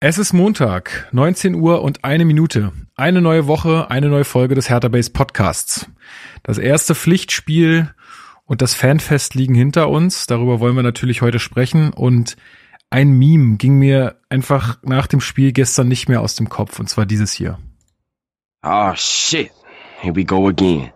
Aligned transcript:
Es 0.00 0.16
ist 0.16 0.32
Montag, 0.32 1.08
19 1.10 1.56
Uhr 1.56 1.82
und 1.82 2.04
eine 2.04 2.24
Minute. 2.24 2.70
Eine 2.94 3.20
neue 3.20 3.48
Woche, 3.48 3.90
eine 3.90 4.08
neue 4.08 4.22
Folge 4.22 4.54
des 4.54 4.70
Hertha 4.70 4.86
Base 4.86 5.10
Podcasts. 5.10 5.90
Das 6.44 6.56
erste 6.58 6.94
Pflichtspiel 6.94 7.92
und 8.44 8.62
das 8.62 8.76
Fanfest 8.76 9.34
liegen 9.34 9.56
hinter 9.56 9.88
uns. 9.88 10.28
Darüber 10.28 10.60
wollen 10.60 10.76
wir 10.76 10.84
natürlich 10.84 11.20
heute 11.20 11.40
sprechen. 11.40 11.92
Und 11.92 12.36
ein 12.90 13.10
Meme 13.10 13.56
ging 13.56 13.76
mir 13.76 14.20
einfach 14.28 14.78
nach 14.84 15.08
dem 15.08 15.20
Spiel 15.20 15.50
gestern 15.50 15.88
nicht 15.88 16.08
mehr 16.08 16.20
aus 16.20 16.36
dem 16.36 16.48
Kopf. 16.48 16.78
Und 16.78 16.88
zwar 16.88 17.04
dieses 17.04 17.32
hier. 17.32 17.58
Oh 18.64 18.92
shit. 18.94 19.50
Here 20.00 20.14
we 20.14 20.24
go 20.24 20.46
again. 20.46 20.92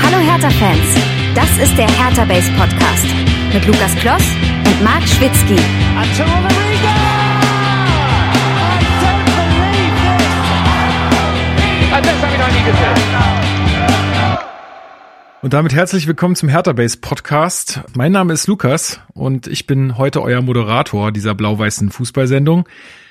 Hallo 0.00 0.18
Hertha-Fans, 0.20 0.94
das 1.34 1.58
ist 1.58 1.76
der 1.76 1.88
Hertha 1.88 2.24
Base 2.24 2.52
Podcast 2.52 3.06
mit 3.52 3.66
Lukas 3.66 3.94
Kloss 3.96 4.43
und 4.66 4.84
Marc 4.84 5.02
Schwitzky. 5.06 5.56
Und 15.42 15.52
damit 15.52 15.74
herzlich 15.74 16.06
willkommen 16.06 16.36
zum 16.36 16.48
Hertha 16.48 16.72
Base 16.72 16.96
Podcast. 16.98 17.82
Mein 17.94 18.12
Name 18.12 18.32
ist 18.32 18.46
Lukas 18.46 19.00
und 19.12 19.46
ich 19.46 19.66
bin 19.66 19.98
heute 19.98 20.22
euer 20.22 20.40
Moderator 20.40 21.12
dieser 21.12 21.34
blau-weißen 21.34 21.90
Fußballsendung. 21.90 22.66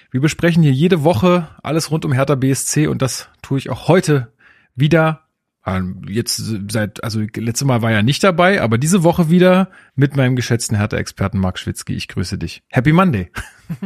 Wir 0.09 0.21
besprechen 0.21 0.63
hier 0.63 0.71
jede 0.71 1.03
Woche 1.03 1.47
alles 1.61 1.91
rund 1.91 2.05
um 2.05 2.11
Hertha 2.11 2.35
BSC 2.35 2.87
und 2.87 3.01
das 3.01 3.29
tue 3.41 3.59
ich 3.59 3.69
auch 3.69 3.87
heute 3.87 4.31
wieder. 4.75 5.21
Ähm, 5.65 6.01
jetzt 6.07 6.41
seit, 6.69 7.03
also 7.03 7.21
letztes 7.21 7.65
Mal 7.65 7.81
war 7.81 7.91
er 7.91 8.03
nicht 8.03 8.23
dabei, 8.23 8.61
aber 8.61 8.77
diese 8.77 9.03
Woche 9.03 9.29
wieder 9.29 9.69
mit 9.95 10.15
meinem 10.15 10.35
geschätzten 10.35 10.77
Hertha-Experten 10.77 11.39
Marc 11.39 11.57
Schwitzky. 11.57 11.93
Ich 11.93 12.07
grüße 12.07 12.37
dich. 12.37 12.63
Happy 12.67 12.91
Monday. 12.91 13.31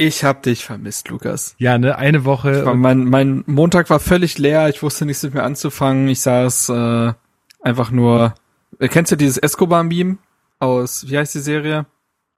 Ich 0.00 0.22
hab 0.22 0.44
dich 0.44 0.64
vermisst, 0.64 1.08
Lukas. 1.08 1.56
Ja, 1.58 1.76
ne, 1.76 1.98
eine 1.98 2.24
Woche. 2.24 2.64
War, 2.64 2.74
mein, 2.76 3.02
mein 3.02 3.42
Montag 3.46 3.90
war 3.90 3.98
völlig 3.98 4.38
leer, 4.38 4.68
ich 4.68 4.80
wusste 4.80 5.04
nichts 5.04 5.24
mit 5.24 5.34
mir 5.34 5.42
anzufangen. 5.42 6.06
Ich 6.06 6.20
saß 6.20 6.68
äh, 6.68 7.12
einfach 7.62 7.90
nur. 7.90 8.34
Äh, 8.78 8.86
kennst 8.86 9.10
du 9.10 9.16
dieses 9.16 9.38
Escobar-Meme 9.38 10.18
aus, 10.60 11.08
wie 11.08 11.18
heißt 11.18 11.34
die 11.34 11.40
Serie? 11.40 11.86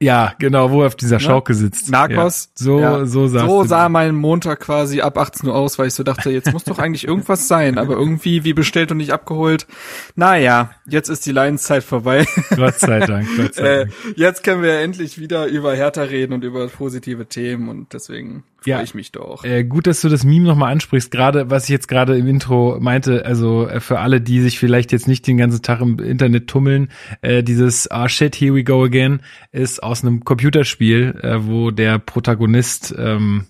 Ja, 0.02 0.32
genau, 0.38 0.70
wo 0.70 0.80
er 0.80 0.86
auf 0.86 0.96
dieser 0.96 1.16
ne? 1.16 1.20
Schauke 1.20 1.52
sitzt. 1.52 1.90
Narcos. 1.90 2.48
Ja, 2.58 2.64
so, 2.64 2.80
ja. 2.80 3.04
so, 3.04 3.28
so 3.28 3.64
sah 3.64 3.90
mein 3.90 4.14
Montag 4.14 4.60
quasi 4.60 5.02
ab 5.02 5.18
18 5.18 5.50
Uhr 5.50 5.54
aus, 5.54 5.78
weil 5.78 5.88
ich 5.88 5.94
so 5.94 6.02
dachte, 6.02 6.30
jetzt 6.30 6.52
muss 6.54 6.64
doch 6.64 6.78
eigentlich 6.78 7.06
irgendwas 7.06 7.48
sein, 7.48 7.76
aber 7.76 7.96
irgendwie 7.96 8.42
wie 8.44 8.54
bestellt 8.54 8.90
und 8.92 8.96
nicht 8.96 9.12
abgeholt. 9.12 9.66
Naja, 10.14 10.70
jetzt 10.86 11.10
ist 11.10 11.26
die 11.26 11.32
Leidenszeit 11.32 11.84
vorbei. 11.84 12.26
Gott 12.56 12.78
sei 12.78 13.00
Dank, 13.00 13.28
Gott 13.36 13.54
sei 13.54 13.62
Dank. 13.84 13.90
Äh, 13.90 14.12
jetzt 14.16 14.42
können 14.42 14.62
wir 14.62 14.80
endlich 14.80 15.18
wieder 15.18 15.46
über 15.46 15.74
Hertha 15.74 16.02
reden 16.02 16.32
und 16.32 16.44
über 16.44 16.66
positive 16.68 17.26
Themen 17.26 17.68
und 17.68 17.92
deswegen 17.92 18.44
freue 18.62 18.74
ja, 18.74 18.82
ich 18.82 18.94
mich 18.94 19.12
doch. 19.12 19.44
Äh, 19.44 19.64
gut, 19.64 19.86
dass 19.86 20.00
du 20.00 20.08
das 20.08 20.24
Meme 20.24 20.46
nochmal 20.46 20.72
ansprichst. 20.72 21.10
Gerade, 21.10 21.50
was 21.50 21.64
ich 21.64 21.70
jetzt 21.70 21.88
gerade 21.88 22.16
im 22.16 22.26
Intro 22.26 22.78
meinte, 22.80 23.24
also 23.24 23.66
äh, 23.66 23.80
für 23.80 23.98
alle, 23.98 24.20
die 24.20 24.40
sich 24.40 24.58
vielleicht 24.58 24.92
jetzt 24.92 25.08
nicht 25.08 25.26
den 25.26 25.36
ganzen 25.36 25.62
Tag 25.62 25.80
im 25.80 25.98
Internet 25.98 26.48
tummeln, 26.48 26.88
äh, 27.22 27.42
dieses 27.42 27.90
Ah 27.90 28.08
shit, 28.08 28.34
here 28.36 28.54
we 28.54 28.64
go 28.64 28.84
again 28.84 29.20
ist 29.52 29.82
aus 29.82 30.02
einem 30.02 30.24
Computerspiel, 30.24 31.18
äh, 31.22 31.46
wo 31.46 31.70
der 31.70 31.98
Protagonist 31.98 32.94
ähm, 32.96 33.46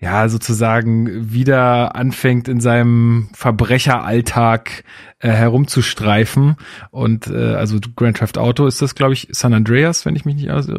ja 0.00 0.28
sozusagen 0.28 1.32
wieder 1.32 1.96
anfängt 1.96 2.46
in 2.46 2.60
seinem 2.60 3.30
Verbrecheralltag 3.32 4.84
äh, 5.18 5.30
herumzustreifen 5.30 6.56
und 6.90 7.26
äh, 7.26 7.54
also 7.54 7.78
Grand 7.96 8.18
Theft 8.18 8.38
Auto 8.38 8.66
ist 8.66 8.80
das 8.80 8.94
glaube 8.94 9.14
ich 9.14 9.28
San 9.32 9.54
Andreas, 9.54 10.06
wenn 10.06 10.14
ich 10.14 10.24
mich 10.24 10.36
nicht 10.36 10.50
alles, 10.50 10.68
äh, 10.68 10.74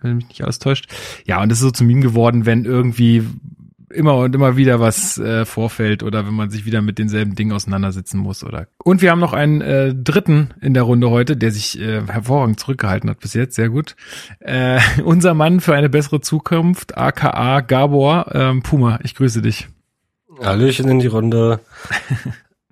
wenn 0.00 0.16
mich 0.16 0.28
nicht 0.28 0.42
alles 0.42 0.58
täuscht. 0.58 0.86
Ja, 1.24 1.40
und 1.40 1.50
das 1.50 1.58
ist 1.58 1.64
so 1.64 1.70
zu 1.70 1.84
Meme 1.84 2.00
geworden, 2.00 2.44
wenn 2.44 2.64
irgendwie 2.64 3.24
immer 3.92 4.16
und 4.16 4.34
immer 4.34 4.56
wieder 4.56 4.80
was 4.80 5.18
äh, 5.18 5.44
vorfällt 5.44 6.02
oder 6.02 6.26
wenn 6.26 6.34
man 6.34 6.50
sich 6.50 6.64
wieder 6.64 6.82
mit 6.82 6.98
denselben 6.98 7.34
Dingen 7.34 7.52
auseinandersetzen 7.52 8.18
muss 8.18 8.44
oder. 8.44 8.66
Und 8.82 9.02
wir 9.02 9.10
haben 9.10 9.20
noch 9.20 9.32
einen 9.32 9.60
äh, 9.60 9.94
dritten 9.94 10.54
in 10.60 10.74
der 10.74 10.82
Runde 10.84 11.10
heute, 11.10 11.36
der 11.36 11.50
sich 11.50 11.78
äh, 11.80 12.02
hervorragend 12.06 12.58
zurückgehalten 12.58 13.10
hat 13.10 13.20
bis 13.20 13.34
jetzt, 13.34 13.54
sehr 13.54 13.68
gut. 13.68 13.96
Äh, 14.40 14.80
unser 15.04 15.34
Mann 15.34 15.60
für 15.60 15.74
eine 15.74 15.88
bessere 15.88 16.20
Zukunft, 16.20 16.96
aka 16.96 17.60
Gabor 17.60 18.26
ähm, 18.34 18.62
Puma. 18.62 18.98
Ich 19.02 19.14
grüße 19.14 19.42
dich. 19.42 19.68
Hallöchen 20.40 20.88
in 20.88 20.98
die 20.98 21.06
Runde. 21.08 21.60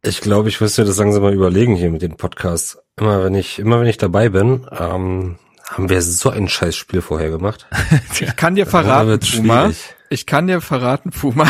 Ich 0.03 0.23
glaube, 0.23 0.49
ich 0.49 0.59
müsste 0.63 0.85
das 0.87 0.97
langsam 0.97 1.23
mal 1.23 1.35
überlegen 1.35 1.77
hier 1.77 1.91
mit 1.91 2.01
den 2.01 2.17
Podcasts. 2.17 2.79
Immer 2.99 3.23
wenn 3.23 3.35
ich, 3.35 3.59
immer 3.59 3.81
wenn 3.81 3.87
ich 3.87 3.99
dabei 3.99 4.31
bin, 4.31 4.67
ähm, 4.71 5.37
haben 5.71 5.89
wir 5.91 6.01
so 6.01 6.31
ein 6.31 6.49
Scheißspiel 6.49 7.03
vorher 7.03 7.31
gemacht. 7.31 7.67
ich 8.19 8.35
kann 8.37 8.55
dir 8.55 8.65
verraten, 8.65 9.21
Puma, 9.21 9.71
ich 10.11 10.27
kann 10.27 10.47
dir 10.47 10.61
verraten, 10.61 11.11
Puma, 11.11 11.49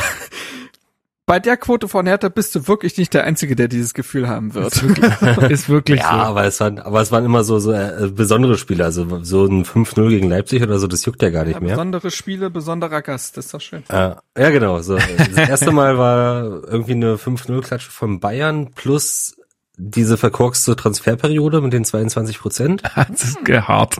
bei 1.26 1.40
der 1.40 1.56
Quote 1.56 1.88
von 1.88 2.06
Hertha 2.06 2.28
bist 2.28 2.54
du 2.54 2.68
wirklich 2.68 2.98
nicht 2.98 3.14
der 3.14 3.24
Einzige, 3.24 3.56
der 3.56 3.68
dieses 3.68 3.94
Gefühl 3.94 4.28
haben 4.28 4.54
wird. 4.54 4.74
Ist 4.74 4.82
wirklich, 4.82 5.50
ist 5.50 5.68
wirklich 5.68 6.00
ja, 6.00 6.10
so. 6.10 6.16
aber 6.18 6.44
es 6.44 6.60
waren, 6.60 6.78
aber 6.78 7.00
es 7.00 7.10
waren 7.10 7.24
immer 7.24 7.42
so, 7.42 7.58
so 7.58 7.72
äh, 7.72 8.10
besondere 8.12 8.58
Spiele, 8.58 8.84
also 8.84 9.24
so 9.24 9.46
ein 9.46 9.64
5-0 9.64 10.08
gegen 10.10 10.28
Leipzig 10.28 10.62
oder 10.62 10.78
so, 10.78 10.86
das 10.86 11.04
juckt 11.04 11.22
ja 11.22 11.30
gar 11.30 11.44
nicht 11.44 11.54
ja, 11.54 11.60
mehr. 11.60 11.70
Besondere 11.70 12.10
Spiele, 12.10 12.50
besonderer 12.50 13.00
Gast, 13.02 13.36
das 13.36 13.46
ist 13.46 13.54
doch 13.54 13.60
schön. 13.60 13.82
Äh, 13.88 14.14
ja, 14.38 14.50
genau, 14.50 14.80
so. 14.80 14.96
Das 14.96 15.48
erste 15.48 15.72
Mal 15.72 15.96
war 15.98 16.44
irgendwie 16.64 16.92
eine 16.92 17.16
5-0-Klatsche 17.16 17.90
von 17.90 18.20
Bayern 18.20 18.72
plus 18.74 19.36
diese 19.80 20.16
verkorkste 20.16 20.76
Transferperiode 20.76 21.60
mit 21.60 21.72
den 21.72 21.84
22 21.84 22.38
Prozent. 22.38 22.82
das 23.08 23.24
ist 23.24 23.38
hart. 23.48 23.96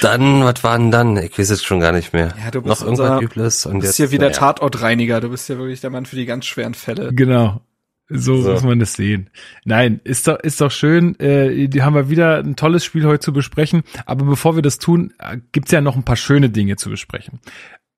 Dann, 0.00 0.44
was 0.44 0.62
war 0.62 0.78
denn 0.78 0.90
dann? 0.90 1.16
Ich 1.16 1.38
weiß 1.38 1.50
es 1.50 1.64
schon 1.64 1.80
gar 1.80 1.92
nicht 1.92 2.12
mehr. 2.12 2.34
Ja, 2.42 2.50
du 2.50 2.62
bist 2.62 2.80
Noch 2.80 2.86
irgendwas 2.86 3.22
Übles. 3.22 3.66
Und 3.66 3.74
du 3.74 3.78
bist 3.80 3.98
jetzt, 3.98 4.10
hier 4.10 4.10
wieder 4.12 4.28
ja. 4.28 4.32
Tatortreiniger. 4.32 5.20
Du 5.20 5.30
bist 5.30 5.48
ja 5.48 5.58
wirklich 5.58 5.80
der 5.80 5.90
Mann 5.90 6.06
für 6.06 6.16
die 6.16 6.26
ganz 6.26 6.46
schweren 6.46 6.74
Fälle. 6.74 7.12
Genau. 7.12 7.60
So, 8.10 8.40
so, 8.40 8.52
muss 8.52 8.62
man 8.62 8.78
das 8.78 8.94
sehen. 8.94 9.28
Nein, 9.64 10.00
ist 10.04 10.28
doch, 10.28 10.38
ist 10.38 10.60
doch 10.60 10.70
schön. 10.70 11.18
Äh, 11.20 11.68
die 11.68 11.82
haben 11.82 11.94
wir 11.94 12.08
wieder 12.08 12.38
ein 12.38 12.56
tolles 12.56 12.84
Spiel 12.84 13.04
heute 13.04 13.20
zu 13.20 13.32
besprechen. 13.32 13.82
Aber 14.06 14.24
bevor 14.24 14.54
wir 14.54 14.62
das 14.62 14.78
tun, 14.78 15.12
äh, 15.18 15.38
gibt's 15.52 15.72
ja 15.72 15.80
noch 15.80 15.96
ein 15.96 16.04
paar 16.04 16.16
schöne 16.16 16.48
Dinge 16.48 16.76
zu 16.76 16.88
besprechen. 16.88 17.40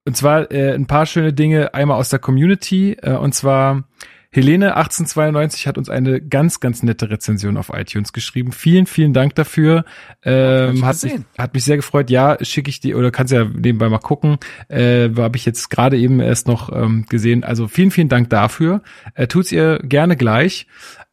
Und 0.04 0.16
zwar 0.16 0.50
äh, 0.50 0.74
ein 0.74 0.86
paar 0.86 1.06
schöne 1.06 1.32
Dinge 1.32 1.74
einmal 1.74 1.98
aus 1.98 2.08
der 2.08 2.18
Community. 2.18 2.96
Äh, 3.02 3.12
und 3.12 3.34
zwar 3.34 3.84
Helene 4.32 4.76
1892 4.76 5.66
hat 5.66 5.76
uns 5.76 5.88
eine 5.88 6.20
ganz, 6.20 6.60
ganz 6.60 6.84
nette 6.84 7.10
Rezension 7.10 7.56
auf 7.56 7.70
iTunes 7.74 8.12
geschrieben. 8.12 8.52
Vielen, 8.52 8.86
vielen 8.86 9.12
Dank 9.12 9.34
dafür. 9.34 9.84
Ähm, 10.22 10.84
hat, 10.84 11.02
mich, 11.02 11.14
hat 11.36 11.54
mich 11.54 11.64
sehr 11.64 11.76
gefreut. 11.76 12.10
Ja, 12.10 12.36
schicke 12.44 12.70
ich 12.70 12.78
dir 12.78 12.96
oder 12.96 13.10
kannst 13.10 13.32
ja 13.32 13.44
nebenbei 13.44 13.88
mal 13.88 13.98
gucken. 13.98 14.38
Äh, 14.68 15.10
Habe 15.16 15.36
ich 15.36 15.44
jetzt 15.46 15.68
gerade 15.68 15.98
eben 15.98 16.20
erst 16.20 16.46
noch 16.46 16.70
ähm, 16.72 17.06
gesehen. 17.08 17.42
Also 17.42 17.66
vielen, 17.66 17.90
vielen 17.90 18.08
Dank 18.08 18.30
dafür. 18.30 18.82
Äh, 19.14 19.26
tut's 19.26 19.50
ihr 19.50 19.80
gerne 19.82 20.16
gleich. 20.16 20.68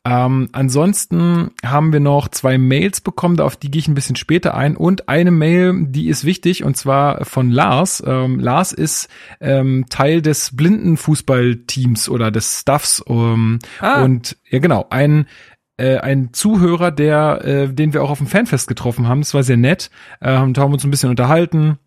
Ähm, 0.07 0.47
ansonsten 0.53 1.51
haben 1.65 1.91
wir 1.91 1.99
noch 1.99 2.29
zwei 2.29 2.57
Mails 2.57 3.01
bekommen, 3.01 3.41
auf 3.41 3.57
die 3.57 3.69
gehe 3.69 3.79
ich 3.79 3.89
ein 3.89 3.93
bisschen 3.93 4.15
später 4.15 4.55
ein. 4.55 4.77
Und 4.77 5.09
eine 5.09 5.31
Mail, 5.31 5.87
die 5.87 6.07
ist 6.07 6.23
wichtig, 6.23 6.63
und 6.63 6.77
zwar 6.77 7.25
von 7.25 7.51
Lars. 7.51 8.01
Ähm, 8.07 8.39
Lars 8.39 8.71
ist 8.71 9.09
ähm, 9.41 9.85
Teil 9.89 10.21
des 10.21 10.55
Blindenfußballteams 10.55 12.07
oder 12.07 12.31
des 12.31 12.61
Staffs. 12.61 13.03
Ähm, 13.07 13.59
ah. 13.81 14.03
Und 14.03 14.37
ja, 14.49 14.59
genau, 14.59 14.85
ein 14.89 15.27
äh, 15.75 15.97
ein 15.97 16.29
Zuhörer, 16.31 16.89
der, 16.91 17.43
äh, 17.43 17.73
den 17.73 17.93
wir 17.93 18.01
auch 18.01 18.09
auf 18.09 18.17
dem 18.17 18.27
Fanfest 18.27 18.67
getroffen 18.67 19.07
haben. 19.07 19.21
Das 19.21 19.33
war 19.33 19.43
sehr 19.43 19.57
nett. 19.57 19.91
Äh, 20.21 20.31
haben 20.31 20.55
uns 20.55 20.85
ein 20.85 20.89
bisschen 20.89 21.09
unterhalten 21.09 21.79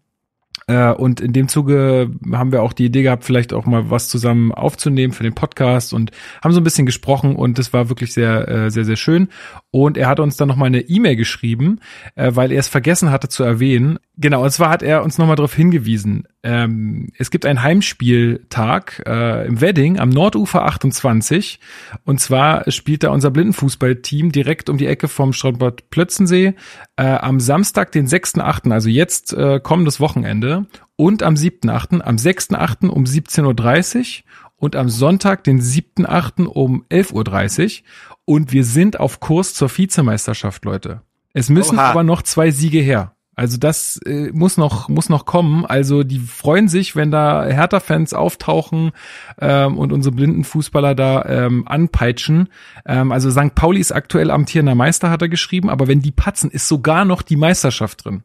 und 0.97 1.20
in 1.20 1.32
dem 1.32 1.48
Zuge 1.48 2.10
haben 2.32 2.53
wir 2.53 2.62
auch 2.62 2.72
die 2.72 2.86
Idee 2.86 3.03
gehabt, 3.03 3.25
vielleicht 3.25 3.53
auch 3.53 3.66
mal 3.66 3.91
was 3.91 4.08
zusammen 4.08 4.53
aufzunehmen 4.53 5.12
für 5.12 5.22
den 5.22 5.34
Podcast 5.34 5.92
und 5.92 6.10
haben 6.42 6.53
so 6.53 6.60
ein 6.60 6.64
bisschen 6.64 6.86
gesprochen 6.86 7.36
und 7.36 7.58
das 7.58 7.72
war 7.72 7.88
wirklich 7.88 8.12
sehr, 8.12 8.48
äh, 8.48 8.70
sehr, 8.70 8.84
sehr 8.84 8.97
schön. 8.97 9.28
Und 9.70 9.97
er 9.97 10.09
hat 10.09 10.20
uns 10.20 10.36
dann 10.36 10.48
nochmal 10.48 10.66
eine 10.66 10.80
E-Mail 10.80 11.16
geschrieben, 11.16 11.80
äh, 12.14 12.32
weil 12.34 12.53
er 12.53 12.60
es 12.60 12.69
vergessen 12.69 13.10
hatte 13.10 13.28
zu 13.28 13.42
erwähnen. 13.42 13.98
Genau, 14.22 14.44
und 14.44 14.50
zwar 14.50 14.69
hat 14.69 14.82
er 14.82 15.03
uns 15.03 15.16
nochmal 15.16 15.36
darauf 15.36 15.54
hingewiesen. 15.54 16.24
Ähm, 16.42 17.09
es 17.16 17.30
gibt 17.30 17.47
einen 17.47 17.62
Heimspieltag 17.62 19.03
äh, 19.06 19.47
im 19.47 19.62
Wedding 19.62 19.98
am 19.98 20.10
Nordufer 20.10 20.66
28. 20.66 21.59
Und 22.04 22.21
zwar 22.21 22.71
spielt 22.71 23.03
da 23.03 23.12
unser 23.12 23.30
Blindenfußballteam 23.30 24.30
direkt 24.30 24.68
um 24.68 24.77
die 24.77 24.84
Ecke 24.84 25.09
vom 25.09 25.33
Strandbad 25.33 25.89
Plötzensee 25.89 26.53
äh, 26.97 27.04
am 27.04 27.41
Samstag, 27.41 27.92
den 27.92 28.06
6.8., 28.06 28.71
also 28.71 28.91
jetzt 28.91 29.33
äh, 29.33 29.59
kommendes 29.59 30.00
Wochenende. 30.00 30.66
Und 30.97 31.22
am 31.22 31.33
7.8., 31.33 32.03
am 32.03 32.16
6.8. 32.16 32.89
um 32.89 33.04
17.30 33.04 34.18
Uhr 34.18 34.24
und 34.56 34.77
am 34.77 34.91
Sonntag, 34.91 35.45
den 35.45 35.62
7.8. 35.62 36.45
um 36.45 36.84
11.30 36.91 37.80
Uhr. 37.80 37.86
Und 38.27 38.53
wir 38.53 38.65
sind 38.65 39.00
auf 39.00 39.18
Kurs 39.21 39.54
zur 39.54 39.74
Vizemeisterschaft, 39.74 40.66
Leute. 40.66 41.00
Es 41.33 41.48
müssen 41.48 41.78
Oha. 41.78 41.91
aber 41.91 42.03
noch 42.03 42.21
zwei 42.21 42.50
Siege 42.50 42.80
her. 42.80 43.15
Also 43.41 43.57
das 43.57 43.97
äh, 44.04 44.31
muss 44.34 44.59
noch 44.59 44.91
muss 44.91 45.09
noch 45.09 45.25
kommen. 45.25 45.65
Also 45.65 46.03
die 46.03 46.19
freuen 46.19 46.69
sich, 46.69 46.95
wenn 46.95 47.10
da 47.10 47.47
Hertha-Fans 47.47 48.13
auftauchen 48.13 48.92
ähm, 49.41 49.78
und 49.78 49.95
unsere 49.95 50.15
blinden 50.15 50.45
Fußballer 50.45 50.95
da 50.95 51.25
ähm, 51.25 51.66
anpeitschen. 51.66 52.51
Ähm, 52.84 53.13
also 53.13 53.31
St. 53.31 53.54
Pauli 53.54 53.81
ist 53.81 53.92
aktuell 53.92 54.31
amtierender 54.31 54.75
Meister, 54.75 55.09
hat 55.09 55.22
er 55.22 55.31
geschrieben, 55.31 55.71
aber 55.71 55.89
wenn 55.89 56.03
die 56.03 56.10
patzen, 56.10 56.51
ist 56.51 56.69
sogar 56.69 57.07
noch 57.07 57.22
die 57.22 57.37
Meisterschaft 57.37 58.04
drin. 58.04 58.25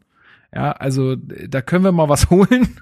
Ja, 0.54 0.72
also 0.72 1.16
da 1.16 1.62
können 1.62 1.84
wir 1.84 1.92
mal 1.92 2.10
was 2.10 2.28
holen. 2.30 2.76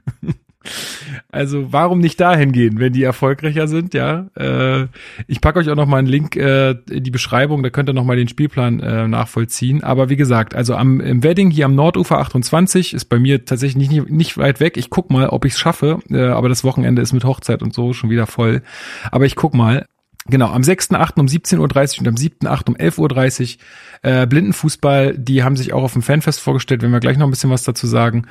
Also 1.31 1.73
warum 1.73 2.01
nicht 2.01 2.21
dahin 2.21 2.53
gehen, 2.53 2.79
wenn 2.79 2.93
die 2.93 3.03
erfolgreicher 3.03 3.69
sind, 3.69 3.95
ja? 3.95 4.27
Äh, 4.37 4.87
ich 5.27 5.41
packe 5.41 5.59
euch 5.59 5.69
auch 5.71 5.77
noch 5.77 5.87
mal 5.87 5.99
einen 5.99 6.09
Link 6.09 6.37
äh, 6.37 6.71
in 6.91 7.05
die 7.05 7.11
Beschreibung, 7.11 7.63
da 7.63 7.71
könnt 7.71 7.89
ihr 7.89 7.93
noch 7.93 8.05
mal 8.05 8.17
den 8.17 8.29
Spielplan 8.29 8.81
äh, 8.81 9.09
nachvollziehen. 9.09 9.83
Aber 9.83 10.09
wie 10.09 10.17
gesagt, 10.17 10.55
also 10.55 10.75
am 10.75 11.01
im 11.01 11.23
Wedding 11.23 11.51
hier 11.51 11.67
am 11.67 11.75
Nordufer 11.75 12.19
28 12.19 12.95
ist 12.95 13.07
bei 13.07 13.19
mir 13.19 13.45
tatsächlich 13.45 13.91
nicht, 13.91 14.11
nicht 14.11 14.39
weit 14.39 14.61
weg. 14.61 14.77
Ich 14.77 14.91
guck 14.91 15.11
mal, 15.11 15.29
ob 15.29 15.45
ich 15.45 15.53
es 15.53 15.59
schaffe. 15.59 16.01
Äh, 16.11 16.27
aber 16.27 16.49
das 16.49 16.65
Wochenende 16.65 17.03
ist 17.03 17.13
mit 17.13 17.25
Hochzeit 17.25 17.63
und 17.63 17.75
so 17.75 17.93
schon 17.93 18.11
wieder 18.11 18.27
voll. 18.27 18.63
Aber 19.11 19.27
ich 19.27 19.37
guck 19.37 19.55
mal. 19.55 19.87
Genau, 20.27 20.51
am 20.51 20.63
6.8. 20.63 21.21
um 21.21 21.27
17.30 21.27 21.97
Uhr 21.97 22.01
und 22.01 22.09
am 22.09 22.15
7.8. 22.15 22.69
um 22.69 22.77
11.30 22.77 23.59
Uhr 23.59 24.11
äh, 24.11 24.27
Blindenfußball, 24.27 25.19
die 25.19 25.43
haben 25.43 25.55
sich 25.55 25.75
auch 25.75 25.83
auf 25.83 25.93
dem 25.93 26.01
Fanfest 26.01 26.41
vorgestellt, 26.41 26.81
wenn 26.81 26.93
wir 26.93 27.01
gleich 27.01 27.19
noch 27.19 27.27
ein 27.27 27.31
bisschen 27.31 27.51
was 27.51 27.65
dazu 27.65 27.87
sagen. 27.87 28.27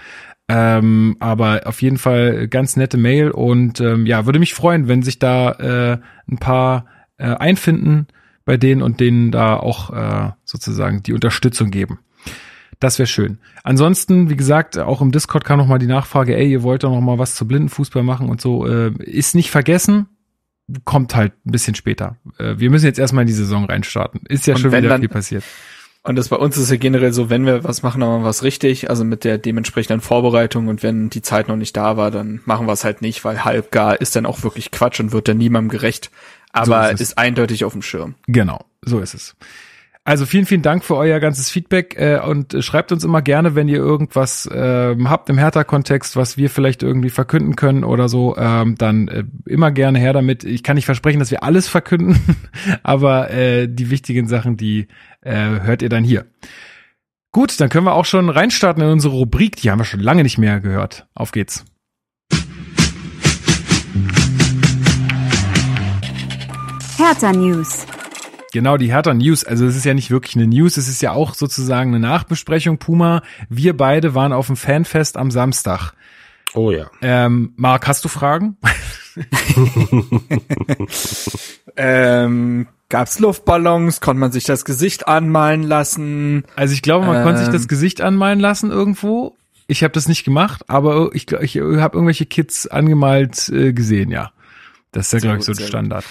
Ähm, 0.55 1.15
aber 1.19 1.61
auf 1.65 1.81
jeden 1.81 1.97
Fall 1.97 2.47
ganz 2.47 2.75
nette 2.75 2.97
Mail 2.97 3.31
und 3.31 3.79
ähm, 3.81 4.05
ja, 4.05 4.25
würde 4.25 4.37
mich 4.39 4.53
freuen, 4.53 4.87
wenn 4.87 5.01
sich 5.01 5.17
da 5.17 5.51
äh, 5.53 5.97
ein 6.31 6.37
paar 6.37 6.85
äh, 7.17 7.25
einfinden 7.25 8.07
bei 8.45 8.57
denen 8.57 8.81
und 8.83 8.99
denen 8.99 9.31
da 9.31 9.55
auch 9.57 9.89
äh, 9.93 10.31
sozusagen 10.43 11.01
die 11.01 11.13
Unterstützung 11.13 11.71
geben. 11.71 11.99
Das 12.79 12.99
wäre 12.99 13.07
schön. 13.07 13.37
Ansonsten, 13.63 14.29
wie 14.29 14.35
gesagt, 14.35 14.77
auch 14.77 15.01
im 15.01 15.11
Discord 15.13 15.45
kam 15.45 15.57
noch 15.57 15.67
mal 15.67 15.79
die 15.79 15.87
Nachfrage, 15.87 16.35
ey, 16.35 16.51
ihr 16.51 16.61
wollt 16.63 16.83
doch 16.83 16.91
noch 16.91 17.01
mal 17.01 17.17
was 17.17 17.33
zu 17.35 17.47
Blindenfußball 17.47 18.03
machen 18.03 18.29
und 18.29 18.41
so. 18.41 18.67
Äh, 18.67 18.91
ist 18.99 19.35
nicht 19.35 19.49
vergessen, 19.49 20.07
kommt 20.83 21.15
halt 21.15 21.31
ein 21.45 21.51
bisschen 21.51 21.75
später. 21.75 22.17
Äh, 22.37 22.55
wir 22.57 22.69
müssen 22.69 22.85
jetzt 22.85 22.99
erstmal 22.99 23.21
in 23.23 23.27
die 23.27 23.33
Saison 23.33 23.65
reinstarten. 23.65 24.21
Ist 24.27 24.45
ja 24.45 24.55
Und 24.55 24.59
schon 24.61 24.71
wieder 24.73 24.89
dann- 24.89 24.99
viel 25.01 25.09
passiert. 25.09 25.43
Und 26.05 26.17
das 26.17 26.27
bei 26.27 26.35
uns 26.35 26.57
ist 26.57 26.69
ja 26.69 26.75
generell 26.75 27.13
so, 27.13 27.29
wenn 27.29 27.45
wir 27.45 27.63
was 27.63 27.81
machen, 27.81 28.01
dann 28.01 28.09
machen 28.09 28.21
wir 28.23 28.27
was 28.27 28.43
richtig, 28.43 28.89
also 28.89 29.05
mit 29.05 29.23
der 29.23 29.37
dementsprechenden 29.37 30.01
Vorbereitung 30.01 30.67
und 30.67 30.83
wenn 30.83 31.09
die 31.09 31.21
Zeit 31.21 31.47
noch 31.47 31.55
nicht 31.55 31.77
da 31.77 31.95
war, 31.95 32.11
dann 32.11 32.41
machen 32.43 32.67
wir 32.67 32.73
es 32.73 32.83
halt 32.83 33.01
nicht, 33.01 33.23
weil 33.23 33.45
halbgar 33.45 34.01
ist 34.01 34.15
dann 34.17 34.25
auch 34.25 34.43
wirklich 34.43 34.71
Quatsch 34.71 34.99
und 34.99 35.13
wird 35.13 35.29
dann 35.29 35.37
niemandem 35.37 35.69
gerecht. 35.69 36.11
Aber 36.51 36.91
ist 36.91 36.99
ist, 36.99 37.09
es. 37.11 37.17
eindeutig 37.17 37.63
auf 37.63 37.71
dem 37.71 37.81
Schirm. 37.81 38.15
Genau, 38.27 38.65
so 38.81 38.99
ist 38.99 39.13
es. 39.13 39.35
Also 40.05 40.25
vielen, 40.25 40.45
vielen 40.45 40.61
Dank 40.61 40.83
für 40.83 40.97
euer 40.97 41.21
ganzes 41.21 41.49
Feedback 41.49 41.95
äh, 41.97 42.19
und 42.19 42.53
äh, 42.53 42.61
schreibt 42.61 42.91
uns 42.91 43.05
immer 43.05 43.21
gerne, 43.21 43.55
wenn 43.55 43.69
ihr 43.69 43.77
irgendwas 43.77 44.49
ähm, 44.53 45.09
habt 45.09 45.29
im 45.29 45.37
Hertha-Kontext, 45.37 46.17
was 46.17 46.35
wir 46.35 46.49
vielleicht 46.49 46.83
irgendwie 46.83 47.09
verkünden 47.09 47.55
können 47.55 47.85
oder 47.85 48.09
so, 48.09 48.35
ähm, 48.35 48.75
dann 48.77 49.07
äh, 49.07 49.23
immer 49.45 49.71
gerne 49.71 49.99
her 49.99 50.11
damit. 50.11 50.43
Ich 50.43 50.61
kann 50.61 50.75
nicht 50.75 50.85
versprechen, 50.85 51.19
dass 51.19 51.31
wir 51.31 51.41
alles 51.41 51.69
verkünden, 51.69 52.19
aber 52.83 53.31
äh, 53.31 53.69
die 53.69 53.89
wichtigen 53.89 54.27
Sachen, 54.27 54.57
die 54.57 54.89
äh, 55.23 55.61
hört 55.61 55.81
ihr 55.81 55.89
dann 55.89 56.03
hier. 56.03 56.25
Gut, 57.31 57.59
dann 57.59 57.69
können 57.69 57.85
wir 57.85 57.95
auch 57.95 58.05
schon 58.05 58.29
reinstarten 58.29 58.83
in 58.83 58.89
unsere 58.89 59.15
Rubrik. 59.15 59.55
Die 59.57 59.71
haben 59.71 59.79
wir 59.79 59.85
schon 59.85 59.99
lange 59.99 60.23
nicht 60.23 60.37
mehr 60.37 60.59
gehört. 60.59 61.07
Auf 61.15 61.31
geht's. 61.31 61.65
Hertha 66.97 67.31
News. 67.31 67.87
Genau, 68.53 68.77
die 68.77 68.91
Hertha 68.91 69.13
News. 69.15 69.43
Also 69.43 69.65
es 69.65 69.75
ist 69.75 69.83
ja 69.83 69.95
nicht 69.95 70.11
wirklich 70.11 70.35
eine 70.35 70.45
News, 70.45 70.77
es 70.77 70.87
ist 70.87 71.01
ja 71.01 71.11
auch 71.11 71.33
sozusagen 71.33 71.89
eine 71.89 71.99
Nachbesprechung. 71.99 72.77
Puma, 72.77 73.23
wir 73.49 73.75
beide 73.75 74.13
waren 74.13 74.31
auf 74.31 74.45
dem 74.45 74.55
Fanfest 74.55 75.17
am 75.17 75.31
Samstag. 75.31 75.93
Oh 76.53 76.69
ja. 76.69 76.91
Ähm, 77.01 77.53
Marc, 77.55 77.87
hast 77.87 78.05
du 78.05 78.09
Fragen? 78.09 78.57
Ähm, 81.75 82.67
gab's 82.93 83.17
Luftballons? 83.17 84.01
Konnte 84.01 84.19
man 84.19 84.31
sich 84.31 84.43
das 84.43 84.65
Gesicht 84.65 85.07
anmalen 85.07 85.63
lassen? 85.63 86.43
Also 86.55 86.75
ich 86.75 86.83
glaube, 86.83 87.07
man 87.07 87.23
konnte 87.23 87.39
sich 87.39 87.47
Ähm. 87.47 87.53
das 87.53 87.67
Gesicht 87.67 88.01
anmalen 88.01 88.39
lassen 88.39 88.69
irgendwo. 88.69 89.35
Ich 89.65 89.83
habe 89.83 89.91
das 89.93 90.07
nicht 90.07 90.23
gemacht, 90.23 90.65
aber 90.67 91.09
ich, 91.13 91.31
ich 91.31 91.57
habe 91.57 91.97
irgendwelche 91.97 92.27
Kids 92.27 92.67
angemalt 92.67 93.49
äh, 93.49 93.73
gesehen, 93.73 94.11
ja. 94.11 94.31
Das 94.91 95.07
ist 95.07 95.13
ja, 95.13 95.19
glaube 95.19 95.39
ich, 95.39 95.45
so 95.45 95.53
sehr 95.53 95.65
Standard. 95.65 96.05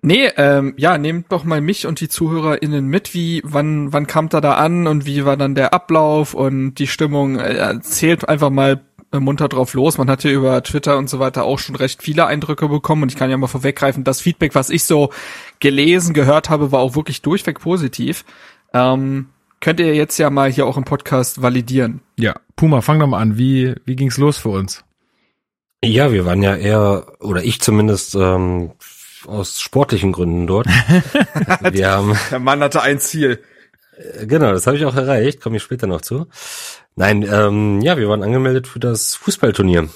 Nee, 0.00 0.28
ähm, 0.36 0.74
ja, 0.76 0.96
nehmt 0.96 1.32
doch 1.32 1.42
mal 1.42 1.60
mich 1.60 1.88
und 1.88 2.00
die 2.00 2.08
ZuhörerInnen 2.08 2.86
mit, 2.86 3.14
wie, 3.14 3.42
wann, 3.44 3.92
wann 3.92 4.06
kamt 4.06 4.32
er 4.32 4.40
da 4.40 4.52
an 4.52 4.86
und 4.86 5.06
wie 5.06 5.24
war 5.24 5.36
dann 5.36 5.56
der 5.56 5.74
Ablauf 5.74 6.34
und 6.34 6.74
die 6.74 6.86
Stimmung, 6.86 7.36
äh, 7.40 7.54
erzählt 7.54 8.28
einfach 8.28 8.50
mal 8.50 8.80
munter 9.12 9.48
drauf 9.48 9.74
los. 9.74 9.98
Man 9.98 10.10
hat 10.10 10.24
ja 10.24 10.30
über 10.30 10.62
Twitter 10.62 10.98
und 10.98 11.08
so 11.08 11.18
weiter 11.18 11.44
auch 11.44 11.58
schon 11.58 11.76
recht 11.76 12.02
viele 12.02 12.26
Eindrücke 12.26 12.68
bekommen 12.68 13.02
und 13.02 13.12
ich 13.12 13.18
kann 13.18 13.30
ja 13.30 13.36
mal 13.36 13.46
vorweggreifen, 13.46 14.04
das 14.04 14.20
Feedback, 14.20 14.54
was 14.54 14.70
ich 14.70 14.84
so 14.84 15.10
gelesen, 15.60 16.14
gehört 16.14 16.50
habe, 16.50 16.72
war 16.72 16.80
auch 16.80 16.94
wirklich 16.94 17.22
durchweg 17.22 17.60
positiv. 17.60 18.24
Ähm, 18.74 19.28
könnt 19.60 19.80
ihr 19.80 19.94
jetzt 19.94 20.18
ja 20.18 20.30
mal 20.30 20.50
hier 20.50 20.66
auch 20.66 20.76
im 20.76 20.84
Podcast 20.84 21.42
validieren. 21.42 22.00
Ja, 22.18 22.34
Puma, 22.56 22.80
fang 22.80 22.98
doch 22.98 23.06
mal 23.06 23.20
an. 23.20 23.38
Wie, 23.38 23.74
wie 23.84 23.96
ging's 23.96 24.18
los 24.18 24.38
für 24.38 24.50
uns? 24.50 24.84
Ja, 25.82 26.12
wir 26.12 26.26
waren 26.26 26.42
ja 26.42 26.56
eher, 26.56 27.06
oder 27.20 27.44
ich 27.44 27.60
zumindest, 27.60 28.14
ähm, 28.14 28.72
aus 29.26 29.60
sportlichen 29.60 30.12
Gründen 30.12 30.46
dort. 30.46 30.66
wir 31.70 31.90
haben, 31.90 32.16
Der 32.30 32.38
Mann 32.38 32.60
hatte 32.60 32.82
ein 32.82 33.00
Ziel. 33.00 33.42
Äh, 33.98 34.26
genau, 34.26 34.52
das 34.52 34.66
habe 34.66 34.76
ich 34.76 34.84
auch 34.84 34.96
erreicht, 34.96 35.40
komme 35.40 35.56
ich 35.56 35.62
später 35.62 35.86
noch 35.86 36.00
zu. 36.00 36.26
Nein, 36.96 37.22
ähm, 37.30 37.80
ja, 37.80 37.96
wir 37.96 38.08
waren 38.08 38.22
angemeldet 38.22 38.66
für 38.66 38.80
das 38.80 39.14
Fußballturnier. 39.14 39.88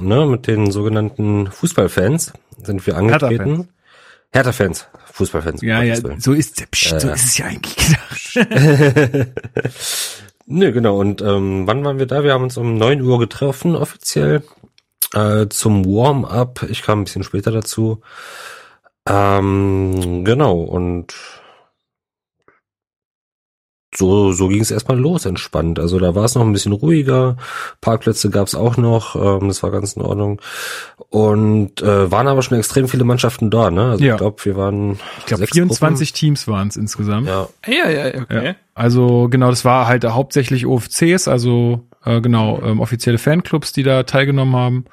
Ne, 0.00 0.26
mit 0.26 0.46
den 0.46 0.70
sogenannten 0.70 1.48
Fußballfans 1.50 2.32
sind 2.62 2.86
wir 2.86 2.96
angetreten. 2.96 3.68
Hertha-Fans, 4.32 4.86
Fußballfans. 5.12 5.62
um 5.62 5.68
Ja, 5.68 5.82
ja, 5.82 5.96
so 5.96 6.32
ist, 6.32 6.56
so 6.74 7.08
Äh. 7.08 7.14
ist 7.14 7.24
es 7.24 7.38
ja 7.38 7.46
eigentlich 7.46 7.76
gedacht. 7.76 9.32
Nö, 10.46 10.72
genau. 10.72 10.98
Und 10.98 11.22
ähm, 11.22 11.66
wann 11.66 11.84
waren 11.84 11.98
wir 11.98 12.06
da? 12.06 12.22
Wir 12.22 12.32
haben 12.32 12.44
uns 12.44 12.56
um 12.56 12.76
9 12.76 13.00
Uhr 13.02 13.18
getroffen, 13.18 13.74
offiziell, 13.74 14.42
äh, 15.14 15.46
zum 15.48 15.84
Warm-up. 15.84 16.64
Ich 16.68 16.82
kam 16.82 17.00
ein 17.00 17.04
bisschen 17.04 17.24
später 17.24 17.50
dazu. 17.50 18.00
Ähm, 19.08 20.24
genau, 20.24 20.60
und 20.60 21.14
so, 23.94 24.32
so 24.32 24.48
ging 24.48 24.60
es 24.60 24.70
erstmal 24.70 24.98
los, 24.98 25.26
entspannt. 25.26 25.80
Also 25.80 25.98
da 25.98 26.14
war 26.14 26.24
es 26.24 26.34
noch 26.36 26.42
ein 26.42 26.52
bisschen 26.52 26.72
ruhiger. 26.72 27.36
Parkplätze 27.80 28.30
gab 28.30 28.46
es 28.46 28.54
auch 28.54 28.76
noch, 28.76 29.16
ähm, 29.16 29.48
das 29.48 29.62
war 29.62 29.70
ganz 29.72 29.94
in 29.94 30.02
Ordnung. 30.02 30.40
Und 31.08 31.82
äh, 31.82 32.10
waren 32.10 32.28
aber 32.28 32.42
schon 32.42 32.56
extrem 32.56 32.86
viele 32.86 33.02
Mannschaften 33.02 33.50
da, 33.50 33.70
ne? 33.70 33.90
Also 33.90 34.04
Ja. 34.04 34.12
ich 34.14 34.18
glaube, 34.18 34.44
wir 34.44 34.56
waren 34.56 34.92
Ich 35.18 35.26
glaube, 35.26 35.40
sechs 35.40 35.52
24 35.52 36.12
Teams 36.12 36.46
waren 36.46 36.68
es 36.68 36.76
insgesamt. 36.76 37.26
Gruppen. 37.26 37.48
Ja, 37.72 37.90
Ja, 37.90 38.08
ja, 38.08 38.22
okay. 38.22 38.46
Ja. 38.46 38.54
Also 38.74 39.28
genau, 39.28 39.50
das 39.50 39.64
war 39.64 39.88
halt 39.88 40.04
hauptsächlich 40.04 40.66
OFCs, 40.66 41.26
also 41.26 41.80
äh, 42.04 42.20
genau 42.20 42.60
ähm, 42.62 42.80
offizielle 42.80 43.18
Fanclubs, 43.18 43.72
die 43.72 43.82
da 43.82 44.04
teilgenommen 44.04 44.54
haben. 44.54 44.84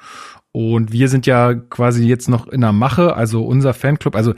Und 0.50 0.90
wir 0.90 1.08
sind 1.08 1.24
ja 1.26 1.54
quasi 1.54 2.06
jetzt 2.06 2.28
noch 2.28 2.48
in 2.48 2.62
der 2.62 2.72
Mache, 2.72 3.14
also 3.14 3.44
unser 3.44 3.74
Fanclub, 3.74 4.16
also 4.16 4.34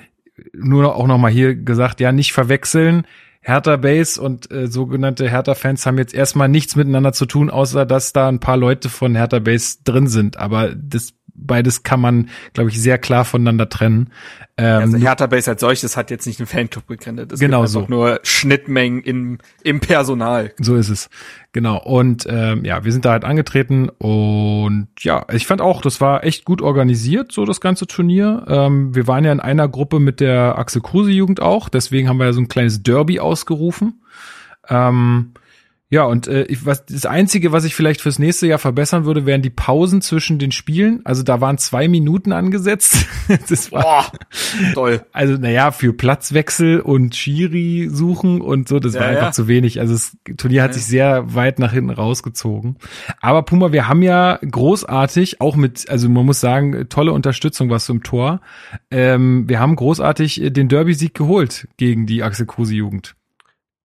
nur 0.52 0.82
noch, 0.82 0.94
auch 0.94 1.06
noch 1.06 1.18
mal 1.18 1.30
hier 1.30 1.54
gesagt, 1.54 2.00
ja 2.00 2.12
nicht 2.12 2.32
verwechseln. 2.32 3.06
Hertha 3.42 3.76
Base 3.76 4.20
und 4.20 4.50
äh, 4.50 4.66
sogenannte 4.66 5.28
Hertha 5.28 5.54
Fans 5.54 5.86
haben 5.86 5.96
jetzt 5.98 6.14
erstmal 6.14 6.48
nichts 6.48 6.76
miteinander 6.76 7.12
zu 7.12 7.24
tun, 7.24 7.48
außer 7.48 7.86
dass 7.86 8.12
da 8.12 8.28
ein 8.28 8.38
paar 8.38 8.58
Leute 8.58 8.88
von 8.88 9.14
Hertha 9.14 9.38
Base 9.38 9.78
drin 9.82 10.08
sind. 10.08 10.36
Aber 10.36 10.74
das 10.74 11.14
beides 11.46 11.82
kann 11.82 12.00
man, 12.00 12.28
glaube 12.52 12.70
ich, 12.70 12.80
sehr 12.80 12.98
klar 12.98 13.24
voneinander 13.24 13.68
trennen. 13.68 14.10
Ähm, 14.56 14.80
Also 14.82 14.96
Hertha 14.98 15.26
Base 15.26 15.50
als 15.50 15.60
solches 15.60 15.96
hat 15.96 16.10
jetzt 16.10 16.26
nicht 16.26 16.40
einen 16.40 16.46
Fanclub 16.46 16.86
gegründet. 16.86 17.32
Es 17.32 17.40
Genau 17.40 17.60
gibt 17.62 17.70
so. 17.70 17.86
nur 17.88 18.20
Schnittmengen 18.22 19.02
im, 19.02 19.38
im 19.62 19.80
Personal. 19.80 20.52
So 20.58 20.76
ist 20.76 20.88
es. 20.88 21.08
Genau. 21.52 21.82
Und 21.82 22.26
ähm, 22.28 22.64
ja, 22.64 22.84
wir 22.84 22.92
sind 22.92 23.04
da 23.04 23.12
halt 23.12 23.24
angetreten 23.24 23.88
und 23.88 24.88
ja, 25.00 25.26
ich 25.32 25.46
fand 25.46 25.60
auch, 25.60 25.82
das 25.82 26.00
war 26.00 26.22
echt 26.24 26.44
gut 26.44 26.62
organisiert, 26.62 27.32
so 27.32 27.44
das 27.44 27.60
ganze 27.60 27.86
Turnier. 27.86 28.44
Ähm, 28.48 28.94
wir 28.94 29.06
waren 29.06 29.24
ja 29.24 29.32
in 29.32 29.40
einer 29.40 29.68
Gruppe 29.68 29.98
mit 29.98 30.20
der 30.20 30.58
Axel 30.58 30.80
Kruse 30.82 31.10
Jugend 31.10 31.40
auch, 31.42 31.68
deswegen 31.68 32.08
haben 32.08 32.18
wir 32.18 32.26
ja 32.26 32.32
so 32.32 32.40
ein 32.40 32.48
kleines 32.48 32.82
Derby 32.82 33.18
ausgerufen. 33.18 34.02
Ähm, 34.68 35.32
ja, 35.92 36.04
und 36.04 36.28
äh, 36.28 36.44
ich, 36.44 36.64
was, 36.64 36.86
das 36.86 37.04
Einzige, 37.04 37.50
was 37.50 37.64
ich 37.64 37.74
vielleicht 37.74 38.00
fürs 38.00 38.20
nächste 38.20 38.46
Jahr 38.46 38.60
verbessern 38.60 39.04
würde, 39.04 39.26
wären 39.26 39.42
die 39.42 39.50
Pausen 39.50 40.00
zwischen 40.02 40.38
den 40.38 40.52
Spielen. 40.52 41.00
Also 41.04 41.24
da 41.24 41.40
waren 41.40 41.58
zwei 41.58 41.88
Minuten 41.88 42.30
angesetzt. 42.32 43.06
das 43.48 43.72
war, 43.72 43.82
Boah, 43.82 44.12
toll. 44.74 45.02
also 45.12 45.34
naja, 45.34 45.72
für 45.72 45.92
Platzwechsel 45.92 46.80
und 46.80 47.16
Schiri 47.16 47.88
suchen 47.90 48.40
und 48.40 48.68
so, 48.68 48.78
das 48.78 48.94
Ja, 48.94 49.00
war 49.00 49.08
einfach 49.08 49.22
ja. 49.26 49.32
zu 49.32 49.48
wenig. 49.48 49.80
Also 49.80 49.94
das 49.94 50.16
Turnier 50.36 50.62
hat 50.62 50.70
Ja. 50.70 50.74
sich 50.74 50.86
sehr 50.86 51.34
weit 51.34 51.58
nach 51.58 51.72
hinten 51.72 51.90
rausgezogen. 51.90 52.76
Aber 53.20 53.42
Puma, 53.42 53.72
wir 53.72 53.88
haben 53.88 54.02
ja 54.02 54.38
großartig, 54.48 55.40
auch 55.40 55.56
mit, 55.56 55.90
also 55.90 56.08
man 56.08 56.24
muss 56.24 56.38
sagen, 56.40 56.88
tolle 56.88 57.12
Unterstützung 57.12 57.68
was 57.68 57.88
im 57.88 58.04
Tor. 58.04 58.40
Ähm, 58.92 59.48
wir 59.48 59.58
haben 59.58 59.74
großartig 59.74 60.40
äh, 60.40 60.50
den 60.50 60.68
Derby-Sieg 60.68 61.14
geholt 61.14 61.66
gegen 61.78 62.06
die 62.06 62.22
Axel 62.22 62.46
Kruse 62.46 62.74
Jugend. 62.74 63.16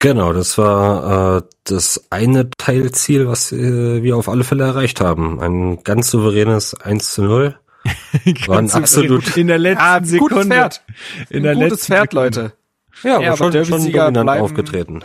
Genau, 0.05 0.33
das 0.33 0.57
war 0.59 1.38
äh, 1.38 1.41
das 1.63 2.05
eine 2.12 2.51
Teilziel, 2.51 3.27
was 3.27 3.51
äh, 3.51 4.03
wir 4.03 4.15
auf 4.17 4.29
alle 4.29 4.43
Fälle 4.43 4.63
erreicht 4.63 5.01
haben. 5.01 5.39
Ein 5.41 5.83
ganz 5.83 6.12
souveränes 6.12 6.75
1 6.79 7.13
zu 7.15 7.24
0. 7.24 7.55
War 8.45 8.59
ein 8.59 8.69
absolut- 8.69 9.35
in 9.35 9.47
der 9.47 9.57
letzten 9.57 9.81
Ah, 9.83 10.03
Sekunde. 10.03 10.35
gutes 10.35 10.47
Pferd. 10.47 10.81
In 11.31 11.41
der 11.41 11.53
Ein 11.53 11.57
gutes 11.57 11.71
letzten 11.71 11.93
Pferd. 11.93 12.13
Leute. 12.13 12.53
Ja, 13.03 13.15
aber 13.15 13.24
Ja, 13.24 13.29
aber 13.29 13.38
schon, 13.38 13.51
schon 13.51 13.51
Derby-Sieger 13.67 14.03
dominant 14.05 14.25
bleiben- 14.27 14.41
aufgetreten. 14.43 15.00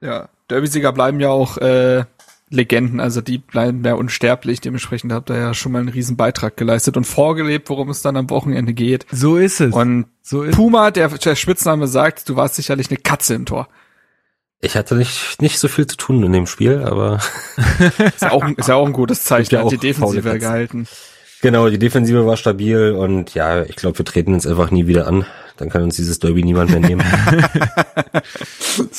Ja, 0.00 0.28
Derbysieger 0.48 0.92
bleiben 0.92 1.20
ja 1.20 1.28
auch 1.28 1.58
äh, 1.58 2.04
Legenden, 2.48 3.00
also 3.00 3.20
die 3.20 3.36
bleiben 3.36 3.84
ja 3.84 3.92
unsterblich. 3.94 4.62
Dementsprechend 4.62 5.12
habt 5.12 5.28
ihr 5.30 5.36
ja 5.36 5.52
schon 5.52 5.72
mal 5.72 5.80
einen 5.80 5.88
riesen 5.90 6.16
Beitrag 6.16 6.56
geleistet 6.56 6.96
und 6.96 7.04
vorgelebt, 7.06 7.68
worum 7.68 7.90
es 7.90 8.00
dann 8.00 8.16
am 8.16 8.30
Wochenende 8.30 8.72
geht. 8.72 9.04
So 9.12 9.36
ist 9.36 9.60
es. 9.60 9.74
Und 9.74 10.06
so 10.22 10.42
ist 10.42 10.56
Puma, 10.56 10.90
der, 10.90 11.08
der 11.08 11.34
Spitzname 11.34 11.86
sagt, 11.86 12.30
du 12.30 12.36
warst 12.36 12.54
sicherlich 12.54 12.88
eine 12.90 12.96
Katze 12.98 13.34
im 13.34 13.44
Tor. 13.44 13.68
Ich 14.64 14.76
hatte 14.76 14.94
nicht, 14.94 15.42
nicht 15.42 15.58
so 15.58 15.66
viel 15.66 15.88
zu 15.88 15.96
tun 15.96 16.22
in 16.22 16.32
dem 16.32 16.46
Spiel, 16.46 16.84
aber 16.84 17.18
ist, 17.98 18.22
ja 18.22 18.30
auch, 18.30 18.48
ist 18.48 18.68
ja 18.68 18.76
auch 18.76 18.86
ein 18.86 18.92
gutes 18.92 19.24
Zeichen, 19.24 19.56
ja 19.56 19.64
hat 19.64 19.72
die 19.72 19.76
Defensive 19.76 20.38
gehalten. 20.38 20.86
Genau, 21.42 21.68
die 21.68 21.78
Defensive 21.78 22.24
war 22.24 22.36
stabil 22.36 22.92
und 22.92 23.34
ja, 23.34 23.64
ich 23.64 23.74
glaube, 23.74 23.98
wir 23.98 24.04
treten 24.04 24.32
uns 24.32 24.46
einfach 24.46 24.70
nie 24.70 24.86
wieder 24.86 25.08
an. 25.08 25.26
Dann 25.56 25.68
kann 25.68 25.82
uns 25.82 25.96
dieses 25.96 26.20
Derby 26.20 26.44
niemand 26.44 26.70
mehr 26.70 26.78
nehmen. 26.78 27.02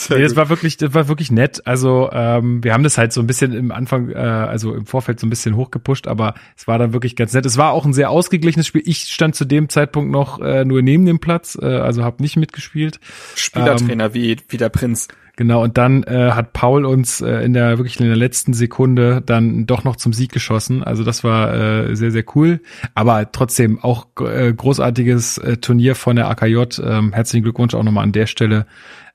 nee, 0.10 0.22
das 0.22 0.36
war 0.36 0.50
wirklich, 0.50 0.76
das 0.76 0.94
war 0.94 1.08
wirklich 1.08 1.32
nett. 1.32 1.66
Also 1.66 2.10
ähm, 2.12 2.62
wir 2.62 2.74
haben 2.74 2.84
das 2.84 2.98
halt 2.98 3.14
so 3.14 3.22
ein 3.22 3.28
bisschen 3.28 3.54
im 3.54 3.72
Anfang, 3.72 4.12
äh, 4.12 4.18
also 4.18 4.76
im 4.76 4.86
Vorfeld 4.86 5.22
so 5.22 5.26
ein 5.26 5.30
bisschen 5.30 5.56
hochgepusht, 5.56 6.08
aber 6.08 6.36
es 6.58 6.68
war 6.68 6.78
dann 6.78 6.92
wirklich 6.92 7.16
ganz 7.16 7.34
nett. 7.34 7.46
Es 7.46 7.58
war 7.58 7.72
auch 7.72 7.86
ein 7.86 7.94
sehr 7.94 8.10
ausgeglichenes 8.10 8.68
Spiel. 8.68 8.84
Ich 8.86 9.06
stand 9.06 9.36
zu 9.36 9.46
dem 9.46 9.70
Zeitpunkt 9.70 10.12
noch 10.12 10.42
äh, 10.42 10.66
nur 10.66 10.82
neben 10.82 11.06
dem 11.06 11.20
Platz, 11.20 11.58
äh, 11.60 11.66
also 11.66 12.04
habe 12.04 12.22
nicht 12.22 12.36
mitgespielt. 12.36 13.00
Spielertrainer 13.36 14.08
ähm, 14.08 14.14
wie 14.14 14.38
wie 14.50 14.58
der 14.58 14.70
Prinz. 14.70 15.08
Genau, 15.36 15.64
und 15.64 15.80
dann 15.80 16.04
äh, 16.04 16.32
hat 16.32 16.54
Paul 16.54 16.86
uns 16.86 17.20
äh, 17.20 17.44
in 17.44 17.54
der 17.54 17.80
wirklich 17.80 18.00
in 18.00 18.06
der 18.06 18.16
letzten 18.16 18.54
Sekunde 18.54 19.20
dann 19.26 19.66
doch 19.66 19.84
noch 19.84 19.96
zum 19.96 20.14
Sieg 20.14 20.32
geschossen. 20.32 20.84
Also 20.84 21.04
das 21.04 21.24
war 21.24 21.54
äh, 21.54 21.96
sehr, 21.96 22.12
sehr 22.12 22.24
cool. 22.36 22.62
Aber 22.94 23.32
trotzdem 23.32 23.80
auch 23.80 24.06
äh, 24.20 24.54
großartiges 24.54 25.40
äh, 25.40 25.58
Turnier 25.58 25.96
von 25.96 26.18
der 26.18 26.30
AKJ. 26.30 26.80
Ähm, 26.84 27.14
herzlichen 27.14 27.44
Glückwunsch 27.44 27.74
auch 27.74 27.82
nochmal 27.82 28.04
an 28.04 28.12
der 28.12 28.28
Stelle. 28.28 28.68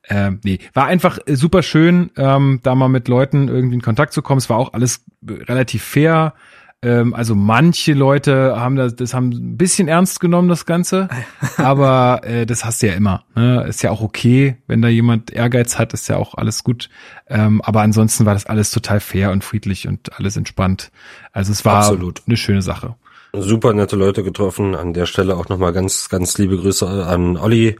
Ähm, 0.08 0.40
nee, 0.42 0.58
war 0.74 0.86
einfach 0.86 1.18
super 1.26 1.62
schön, 1.62 2.10
ähm, 2.16 2.60
da 2.62 2.74
mal 2.74 2.88
mit 2.88 3.08
Leuten 3.08 3.48
irgendwie 3.48 3.76
in 3.76 3.82
Kontakt 3.82 4.12
zu 4.12 4.22
kommen. 4.22 4.38
Es 4.38 4.50
war 4.50 4.56
auch 4.56 4.72
alles 4.72 5.04
relativ 5.22 5.84
fair. 5.84 6.34
Ähm, 6.80 7.12
also 7.12 7.34
manche 7.34 7.92
Leute 7.92 8.58
haben 8.58 8.76
das, 8.76 8.94
das 8.94 9.12
haben 9.12 9.30
ein 9.30 9.56
bisschen 9.56 9.88
ernst 9.88 10.20
genommen, 10.20 10.48
das 10.48 10.64
Ganze. 10.64 11.08
aber 11.56 12.20
äh, 12.24 12.46
das 12.46 12.64
hast 12.64 12.82
du 12.82 12.86
ja 12.86 12.94
immer. 12.94 13.24
Ne? 13.34 13.64
Ist 13.68 13.82
ja 13.82 13.90
auch 13.90 14.00
okay, 14.00 14.56
wenn 14.66 14.80
da 14.80 14.88
jemand 14.88 15.32
Ehrgeiz 15.32 15.78
hat, 15.78 15.92
ist 15.92 16.08
ja 16.08 16.16
auch 16.16 16.34
alles 16.34 16.62
gut. 16.62 16.88
Ähm, 17.28 17.60
aber 17.62 17.80
ansonsten 17.82 18.26
war 18.26 18.34
das 18.34 18.46
alles 18.46 18.70
total 18.70 19.00
fair 19.00 19.32
und 19.32 19.42
friedlich 19.42 19.88
und 19.88 20.16
alles 20.18 20.36
entspannt. 20.36 20.92
Also 21.32 21.50
es 21.52 21.64
war 21.64 21.78
Absolut. 21.78 22.22
eine 22.26 22.36
schöne 22.36 22.62
Sache. 22.62 22.94
Super 23.32 23.74
nette 23.74 23.96
Leute 23.96 24.22
getroffen. 24.22 24.74
An 24.74 24.94
der 24.94 25.06
Stelle 25.06 25.36
auch 25.36 25.48
nochmal 25.48 25.72
ganz, 25.72 26.08
ganz 26.08 26.38
liebe 26.38 26.56
Grüße 26.56 26.86
an 26.86 27.36
Olli. 27.36 27.76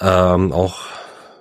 Ähm, 0.00 0.52
auch 0.52 0.80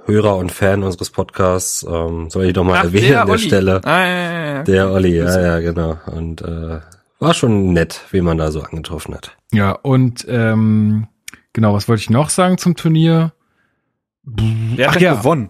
Hörer 0.06 0.36
und 0.38 0.52
Fan 0.52 0.84
unseres 0.84 1.10
Podcasts, 1.10 1.86
ähm, 1.90 2.30
soll 2.30 2.46
ich 2.46 2.54
doch 2.54 2.64
mal 2.64 2.80
Ach, 2.80 2.84
erwähnen 2.86 3.10
der 3.10 3.22
an 3.22 3.28
der 3.28 3.34
Olli. 3.34 3.44
Stelle. 3.44 3.82
Ah, 3.84 4.06
ja, 4.06 4.08
ja, 4.08 4.46
ja. 4.56 4.64
Der 4.64 4.92
Olli, 4.92 5.18
ja, 5.18 5.42
ja, 5.42 5.60
genau. 5.60 5.98
Und 6.08 6.42
äh, 6.42 6.80
war 7.20 7.34
schon 7.34 7.74
nett, 7.74 8.02
wie 8.12 8.22
man 8.22 8.38
da 8.38 8.52
so 8.52 8.62
angetroffen 8.62 9.14
hat. 9.14 9.38
Ja, 9.52 9.72
und 9.72 10.26
ähm, 10.28 11.08
genau, 11.54 11.74
was 11.74 11.88
wollte 11.88 12.02
ich 12.02 12.10
noch 12.10 12.30
sagen 12.30 12.58
zum 12.58 12.76
Turnier? 12.76 13.34
Wer 14.24 14.88
hat 14.90 14.98
Ach, 14.98 15.02
ja. 15.02 15.14
gewonnen? 15.16 15.50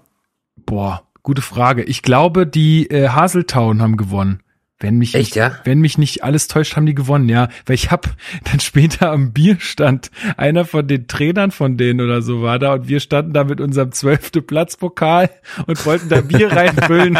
Boah, 0.57 1.03
gute 1.23 1.41
Frage. 1.41 1.83
Ich 1.83 2.01
glaube, 2.03 2.45
die 2.45 2.89
äh, 2.89 3.09
Haseltown 3.09 3.81
haben 3.81 3.97
gewonnen. 3.97 4.41
Wenn 4.81 4.97
mich, 4.97 5.13
Echt, 5.13 5.27
nicht, 5.27 5.35
ja? 5.35 5.55
wenn 5.63 5.79
mich 5.79 5.97
nicht 5.97 6.23
alles 6.23 6.47
täuscht, 6.47 6.75
haben 6.75 6.85
die 6.85 6.95
gewonnen, 6.95 7.29
ja. 7.29 7.49
Weil 7.65 7.75
ich 7.75 7.91
hab 7.91 8.09
dann 8.51 8.59
später 8.59 9.11
am 9.11 9.31
Bierstand, 9.31 10.09
einer 10.37 10.65
von 10.65 10.87
den 10.87 11.07
Trainern 11.07 11.51
von 11.51 11.77
denen 11.77 12.01
oder 12.01 12.21
so 12.21 12.41
war 12.41 12.59
da 12.59 12.73
und 12.73 12.87
wir 12.87 12.99
standen 12.99 13.33
da 13.33 13.43
mit 13.43 13.61
unserem 13.61 13.91
zwölfte 13.91 14.41
Platzpokal 14.41 15.29
und 15.67 15.85
wollten 15.85 16.09
da 16.09 16.21
Bier 16.21 16.51
reinfüllen. 16.51 17.17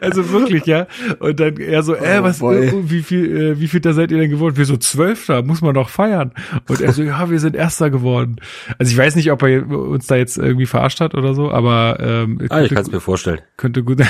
also 0.00 0.30
wirklich, 0.30 0.66
ja. 0.66 0.86
Und 1.20 1.38
dann 1.38 1.56
er 1.56 1.82
so, 1.82 1.94
äh, 1.94 2.18
oh, 2.20 2.22
was, 2.24 2.42
oh, 2.42 2.50
wie 2.50 3.02
viel, 3.02 3.36
äh, 3.36 3.60
wie 3.60 3.68
viel 3.68 3.80
da 3.80 3.92
seid 3.92 4.10
ihr 4.10 4.18
denn 4.18 4.30
geworden? 4.30 4.56
Wir 4.56 4.66
so 4.66 4.76
zwölfter, 4.76 5.42
muss 5.42 5.60
man 5.62 5.74
doch 5.74 5.88
feiern. 5.88 6.32
Und 6.68 6.80
er 6.80 6.92
so, 6.92 7.02
ja, 7.02 7.30
wir 7.30 7.38
sind 7.38 7.54
Erster 7.54 7.90
geworden. 7.90 8.36
Also 8.78 8.90
ich 8.90 8.98
weiß 8.98 9.14
nicht, 9.16 9.30
ob 9.30 9.42
er 9.42 9.68
uns 9.68 10.06
da 10.06 10.16
jetzt 10.16 10.36
irgendwie 10.36 10.66
verarscht 10.66 11.00
hat 11.00 11.14
oder 11.14 11.34
so, 11.34 11.50
aber 11.50 11.98
ähm, 12.00 12.40
ah, 12.48 12.62
ich 12.62 12.70
kann 12.70 12.82
es 12.82 12.90
mir 12.90 13.00
vorstellen. 13.00 13.40
Könnte 13.56 13.84
gut. 13.84 14.00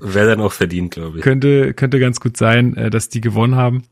Wäre 0.00 0.28
dann 0.28 0.40
auch 0.40 0.52
verdient, 0.52 0.92
glaube 0.92 1.18
ich. 1.18 1.24
Könnte, 1.24 1.74
könnte 1.78 1.98
ganz 1.98 2.20
gut 2.20 2.36
sein, 2.36 2.76
äh, 2.76 2.90
dass 2.90 3.08
die 3.08 3.22
gewonnen 3.22 3.56
haben. 3.56 3.84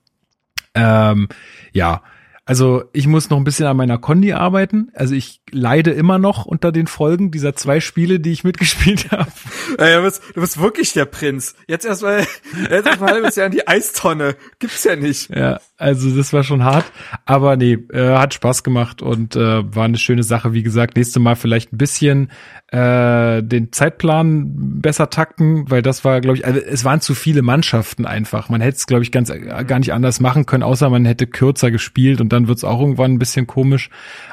Ähm, 0.75 1.29
ja, 1.73 2.03
also 2.49 2.85
ich 2.93 3.09
muss 3.09 3.29
noch 3.29 3.39
ein 3.39 3.45
bisschen 3.45 3.67
an 3.67 3.77
meiner 3.77 3.99
Kondi 3.99 4.33
arbeiten. 4.33 4.91
Also 4.95 5.15
ich 5.15 5.41
leide 5.51 5.91
immer 5.91 6.19
noch 6.19 6.47
unter 6.47 6.71
den 6.71 6.87
Folgen 6.87 7.33
dieser 7.33 7.57
zwei 7.57 7.81
Spiele, 7.81 8.21
die 8.21 8.31
ich 8.31 8.45
mitgespielt 8.45 9.11
habe. 9.11 9.33
Ja, 9.81 9.97
du, 9.97 10.03
bist, 10.03 10.23
du 10.35 10.41
bist 10.41 10.61
wirklich 10.61 10.93
der 10.93 11.07
Prinz. 11.07 11.57
Jetzt 11.67 11.85
erstmal 11.85 12.25
jetzt 12.71 12.87
erstmal 12.87 13.15
halbes 13.15 13.35
Jahr 13.35 13.47
in 13.47 13.53
die 13.53 13.67
Eistonne. 13.67 14.37
Gibt's 14.61 14.85
ja 14.85 14.95
nicht. 14.95 15.29
Ja, 15.31 15.61
also 15.79 16.11
das 16.17 16.33
war 16.33 16.43
schon 16.43 16.65
hart. 16.65 16.85
Aber 17.27 17.57
nee, 17.57 17.75
äh, 17.93 18.17
hat 18.17 18.35
Spaß 18.35 18.63
gemacht 18.63 19.03
und 19.03 19.37
äh, 19.37 19.75
war 19.75 19.85
eine 19.85 19.99
schöne 19.99 20.23
Sache. 20.23 20.53
Wie 20.55 20.63
gesagt, 20.63 20.97
nächste 20.97 21.21
Mal 21.21 21.37
vielleicht 21.37 21.73
ein 21.73 21.79
bisschen 21.79 22.31
äh, 22.69 23.43
den 23.43 23.73
Zeitplan 23.73 24.81
besser 24.81 25.11
takten, 25.11 25.71
weil 25.71 25.83
das 25.83 26.05
war, 26.05 26.21
glaube 26.21 26.39
ich, 26.39 26.47
also 26.47 26.61
es 26.61 26.85
waren 26.85 27.01
zu 27.01 27.15
viele 27.15 27.43
Mannschaften 27.43 28.07
einfach. 28.07 28.49
Man 28.49 28.63
hätte 28.63 28.77
es, 28.77 28.87
glaube 28.87 29.03
ich, 29.03 29.13
ganz 29.13 29.29
äh, 29.29 29.65
gar 29.65 29.79
nicht 29.79 29.93
anders 29.93 30.19
machen 30.21 30.47
können, 30.47 30.63
außer 30.63 30.89
man 30.89 31.05
hätte 31.05 31.27
kürzer 31.27 31.71
gespielt 31.71 32.21
und 32.21 32.33
dann 32.33 32.49
wird's 32.49 32.65
auch 32.65 32.81
irgendwann 32.81 33.13
ein 33.13 33.19
bisschen 33.19 33.47
komisch. 33.47 33.91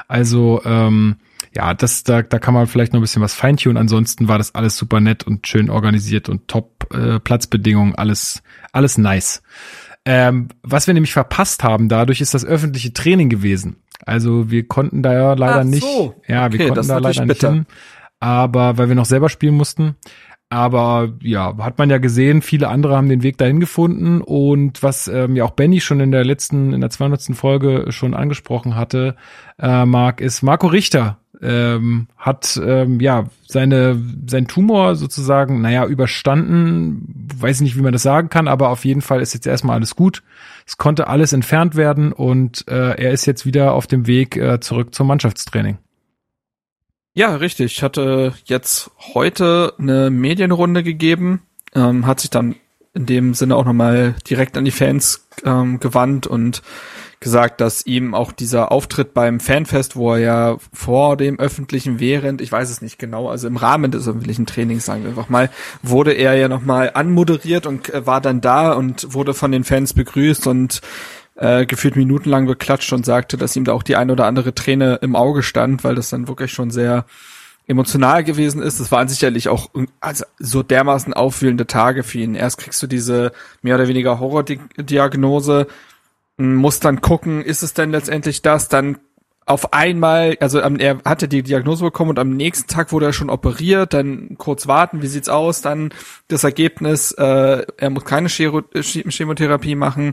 Also 0.08 0.62
ähm, 0.64 1.16
ja, 1.54 1.74
das 1.74 2.04
da, 2.04 2.22
da 2.22 2.38
kann 2.38 2.54
man 2.54 2.66
vielleicht 2.66 2.92
noch 2.92 3.00
ein 3.00 3.02
bisschen 3.02 3.22
was 3.22 3.34
feintunen. 3.34 3.76
Ansonsten 3.76 4.28
war 4.28 4.38
das 4.38 4.54
alles 4.54 4.76
super 4.76 5.00
nett 5.00 5.24
und 5.24 5.46
schön 5.46 5.70
organisiert 5.70 6.28
und 6.28 6.48
top 6.48 6.92
äh, 6.92 7.20
Platzbedingungen, 7.20 7.94
alles 7.94 8.42
alles 8.72 8.98
nice. 8.98 9.42
Ähm, 10.06 10.48
was 10.62 10.86
wir 10.86 10.94
nämlich 10.94 11.12
verpasst 11.12 11.62
haben, 11.62 11.88
dadurch 11.88 12.20
ist 12.20 12.34
das 12.34 12.44
öffentliche 12.44 12.92
Training 12.92 13.30
gewesen. 13.30 13.76
Also 14.04 14.50
wir 14.50 14.68
konnten 14.68 15.02
da 15.02 15.12
ja 15.14 15.32
leider 15.32 15.64
so. 15.64 15.70
nicht, 15.70 15.86
ja, 16.28 16.46
okay, 16.46 16.58
wir 16.58 16.68
konnten 16.68 16.88
da 16.88 16.98
leider 16.98 17.24
nicht 17.24 17.40
hin 17.40 17.66
aber 18.24 18.78
weil 18.78 18.88
wir 18.88 18.94
noch 18.94 19.04
selber 19.04 19.28
spielen 19.28 19.54
mussten. 19.54 19.96
Aber 20.48 21.12
ja, 21.20 21.56
hat 21.58 21.78
man 21.78 21.90
ja 21.90 21.98
gesehen, 21.98 22.40
viele 22.40 22.68
andere 22.68 22.96
haben 22.96 23.08
den 23.08 23.22
Weg 23.22 23.36
dahin 23.36 23.60
gefunden 23.60 24.20
und 24.22 24.82
was 24.82 25.08
ähm, 25.08 25.36
ja 25.36 25.44
auch 25.44 25.50
Benny 25.50 25.80
schon 25.80 26.00
in 26.00 26.10
der 26.12 26.24
letzten, 26.24 26.72
in 26.72 26.80
der 26.80 26.90
200. 26.90 27.34
Folge 27.34 27.86
schon 27.90 28.14
angesprochen 28.14 28.76
hatte, 28.76 29.16
äh, 29.58 29.84
Marc, 29.84 30.20
ist 30.20 30.42
Marco 30.42 30.68
Richter 30.68 31.18
ähm, 31.42 32.08
hat 32.16 32.60
ähm, 32.64 33.00
ja 33.00 33.24
seine 33.46 34.00
sein 34.26 34.46
Tumor 34.46 34.96
sozusagen, 34.96 35.60
naja, 35.60 35.86
überstanden. 35.86 37.28
Weiß 37.36 37.60
nicht, 37.60 37.76
wie 37.76 37.82
man 37.82 37.92
das 37.92 38.02
sagen 38.02 38.28
kann, 38.28 38.48
aber 38.48 38.70
auf 38.70 38.84
jeden 38.84 39.02
Fall 39.02 39.20
ist 39.20 39.34
jetzt 39.34 39.46
erstmal 39.46 39.76
alles 39.76 39.96
gut. 39.96 40.22
Es 40.66 40.76
konnte 40.76 41.08
alles 41.08 41.32
entfernt 41.32 41.76
werden 41.76 42.12
und 42.12 42.66
äh, 42.68 42.96
er 42.96 43.12
ist 43.12 43.26
jetzt 43.26 43.44
wieder 43.44 43.72
auf 43.72 43.86
dem 43.86 44.06
Weg 44.06 44.36
äh, 44.36 44.60
zurück 44.60 44.94
zum 44.94 45.06
Mannschaftstraining. 45.06 45.78
Ja, 47.14 47.36
richtig. 47.36 47.76
Ich 47.76 47.82
hatte 47.82 48.34
jetzt 48.44 48.90
heute 49.14 49.74
eine 49.78 50.10
Medienrunde 50.10 50.82
gegeben, 50.82 51.42
ähm, 51.74 52.06
hat 52.06 52.20
sich 52.20 52.30
dann 52.30 52.56
in 52.94 53.06
dem 53.06 53.34
Sinne 53.34 53.56
auch 53.56 53.64
nochmal 53.64 54.14
direkt 54.28 54.56
an 54.56 54.64
die 54.64 54.70
Fans 54.70 55.28
ähm, 55.44 55.80
gewandt 55.80 56.26
und 56.26 56.62
gesagt, 57.24 57.60
dass 57.60 57.84
ihm 57.86 58.14
auch 58.14 58.30
dieser 58.30 58.70
Auftritt 58.70 59.14
beim 59.14 59.40
Fanfest, 59.40 59.96
wo 59.96 60.12
er 60.12 60.18
ja 60.18 60.56
vor 60.72 61.16
dem 61.16 61.40
öffentlichen 61.40 61.98
während, 61.98 62.40
ich 62.40 62.52
weiß 62.52 62.70
es 62.70 62.82
nicht 62.82 62.98
genau, 62.98 63.28
also 63.28 63.48
im 63.48 63.56
Rahmen 63.56 63.90
des 63.90 64.06
öffentlichen 64.06 64.46
Trainings, 64.46 64.84
sagen 64.84 65.02
wir 65.02 65.08
einfach 65.08 65.30
mal, 65.30 65.50
wurde 65.82 66.12
er 66.12 66.34
ja 66.34 66.48
nochmal 66.48 66.92
anmoderiert 66.94 67.66
und 67.66 67.92
äh, 67.92 68.06
war 68.06 68.20
dann 68.20 68.40
da 68.40 68.74
und 68.74 69.14
wurde 69.14 69.34
von 69.34 69.50
den 69.50 69.64
Fans 69.64 69.94
begrüßt 69.94 70.46
und 70.46 70.82
äh, 71.36 71.66
gefühlt 71.66 71.96
minutenlang 71.96 72.46
beklatscht 72.46 72.92
und 72.92 73.04
sagte, 73.04 73.36
dass 73.36 73.56
ihm 73.56 73.64
da 73.64 73.72
auch 73.72 73.82
die 73.82 73.96
ein 73.96 74.10
oder 74.10 74.26
andere 74.26 74.54
Träne 74.54 75.00
im 75.02 75.16
Auge 75.16 75.42
stand, 75.42 75.82
weil 75.82 75.94
das 75.94 76.10
dann 76.10 76.28
wirklich 76.28 76.52
schon 76.52 76.70
sehr 76.70 77.06
emotional 77.66 78.22
gewesen 78.22 78.62
ist. 78.62 78.80
Das 78.80 78.92
waren 78.92 79.08
sicherlich 79.08 79.48
auch 79.48 79.70
also 80.00 80.24
so 80.38 80.62
dermaßen 80.62 81.14
aufwühlende 81.14 81.66
Tage 81.66 82.02
für 82.02 82.18
ihn. 82.18 82.34
Erst 82.34 82.58
kriegst 82.58 82.82
du 82.82 82.86
diese 82.86 83.32
mehr 83.62 83.76
oder 83.76 83.88
weniger 83.88 84.20
Horrordiagnose, 84.20 85.66
musst 86.36 86.84
dann 86.84 87.00
gucken, 87.00 87.42
ist 87.42 87.62
es 87.62 87.74
denn 87.74 87.90
letztendlich 87.90 88.42
das? 88.42 88.68
Dann 88.68 88.98
auf 89.46 89.72
einmal, 89.74 90.36
also 90.40 90.58
er 90.58 90.98
hatte 91.04 91.28
die 91.28 91.42
Diagnose 91.42 91.84
bekommen 91.84 92.10
und 92.10 92.18
am 92.18 92.30
nächsten 92.30 92.66
Tag 92.66 92.92
wurde 92.92 93.06
er 93.06 93.12
schon 93.12 93.28
operiert, 93.28 93.92
dann 93.92 94.36
kurz 94.38 94.66
warten, 94.66 95.02
wie 95.02 95.06
sieht's 95.06 95.28
aus, 95.28 95.60
dann 95.60 95.92
das 96.28 96.44
Ergebnis, 96.44 97.12
äh, 97.12 97.66
er 97.76 97.90
muss 97.90 98.04
keine 98.04 98.28
Chemotherapie 98.28 99.74
machen 99.74 100.12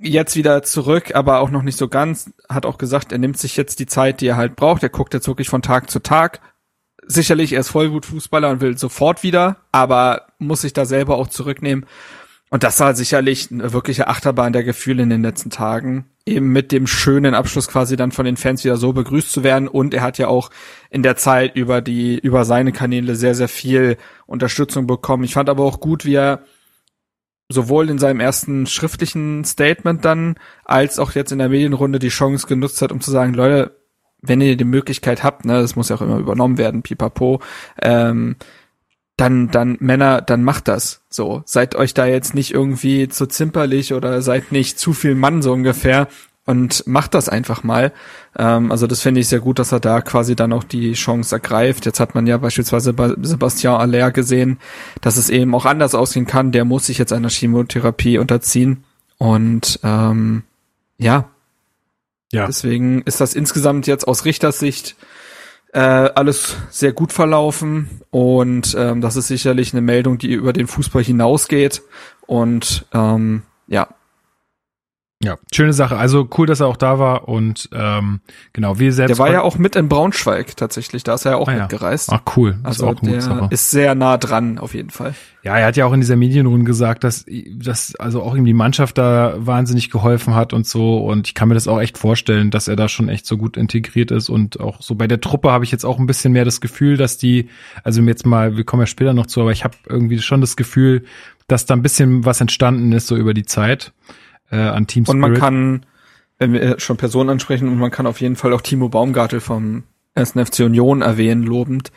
jetzt 0.00 0.36
wieder 0.36 0.62
zurück, 0.62 1.14
aber 1.14 1.40
auch 1.40 1.50
noch 1.50 1.62
nicht 1.62 1.78
so 1.78 1.88
ganz. 1.88 2.32
Hat 2.48 2.66
auch 2.66 2.78
gesagt, 2.78 3.12
er 3.12 3.18
nimmt 3.18 3.38
sich 3.38 3.56
jetzt 3.56 3.78
die 3.78 3.86
Zeit, 3.86 4.20
die 4.20 4.26
er 4.28 4.36
halt 4.36 4.56
braucht. 4.56 4.82
Er 4.82 4.88
guckt 4.88 5.14
jetzt 5.14 5.28
wirklich 5.28 5.48
von 5.48 5.62
Tag 5.62 5.90
zu 5.90 6.00
Tag. 6.00 6.40
Sicherlich, 7.06 7.52
er 7.52 7.60
ist 7.60 7.68
Vollblutfußballer 7.68 8.50
und 8.50 8.60
will 8.60 8.76
sofort 8.76 9.22
wieder, 9.22 9.58
aber 9.72 10.26
muss 10.38 10.62
sich 10.62 10.72
da 10.72 10.84
selber 10.84 11.16
auch 11.16 11.28
zurücknehmen. 11.28 11.86
Und 12.48 12.62
das 12.62 12.78
war 12.78 12.94
sicherlich 12.94 13.50
eine 13.50 13.72
wirkliche 13.72 14.06
Achterbahn 14.06 14.52
der 14.52 14.62
Gefühle 14.62 15.02
in 15.02 15.10
den 15.10 15.22
letzten 15.22 15.50
Tagen. 15.50 16.06
Eben 16.24 16.52
mit 16.52 16.70
dem 16.70 16.86
schönen 16.86 17.34
Abschluss 17.34 17.66
quasi 17.66 17.96
dann 17.96 18.12
von 18.12 18.24
den 18.24 18.36
Fans 18.36 18.64
wieder 18.64 18.76
so 18.76 18.92
begrüßt 18.92 19.32
zu 19.32 19.42
werden. 19.42 19.66
Und 19.66 19.94
er 19.94 20.02
hat 20.02 20.18
ja 20.18 20.28
auch 20.28 20.50
in 20.90 21.02
der 21.02 21.16
Zeit 21.16 21.56
über 21.56 21.80
die, 21.80 22.18
über 22.18 22.44
seine 22.44 22.72
Kanäle 22.72 23.16
sehr, 23.16 23.34
sehr 23.34 23.48
viel 23.48 23.96
Unterstützung 24.26 24.86
bekommen. 24.86 25.24
Ich 25.24 25.34
fand 25.34 25.48
aber 25.48 25.64
auch 25.64 25.80
gut, 25.80 26.04
wie 26.04 26.14
er 26.14 26.44
sowohl 27.48 27.90
in 27.90 27.98
seinem 27.98 28.20
ersten 28.20 28.66
schriftlichen 28.66 29.44
Statement 29.44 30.04
dann, 30.04 30.36
als 30.64 30.98
auch 30.98 31.12
jetzt 31.12 31.32
in 31.32 31.38
der 31.38 31.48
Medienrunde 31.48 31.98
die 31.98 32.08
Chance 32.08 32.46
genutzt 32.46 32.82
hat, 32.82 32.92
um 32.92 33.00
zu 33.00 33.10
sagen, 33.10 33.34
Leute, 33.34 33.76
wenn 34.20 34.40
ihr 34.40 34.56
die 34.56 34.64
Möglichkeit 34.64 35.22
habt, 35.22 35.44
ne, 35.44 35.60
das 35.60 35.76
muss 35.76 35.88
ja 35.88 35.96
auch 35.96 36.02
immer 36.02 36.18
übernommen 36.18 36.58
werden, 36.58 36.82
pipapo, 36.82 37.40
ähm, 37.80 38.36
dann, 39.16 39.50
dann 39.50 39.76
Männer, 39.80 40.20
dann 40.20 40.42
macht 40.44 40.68
das. 40.68 41.00
So, 41.08 41.42
seid 41.46 41.74
euch 41.74 41.94
da 41.94 42.06
jetzt 42.06 42.34
nicht 42.34 42.52
irgendwie 42.52 43.08
zu 43.08 43.26
zimperlich 43.26 43.94
oder 43.94 44.20
seid 44.22 44.52
nicht 44.52 44.78
zu 44.78 44.92
viel 44.92 45.14
Mann 45.14 45.42
so 45.42 45.52
ungefähr 45.52 46.08
und 46.44 46.86
macht 46.86 47.14
das 47.14 47.28
einfach 47.28 47.62
mal. 47.62 47.92
Ähm, 48.38 48.70
also 48.70 48.86
das 48.86 49.00
finde 49.00 49.20
ich 49.20 49.28
sehr 49.28 49.40
gut, 49.40 49.58
dass 49.58 49.72
er 49.72 49.80
da 49.80 50.00
quasi 50.00 50.36
dann 50.36 50.52
auch 50.52 50.64
die 50.64 50.92
Chance 50.92 51.34
ergreift. 51.34 51.86
Jetzt 51.86 51.98
hat 51.98 52.14
man 52.14 52.26
ja 52.26 52.36
beispielsweise 52.36 52.92
bei 52.92 53.14
Sebastian 53.22 53.80
Aller 53.80 54.10
gesehen, 54.12 54.58
dass 55.00 55.16
es 55.16 55.30
eben 55.30 55.54
auch 55.54 55.64
anders 55.64 55.94
ausgehen 55.94 56.26
kann. 56.26 56.52
Der 56.52 56.64
muss 56.64 56.86
sich 56.86 56.98
jetzt 56.98 57.12
einer 57.12 57.30
Chemotherapie 57.30 58.18
unterziehen 58.18 58.84
und 59.18 59.80
ähm, 59.82 60.42
ja, 60.98 61.30
ja. 62.32 62.46
Deswegen 62.46 63.02
ist 63.02 63.20
das 63.20 63.34
insgesamt 63.34 63.86
jetzt 63.86 64.06
aus 64.06 64.24
Richtersicht 64.24 64.96
äh, 65.76 66.10
alles 66.14 66.56
sehr 66.70 66.92
gut 66.92 67.12
verlaufen 67.12 68.00
und 68.08 68.74
ähm, 68.78 69.02
das 69.02 69.16
ist 69.16 69.26
sicherlich 69.28 69.74
eine 69.74 69.82
Meldung, 69.82 70.16
die 70.16 70.32
über 70.32 70.54
den 70.54 70.68
Fußball 70.68 71.04
hinausgeht 71.04 71.82
und 72.26 72.86
ähm, 72.94 73.42
ja, 73.66 73.88
ja, 75.26 75.36
schöne 75.52 75.72
Sache. 75.72 75.96
Also 75.96 76.28
cool, 76.38 76.46
dass 76.46 76.60
er 76.60 76.68
auch 76.68 76.76
da 76.76 77.00
war 77.00 77.28
und 77.28 77.68
ähm, 77.72 78.20
genau, 78.52 78.78
wir 78.78 78.92
selbst. 78.92 79.10
Der 79.10 79.18
war 79.18 79.32
ja 79.32 79.42
auch 79.42 79.58
mit 79.58 79.74
in 79.74 79.88
Braunschweig 79.88 80.56
tatsächlich, 80.56 81.02
da 81.02 81.14
ist 81.14 81.24
er 81.24 81.32
ja 81.32 81.36
auch 81.38 81.48
ah, 81.48 81.54
mitgereist. 81.54 82.10
Ach 82.12 82.20
cool. 82.36 82.58
Also 82.62 82.90
ist 82.92 83.02
der 83.02 83.48
ist 83.50 83.70
sehr 83.70 83.96
nah 83.96 84.18
dran 84.18 84.58
auf 84.58 84.74
jeden 84.74 84.90
Fall. 84.90 85.14
Ja, 85.42 85.56
er 85.58 85.66
hat 85.66 85.76
ja 85.76 85.86
auch 85.86 85.92
in 85.92 86.00
dieser 86.00 86.16
Medienrunde 86.16 86.64
gesagt, 86.64 87.02
dass 87.02 87.24
dass 87.54 87.96
also 87.96 88.22
auch 88.22 88.36
ihm 88.36 88.44
die 88.44 88.54
Mannschaft 88.54 88.98
da 88.98 89.34
wahnsinnig 89.36 89.90
geholfen 89.90 90.34
hat 90.36 90.52
und 90.52 90.66
so 90.66 90.98
und 90.98 91.26
ich 91.26 91.34
kann 91.34 91.48
mir 91.48 91.54
das 91.54 91.66
auch 91.66 91.80
echt 91.80 91.98
vorstellen, 91.98 92.52
dass 92.52 92.68
er 92.68 92.76
da 92.76 92.88
schon 92.88 93.08
echt 93.08 93.26
so 93.26 93.36
gut 93.36 93.56
integriert 93.56 94.12
ist 94.12 94.28
und 94.28 94.60
auch 94.60 94.80
so 94.80 94.94
bei 94.94 95.08
der 95.08 95.20
Truppe 95.20 95.50
habe 95.50 95.64
ich 95.64 95.72
jetzt 95.72 95.84
auch 95.84 95.98
ein 95.98 96.06
bisschen 96.06 96.32
mehr 96.32 96.44
das 96.44 96.60
Gefühl, 96.60 96.96
dass 96.96 97.18
die 97.18 97.48
also 97.82 98.00
jetzt 98.02 98.26
mal, 98.26 98.56
wir 98.56 98.64
kommen 98.64 98.82
ja 98.82 98.86
später 98.86 99.12
noch 99.12 99.26
zu, 99.26 99.40
aber 99.40 99.50
ich 99.50 99.64
habe 99.64 99.74
irgendwie 99.88 100.20
schon 100.20 100.40
das 100.40 100.56
Gefühl, 100.56 101.04
dass 101.48 101.66
da 101.66 101.74
ein 101.74 101.82
bisschen 101.82 102.24
was 102.24 102.40
entstanden 102.40 102.92
ist 102.92 103.06
so 103.06 103.16
über 103.16 103.34
die 103.34 103.44
Zeit 103.44 103.92
äh, 104.50 104.56
an 104.56 104.86
Team 104.86 105.04
Spirit. 105.04 105.14
Und 105.14 105.20
man 105.20 105.34
kann, 105.34 105.86
wenn 106.38 106.52
wir 106.52 106.78
schon 106.78 106.96
Personen 106.96 107.30
ansprechen, 107.30 107.68
und 107.68 107.78
man 107.78 107.90
kann 107.90 108.06
auf 108.06 108.20
jeden 108.20 108.36
Fall 108.36 108.52
auch 108.52 108.60
Timo 108.60 108.88
Baumgartel 108.88 109.40
vom 109.40 109.84
1. 110.14 110.32
FC 110.32 110.60
Union 110.60 111.02
erwähnen, 111.02 111.42
lobend. 111.42 111.92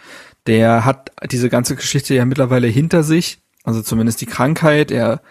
Der 0.48 0.86
hat 0.86 1.12
diese 1.32 1.50
ganze 1.50 1.76
Geschichte 1.76 2.14
ja 2.14 2.26
mittlerweile 2.26 2.68
hinter 2.68 3.04
sich, 3.04 3.40
also 3.64 3.82
zumindest 3.82 4.22
die 4.22 4.26
Krankheit. 4.26 4.92
Er 4.92 5.22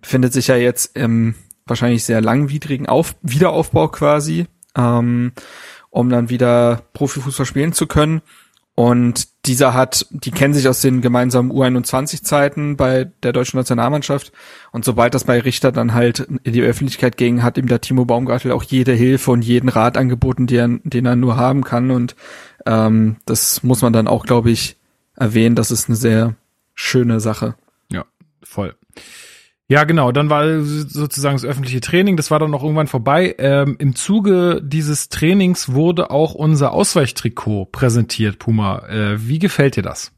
befindet 0.00 0.32
sich 0.32 0.48
ja 0.48 0.56
jetzt 0.56 0.96
im 0.96 1.34
wahrscheinlich 1.66 2.04
sehr 2.04 2.20
langwidrigen 2.20 2.86
Auf 2.86 3.14
Wiederaufbau 3.22 3.88
quasi, 3.88 4.46
ähm, 4.76 5.32
um 5.90 6.08
dann 6.08 6.30
wieder 6.30 6.82
Profifußball 6.92 7.46
spielen 7.46 7.72
zu 7.72 7.86
können. 7.86 8.22
Und 8.74 9.28
dieser 9.46 9.74
hat, 9.74 10.06
die 10.10 10.30
kennen 10.30 10.54
sich 10.54 10.66
aus 10.66 10.80
den 10.80 11.02
gemeinsamen 11.02 11.52
U21-Zeiten 11.52 12.76
bei 12.76 13.10
der 13.22 13.32
deutschen 13.32 13.58
Nationalmannschaft. 13.58 14.32
Und 14.70 14.84
sobald 14.84 15.14
das 15.14 15.24
bei 15.24 15.40
Richter 15.40 15.72
dann 15.72 15.92
halt 15.92 16.20
in 16.20 16.52
die 16.52 16.62
Öffentlichkeit 16.62 17.18
ging, 17.18 17.42
hat 17.42 17.58
ihm 17.58 17.66
der 17.66 17.82
Timo 17.82 18.06
Baumgartel 18.06 18.52
auch 18.52 18.62
jede 18.62 18.92
Hilfe 18.92 19.30
und 19.30 19.42
jeden 19.42 19.68
Rat 19.68 19.98
angeboten, 19.98 20.46
den, 20.46 20.80
den 20.84 21.04
er 21.04 21.16
nur 21.16 21.36
haben 21.36 21.64
kann. 21.64 21.90
Und 21.90 22.16
ähm, 22.64 23.16
das 23.26 23.62
muss 23.62 23.82
man 23.82 23.92
dann 23.92 24.08
auch, 24.08 24.24
glaube 24.24 24.50
ich, 24.50 24.78
erwähnen. 25.16 25.54
Das 25.54 25.70
ist 25.70 25.88
eine 25.88 25.96
sehr 25.96 26.34
schöne 26.74 27.20
Sache. 27.20 27.56
Ja, 27.90 28.06
voll. 28.42 28.74
Ja, 29.72 29.84
genau. 29.84 30.12
Dann 30.12 30.28
war 30.28 30.60
sozusagen 30.60 31.34
das 31.34 31.46
öffentliche 31.46 31.80
Training. 31.80 32.18
Das 32.18 32.30
war 32.30 32.38
dann 32.38 32.50
noch 32.50 32.62
irgendwann 32.62 32.88
vorbei. 32.88 33.34
Ähm, 33.38 33.76
Im 33.78 33.94
Zuge 33.94 34.60
dieses 34.62 35.08
Trainings 35.08 35.72
wurde 35.72 36.10
auch 36.10 36.34
unser 36.34 36.72
Ausweichtrikot 36.72 37.70
präsentiert, 37.72 38.38
Puma. 38.38 38.86
Äh, 38.86 39.26
wie 39.26 39.38
gefällt 39.38 39.76
dir 39.76 39.82
das? 39.82 40.12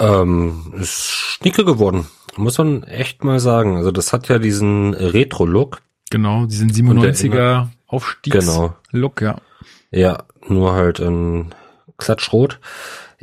Ähm, 0.00 0.72
ist 0.80 1.10
schnicke 1.10 1.66
geworden. 1.66 2.06
Muss 2.34 2.56
man 2.56 2.82
echt 2.84 3.24
mal 3.24 3.40
sagen. 3.40 3.76
Also 3.76 3.90
das 3.90 4.14
hat 4.14 4.26
ja 4.28 4.38
diesen 4.38 4.94
Retro-Look. 4.94 5.82
Genau, 6.08 6.46
diesen 6.46 6.70
97er 6.70 7.68
Aufstiegs-Look, 7.88 9.16
genau. 9.16 9.32
ja. 9.32 9.40
Ja, 9.90 10.24
nur 10.46 10.72
halt 10.72 10.98
in 10.98 11.54
Klatschrot. 11.98 12.58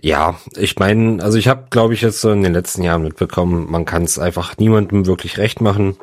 Ja, 0.02 0.40
ich 0.56 0.78
meine, 0.78 1.24
also 1.24 1.38
ich 1.38 1.48
habe, 1.48 1.68
glaube 1.70 1.94
ich, 1.94 2.02
jetzt 2.02 2.22
so 2.22 2.32
in 2.32 2.44
den 2.44 2.54
letzten 2.54 2.84
Jahren 2.84 3.04
mitbekommen, 3.04 3.70
man 3.70 3.86
kann 3.86 4.04
es 4.04 4.20
einfach 4.20 4.58
niemandem 4.58 5.06
wirklich 5.06 5.38
recht 5.38 5.62
machen. 5.62 5.98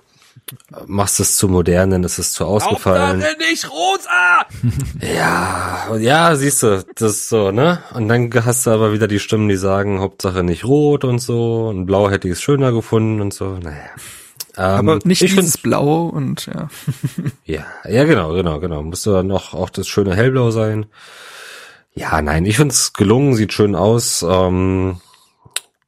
Machst 0.86 1.20
es 1.20 1.36
zu 1.36 1.48
modern, 1.48 1.90
dann 1.90 2.04
ist 2.04 2.18
es 2.18 2.32
zu 2.32 2.44
ausgefallen. 2.44 3.22
Hauptsache 3.22 3.50
nicht 3.50 3.70
rosa! 3.70 4.46
ja, 5.14 5.96
ja, 5.96 6.36
siehst 6.36 6.62
du, 6.62 6.84
das 6.96 7.12
ist 7.12 7.28
so, 7.28 7.52
ne? 7.52 7.82
Und 7.94 8.08
dann 8.08 8.30
hast 8.44 8.66
du 8.66 8.70
aber 8.70 8.92
wieder 8.92 9.08
die 9.08 9.20
Stimmen, 9.20 9.48
die 9.48 9.56
sagen, 9.56 10.00
Hauptsache 10.00 10.42
nicht 10.42 10.64
rot 10.64 11.04
und 11.04 11.20
so, 11.20 11.68
und 11.68 11.86
blau 11.86 12.10
hätte 12.10 12.28
ich 12.28 12.32
es 12.32 12.42
schöner 12.42 12.72
gefunden 12.72 13.20
und 13.20 13.32
so, 13.32 13.58
naja. 13.58 13.90
Ähm, 14.56 14.64
aber 14.64 14.98
nicht 15.04 15.22
ich 15.22 15.34
dieses 15.34 15.58
Blau 15.58 16.06
und 16.06 16.46
ja. 16.46 16.68
ja, 17.44 17.64
ja, 17.88 18.04
genau, 18.04 18.32
genau, 18.34 18.60
genau. 18.60 18.82
Musste 18.82 19.12
dann 19.12 19.30
auch, 19.30 19.54
auch 19.54 19.70
das 19.70 19.88
schöne 19.88 20.14
Hellblau 20.14 20.50
sein. 20.50 20.86
Ja, 21.94 22.22
nein, 22.22 22.46
ich 22.46 22.56
find's 22.56 22.92
gelungen, 22.92 23.34
sieht 23.34 23.52
schön 23.52 23.74
aus. 23.74 24.24
Ähm, 24.26 25.00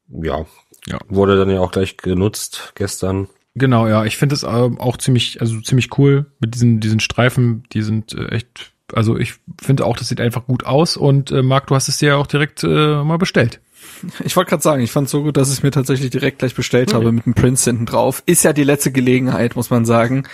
ja, 0.08 0.44
ja, 0.86 0.98
wurde 1.08 1.36
dann 1.36 1.50
ja 1.50 1.60
auch 1.60 1.72
gleich 1.72 1.96
genutzt 1.96 2.72
gestern. 2.74 3.28
Genau, 3.54 3.86
ja, 3.86 4.04
ich 4.04 4.16
finde 4.16 4.34
es 4.34 4.42
ähm, 4.42 4.78
auch 4.80 4.96
ziemlich, 4.96 5.40
also 5.40 5.60
ziemlich 5.60 5.96
cool 5.98 6.26
mit 6.40 6.54
diesen 6.54 6.80
diesen 6.80 7.00
Streifen. 7.00 7.62
Die 7.72 7.82
sind 7.82 8.12
äh, 8.12 8.28
echt, 8.28 8.72
also 8.92 9.16
ich 9.16 9.34
finde 9.60 9.86
auch, 9.86 9.96
das 9.96 10.08
sieht 10.08 10.20
einfach 10.20 10.46
gut 10.46 10.66
aus. 10.66 10.96
Und 10.96 11.30
äh, 11.30 11.42
Marc, 11.42 11.68
du 11.68 11.74
hast 11.74 11.88
es 11.88 11.98
dir 11.98 12.10
ja 12.10 12.16
auch 12.16 12.26
direkt 12.26 12.64
äh, 12.64 13.02
mal 13.02 13.18
bestellt. 13.18 13.60
Ich 14.24 14.34
wollte 14.34 14.50
gerade 14.50 14.62
sagen, 14.62 14.82
ich 14.82 14.90
fand 14.90 15.08
so 15.08 15.22
gut, 15.22 15.36
dass 15.36 15.48
ich 15.48 15.58
es 15.58 15.62
mir 15.62 15.70
tatsächlich 15.70 16.10
direkt 16.10 16.38
gleich 16.40 16.54
bestellt 16.54 16.92
mhm. 16.92 16.96
habe 16.96 17.12
mit 17.12 17.26
dem 17.26 17.34
Prince 17.34 17.70
hinten 17.70 17.86
drauf. 17.86 18.22
Ist 18.26 18.42
ja 18.42 18.52
die 18.52 18.64
letzte 18.64 18.90
Gelegenheit, 18.92 19.56
muss 19.56 19.70
man 19.70 19.84
sagen, 19.84 20.26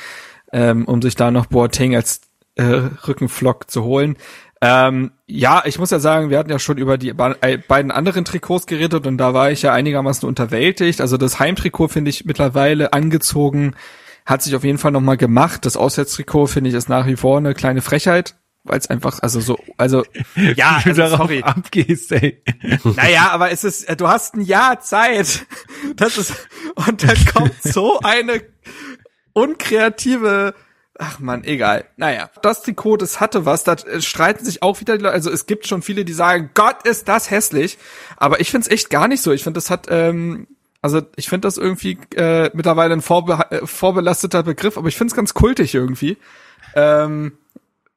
ähm, 0.52 0.86
um 0.86 1.02
sich 1.02 1.14
da 1.14 1.30
noch 1.30 1.46
Boateng 1.46 1.94
als 1.94 2.22
äh, 2.54 2.62
Rückenflock 3.06 3.70
zu 3.70 3.84
holen. 3.84 4.16
Ähm, 4.62 5.12
ja, 5.26 5.62
ich 5.64 5.78
muss 5.78 5.90
ja 5.90 6.00
sagen, 6.00 6.28
wir 6.28 6.38
hatten 6.38 6.50
ja 6.50 6.58
schon 6.58 6.76
über 6.76 6.98
die 6.98 7.10
äh, 7.10 7.56
beiden 7.56 7.90
anderen 7.90 8.26
Trikots 8.26 8.66
geredet 8.66 9.06
und 9.06 9.16
da 9.16 9.32
war 9.32 9.50
ich 9.50 9.62
ja 9.62 9.72
einigermaßen 9.72 10.28
unterwältigt. 10.28 11.00
Also 11.00 11.16
das 11.16 11.38
Heimtrikot 11.38 11.88
finde 11.88 12.10
ich 12.10 12.26
mittlerweile 12.26 12.92
angezogen, 12.92 13.74
hat 14.26 14.42
sich 14.42 14.54
auf 14.54 14.64
jeden 14.64 14.76
Fall 14.76 14.92
nochmal 14.92 15.16
gemacht. 15.16 15.64
Das 15.64 15.78
Auswärtstrikot 15.78 16.48
finde 16.48 16.68
ich 16.68 16.76
ist 16.76 16.90
nach 16.90 17.06
wie 17.06 17.16
vor 17.16 17.38
eine 17.38 17.54
kleine 17.54 17.80
Frechheit, 17.80 18.36
weil 18.64 18.78
es 18.78 18.90
einfach, 18.90 19.20
also 19.22 19.40
so, 19.40 19.58
also 19.78 20.04
ja, 20.56 20.82
also, 20.84 21.06
sorry. 21.06 21.42
abgehst, 21.42 22.12
ey. 22.12 22.42
Naja, 22.84 23.30
aber 23.30 23.50
es 23.50 23.64
ist, 23.64 23.98
du 23.98 24.08
hast 24.08 24.34
ein 24.34 24.42
Jahr 24.42 24.80
Zeit. 24.80 25.46
Das 25.96 26.18
ist, 26.18 26.34
und 26.74 27.02
dann 27.02 27.24
kommt 27.32 27.62
so 27.62 27.98
eine 28.00 28.42
unkreative 29.32 30.54
Ach 31.02 31.18
man, 31.18 31.44
egal. 31.44 31.86
Naja, 31.96 32.28
das 32.42 32.62
Trikot, 32.62 32.98
das 32.98 33.20
hatte 33.20 33.46
was, 33.46 33.64
da 33.64 33.74
streiten 34.00 34.44
sich 34.44 34.62
auch 34.62 34.80
wieder 34.80 34.98
die 34.98 35.04
Leute, 35.04 35.14
also 35.14 35.30
es 35.30 35.46
gibt 35.46 35.66
schon 35.66 35.80
viele, 35.80 36.04
die 36.04 36.12
sagen, 36.12 36.50
Gott, 36.52 36.82
ist 36.84 37.08
das 37.08 37.30
hässlich, 37.30 37.78
aber 38.18 38.40
ich 38.40 38.50
find's 38.50 38.68
echt 38.68 38.90
gar 38.90 39.08
nicht 39.08 39.22
so. 39.22 39.32
Ich 39.32 39.42
finde, 39.42 39.56
das 39.56 39.70
hat, 39.70 39.86
ähm, 39.88 40.46
also 40.82 41.00
ich 41.16 41.30
finde 41.30 41.48
das 41.48 41.56
irgendwie 41.56 41.98
äh, 42.16 42.50
mittlerweile 42.52 42.92
ein 42.92 43.00
vorbe 43.00 43.46
äh, 43.48 43.66
vorbelasteter 43.66 44.42
Begriff, 44.42 44.76
aber 44.76 44.88
ich 44.88 44.96
find's 44.98 45.14
ganz 45.14 45.32
kultig 45.32 45.74
irgendwie. 45.74 46.18
Ähm, 46.74 47.32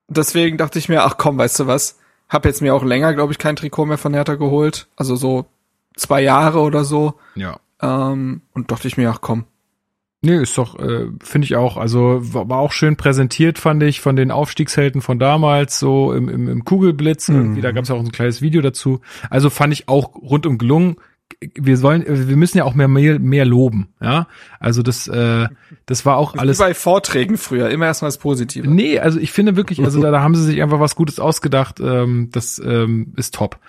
deswegen 0.07 0.57
dachte 0.57 0.79
ich 0.79 0.87
mir, 0.87 1.03
ach 1.03 1.17
komm, 1.17 1.37
weißt 1.37 1.59
du 1.59 1.67
was, 1.67 1.99
hab 2.29 2.45
jetzt 2.45 2.61
mir 2.61 2.73
auch 2.73 2.85
länger, 2.85 3.13
glaube 3.13 3.33
ich, 3.33 3.37
kein 3.37 3.57
Trikot 3.57 3.85
mehr 3.85 3.97
von 3.97 4.13
Hertha 4.13 4.35
geholt, 4.35 4.87
also 4.95 5.17
so 5.17 5.45
zwei 5.97 6.21
Jahre 6.21 6.61
oder 6.61 6.85
so. 6.85 7.15
Ja. 7.35 7.59
Ähm, 7.81 8.43
und 8.53 8.71
dachte 8.71 8.87
ich 8.87 8.95
mir, 8.95 9.09
ach 9.09 9.19
komm, 9.19 9.43
Nee, 10.25 10.41
ist 10.41 10.57
doch, 10.57 10.79
äh, 10.79 11.07
finde 11.21 11.45
ich 11.45 11.57
auch. 11.57 11.75
Also 11.75 12.19
war, 12.21 12.57
auch 12.57 12.71
schön 12.71 12.95
präsentiert, 12.95 13.59
fand 13.59 13.83
ich, 13.83 13.99
von 13.99 14.15
den 14.15 14.31
Aufstiegshelden 14.31 15.01
von 15.01 15.19
damals, 15.19 15.79
so 15.79 16.13
im, 16.13 16.29
im, 16.29 16.47
im 16.47 16.63
Kugelblitz. 16.63 17.27
Mhm. 17.27 17.35
Irgendwie, 17.35 17.61
da 17.61 17.73
gab 17.73 17.83
es 17.83 17.91
auch 17.91 17.99
ein 17.99 18.11
kleines 18.13 18.41
Video 18.41 18.61
dazu. 18.61 19.01
Also 19.29 19.49
fand 19.49 19.73
ich 19.73 19.89
auch 19.89 20.15
rundum 20.15 20.57
gelungen. 20.57 20.95
Wir 21.55 21.75
sollen, 21.75 22.05
wir 22.07 22.37
müssen 22.37 22.57
ja 22.57 22.63
auch 22.63 22.73
mehr, 22.73 22.87
mehr, 22.87 23.19
mehr 23.19 23.43
loben, 23.43 23.89
ja. 23.99 24.27
Also 24.61 24.81
das, 24.81 25.09
äh, 25.09 25.47
das 25.87 26.05
war 26.05 26.15
auch 26.15 26.35
alles. 26.35 26.57
Wie 26.57 26.63
bei 26.63 26.73
Vorträgen 26.73 27.37
früher, 27.37 27.69
immer 27.69 27.87
erstmal 27.87 28.07
das 28.07 28.17
Positive. 28.17 28.65
Nee, 28.65 28.99
also 28.99 29.19
ich 29.19 29.33
finde 29.33 29.57
wirklich, 29.57 29.83
also 29.83 30.01
da, 30.01 30.11
da 30.11 30.21
haben 30.21 30.35
sie 30.35 30.43
sich 30.43 30.61
einfach 30.61 30.79
was 30.79 30.95
Gutes 30.95 31.19
ausgedacht. 31.19 31.81
Ähm, 31.81 32.29
das 32.31 32.61
ähm, 32.63 33.13
ist 33.17 33.35
top. 33.35 33.59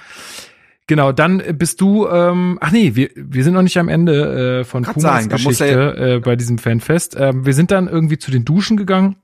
Genau, 0.86 1.12
dann 1.12 1.42
bist 1.56 1.80
du, 1.80 2.06
ähm, 2.08 2.58
ach 2.60 2.70
nee, 2.70 2.94
wir, 2.94 3.08
wir 3.16 3.42
sind 3.42 3.54
noch 3.54 3.62
nicht 3.62 3.78
am 3.78 3.88
Ende 3.88 4.60
äh, 4.60 4.64
von 4.64 4.82
Kann 4.82 4.94
Pumas 4.94 5.10
sein, 5.22 5.28
Geschichte 5.30 6.16
äh, 6.16 6.20
bei 6.20 6.36
diesem 6.36 6.58
Fanfest. 6.58 7.16
Ähm, 7.18 7.46
wir 7.46 7.54
sind 7.54 7.70
dann 7.70 7.88
irgendwie 7.88 8.18
zu 8.18 8.30
den 8.30 8.44
Duschen 8.44 8.76
gegangen 8.76 9.16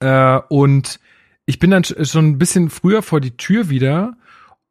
äh, 0.00 0.38
und 0.50 1.00
ich 1.46 1.58
bin 1.58 1.70
dann 1.70 1.84
sch- 1.84 2.10
schon 2.10 2.26
ein 2.28 2.38
bisschen 2.38 2.68
früher 2.68 3.00
vor 3.02 3.20
die 3.20 3.36
Tür 3.36 3.70
wieder 3.70 4.16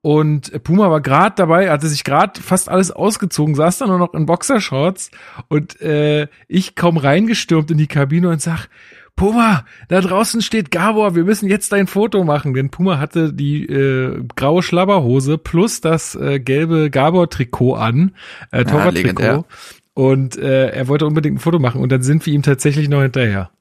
und 0.02 0.64
Puma 0.64 0.92
war 0.92 1.02
gerade 1.02 1.34
dabei, 1.36 1.72
hatte 1.72 1.88
sich 1.88 2.04
gerade 2.04 2.40
fast 2.42 2.70
alles 2.70 2.92
ausgezogen, 2.92 3.56
saß 3.56 3.80
dann 3.80 3.90
nur 3.90 3.98
noch 4.00 4.14
in 4.14 4.28
Boxershorts 4.28 5.10
und 5.48 5.82
äh, 5.82 6.28
ich 6.48 6.76
kaum 6.76 6.98
reingestürmt 6.98 7.72
in 7.72 7.78
die 7.80 7.88
Kabine 7.88 8.30
und 8.30 8.40
sag, 8.42 8.68
Puma, 9.16 9.66
da 9.90 10.02
draußen 10.02 10.42
steht 10.42 10.72
Gabor, 10.72 11.16
wir 11.16 11.24
müssen 11.24 11.48
jetzt 11.48 11.72
dein 11.72 11.88
Foto 11.88 12.24
machen. 12.24 12.54
Denn 12.54 12.70
Puma 12.70 12.98
hatte 13.00 13.32
die 13.32 13.66
äh, 13.66 14.24
graue 14.36 14.64
Schlabberhose 14.64 15.38
plus 15.38 15.82
das 15.82 16.16
äh, 16.16 16.40
gelbe 16.40 16.90
Gabor-Trikot 16.90 17.76
an, 17.76 18.16
äh, 18.52 18.66
Torwart-Trikot. 18.66 18.92
legendär. 18.94 19.46
und 19.94 20.38
äh, 20.38 20.70
er 20.70 20.88
wollte 20.88 21.06
unbedingt 21.06 21.36
ein 21.38 21.40
Foto 21.40 21.60
machen 21.60 21.82
und 21.82 21.92
dann 21.92 22.02
sind 22.02 22.26
wir 22.26 22.34
ihm 22.34 22.42
tatsächlich 22.42 22.90
noch 22.90 23.02
hinterher. 23.02 23.52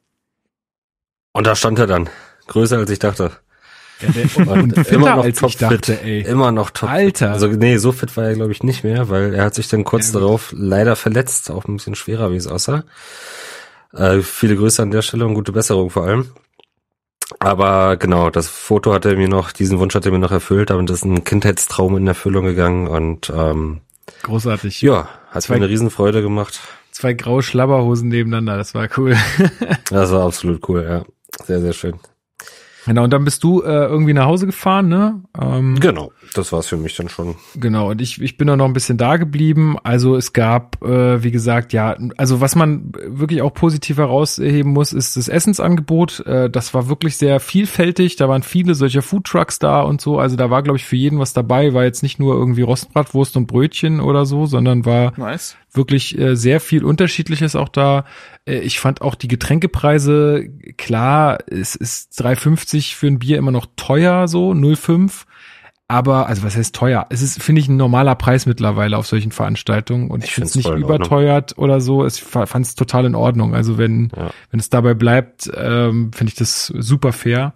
Und 1.33 1.47
da 1.47 1.55
stand 1.55 1.79
er 1.79 1.87
dann. 1.87 2.09
Größer 2.47 2.79
als 2.79 2.91
ich 2.91 2.99
dachte. 2.99 3.33
Ja, 4.01 4.09
der, 4.11 4.49
und 4.49 4.77
immer 4.91 5.17
noch 5.17 5.25
als 5.25 5.39
topfit. 5.39 5.63
dachte, 5.63 6.03
ey. 6.03 6.23
Immer 6.23 6.51
noch 6.51 6.71
top. 6.71 6.91
Alter. 6.91 7.31
Also 7.33 7.47
nee, 7.47 7.77
so 7.77 7.93
fit 7.93 8.17
war 8.17 8.25
er 8.25 8.35
glaube 8.35 8.53
ich 8.53 8.63
nicht 8.63 8.85
mehr, 8.85 9.09
weil 9.11 9.35
er 9.35 9.45
hat 9.45 9.55
sich 9.55 9.69
dann 9.69 9.85
kurz 9.85 10.13
Ja, 10.13 10.21
darauf 10.21 10.53
leider 10.57 10.97
verletzt, 10.97 11.51
auch 11.51 11.67
ein 11.67 11.77
bisschen 11.77 11.95
schwerer, 11.95 12.33
wie 12.33 12.37
es 12.37 12.47
aussah. 12.47 12.85
Äh, 13.95 14.21
viele 14.21 14.57
Grüße 14.57 14.83
an 14.83 14.91
der 14.91 15.03
Stelle 15.03 15.27
und 15.27 15.35
gute 15.35 15.53
Besserung 15.53 15.91
vor 15.91 16.05
allem. 16.05 16.31
Aber 17.39 17.97
genau, 17.97 18.31
das 18.31 18.49
Foto 18.49 18.93
hat 18.93 19.05
er 19.05 19.17
mir 19.17 19.29
noch, 19.29 19.53
diesen 19.53 19.79
Wunsch 19.79 19.95
hat 19.95 20.05
er 20.07 20.13
mir 20.13 20.19
noch 20.19 20.33
erfüllt, 20.33 20.71
das 20.71 20.91
ist 20.91 21.05
ein 21.05 21.25
Kindheitstraum 21.25 21.97
in 21.97 22.07
Erfüllung 22.07 22.45
gegangen 22.45 22.87
und 22.89 23.31
ähm, 23.35 23.81
Großartig. 24.23 24.83
ja, 24.83 25.09
hat 25.31 25.43
Zwei- 25.43 25.55
mir 25.55 25.65
eine 25.65 25.69
Riesenfreude 25.71 26.21
gemacht. 26.23 26.61
Zwei 26.91 27.15
graue 27.15 27.43
Schlabberhosen 27.43 28.09
nebeneinander, 28.09 28.59
das 28.59 28.75
war 28.75 28.87
cool. 28.99 29.17
Das 29.91 30.11
war 30.13 30.27
absolut 30.27 30.69
cool, 30.69 30.85
ja. 30.89 31.05
Sehr, 31.47 31.61
sehr 31.61 31.73
schön. 31.73 31.95
Genau, 32.87 33.05
und 33.05 33.13
dann 33.13 33.25
bist 33.25 33.43
du 33.45 33.63
äh, 33.63 33.67
irgendwie 33.67 34.13
nach 34.13 34.27
Hause 34.27 34.47
gefahren, 34.47 34.89
ne? 34.89 35.23
Ähm, 35.41 35.79
Genau, 35.81 36.13
das 36.35 36.53
war's 36.53 36.67
für 36.67 36.77
mich 36.77 36.97
dann 36.97 37.09
schon. 37.09 37.37
Genau, 37.55 37.91
und 37.91 38.01
ich, 38.01 38.21
ich 38.21 38.37
bin 38.37 38.49
auch 38.51 38.57
noch 38.57 38.65
ein 38.65 38.73
bisschen 38.73 38.99
da 38.99 39.17
geblieben. 39.17 39.77
Also 39.83 40.17
es 40.17 40.33
gab, 40.33 40.83
äh, 40.83 41.23
wie 41.23 41.31
gesagt, 41.31 41.73
ja, 41.73 41.97
also 42.17 42.41
was 42.41 42.55
man 42.55 42.93
wirklich 43.07 43.43
auch 43.43 43.55
positiv 43.55 43.99
herausheben 43.99 44.73
muss, 44.73 44.93
ist 44.93 45.17
das 45.17 45.29
Essensangebot. 45.29 46.21
Äh, 46.27 46.51
das 46.51 46.75
war 46.75 46.89
wirklich 46.89 47.17
sehr 47.17 47.41
vielfältig. 47.41 48.17
Da 48.17 48.29
waren 48.29 48.43
viele 48.43 48.75
solcher 48.75 49.03
Foodtrucks 49.03 49.59
da 49.59 49.83
und 49.83 50.01
so. 50.01 50.19
Also 50.19 50.37
da 50.37 50.51
war, 50.51 50.63
glaube 50.63 50.79
ich, 50.79 50.85
für 50.85 50.97
jeden 50.97 51.19
was 51.19 51.33
dabei. 51.33 51.75
War 51.75 51.85
jetzt 51.85 52.03
nicht 52.03 52.19
nur 52.19 52.35
irgendwie 52.35 52.63
Rostbratwurst 52.63 53.37
und 53.37 53.47
Brötchen 53.47 54.01
oder 54.01 54.27
so, 54.27 54.47
sondern 54.47 54.85
war 54.85 55.13
Nice. 55.17 55.57
Wirklich 55.75 56.19
äh, 56.19 56.37
sehr 56.37 56.61
viel 56.61 56.85
Unterschiedliches 56.85 57.57
auch 57.57 57.69
da. 57.69 58.05
Äh, 58.47 58.59
ich 58.61 58.79
fand 58.81 59.01
auch 59.03 59.15
die 59.15 59.29
Getränkepreise, 59.29 60.49
klar, 60.77 61.39
es 61.47 61.75
ist 61.75 62.21
3,50 62.23 62.95
für 62.95 63.07
ein 63.07 63.19
Bier 63.19 63.39
immer 63.39 63.51
noch 63.53 63.67
teuer, 63.77 64.29
so 64.29 64.51
0,5. 64.53 65.25
Aber, 65.89 66.27
also 66.27 66.43
was 66.43 66.57
heißt 66.57 66.75
teuer? 66.75 67.05
Es 67.11 67.21
ist, 67.21 67.43
finde 67.43 67.61
ich, 67.61 67.69
ein 67.69 67.77
normaler 67.77 68.15
Preis 68.15 68.47
mittlerweile 68.47 68.97
auf 68.97 69.07
solchen 69.07 69.31
Veranstaltungen. 69.31 70.11
Und 70.11 70.21
ich, 70.25 70.31
Ich 70.31 70.35
finde 70.35 70.49
es 70.49 70.55
nicht 70.55 70.71
überteuert 70.71 71.59
oder 71.59 71.83
so. 71.83 72.07
Ich 72.07 72.23
fand 72.23 72.65
es 72.65 72.75
total 72.75 73.05
in 73.05 73.15
Ordnung. 73.15 73.55
Also 73.55 73.77
wenn, 73.77 74.11
Ja. 74.17 74.31
wenn 74.51 74.59
es 74.59 74.71
dabei 74.71 74.95
bleibt, 74.95 75.51
ähm, 75.55 76.11
finde 76.15 76.31
ich 76.31 76.37
das 76.37 76.69
super 76.69 77.13
fair. 77.13 77.53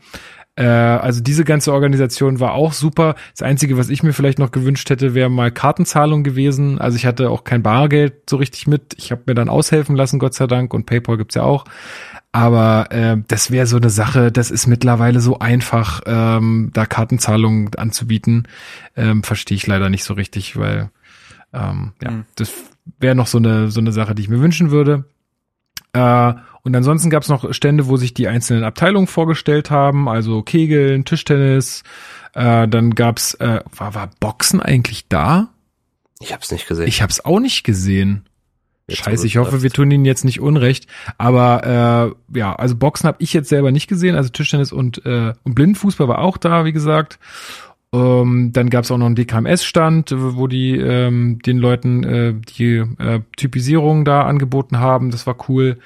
Äh, 0.57 0.64
also 0.64 1.21
diese 1.21 1.45
ganze 1.45 1.73
Organisation 1.73 2.40
war 2.40 2.53
auch 2.53 2.73
super. 2.73 3.14
Das 3.33 3.42
Einzige, 3.42 3.77
was 3.77 3.90
ich 3.90 4.03
mir 4.03 4.12
vielleicht 4.12 4.38
noch 4.38 4.51
gewünscht 4.51 4.88
hätte, 4.90 5.14
wäre 5.14 5.31
mal 5.31 5.51
Kartenzahlung 5.51 6.25
gewesen. 6.25 6.79
Also 6.79 6.97
ich 6.97 7.07
hatte 7.07 7.31
auch 7.31 7.45
kein 7.45 7.62
Bargeld 7.62 8.29
so 8.29 8.37
richtig 8.37 8.66
mit. 8.66 8.95
Ich 8.97 9.12
habe 9.12 9.23
mir 9.27 9.35
dann 9.35 9.49
aushelfen 9.49 9.95
lassen, 9.97 10.19
Gott 10.19 10.35
sei 10.35 10.47
Dank. 10.47 10.73
Und 10.75 10.87
PayPal 10.87 11.19
gibt's 11.19 11.35
ja 11.35 11.42
auch. 11.42 11.64
Aber 12.33 12.90
äh, 12.90 13.16
das 13.29 13.51
wäre 13.51 13.66
so 13.66 13.77
eine 13.77 13.88
Sache, 13.90 14.31
das 14.31 14.51
ist 14.51 14.66
mittlerweile 14.66 15.21
so 15.21 15.38
einfach, 15.38 16.03
ähm, 16.07 16.71
da 16.75 16.85
Kartenzahlungen 16.85 17.75
anzubieten. 17.77 18.49
Ähm, 18.95 19.23
Verstehe 19.23 19.57
ich 19.57 19.66
leider 19.66 19.88
nicht 19.88 20.05
so 20.05 20.14
richtig, 20.14 20.59
weil 20.59 20.90
ähm, 21.53 21.92
ja, 22.03 22.11
Hm. 22.11 22.25
das 22.35 22.53
wäre 22.99 23.14
noch 23.14 23.27
so 23.27 23.38
eine, 23.38 23.71
so 23.71 23.81
eine 23.81 23.92
Sache, 23.92 24.14
die 24.14 24.23
ich 24.23 24.29
mir 24.29 24.40
wünschen 24.40 24.71
würde. 24.71 25.05
Äh, 25.97 26.35
und 26.63 26.75
ansonsten 26.75 27.11
gab 27.11 27.23
es 27.23 27.29
noch 27.29 27.53
Stände, 27.55 27.87
wo 27.87 27.97
sich 27.97 28.13
die 28.13 28.29
einzelnen 28.29 28.65
Abteilungen 28.65 29.07
vorgestellt 29.07 29.71
haben, 29.71 30.09
also 30.09 30.43
Kegeln, 30.43 31.05
Tischtennis. 31.05 31.85
Äh, 32.35 32.69
dann 32.69 32.95
gab's, 32.95 33.35
äh, 33.35 33.61
war, 33.75 33.95
war 33.95 34.11
Boxen 34.21 34.61
eigentlich 34.61 35.09
da? 35.09 35.49
Ich 36.21 36.33
hab's 36.33 36.51
nicht 36.51 36.67
gesehen. 36.67 36.89
Ich 36.89 37.03
habe 37.03 37.11
es 37.11 37.25
auch 37.25 37.41
nicht 37.41 37.63
gesehen. 37.63 38.29
Jetzt, 38.89 38.99
Scheiße, 38.99 39.27
ich 39.27 39.37
hoffe, 39.37 39.63
wir 39.63 39.71
tun 39.71 39.91
ihnen 39.91 40.05
jetzt 40.05 40.25
nicht 40.25 40.41
unrecht. 40.41 40.87
Aber 41.19 42.15
äh, 42.33 42.39
ja, 42.39 42.55
also 42.55 42.77
Boxen 42.77 43.09
habe 43.09 43.19
ich 43.21 43.33
jetzt 43.33 43.49
selber 43.49 43.73
nicht 43.73 43.89
gesehen. 43.89 44.15
Also 44.15 44.29
Tischtennis 44.29 44.73
und, 44.73 45.05
äh, 45.05 45.33
und 45.45 45.55
Blindenfußball 45.55 46.09
war 46.09 46.21
auch 46.21 46.37
da, 46.37 46.65
wie 46.65 46.73
gesagt. 46.73 47.19
Ähm, 47.94 48.51
dann 48.53 48.70
gab 48.70 48.85
es 48.85 48.90
auch 48.90 48.99
noch 48.99 49.07
einen 49.07 49.14
DKMS-Stand, 49.14 50.12
wo 50.16 50.46
die 50.46 50.77
ähm, 50.77 51.38
den 51.44 51.59
Leuten 51.59 52.05
äh, 52.05 52.35
die 52.35 52.85
äh, 52.99 53.20
Typisierung 53.37 54.05
da 54.05 54.22
angeboten 54.22 54.79
haben. 54.79 55.11
Das 55.11 55.27
war 55.27 55.37
cool. 55.49 55.79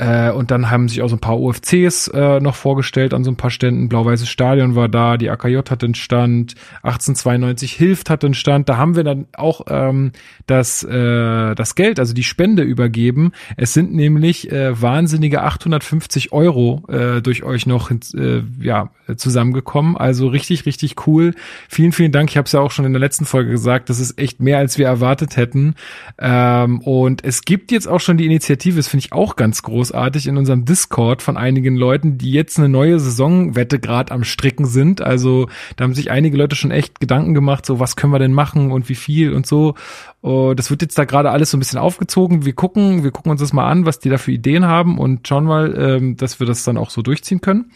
Äh, 0.00 0.30
und 0.30 0.50
dann 0.50 0.70
haben 0.70 0.88
sich 0.88 1.02
auch 1.02 1.08
so 1.08 1.16
ein 1.16 1.20
paar 1.20 1.38
OFCs 1.38 2.08
äh, 2.08 2.40
noch 2.40 2.54
vorgestellt 2.54 3.12
an 3.12 3.22
so 3.22 3.30
ein 3.30 3.36
paar 3.36 3.50
Ständen. 3.50 3.90
Blau-Weißes 3.90 4.28
Stadion 4.28 4.74
war 4.74 4.88
da, 4.88 5.18
die 5.18 5.28
AKJ 5.28 5.58
hatte 5.68 5.84
einen 5.84 5.94
Stand, 5.94 6.54
1892 6.82 7.74
Hilft 7.74 8.08
hatte 8.08 8.26
einen 8.26 8.34
Stand. 8.34 8.70
Da 8.70 8.78
haben 8.78 8.96
wir 8.96 9.04
dann 9.04 9.26
auch 9.36 9.66
ähm, 9.68 10.12
das, 10.46 10.82
äh, 10.84 11.54
das 11.54 11.74
Geld, 11.74 11.98
also 11.98 12.14
die 12.14 12.22
Spende 12.22 12.62
übergeben. 12.62 13.32
Es 13.58 13.74
sind 13.74 13.92
nämlich 13.92 14.50
äh, 14.50 14.80
wahnsinnige 14.80 15.42
850 15.42 16.32
Euro 16.32 16.82
äh, 16.88 17.20
durch 17.20 17.42
euch 17.42 17.66
noch 17.66 17.90
äh, 17.90 18.42
ja, 18.58 18.88
zusammengekommen. 19.16 19.98
Also 19.98 20.28
richtig, 20.28 20.64
richtig 20.64 21.06
cool. 21.06 21.34
Vielen, 21.68 21.92
vielen 21.92 22.12
Dank. 22.12 22.30
Ich 22.30 22.38
habe 22.38 22.46
es 22.46 22.52
ja 22.52 22.60
auch 22.60 22.70
schon 22.70 22.86
in 22.86 22.94
der 22.94 23.00
letzten 23.00 23.26
Folge 23.26 23.50
gesagt. 23.50 23.90
Das 23.90 24.00
ist 24.00 24.18
echt 24.18 24.40
mehr, 24.40 24.56
als 24.56 24.78
wir 24.78 24.86
erwartet 24.86 25.36
hätten. 25.36 25.74
Ähm, 26.18 26.80
und 26.80 27.22
es 27.22 27.42
gibt 27.42 27.70
jetzt 27.70 27.86
auch 27.86 28.00
schon 28.00 28.16
die 28.16 28.24
Initiative, 28.24 28.76
das 28.76 28.88
finde 28.88 29.04
ich 29.04 29.12
auch 29.12 29.36
ganz 29.36 29.62
großartig, 29.90 30.28
in 30.28 30.36
unserem 30.36 30.64
Discord 30.64 31.20
von 31.20 31.36
einigen 31.36 31.76
Leuten, 31.76 32.16
die 32.16 32.30
jetzt 32.30 32.58
eine 32.58 32.68
neue 32.68 33.00
Saisonwette 33.00 33.80
gerade 33.80 34.12
am 34.12 34.24
Stricken 34.24 34.66
sind. 34.66 35.00
Also 35.00 35.48
da 35.76 35.84
haben 35.84 35.94
sich 35.94 36.10
einige 36.10 36.36
Leute 36.36 36.54
schon 36.54 36.70
echt 36.70 37.00
Gedanken 37.00 37.34
gemacht, 37.34 37.66
so 37.66 37.80
was 37.80 37.96
können 37.96 38.12
wir 38.12 38.18
denn 38.18 38.32
machen 38.32 38.70
und 38.70 38.88
wie 38.88 38.94
viel 38.94 39.32
und 39.32 39.46
so. 39.46 39.74
Oh, 40.22 40.54
das 40.54 40.70
wird 40.70 40.82
jetzt 40.82 40.96
da 40.96 41.04
gerade 41.04 41.30
alles 41.30 41.50
so 41.50 41.56
ein 41.56 41.60
bisschen 41.60 41.78
aufgezogen. 41.78 42.44
Wir 42.44 42.52
gucken, 42.52 43.02
wir 43.02 43.10
gucken 43.10 43.32
uns 43.32 43.40
das 43.40 43.52
mal 43.52 43.68
an, 43.68 43.84
was 43.84 43.98
die 43.98 44.10
da 44.10 44.18
für 44.18 44.32
Ideen 44.32 44.66
haben 44.66 44.98
und 44.98 45.26
schauen 45.26 45.44
mal, 45.44 45.74
ähm, 45.76 46.16
dass 46.16 46.38
wir 46.38 46.46
das 46.46 46.62
dann 46.62 46.76
auch 46.76 46.90
so 46.90 47.02
durchziehen 47.02 47.40
können. 47.40 47.72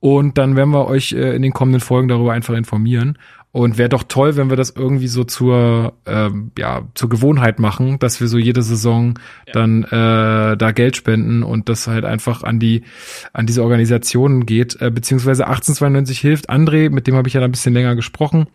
Und 0.00 0.36
dann 0.36 0.56
werden 0.56 0.70
wir 0.70 0.88
euch 0.88 1.12
äh, 1.12 1.36
in 1.36 1.42
den 1.42 1.52
kommenden 1.52 1.80
Folgen 1.80 2.08
darüber 2.08 2.32
einfach 2.32 2.54
informieren. 2.54 3.18
Und 3.52 3.76
wäre 3.76 3.90
doch 3.90 4.04
toll, 4.04 4.36
wenn 4.36 4.48
wir 4.48 4.56
das 4.56 4.70
irgendwie 4.70 5.08
so 5.08 5.24
zur, 5.24 5.92
ähm, 6.06 6.52
ja, 6.56 6.88
zur 6.94 7.10
Gewohnheit 7.10 7.58
machen, 7.58 7.98
dass 7.98 8.18
wir 8.18 8.26
so 8.26 8.38
jede 8.38 8.62
Saison 8.62 9.18
dann 9.52 9.84
äh, 9.84 10.56
da 10.56 10.72
Geld 10.72 10.96
spenden 10.96 11.42
und 11.42 11.68
das 11.68 11.86
halt 11.86 12.06
einfach 12.06 12.44
an 12.44 12.58
die, 12.58 12.84
an 13.34 13.46
diese 13.46 13.62
Organisationen 13.62 14.46
geht. 14.46 14.80
Äh, 14.80 14.90
beziehungsweise 14.90 15.46
1892 15.46 16.18
hilft. 16.18 16.48
André, 16.48 16.88
mit 16.88 17.06
dem 17.06 17.14
habe 17.14 17.28
ich 17.28 17.34
ja 17.34 17.40
da 17.40 17.44
ein 17.46 17.52
bisschen 17.52 17.74
länger 17.74 17.94
gesprochen. 17.94 18.46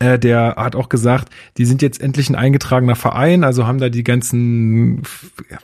Äh, 0.00 0.18
der 0.18 0.56
hat 0.56 0.76
auch 0.76 0.88
gesagt, 0.88 1.28
die 1.56 1.64
sind 1.64 1.82
jetzt 1.82 2.00
endlich 2.00 2.28
ein 2.28 2.34
eingetragener 2.34 2.96
Verein, 2.96 3.44
also 3.44 3.66
haben 3.66 3.78
da 3.78 3.88
die 3.88 4.04
ganzen, 4.04 5.02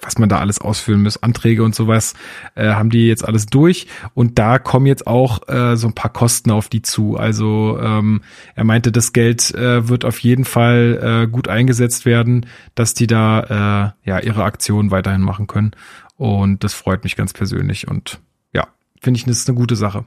was 0.02 0.18
man 0.18 0.28
da 0.28 0.38
alles 0.38 0.60
ausfüllen 0.60 1.02
muss, 1.02 1.22
Anträge 1.22 1.64
und 1.64 1.74
sowas, 1.74 2.14
äh, 2.54 2.70
haben 2.70 2.90
die 2.90 3.06
jetzt 3.06 3.24
alles 3.26 3.46
durch 3.46 3.86
und 4.14 4.38
da 4.38 4.58
kommen 4.58 4.86
jetzt 4.86 5.06
auch 5.06 5.48
äh, 5.48 5.76
so 5.76 5.88
ein 5.88 5.94
paar 5.94 6.12
Kosten 6.12 6.50
auf 6.50 6.68
die 6.68 6.82
zu. 6.82 7.16
Also 7.16 7.78
ähm, 7.80 8.22
er 8.54 8.64
meinte, 8.64 8.92
das 8.92 9.12
Geld 9.12 9.54
äh, 9.54 9.88
wird 9.88 10.04
auf 10.04 10.18
jeden 10.20 10.44
Fall 10.44 11.24
äh, 11.24 11.28
gut 11.28 11.48
eingesetzt 11.48 12.06
werden, 12.06 12.46
dass 12.74 12.94
die 12.94 13.06
da 13.06 13.94
äh, 14.04 14.08
ja 14.08 14.20
ihre 14.20 14.44
Aktionen 14.44 14.90
weiterhin 14.90 15.22
machen 15.22 15.46
können 15.46 15.72
und 16.16 16.62
das 16.62 16.74
freut 16.74 17.02
mich 17.04 17.16
ganz 17.16 17.32
persönlich 17.32 17.88
und 17.88 18.20
ja, 18.52 18.68
finde 19.00 19.18
ich, 19.18 19.24
das 19.24 19.38
ist 19.38 19.48
eine 19.48 19.58
gute 19.58 19.76
Sache. 19.76 20.04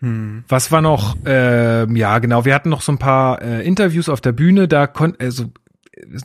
Hm. 0.00 0.44
Was 0.48 0.70
war 0.72 0.82
noch? 0.82 1.16
Ähm, 1.24 1.96
ja, 1.96 2.18
genau. 2.18 2.44
Wir 2.44 2.54
hatten 2.54 2.68
noch 2.68 2.82
so 2.82 2.92
ein 2.92 2.98
paar 2.98 3.42
äh, 3.42 3.66
Interviews 3.66 4.08
auf 4.08 4.20
der 4.20 4.32
Bühne. 4.32 4.68
Da 4.68 4.86
konnte, 4.86 5.24
also 5.24 5.46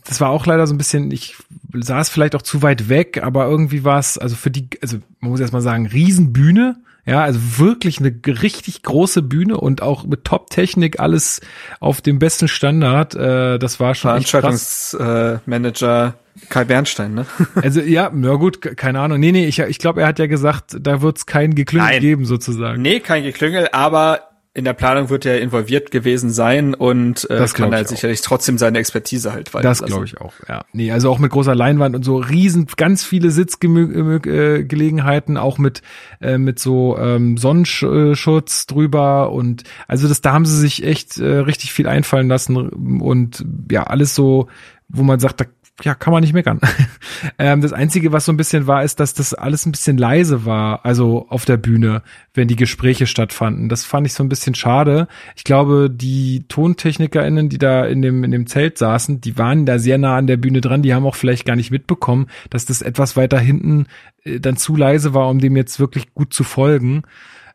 das 0.06 0.20
war 0.20 0.30
auch 0.30 0.46
leider 0.46 0.68
so 0.68 0.74
ein 0.74 0.78
bisschen. 0.78 1.12
Ich 1.12 1.38
saß 1.74 2.10
vielleicht 2.10 2.36
auch 2.36 2.42
zu 2.42 2.62
weit 2.62 2.90
weg, 2.90 3.22
aber 3.24 3.46
irgendwie 3.46 3.84
war 3.84 4.00
es, 4.00 4.18
also 4.18 4.36
für 4.36 4.52
die, 4.52 4.68
also 4.82 4.98
man 5.20 5.32
muss 5.32 5.40
erst 5.40 5.54
mal 5.54 5.62
sagen, 5.62 5.88
Riesenbühne. 5.88 6.78
Ja, 7.06 7.24
also 7.24 7.40
wirklich 7.58 8.00
eine 8.00 8.14
richtig 8.26 8.84
große 8.84 9.22
Bühne 9.24 9.58
und 9.58 9.82
auch 9.82 10.06
mit 10.06 10.24
Top-Technik, 10.24 11.00
alles 11.00 11.42
auf 11.80 12.02
dem 12.02 12.20
besten 12.20 12.48
Standard. 12.48 13.16
Äh, 13.16 13.58
das 13.58 13.80
war 13.80 13.96
schon. 13.96 14.10
Veranstaltungsmanager 14.12 16.16
Kai 16.50 16.64
Bernstein, 16.64 17.14
ne? 17.14 17.26
Also 17.62 17.82
ja, 17.82 18.10
na 18.14 18.36
gut, 18.36 18.62
ke- 18.62 18.76
keine 18.76 19.00
Ahnung. 19.02 19.20
Nee, 19.20 19.32
nee, 19.32 19.46
ich, 19.48 19.60
ich 19.60 19.80
glaube, 19.80 20.02
er 20.02 20.08
hat 20.08 20.20
ja 20.20 20.28
gesagt, 20.28 20.78
da 20.80 21.02
wird 21.02 21.18
es 21.18 21.26
kein 21.26 21.56
Geklüngel 21.56 21.90
Nein. 21.90 22.02
geben 22.02 22.26
sozusagen. 22.26 22.82
nee, 22.82 23.00
kein 23.00 23.24
Geklüngel, 23.24 23.68
aber 23.74 24.22
in 24.54 24.66
der 24.66 24.74
Planung 24.74 25.10
wird 25.10 25.26
er 25.26 25.40
involviert 25.40 25.92
gewesen 25.92 26.30
sein 26.30 26.74
und 26.74 27.24
äh, 27.30 27.38
das 27.38 27.54
kann 27.54 27.72
er 27.72 27.86
sicherlich 27.86 28.20
auch. 28.20 28.26
trotzdem 28.26 28.58
seine 28.58 28.80
Expertise 28.80 29.32
halt 29.32 29.54
weiter. 29.54 29.70
Das 29.70 29.82
glaube 29.82 30.04
ich 30.04 30.20
auch, 30.20 30.34
ja. 30.50 30.66
Nee, 30.74 30.92
also 30.92 31.10
auch 31.10 31.20
mit 31.20 31.32
großer 31.32 31.56
Leinwand 31.56 31.96
und 31.96 32.04
so 32.04 32.18
riesen, 32.18 32.68
ganz 32.76 33.06
viele 33.06 33.32
Sitzgelegenheiten, 33.32 35.38
auch 35.38 35.58
mit, 35.58 35.82
äh, 36.20 36.38
mit 36.38 36.60
so 36.60 36.98
ähm, 36.98 37.38
Sonnenschutz 37.38 38.66
drüber 38.66 39.32
und 39.32 39.64
also 39.88 40.10
das, 40.10 40.20
da 40.20 40.34
haben 40.34 40.46
sie 40.46 40.60
sich 40.60 40.84
echt 40.84 41.18
äh, 41.18 41.38
richtig 41.38 41.72
viel 41.72 41.88
einfallen 41.88 42.28
lassen 42.28 42.58
und 42.58 43.46
ja, 43.72 43.84
alles 43.84 44.16
so, 44.16 44.50
wo 44.90 45.04
man 45.04 45.22
sagt, 45.22 45.40
da 45.40 45.46
ja, 45.84 45.96
kann 45.96 46.14
man 46.14 46.22
nicht 46.22 46.34
meckern. 46.34 46.60
ähm, 47.40 47.62
das 47.62 47.74
Einzige, 47.74 48.12
was 48.12 48.26
so 48.26 48.32
ein 48.32 48.38
bisschen 48.38 48.68
war, 48.68 48.84
ist, 48.84 49.00
dass 49.00 49.14
das 49.14 49.34
alles 49.34 49.66
ein 49.66 49.72
bisschen 49.72 49.98
leise 49.98 50.46
war, 50.46 50.86
also 50.86 51.28
auf 51.30 51.46
der 51.46 51.58
Bühne, 51.58 52.04
wenn 52.34 52.48
die 52.48 52.56
Gespräche 52.56 53.08
stattfanden. 53.08 53.70
Das 53.70 53.84
fand 53.84 54.08
ich 54.08 54.14
so 54.14 54.24
ein 54.24 54.30
bisschen 54.30 54.56
schade. 54.56 55.08
Ich 55.36 55.44
glaube, 55.44 55.90
die 55.90 56.46
TontechnikerInnen, 56.48 57.50
die 57.50 57.58
da 57.58 57.86
in 57.86 58.02
dem, 58.02 58.24
in 58.24 58.32
dem 58.32 58.48
Zelt 58.48 58.78
saßen, 58.78 59.22
die 59.22 59.38
waren 59.38 59.66
da 59.66 59.80
sehr 59.80 59.98
nah 59.98 60.18
an 60.18 60.28
der 60.28 60.38
Bühne 60.38 60.62
dran, 60.62 60.82
die 60.82 60.94
haben 60.94 61.06
auch 61.06 61.16
vielleicht 61.16 61.46
gar 61.46 61.56
nicht 61.56 61.72
mitbekommen, 61.72 62.28
dass 62.50 62.66
das 62.66 62.82
etwas 62.82 63.18
weiter 63.18 63.40
hinten 63.40 63.88
äh, 64.24 64.40
dann 64.40 64.58
zu 64.58 64.76
leise 64.76 65.14
war, 65.14 65.30
um 65.30 65.40
dem 65.40 65.56
jetzt 65.56 65.80
wirklich 65.80 66.14
gut 66.14 66.34
zu 66.34 66.44
folgen. 66.44 67.04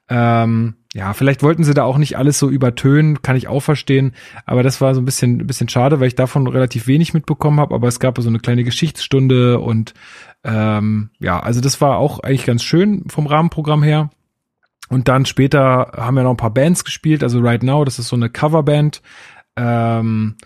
Ähm, 0.08 0.74
ja, 0.96 1.12
vielleicht 1.12 1.42
wollten 1.42 1.62
sie 1.62 1.74
da 1.74 1.84
auch 1.84 1.98
nicht 1.98 2.16
alles 2.16 2.38
so 2.38 2.48
übertönen, 2.48 3.20
kann 3.20 3.36
ich 3.36 3.48
auch 3.48 3.60
verstehen. 3.60 4.14
Aber 4.46 4.62
das 4.62 4.80
war 4.80 4.94
so 4.94 5.02
ein 5.02 5.04
bisschen, 5.04 5.40
ein 5.40 5.46
bisschen 5.46 5.68
schade, 5.68 6.00
weil 6.00 6.08
ich 6.08 6.14
davon 6.14 6.46
relativ 6.46 6.86
wenig 6.86 7.12
mitbekommen 7.12 7.60
habe. 7.60 7.74
Aber 7.74 7.86
es 7.86 8.00
gab 8.00 8.18
so 8.18 8.30
eine 8.30 8.38
kleine 8.38 8.64
Geschichtsstunde 8.64 9.60
und 9.60 9.92
ähm, 10.42 11.10
ja, 11.18 11.38
also 11.38 11.60
das 11.60 11.82
war 11.82 11.98
auch 11.98 12.20
eigentlich 12.20 12.46
ganz 12.46 12.62
schön 12.62 13.04
vom 13.08 13.26
Rahmenprogramm 13.26 13.82
her. 13.82 14.08
Und 14.88 15.08
dann 15.08 15.26
später 15.26 15.92
haben 15.94 16.14
wir 16.14 16.22
noch 16.22 16.30
ein 16.30 16.38
paar 16.38 16.54
Bands 16.54 16.82
gespielt. 16.82 17.22
Also 17.22 17.40
Right 17.40 17.62
Now, 17.62 17.84
das 17.84 17.98
ist 17.98 18.08
so 18.08 18.16
eine 18.16 18.30
Coverband. 18.30 19.02
Ähm, 19.56 20.36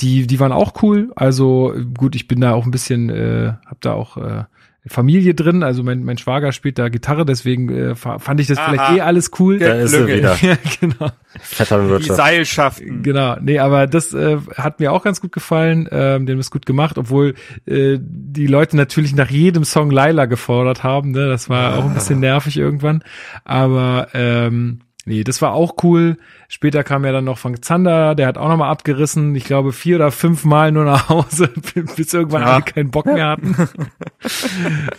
die, 0.00 0.26
die 0.26 0.38
waren 0.38 0.52
auch 0.52 0.82
cool. 0.82 1.12
Also 1.16 1.74
gut, 1.96 2.14
ich 2.14 2.28
bin 2.28 2.42
da 2.42 2.52
auch 2.52 2.66
ein 2.66 2.70
bisschen, 2.70 3.08
äh, 3.08 3.54
hab 3.64 3.80
da 3.80 3.94
auch 3.94 4.18
äh, 4.18 4.44
Familie 4.86 5.34
drin, 5.34 5.62
also 5.62 5.82
mein, 5.82 6.04
mein 6.04 6.18
Schwager 6.18 6.52
spielt 6.52 6.78
da 6.78 6.90
Gitarre, 6.90 7.24
deswegen 7.24 7.70
äh, 7.70 7.94
fand 7.94 8.38
ich 8.38 8.48
das 8.48 8.58
Aha. 8.58 8.68
vielleicht 8.68 8.92
eh 8.92 9.00
alles 9.00 9.30
cool. 9.38 9.58
Da 9.58 9.72
ist 9.74 9.94
er 9.94 10.06
wieder. 10.06 10.36
ja, 10.42 10.56
genau. 10.78 11.10
Die 11.98 12.02
Seilschaften. 12.04 13.02
Genau, 13.02 13.36
nee, 13.40 13.58
aber 13.58 13.86
das 13.86 14.12
äh, 14.12 14.36
hat 14.56 14.80
mir 14.80 14.92
auch 14.92 15.02
ganz 15.02 15.22
gut 15.22 15.32
gefallen, 15.32 15.88
ähm, 15.90 16.26
dem 16.26 16.38
ist 16.38 16.50
gut 16.50 16.66
gemacht, 16.66 16.98
obwohl 16.98 17.34
äh, 17.66 17.98
die 17.98 18.46
Leute 18.46 18.76
natürlich 18.76 19.14
nach 19.14 19.30
jedem 19.30 19.64
Song 19.64 19.90
Laila 19.90 20.26
gefordert 20.26 20.82
haben, 20.82 21.12
ne? 21.12 21.28
das 21.28 21.48
war 21.48 21.78
auch 21.78 21.84
ein 21.84 21.94
bisschen 21.94 22.20
nervig 22.20 22.58
irgendwann, 22.58 23.02
aber 23.44 24.08
ähm, 24.12 24.80
Nee, 25.06 25.22
das 25.22 25.42
war 25.42 25.52
auch 25.52 25.74
cool. 25.82 26.16
Später 26.48 26.84
kam 26.84 27.04
ja 27.04 27.12
dann 27.12 27.24
noch 27.24 27.38
von 27.38 27.60
Zander, 27.62 28.14
der 28.14 28.26
hat 28.26 28.38
auch 28.38 28.48
nochmal 28.48 28.70
abgerissen. 28.70 29.34
Ich 29.34 29.44
glaube 29.44 29.72
vier 29.72 29.96
oder 29.96 30.10
fünf 30.10 30.44
Mal 30.44 30.72
nur 30.72 30.84
nach 30.84 31.08
Hause, 31.08 31.50
bis 31.96 32.12
irgendwann 32.12 32.42
ja. 32.42 32.54
alle 32.54 32.62
keinen 32.62 32.90
Bock 32.90 33.06
mehr 33.06 33.28
hatten. 33.28 33.56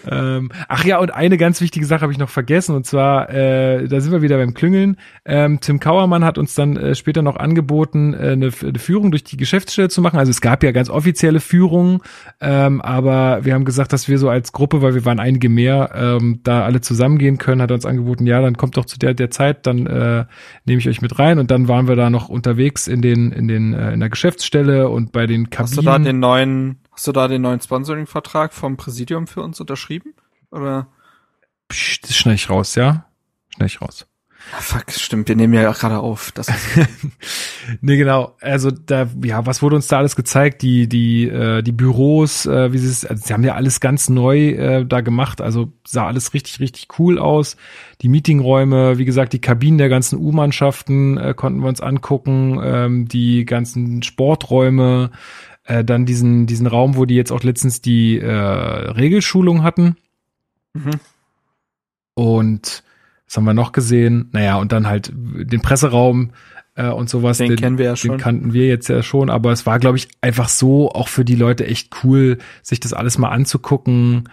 ähm, 0.10 0.52
ach 0.68 0.86
ja, 0.86 1.00
und 1.00 1.14
eine 1.14 1.38
ganz 1.38 1.62
wichtige 1.62 1.86
Sache 1.86 2.02
habe 2.02 2.12
ich 2.12 2.18
noch 2.18 2.30
vergessen. 2.30 2.76
Und 2.76 2.86
zwar, 2.86 3.30
äh, 3.30 3.88
da 3.88 4.00
sind 4.00 4.12
wir 4.12 4.22
wieder 4.22 4.38
beim 4.38 4.54
Klüngeln. 4.54 4.98
Ähm, 5.26 5.60
Tim 5.62 5.80
Kauermann 5.80 6.26
hat 6.26 6.38
uns 6.38 6.56
dann 6.56 6.78
äh, 6.78 6.96
später 6.96 7.22
noch 7.22 7.38
angeboten, 7.38 8.14
äh, 8.14 8.32
eine, 8.32 8.52
eine, 8.62 8.80
Führung 8.80 9.12
durch 9.12 9.24
die 9.24 9.38
Geschäftsstelle 9.38 9.90
zu 9.90 10.02
machen. 10.02 10.20
Also 10.20 10.30
es 10.30 10.42
gab 10.42 10.64
ja 10.64 10.72
ganz 10.72 10.90
offizielle 10.90 11.40
Führungen, 11.40 12.02
ähm, 12.42 12.82
aber 12.82 13.46
wir 13.46 13.54
haben 13.54 13.66
gesagt, 13.66 13.94
dass 13.94 14.08
wir 14.08 14.18
so 14.18 14.30
als 14.30 14.52
Gruppe, 14.52 14.82
weil 14.82 14.94
wir 14.94 15.06
waren 15.06 15.20
einige 15.20 15.50
mehr, 15.50 15.92
ähm, 15.96 16.42
da 16.44 16.64
alle 16.64 16.82
zusammengehen 16.82 17.38
können, 17.38 17.62
hat 17.62 17.72
er 17.72 17.76
uns 17.76 17.86
angeboten, 17.86 18.26
ja, 18.28 18.42
dann 18.42 18.58
kommt 18.58 18.78
doch 18.78 18.86
zu 18.86 19.00
der, 19.00 19.14
der 19.14 19.32
Zeit, 19.32 19.66
dann 19.66 19.88
äh, 19.88 20.26
nehme 20.66 20.80
ich 20.80 20.90
euch 20.90 21.02
mit 21.02 21.18
rein 21.20 21.35
und 21.40 21.52
dann 21.52 21.68
waren 21.68 21.88
wir 21.88 21.96
da 21.96 22.10
noch 22.10 22.30
unterwegs 22.30 22.88
in 22.88 23.02
den 23.02 23.32
in 23.32 23.48
den 23.48 23.74
äh, 23.74 23.94
in 23.94 24.00
der 24.00 24.10
Geschäftsstelle 24.10 24.90
und 24.90 25.12
bei 25.12 25.28
den 25.28 25.50
Kabinen. 25.50 25.70
Hast 25.70 25.78
du 25.78 25.82
da 25.82 26.00
den 26.00 26.20
neuen 26.20 26.80
hast 26.92 27.08
du 27.08 27.12
da 27.12 27.28
den 27.28 27.42
neuen 27.42 27.60
Sponsoring 27.62 28.08
Vertrag 28.08 28.54
vom 28.54 28.78
Präsidium 28.78 29.28
für 29.28 29.42
uns 29.42 29.60
unterschrieben 29.60 30.14
oder 30.52 30.88
Psst, 31.68 32.04
das 32.04 32.16
schneide 32.16 32.36
ich 32.36 32.50
raus, 32.50 32.76
ja? 32.76 33.06
Schneide 33.50 33.68
ich 33.68 33.82
raus. 33.82 34.08
Ja, 34.52 34.60
fuck, 34.60 34.92
stimmt, 34.92 35.28
wir 35.28 35.36
nehmen 35.36 35.54
ja 35.54 35.72
gerade 35.72 36.00
auf. 36.00 36.32
Das 36.32 36.48
nee, 37.82 37.98
genau. 37.98 38.36
Also 38.42 38.70
da, 38.70 39.08
ja, 39.24 39.46
was 39.46 39.62
wurde 39.62 39.76
uns 39.76 39.88
da 39.88 39.98
alles 39.98 40.16
gezeigt? 40.16 40.62
Die, 40.62 40.88
die, 40.88 41.28
äh, 41.28 41.64
die 41.64 41.72
Büros, 41.72 42.46
äh, 42.46 42.72
wie 42.72 42.78
sie 42.78 42.90
es, 42.90 43.06
also 43.06 43.24
sie 43.26 43.34
haben 43.34 43.44
ja 43.44 43.56
alles 43.56 43.80
ganz 43.80 44.08
neu 44.08 44.50
äh, 44.50 44.86
da 44.86 45.02
gemacht. 45.02 45.42
Also 45.42 45.74
sah 45.86 46.08
alles 46.08 46.34
richtig, 46.34 46.60
richtig 46.60 46.88
cool 47.00 47.18
aus. 47.18 47.58
Die 48.02 48.10
Meetingräume, 48.10 48.98
wie 48.98 49.06
gesagt, 49.06 49.34
die 49.34 49.42
Kabinen 49.42 49.80
der 49.80 49.90
ganzen 49.90 50.20
U-Mannschaften 50.20 51.18
äh, 51.18 51.34
konnten 51.36 51.62
wir 51.62 51.68
uns 51.68 51.82
angucken. 51.82 52.60
Ähm, 52.64 53.08
die 53.08 53.46
ganzen 53.46 54.04
Sporträume, 54.04 55.10
äh, 55.64 55.84
dann 55.84 56.06
diesen, 56.06 56.46
diesen 56.46 56.68
Raum, 56.68 56.96
wo 56.96 57.06
die 57.06 57.16
jetzt 57.16 57.32
auch 57.32 57.44
letztens 57.44 57.82
die 57.82 58.20
äh, 58.20 58.32
Regelschulung 58.32 59.64
hatten. 59.64 59.98
Mhm. 60.74 61.00
Und 62.14 62.84
was 63.28 63.38
haben 63.38 63.46
wir 63.46 63.54
noch 63.54 63.72
gesehen? 63.72 64.30
Naja, 64.32 64.58
und 64.58 64.72
dann 64.72 64.88
halt 64.88 65.12
den 65.14 65.62
Presseraum 65.62 66.32
äh, 66.76 66.88
und 66.88 67.10
sowas. 67.10 67.38
Den, 67.38 67.50
den 67.50 67.58
kennen 67.58 67.78
wir 67.78 67.86
ja 67.86 67.96
schon. 67.96 68.12
Den 68.12 68.20
kannten 68.20 68.54
wir 68.54 68.68
jetzt 68.68 68.88
ja 68.88 69.02
schon, 69.02 69.30
aber 69.30 69.52
es 69.52 69.66
war, 69.66 69.80
glaube 69.80 69.98
ich, 69.98 70.10
einfach 70.22 70.50
so 70.50 70.92
auch 70.92 71.08
für 71.08 71.26
die 71.26 71.36
Leute 71.36 71.66
echt 71.66 72.04
cool, 72.04 72.38
sich 72.62 72.80
das 72.80 72.94
alles 72.94 73.18
mal 73.18 73.30
anzugucken, 73.30 74.30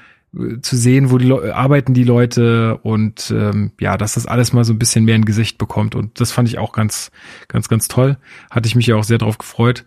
zu 0.62 0.77
sehen, 0.77 1.11
wo 1.11 1.18
die 1.18 1.27
Le 1.27 1.55
arbeiten 1.55 1.92
die 1.92 2.05
Leute 2.05 2.79
und 2.79 3.31
ähm, 3.37 3.73
ja, 3.79 3.99
dass 3.99 4.14
das 4.14 4.27
alles 4.27 4.55
mal 4.55 4.64
so 4.64 4.73
ein 4.73 4.79
bisschen 4.79 5.05
mehr 5.05 5.14
ein 5.14 5.27
Gesicht 5.27 5.59
bekommt 5.59 5.95
und 5.95 6.21
das 6.21 6.33
fand 6.33 6.49
ich 6.49 6.59
auch 6.59 6.73
ganz, 6.73 7.11
ganz, 7.49 7.68
ganz 7.68 7.87
toll. 7.87 8.16
Hatte 8.51 8.66
ich 8.66 8.75
mich 8.75 8.87
ja 8.87 8.97
auch 8.97 9.05
sehr 9.05 9.18
drauf 9.18 9.37
gefreut. 9.37 9.85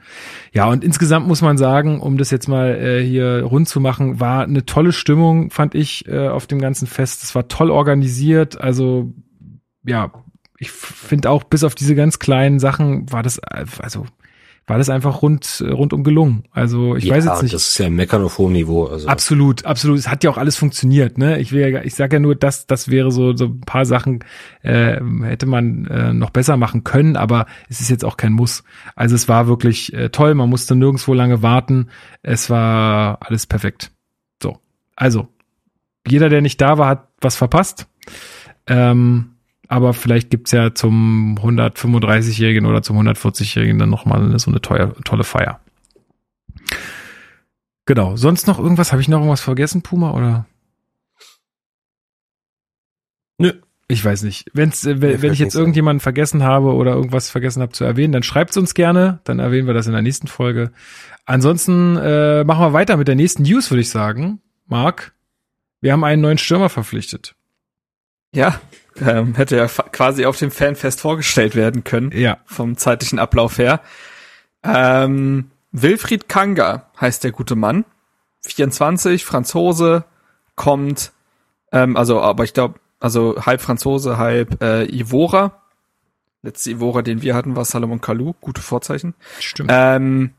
Ja, 0.54 0.68
und 0.68 0.84
insgesamt 0.84 1.28
muss 1.28 1.42
man 1.42 1.58
sagen, 1.58 2.00
um 2.00 2.18
das 2.18 2.30
jetzt 2.30 2.48
mal 2.48 2.76
äh, 2.76 3.04
hier 3.04 3.42
rund 3.42 3.68
zu 3.68 3.80
machen, 3.80 4.20
war 4.20 4.44
eine 4.44 4.66
tolle 4.68 4.92
Stimmung, 4.92 5.50
fand 5.50 5.74
ich, 5.74 6.08
äh, 6.08 6.28
auf 6.28 6.46
dem 6.46 6.60
ganzen 6.60 6.86
Fest. 6.86 7.24
Es 7.24 7.34
war 7.34 7.48
toll 7.48 7.72
organisiert, 7.72 8.62
also 8.62 9.14
ja, 9.84 10.12
ich 10.60 10.72
finde 10.72 11.32
auch 11.32 11.44
bis 11.44 11.64
auf 11.64 11.74
diese 11.74 11.96
ganz 11.96 12.20
kleinen 12.20 12.60
Sachen 12.60 13.12
war 13.12 13.24
das, 13.24 13.40
äh, 13.40 13.66
also 13.80 14.06
war 14.68 14.80
das 14.80 14.90
einfach 14.90 15.22
rund 15.22 15.64
rundum 15.68 16.04
gelungen. 16.04 16.44
Also 16.52 16.96
ich 16.96 17.06
ja, 17.06 17.16
weiß 17.16 17.26
jetzt 17.26 17.44
nicht. 17.44 17.54
Das 17.54 17.68
ist 17.68 17.78
ja 17.78 17.90
Meckern 17.90 18.24
auf 18.24 18.38
hohem 18.40 18.54
Niveau. 18.54 18.86
Also. 18.86 19.08
Absolut, 19.08 19.66
absolut. 19.66 20.00
Es 20.00 20.08
hat 20.08 20.24
ja 20.24 20.32
auch 20.32 20.38
alles 20.38 20.58
funktioniert. 20.58 21.18
Ne, 21.18 21.40
ich 21.40 21.52
will 21.52 21.68
ja, 21.68 21.84
ich 21.84 21.94
sage 21.94 22.16
ja 22.16 22.20
nur, 22.20 22.36
dass 22.36 22.66
das 22.66 22.90
wäre 22.90 23.12
so 23.12 23.36
so 23.36 23.46
ein 23.46 23.62
paar 23.62 23.86
Sachen 23.86 24.24
äh, 24.64 25.00
hätte 25.24 25.46
man 25.46 25.86
äh, 25.86 26.14
noch 26.14 26.32
besser 26.32 26.58
machen 26.58 26.84
können, 26.84 27.16
aber 27.16 27.46
es 27.70 27.80
ist 27.80 27.90
jetzt 27.90 28.04
auch 28.04 28.18
kein 28.18 28.34
Muss. 28.34 28.64
Also 28.96 29.14
es 29.16 29.28
war 29.28 29.48
wirklich 29.48 29.94
äh, 29.94 30.10
toll. 30.10 30.34
Man 30.34 30.50
musste 30.50 30.76
nirgendwo 30.76 31.14
lange 31.14 31.44
warten. 31.44 31.90
Es 32.24 32.50
war 32.50 33.20
alles 33.22 33.46
perfekt. 33.46 33.92
So, 34.42 34.58
also 34.96 35.28
jeder, 36.08 36.30
der 36.30 36.42
nicht 36.42 36.60
da 36.60 36.78
war, 36.78 36.88
hat 36.88 37.08
was 37.22 37.36
verpasst. 37.36 37.88
Ähm, 38.68 39.35
aber 39.68 39.94
vielleicht 39.94 40.30
gibt's 40.30 40.52
ja 40.52 40.74
zum 40.74 41.38
135-Jährigen 41.42 42.66
oder 42.66 42.82
zum 42.82 42.98
140-Jährigen 43.00 43.80
dann 43.80 43.90
nochmal 43.90 44.38
so 44.40 44.52
eine 44.52 44.62
teuer, 44.62 44.94
tolle 45.04 45.24
Feier. 45.24 45.60
Genau. 47.86 48.16
Sonst 48.16 48.48
noch 48.48 48.60
irgendwas? 48.60 48.92
Habe 48.92 49.02
ich 49.02 49.08
noch 49.08 49.20
irgendwas 49.20 49.42
vergessen, 49.42 49.82
Puma, 49.82 50.12
oder? 50.12 50.46
Nö. 53.38 53.54
Ich 53.88 54.04
weiß 54.04 54.24
nicht. 54.24 54.50
Wenn's, 54.54 54.84
äh, 54.86 55.00
wenn, 55.00 55.22
wenn 55.22 55.34
ich 55.34 55.38
jetzt 55.38 55.54
irgendjemanden 55.54 56.00
vergessen 56.00 56.42
habe 56.42 56.74
oder 56.74 56.94
irgendwas 56.94 57.30
vergessen 57.30 57.62
habe 57.62 57.72
zu 57.72 57.84
erwähnen, 57.84 58.14
dann 58.14 58.24
schreibt's 58.24 58.58
uns 58.58 58.74
gerne. 58.74 59.20
Dann 59.26 59.38
erwähnen 59.38 59.68
wir 59.68 59.76
das 59.76 59.86
in 59.86 59.94
der 59.94 60.02
nächsten 60.02 60.28
Folge. 60.28 60.72
Ansonsten 61.26 61.96
äh, 61.98 62.44
machen 62.44 62.62
wir 62.62 62.74
weiter 62.74 62.98
mit 62.98 63.08
der 63.08 63.16
nächsten 63.16 63.44
News, 63.44 63.70
würde 63.70 63.82
ich 63.82 63.90
sagen. 63.90 64.42
Marc, 64.66 65.14
wir 65.82 65.92
haben 65.92 66.04
einen 66.04 66.22
neuen 66.24 66.40
Stürmer 66.40 66.70
verpflichtet. 66.70 67.36
Ja, 68.34 68.60
ähm, 69.00 69.36
hätte 69.36 69.58
ja 69.58 69.68
quasi 69.68 70.26
auf 70.26 70.38
dem 70.38 70.52
Fanfest 70.52 71.02
vorgestellt 71.02 71.56
werden 71.56 71.84
können. 71.84 72.12
Ja. 72.14 72.38
Vom 72.46 72.78
zeitlichen 72.78 73.20
Ablauf 73.20 73.58
her. 73.58 73.82
Ähm, 74.64 75.52
Wilfried 75.72 76.30
Kanga 76.30 76.90
heißt 77.00 77.24
der 77.24 77.32
gute 77.32 77.56
Mann. 77.56 77.86
24, 78.46 79.26
Franzose, 79.26 80.06
kommt, 80.56 81.12
ähm, 81.72 81.98
also, 81.98 82.22
aber 82.22 82.44
ich 82.44 82.54
glaube, 82.54 82.80
also 83.00 83.36
halb 83.46 83.62
Franzose, 83.62 84.18
halb 84.18 84.62
äh, 84.64 84.86
Ivora. 84.86 85.62
Letzte 86.42 86.72
Ivora, 86.72 87.02
den 87.02 87.22
wir 87.22 87.36
hatten, 87.36 87.56
war 87.56 87.66
Salomon 87.66 88.02
Kalou, 88.02 88.34
gute 88.40 88.62
Vorzeichen. 88.62 89.16
Stimmt. 89.40 89.70
Ähm, 89.74 90.32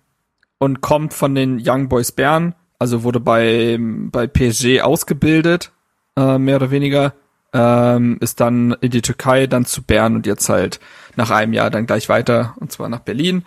und 0.58 0.80
kommt 0.80 1.12
von 1.12 1.34
den 1.34 1.60
Young 1.62 1.88
Boys 1.88 2.12
Bern, 2.12 2.54
also 2.78 3.02
wurde 3.02 3.20
bei, 3.20 3.76
bei 3.80 4.26
PSG 4.26 4.80
ausgebildet, 4.80 5.72
äh, 6.16 6.38
mehr 6.38 6.56
oder 6.56 6.70
weniger 6.70 7.12
ähm, 7.56 8.18
ist 8.20 8.40
dann 8.40 8.76
in 8.82 8.90
die 8.90 9.00
Türkei, 9.00 9.46
dann 9.46 9.64
zu 9.64 9.82
Bern 9.82 10.14
und 10.14 10.26
jetzt 10.26 10.48
halt 10.50 10.78
nach 11.16 11.30
einem 11.30 11.54
Jahr 11.54 11.70
dann 11.70 11.86
gleich 11.86 12.10
weiter 12.10 12.54
und 12.60 12.70
zwar 12.70 12.90
nach 12.90 13.00
Berlin. 13.00 13.44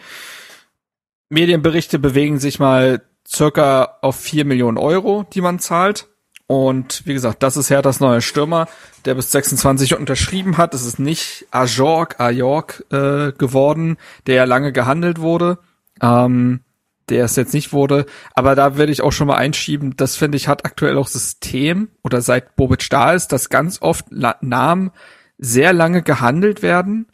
Medienberichte 1.29 1.99
bewegen 1.99 2.39
sich 2.39 2.59
mal 2.59 3.03
circa 3.27 3.97
auf 4.01 4.15
vier 4.15 4.45
Millionen 4.45 4.79
Euro, 4.79 5.25
die 5.31 5.41
man 5.41 5.59
zahlt. 5.59 6.07
Und 6.47 7.05
wie 7.05 7.13
gesagt, 7.13 7.43
das 7.43 7.57
ist 7.57 7.69
Herthas 7.69 7.99
neuer 7.99 8.21
Stürmer, 8.21 8.67
der 9.05 9.13
bis 9.13 9.31
26 9.31 9.95
unterschrieben 9.95 10.57
hat. 10.57 10.73
Es 10.73 10.83
ist 10.83 10.97
nicht 10.97 11.45
Ajork, 11.51 12.19
Ajork 12.19 12.83
äh, 12.89 13.31
geworden, 13.33 13.97
der 14.25 14.35
ja 14.35 14.43
lange 14.45 14.71
gehandelt 14.71 15.21
wurde. 15.21 15.59
Ähm, 16.01 16.61
der 17.09 17.25
es 17.25 17.35
jetzt 17.35 17.53
nicht 17.53 17.73
wurde. 17.73 18.05
Aber 18.33 18.55
da 18.55 18.77
werde 18.77 18.91
ich 18.91 19.01
auch 19.01 19.11
schon 19.11 19.27
mal 19.27 19.37
einschieben, 19.37 19.95
das 19.97 20.15
finde 20.15 20.37
ich 20.37 20.47
hat 20.47 20.65
aktuell 20.65 20.97
auch 20.97 21.07
System 21.07 21.89
oder 22.03 22.21
seit 22.21 22.55
Bobic 22.55 22.89
da 22.89 23.13
ist, 23.13 23.31
dass 23.31 23.49
ganz 23.49 23.81
oft 23.81 24.05
Namen 24.11 24.91
sehr 25.37 25.73
lange 25.73 26.01
gehandelt 26.01 26.61
werden 26.61 27.07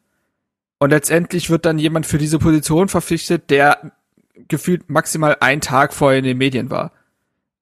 und 0.79 0.89
letztendlich 0.89 1.49
wird 1.49 1.65
dann 1.65 1.79
jemand 1.79 2.05
für 2.05 2.17
diese 2.17 2.39
Position 2.39 2.89
verpflichtet, 2.89 3.49
der 3.49 3.91
gefühlt 4.47 4.89
maximal 4.89 5.38
einen 5.39 5.62
Tag 5.62 5.93
vorher 5.93 6.19
in 6.19 6.25
den 6.25 6.38
Medien 6.38 6.69
war. 6.69 6.91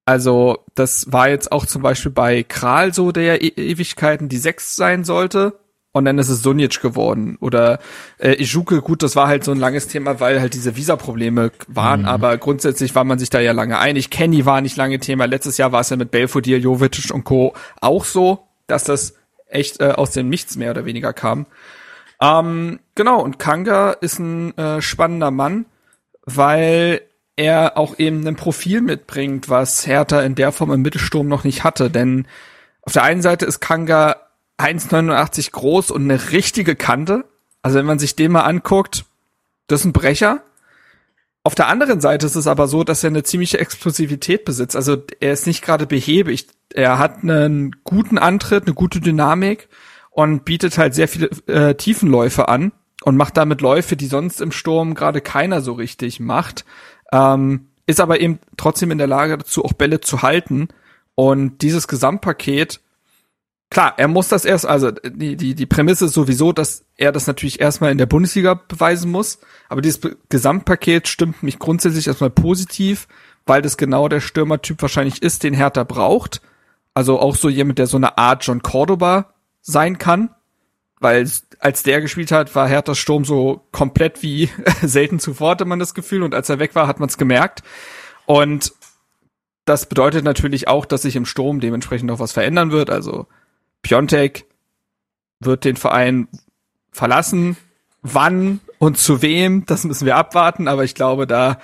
Also 0.06 0.66
das 0.76 1.12
war 1.12 1.30
jetzt 1.30 1.52
auch 1.52 1.66
zum 1.66 1.82
Beispiel 1.82 2.12
bei 2.12 2.44
Kral 2.44 2.94
so, 2.94 3.12
der 3.12 3.42
e 3.42 3.48
Ewigkeiten 3.48 4.28
die 4.28 4.38
Sechs 4.38 4.76
sein 4.76 5.04
sollte. 5.04 5.60
Und 5.96 6.06
dann 6.06 6.18
ist 6.18 6.30
es 6.30 6.42
Sunic 6.42 6.82
geworden. 6.82 7.38
Oder 7.40 7.80
äh, 8.18 8.42
Ijuke, 8.42 8.82
gut, 8.82 9.04
das 9.04 9.16
war 9.16 9.28
halt 9.28 9.44
so 9.44 9.52
ein 9.52 9.60
langes 9.60 9.88
Thema, 9.88 10.20
weil 10.20 10.42
halt 10.42 10.56
diese 10.56 10.76
Visa-Probleme 10.76 11.52
waren. 11.68 12.02
Mhm. 12.02 12.08
Aber 12.08 12.36
grundsätzlich 12.38 12.96
war 12.96 13.04
man 13.04 13.20
sich 13.20 13.30
da 13.30 13.40
ja 13.40 13.52
lange 13.52 13.78
einig. 13.78 14.10
Kenny 14.10 14.44
war 14.46 14.60
nicht 14.62 14.76
lange 14.76 15.00
Thema. 15.00 15.26
Letztes 15.26 15.58
Jahr 15.58 15.72
war 15.72 15.82
es 15.82 15.92
ja 15.92 15.96
mit 15.96 16.10
Belfodil, 16.10 16.58
Jovic 16.58 17.12
und 17.14 17.24
Co. 17.26 17.54
auch 17.80 18.06
so, 18.06 18.48
dass 18.66 18.84
das 18.84 19.14
echt 19.48 19.82
äh, 19.82 19.92
aus 19.92 20.12
dem 20.12 20.30
Nichts 20.30 20.56
mehr 20.56 20.72
oder 20.72 20.86
weniger 20.86 21.14
kam. 21.14 21.46
Ähm, 22.20 22.80
genau, 22.96 23.22
und 23.22 23.38
Kanga 23.38 23.92
ist 23.92 24.18
ein 24.18 24.58
äh, 24.58 24.82
spannender 24.82 25.30
Mann, 25.30 25.66
weil 26.26 27.02
er 27.36 27.78
auch 27.78 28.00
eben 28.00 28.26
ein 28.28 28.36
Profil 28.36 28.82
mitbringt, 28.82 29.48
was 29.48 29.86
Hertha 29.86 30.22
in 30.22 30.34
der 30.34 30.52
Form 30.52 30.72
im 30.72 30.82
Mittelsturm 30.82 31.28
noch 31.28 31.44
nicht 31.44 31.64
hatte. 31.64 31.92
Denn 31.92 32.26
auf 32.82 32.94
der 32.94 33.04
einen 33.04 33.22
Seite 33.22 33.46
ist 33.46 33.60
Kanga 33.60 34.16
1,89 34.58 35.52
groß 35.52 35.92
und 35.92 36.04
eine 36.04 36.32
richtige 36.32 36.76
Kante. 36.76 37.26
Also 37.62 37.78
wenn 37.80 37.86
man 37.86 38.00
sich 38.00 38.16
den 38.16 38.32
mal 38.32 38.42
anguckt, 38.42 39.06
das 39.68 39.82
ist 39.82 39.86
ein 39.86 39.94
Brecher. 39.94 40.42
Auf 41.44 41.56
der 41.56 41.68
anderen 41.68 42.00
Seite 42.00 42.26
ist 42.26 42.36
es 42.36 42.48
aber 42.48 42.68
so, 42.68 42.84
dass 42.84 43.04
er 43.04 43.10
eine 43.10 43.24
ziemliche 43.24 43.60
Explosivität 43.60 44.46
besitzt. 44.46 44.76
Also 44.76 44.98
er 45.20 45.34
ist 45.34 45.48
nicht 45.48 45.62
gerade 45.62 45.86
behäbig. 45.86 46.48
Er 46.74 47.00
hat 47.00 47.24
einen 47.24 47.76
guten 47.84 48.18
Antritt, 48.18 48.66
eine 48.66 48.74
gute 48.74 49.02
Dynamik 49.02 49.68
und 50.12 50.46
bietet 50.46 50.78
halt 50.78 50.96
sehr 50.96 51.08
viele 51.08 51.30
äh, 51.48 51.76
Tiefenläufe 51.76 52.48
an 52.48 52.72
und 53.04 53.18
macht 53.18 53.36
damit 53.36 53.62
Läufe, 53.62 53.98
die 53.98 54.08
sonst 54.08 54.40
im 54.40 54.52
Sturm 54.52 54.96
gerade 54.96 55.20
keiner 55.20 55.62
so 55.62 55.74
richtig 55.74 56.20
macht. 56.20 56.64
Ähm, 57.12 57.68
ist 57.86 58.00
aber 58.00 58.22
eben 58.22 58.40
trotzdem 58.56 58.92
in 58.92 58.98
der 58.98 59.08
Lage 59.08 59.38
dazu, 59.38 59.66
auch 59.66 59.74
Bälle 59.74 60.00
zu 60.00 60.22
halten. 60.22 60.70
Und 61.16 61.62
dieses 61.62 61.88
Gesamtpaket 61.88 62.80
klar, 63.70 63.94
er 63.98 64.08
muss 64.08 64.30
das 64.30 64.46
erst, 64.46 64.66
also 64.66 64.92
die, 64.92 65.36
die, 65.36 65.56
die 65.56 65.66
Prämisse 65.66 66.06
ist 66.06 66.14
sowieso, 66.14 66.54
dass 66.54 66.86
er 66.96 67.12
das 67.12 67.28
natürlich 67.28 67.60
erstmal 67.60 67.92
in 67.92 67.98
der 67.98 68.06
Bundesliga 68.06 68.54
beweisen 68.54 69.12
muss. 69.12 69.40
Aber 69.70 69.82
dieses 69.82 70.02
Gesamtpaket 70.30 71.08
stimmt 71.08 71.44
mich 71.44 71.60
grundsätzlich 71.60 72.08
erstmal 72.08 72.30
positiv, 72.30 73.08
weil 73.46 73.62
das 73.62 73.78
genau 73.78 74.08
der 74.08 74.22
Stürmertyp 74.22 74.82
wahrscheinlich 74.82 75.22
ist, 75.22 75.44
den 75.44 75.54
Hertha 75.54 75.84
braucht. 75.84 76.42
Also 76.94 77.20
auch 77.20 77.36
so 77.36 77.50
jemand, 77.50 77.80
der 77.80 77.88
so 77.88 77.98
eine 77.98 78.18
Art 78.18 78.46
John 78.46 78.62
Cordoba 78.62 79.34
sein 79.62 79.98
kann. 79.98 80.30
Weil 81.00 81.30
als 81.60 81.84
der 81.84 82.00
gespielt 82.00 82.32
hat, 82.32 82.56
war 82.56 82.68
Herthas 82.68 82.98
Sturm 82.98 83.26
so 83.26 83.68
komplett 83.72 84.22
wie 84.22 84.50
selten 84.82 85.20
zuvor, 85.20 85.52
hatte 85.52 85.66
man 85.66 85.80
das 85.80 85.94
Gefühl. 85.94 86.24
Und 86.24 86.34
als 86.34 86.50
er 86.50 86.60
weg 86.60 86.76
war, 86.76 86.88
hat 86.88 87.00
man 87.00 87.10
es 87.10 87.18
gemerkt. 87.18 87.64
Und 88.26 88.74
das 89.66 89.88
bedeutet 89.88 90.24
natürlich 90.24 90.68
auch, 90.68 90.86
dass 90.86 91.02
sich 91.02 91.16
im 91.16 91.26
Sturm 91.26 91.60
dementsprechend 91.60 92.12
auch 92.12 92.20
was 92.20 92.32
verändern 92.32 92.72
wird. 92.72 92.90
Also 92.90 93.28
Piontek 93.84 94.46
wird 95.40 95.66
den 95.66 95.76
Verein 95.76 96.28
verlassen. 96.92 97.58
Wann 98.02 98.60
und 98.80 98.98
zu 98.98 99.22
wem, 99.22 99.66
das 99.66 99.84
müssen 99.84 100.06
wir 100.06 100.18
abwarten, 100.18 100.68
aber 100.68 100.84
ich 100.84 100.96
glaube, 100.96 101.28
da 101.28 101.60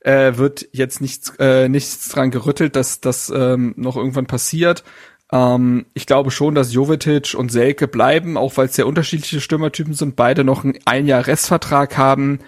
äh, 0.00 0.36
wird 0.36 0.68
jetzt 0.72 1.00
nichts, 1.00 1.32
äh, 1.38 1.68
nichts 1.68 2.08
dran 2.08 2.30
gerüttelt, 2.30 2.76
dass 2.76 3.00
das 3.00 3.30
ähm, 3.34 3.74
noch 3.76 3.96
irgendwann 3.96 4.26
passiert. 4.26 4.84
Ähm, 5.32 5.86
ich 5.94 6.06
glaube 6.06 6.30
schon, 6.30 6.54
dass 6.54 6.72
Jovetic 6.72 7.34
und 7.34 7.50
Selke 7.50 7.88
bleiben, 7.88 8.36
auch 8.36 8.56
weil 8.56 8.66
es 8.66 8.74
sehr 8.74 8.86
unterschiedliche 8.86 9.40
Stürmertypen 9.40 9.94
sind, 9.94 10.16
beide 10.16 10.44
noch 10.44 10.64
einen 10.64 10.78
ein 10.84 11.06
Jahr 11.06 11.26
Restvertrag 11.26 11.96
haben. 11.96 12.40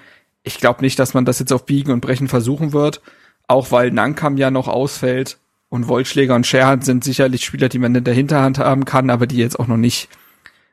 Ich 0.42 0.58
glaube 0.58 0.82
nicht, 0.82 0.98
dass 0.98 1.14
man 1.14 1.24
das 1.24 1.38
jetzt 1.38 1.52
auf 1.52 1.66
Biegen 1.66 1.92
und 1.92 2.00
Brechen 2.00 2.28
versuchen 2.28 2.72
wird, 2.72 3.00
auch 3.48 3.70
weil 3.70 3.90
Nankam 3.90 4.36
ja 4.36 4.50
noch 4.50 4.68
ausfällt. 4.68 5.38
Und 5.72 5.88
Wollschläger 5.88 6.34
und 6.34 6.46
Scherhand 6.46 6.84
sind 6.84 7.02
sicherlich 7.02 7.46
Spieler, 7.46 7.70
die 7.70 7.78
man 7.78 7.94
in 7.94 8.04
der 8.04 8.12
Hinterhand 8.12 8.58
haben 8.58 8.84
kann, 8.84 9.08
aber 9.08 9.26
die 9.26 9.38
jetzt 9.38 9.58
auch 9.58 9.68
noch 9.68 9.78
nicht, 9.78 10.10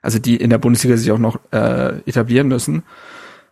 also 0.01 0.19
die 0.19 0.35
in 0.35 0.49
der 0.49 0.57
Bundesliga 0.57 0.97
sich 0.97 1.09
auch 1.13 1.17
noch 1.17 1.39
äh, 1.53 1.99
etablieren 2.05 2.49
müssen. 2.49 2.83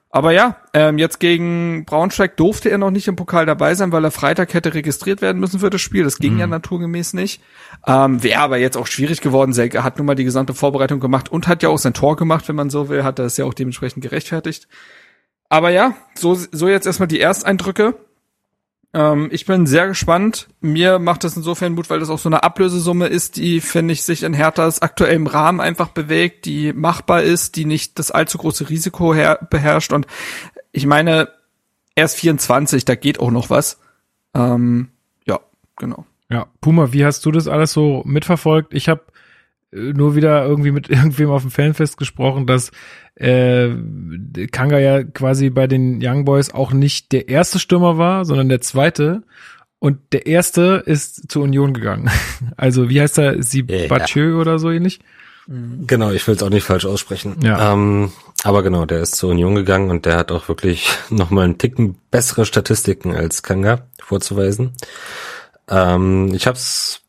Aber 0.10 0.34
ja, 0.34 0.58
ähm, 0.74 0.98
jetzt 0.98 1.22
gegen 1.22 1.86
Braunschweig 1.86 2.36
durfte 2.36 2.70
er 2.70 2.78
noch 2.78 2.92
nicht 2.92 3.08
im 3.08 3.16
Pokal 3.16 3.46
dabei 3.46 3.76
sein, 3.76 3.94
weil 3.94 4.04
er 4.04 4.12
Freitag 4.12 4.54
hätte 4.54 4.74
registriert 4.74 5.22
werden 5.22 5.40
müssen 5.40 5.62
für 5.62 5.70
das 5.70 5.80
Spiel. 5.80 6.04
Das 6.04 6.18
ging 6.18 6.34
mhm. 6.34 6.40
ja 6.40 6.48
naturgemäß 6.48 7.14
nicht. 7.14 7.42
Ähm, 7.86 8.22
Wäre 8.22 8.42
aber 8.42 8.58
jetzt 8.58 8.76
auch 8.76 8.88
schwierig 8.88 9.22
geworden. 9.22 9.54
Selke 9.54 9.86
hat 9.86 10.00
nun 10.00 10.06
mal 10.06 10.16
die 10.16 10.26
gesamte 10.26 10.54
Vorbereitung 10.54 11.00
gemacht 11.00 11.32
und 11.32 11.48
hat 11.48 11.64
ja 11.64 11.70
auch 11.70 11.78
sein 11.78 11.94
Tor 11.94 12.18
gemacht, 12.18 12.50
wenn 12.50 12.58
man 12.58 12.70
so 12.70 12.90
will, 12.90 13.06
hat 13.06 13.20
er 13.20 13.26
es 13.26 13.38
ja 13.38 13.46
auch 13.46 13.54
dementsprechend 13.54 14.04
gerechtfertigt. 14.04 14.68
Aber 15.48 15.70
ja, 15.70 15.94
so, 16.14 16.36
so 16.36 16.68
jetzt 16.68 16.88
erstmal 16.88 17.08
die 17.08 17.22
Ersteindrücke. 17.22 17.96
Ähm, 18.94 19.30
ich 19.32 19.46
bin 19.46 19.66
sehr 19.68 19.88
gespannt. 19.88 20.48
Mir 20.62 21.00
macht 21.00 21.24
das 21.24 21.36
insofern 21.36 21.74
Mut, 21.74 21.90
weil 21.90 22.00
das 22.00 22.10
auch 22.10 22.20
so 22.20 22.30
eine 22.30 22.44
Ablösesumme 22.44 23.08
ist, 23.08 23.38
die, 23.38 23.62
finde 23.62 23.94
ich, 23.94 24.04
sich 24.04 24.24
in 24.24 24.34
Herthas 24.34 24.82
aktuellem 24.82 25.28
Rahmen 25.28 25.60
einfach 25.60 25.90
bewegt, 25.90 26.46
die 26.46 26.74
machbar 26.74 27.24
ist, 27.24 27.56
die 27.56 27.66
nicht 27.66 28.00
das 28.00 28.12
allzu 28.12 28.38
große 28.38 28.70
Risiko 28.70 29.14
beherrscht. 29.50 29.94
Und 29.94 30.08
ich 30.72 30.86
meine, 30.86 31.30
er 31.96 32.06
ist 32.06 32.16
24, 32.16 32.86
da 32.86 32.96
geht 32.96 33.20
auch 33.20 33.32
noch 33.32 33.50
was. 33.50 33.80
Ähm, 34.34 34.90
ja, 35.26 35.40
genau. 35.76 36.06
Ja, 36.30 36.48
Puma, 36.62 36.92
wie 36.92 37.06
hast 37.06 37.26
du 37.26 37.32
das 37.32 37.48
alles 37.48 37.74
so 37.74 38.04
mitverfolgt? 38.06 38.74
Ich 38.74 38.90
habe 38.90 39.02
nur 39.72 40.16
wieder 40.16 40.46
irgendwie 40.46 40.72
mit 40.72 40.90
irgendwem 40.90 41.30
auf 41.30 41.42
dem 41.42 41.52
Fanfest 41.52 41.98
gesprochen, 41.98 42.46
dass 42.46 42.72
äh, 43.16 43.70
Kanga 44.52 44.80
ja 44.80 45.04
quasi 45.04 45.50
bei 45.50 45.68
den 45.68 46.00
Young 46.02 46.26
Boys 46.26 46.54
auch 46.54 46.72
nicht 46.72 47.12
der 47.12 47.30
erste 47.30 47.60
Stürmer 47.60 47.98
war, 47.98 48.26
sondern 48.26 48.50
der 48.50 48.62
zweite. 48.62 49.24
Und 49.80 50.00
der 50.12 50.26
erste 50.26 50.84
ist 50.86 51.30
zur 51.30 51.44
Union 51.44 51.74
gegangen. 51.74 52.10
Also 52.56 52.90
wie 52.90 53.00
heißt 53.00 53.20
er? 53.20 53.44
Sibachö 53.44 54.32
ja. 54.32 54.38
oder 54.38 54.58
so 54.58 54.72
ähnlich? 54.72 55.00
Genau, 55.48 56.12
ich 56.12 56.28
will 56.28 56.36
es 56.36 56.44
auch 56.44 56.50
nicht 56.50 56.66
falsch 56.66 56.86
aussprechen. 56.86 57.38
Ja. 57.42 57.74
Ähm, 57.74 58.12
aber 58.44 58.64
genau, 58.64 58.86
der 58.86 59.02
ist 59.02 59.16
zur 59.16 59.30
Union 59.30 59.56
gegangen 59.56 59.90
und 59.92 60.06
der 60.06 60.18
hat 60.18 60.32
auch 60.32 60.50
wirklich 60.50 60.90
nochmal 61.10 61.46
einen 61.46 61.58
Ticken 61.58 61.98
bessere 62.12 62.46
Statistiken 62.46 63.16
als 63.16 63.44
Kanga 63.44 63.88
vorzuweisen. 64.00 64.74
Ähm, 65.70 66.34
ich 66.34 66.48
habe 66.48 66.58
es 66.58 67.02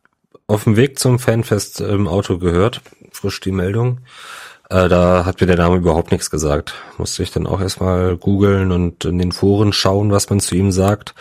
auf 0.49 0.65
dem 0.65 0.77
Weg 0.77 0.99
zum 0.99 1.19
Fanfest 1.19 1.81
im 1.81 2.09
Auto 2.09 2.39
gehört, 2.39 2.81
frisch 3.13 3.39
die 3.41 3.53
Meldung. 3.53 3.99
Äh, 4.71 4.89
da 4.89 5.25
hat 5.25 5.41
mir 5.41 5.47
der 5.47 5.57
Name 5.57 5.77
überhaupt 5.77 6.11
nichts 6.11 6.31
gesagt. 6.31 6.75
Musste 6.97 7.23
ich 7.23 7.31
dann 7.31 7.47
auch 7.47 7.61
erstmal 7.61 8.17
googeln 8.17 8.73
und 8.73 9.05
in 9.05 9.19
den 9.19 9.33
Foren 9.33 9.73
schauen, 9.73 10.11
was 10.11 10.29
man 10.31 10.41
zu 10.41 10.57
ihm 10.57 10.73
sagt. 10.73 11.15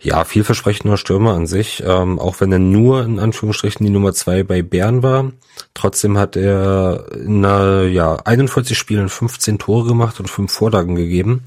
Ja, 0.00 0.24
vielversprechender 0.24 0.98
Stürmer 0.98 1.32
an 1.32 1.46
sich, 1.46 1.82
ähm, 1.86 2.18
auch 2.18 2.40
wenn 2.40 2.52
er 2.52 2.58
nur 2.58 3.02
in 3.02 3.18
Anführungsstrichen 3.18 3.84
die 3.84 3.92
Nummer 3.92 4.12
zwei 4.12 4.42
bei 4.42 4.62
Bern 4.62 5.02
war. 5.02 5.32
Trotzdem 5.72 6.18
hat 6.18 6.36
er 6.36 7.06
in 7.14 7.44
einer, 7.44 7.84
ja, 7.84 8.16
41 8.24 8.76
Spielen 8.76 9.08
15 9.08 9.58
Tore 9.58 9.88
gemacht 9.88 10.20
und 10.20 10.28
5 10.28 10.52
Vorlagen 10.52 10.96
gegeben. 10.96 11.44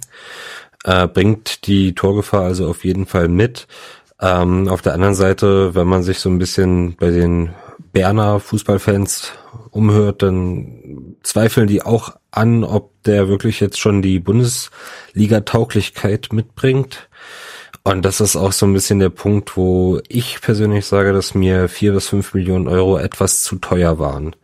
Äh, 0.84 1.08
bringt 1.08 1.68
die 1.68 1.94
Torgefahr 1.94 2.44
also 2.44 2.68
auf 2.70 2.86
jeden 2.86 3.06
Fall 3.06 3.28
mit. 3.28 3.68
Ähm, 4.22 4.68
auf 4.68 4.82
der 4.82 4.94
anderen 4.94 5.16
Seite, 5.16 5.76
wenn 5.76 5.88
man 5.88 6.04
sich 6.04 6.20
so 6.20 6.30
ein 6.30 6.40
bisschen 6.40 6.96
bei 6.98 7.10
den 7.10 7.54
Berner 7.94 8.40
Fußballfans 8.40 9.32
umhört, 9.72 10.22
dann 10.22 11.16
zweifeln 11.24 11.68
die 11.68 11.82
auch 11.82 12.16
an, 12.32 12.64
ob 12.64 13.02
der 13.04 13.28
wirklich 13.30 13.60
jetzt 13.60 13.80
schon 13.80 14.02
die 14.02 14.20
Bundesliga-Tauglichkeit 14.20 16.30
mitbringt. 16.32 17.10
Und 17.84 18.04
das 18.04 18.22
ist 18.22 18.36
auch 18.36 18.52
so 18.52 18.66
ein 18.66 18.74
bisschen 18.74 19.00
der 19.00 19.10
Punkt, 19.10 19.58
wo 19.58 20.00
ich 20.10 20.42
persönlich 20.42 20.86
sage, 20.86 21.14
dass 21.14 21.34
mir 21.34 21.70
vier 21.70 21.94
bis 21.94 22.10
fünf 22.10 22.34
Millionen 22.34 22.68
Euro 22.68 22.98
etwas 22.98 23.44
zu 23.44 23.56
teuer 23.56 24.00
waren. 24.00 24.36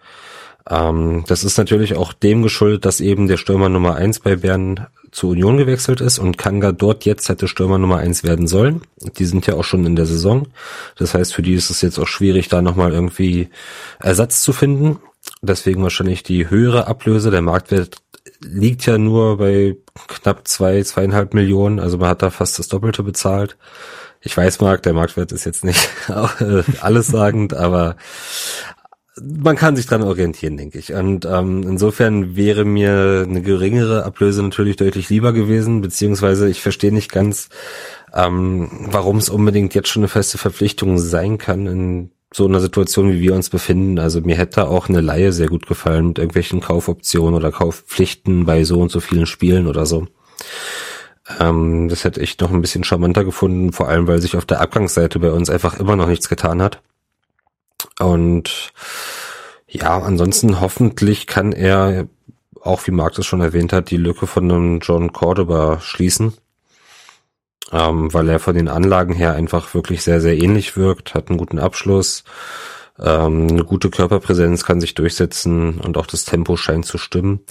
Ähm, 0.69 1.25
das 1.27 1.43
ist 1.43 1.57
natürlich 1.57 1.95
auch 1.95 2.13
dem 2.13 2.41
geschuldet, 2.41 2.85
dass 2.85 3.01
eben 3.01 3.27
der 3.27 3.37
Stürmer 3.37 3.69
Nummer 3.69 3.95
eins 3.95 4.19
bei 4.19 4.37
Bern 4.37 4.87
zur 5.15 5.29
Union 5.29 5.55
gewechselt 5.55 6.01
ist 6.01 6.19
und 6.19 6.37
Kanga 6.37 6.73
dort 6.73 7.05
jetzt 7.05 7.29
hätte 7.29 7.47
Stürmer 7.47 7.77
Nummer 7.77 7.99
eins 7.99 8.25
werden 8.25 8.47
sollen. 8.47 8.81
Die 9.17 9.23
sind 9.23 9.47
ja 9.47 9.53
auch 9.53 9.63
schon 9.63 9.85
in 9.85 9.95
der 9.95 10.05
Saison. 10.05 10.49
Das 10.97 11.13
heißt, 11.13 11.33
für 11.33 11.41
die 11.41 11.53
ist 11.53 11.69
es 11.69 11.81
jetzt 11.81 11.97
auch 11.99 12.07
schwierig, 12.07 12.49
da 12.49 12.61
nochmal 12.61 12.91
irgendwie 12.91 13.47
Ersatz 13.99 14.41
zu 14.41 14.51
finden. 14.51 14.99
Deswegen 15.41 15.81
wahrscheinlich 15.83 16.23
die 16.23 16.49
höhere 16.49 16.87
Ablöse. 16.87 17.31
Der 17.31 17.41
Marktwert 17.41 17.95
liegt 18.41 18.85
ja 18.85 18.97
nur 18.97 19.37
bei 19.37 19.77
knapp 20.09 20.49
zwei, 20.49 20.83
zweieinhalb 20.83 21.33
Millionen. 21.33 21.79
Also 21.79 21.97
man 21.97 22.09
hat 22.09 22.21
da 22.21 22.29
fast 22.29 22.59
das 22.59 22.67
Doppelte 22.67 23.01
bezahlt. 23.01 23.55
Ich 24.19 24.35
weiß, 24.35 24.59
Marc, 24.59 24.83
der 24.83 24.93
Marktwert 24.93 25.31
ist 25.31 25.45
jetzt 25.45 25.63
nicht 25.63 25.87
allessagend, 26.81 27.53
aber 27.53 27.95
man 29.21 29.55
kann 29.55 29.75
sich 29.75 29.85
dran 29.87 30.03
orientieren, 30.03 30.57
denke 30.57 30.77
ich. 30.77 30.93
Und 30.93 31.25
ähm, 31.25 31.63
insofern 31.63 32.35
wäre 32.35 32.65
mir 32.65 33.25
eine 33.27 33.41
geringere 33.41 34.03
Ablöse 34.03 34.43
natürlich 34.43 34.75
deutlich 34.75 35.09
lieber 35.09 35.31
gewesen, 35.31 35.81
beziehungsweise 35.81 36.49
ich 36.49 36.61
verstehe 36.61 36.91
nicht 36.91 37.11
ganz, 37.11 37.49
ähm, 38.13 38.69
warum 38.89 39.17
es 39.17 39.29
unbedingt 39.29 39.73
jetzt 39.73 39.87
schon 39.87 40.01
eine 40.01 40.09
feste 40.09 40.37
Verpflichtung 40.37 40.97
sein 40.97 41.37
kann 41.37 41.65
in 41.65 42.11
so 42.33 42.45
einer 42.45 42.59
Situation, 42.59 43.13
wie 43.13 43.21
wir 43.21 43.33
uns 43.33 43.49
befinden. 43.49 43.99
Also 43.99 44.19
mir 44.19 44.35
hätte 44.35 44.67
auch 44.67 44.89
eine 44.89 44.99
Laie 44.99 45.31
sehr 45.31 45.47
gut 45.47 45.65
gefallen 45.67 46.07
mit 46.07 46.17
irgendwelchen 46.17 46.59
Kaufoptionen 46.59 47.35
oder 47.35 47.51
Kaufpflichten 47.51 48.45
bei 48.45 48.65
so 48.65 48.81
und 48.81 48.91
so 48.91 48.99
vielen 48.99 49.25
Spielen 49.25 49.67
oder 49.67 49.85
so. 49.85 50.07
Ähm, 51.39 51.87
das 51.87 52.03
hätte 52.03 52.21
ich 52.21 52.37
noch 52.39 52.51
ein 52.51 52.59
bisschen 52.59 52.83
charmanter 52.83 53.23
gefunden, 53.23 53.71
vor 53.71 53.87
allem 53.87 54.07
weil 54.07 54.21
sich 54.21 54.35
auf 54.35 54.45
der 54.45 54.59
Abgangsseite 54.59 55.19
bei 55.19 55.31
uns 55.31 55.49
einfach 55.49 55.79
immer 55.79 55.95
noch 55.95 56.07
nichts 56.07 56.27
getan 56.27 56.61
hat. 56.61 56.81
Und 57.99 58.73
ja, 59.67 59.99
ansonsten 59.99 60.59
hoffentlich 60.61 61.27
kann 61.27 61.51
er, 61.51 62.07
auch 62.61 62.85
wie 62.87 62.91
Marc 62.91 63.15
das 63.15 63.25
schon 63.25 63.41
erwähnt 63.41 63.73
hat, 63.73 63.89
die 63.89 63.97
Lücke 63.97 64.27
von 64.27 64.51
einem 64.51 64.79
John 64.79 65.13
Cordoba 65.13 65.79
schließen. 65.81 66.33
Ähm, 67.71 68.13
weil 68.13 68.29
er 68.29 68.39
von 68.39 68.55
den 68.55 68.67
Anlagen 68.67 69.13
her 69.13 69.33
einfach 69.33 69.73
wirklich 69.73 70.03
sehr, 70.03 70.21
sehr 70.21 70.37
ähnlich 70.37 70.77
wirkt, 70.77 71.15
hat 71.15 71.29
einen 71.29 71.39
guten 71.39 71.57
Abschluss, 71.57 72.23
ähm, 72.99 73.47
eine 73.49 73.63
gute 73.63 73.89
Körperpräsenz 73.89 74.63
kann 74.63 74.79
sich 74.79 74.93
durchsetzen 74.93 75.79
und 75.79 75.97
auch 75.97 76.05
das 76.05 76.25
Tempo 76.25 76.57
scheint 76.57 76.85
zu 76.85 76.99
stimmen. 76.99 77.41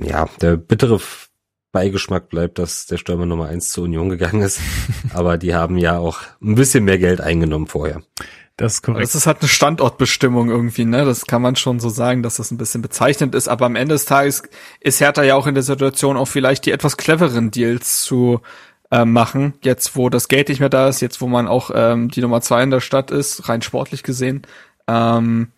Ja, 0.00 0.28
der 0.40 0.56
bittere 0.56 1.00
Beigeschmack 1.72 2.28
bleibt, 2.28 2.58
dass 2.58 2.86
der 2.86 2.98
Stürmer 2.98 3.26
Nummer 3.26 3.46
eins 3.46 3.70
zur 3.70 3.84
Union 3.84 4.10
gegangen 4.10 4.42
ist. 4.42 4.60
Aber 5.14 5.38
die 5.38 5.54
haben 5.54 5.78
ja 5.78 5.98
auch 5.98 6.20
ein 6.40 6.54
bisschen 6.54 6.84
mehr 6.84 6.98
Geld 6.98 7.20
eingenommen 7.20 7.66
vorher. 7.66 8.02
Das 8.56 8.74
ist 8.74 8.82
korrekt. 8.82 9.02
Das 9.02 9.14
ist 9.14 9.26
halt 9.26 9.40
eine 9.40 9.48
Standortbestimmung 9.48 10.50
irgendwie, 10.50 10.84
ne? 10.84 11.04
Das 11.04 11.26
kann 11.26 11.42
man 11.42 11.56
schon 11.56 11.80
so 11.80 11.88
sagen, 11.88 12.22
dass 12.22 12.36
das 12.36 12.50
ein 12.50 12.58
bisschen 12.58 12.82
bezeichnend 12.82 13.34
ist. 13.34 13.48
Aber 13.48 13.66
am 13.66 13.76
Ende 13.76 13.94
des 13.94 14.04
Tages 14.04 14.42
ist 14.80 15.00
Hertha 15.00 15.22
ja 15.22 15.36
auch 15.36 15.46
in 15.46 15.54
der 15.54 15.62
Situation, 15.62 16.16
auch 16.16 16.28
vielleicht 16.28 16.66
die 16.66 16.72
etwas 16.72 16.96
cleveren 16.96 17.50
Deals 17.50 18.02
zu 18.02 18.40
äh, 18.90 19.04
machen. 19.06 19.54
Jetzt, 19.62 19.96
wo 19.96 20.10
das 20.10 20.28
Geld 20.28 20.48
nicht 20.48 20.60
mehr 20.60 20.68
da 20.68 20.88
ist, 20.88 21.00
jetzt, 21.00 21.20
wo 21.20 21.26
man 21.26 21.48
auch 21.48 21.70
ähm, 21.74 22.10
die 22.10 22.20
Nummer 22.20 22.42
zwei 22.42 22.62
in 22.62 22.70
der 22.70 22.80
Stadt 22.80 23.10
ist, 23.10 23.48
rein 23.48 23.62
sportlich 23.62 24.02
gesehen. 24.02 24.42
Ähm, 24.86 25.48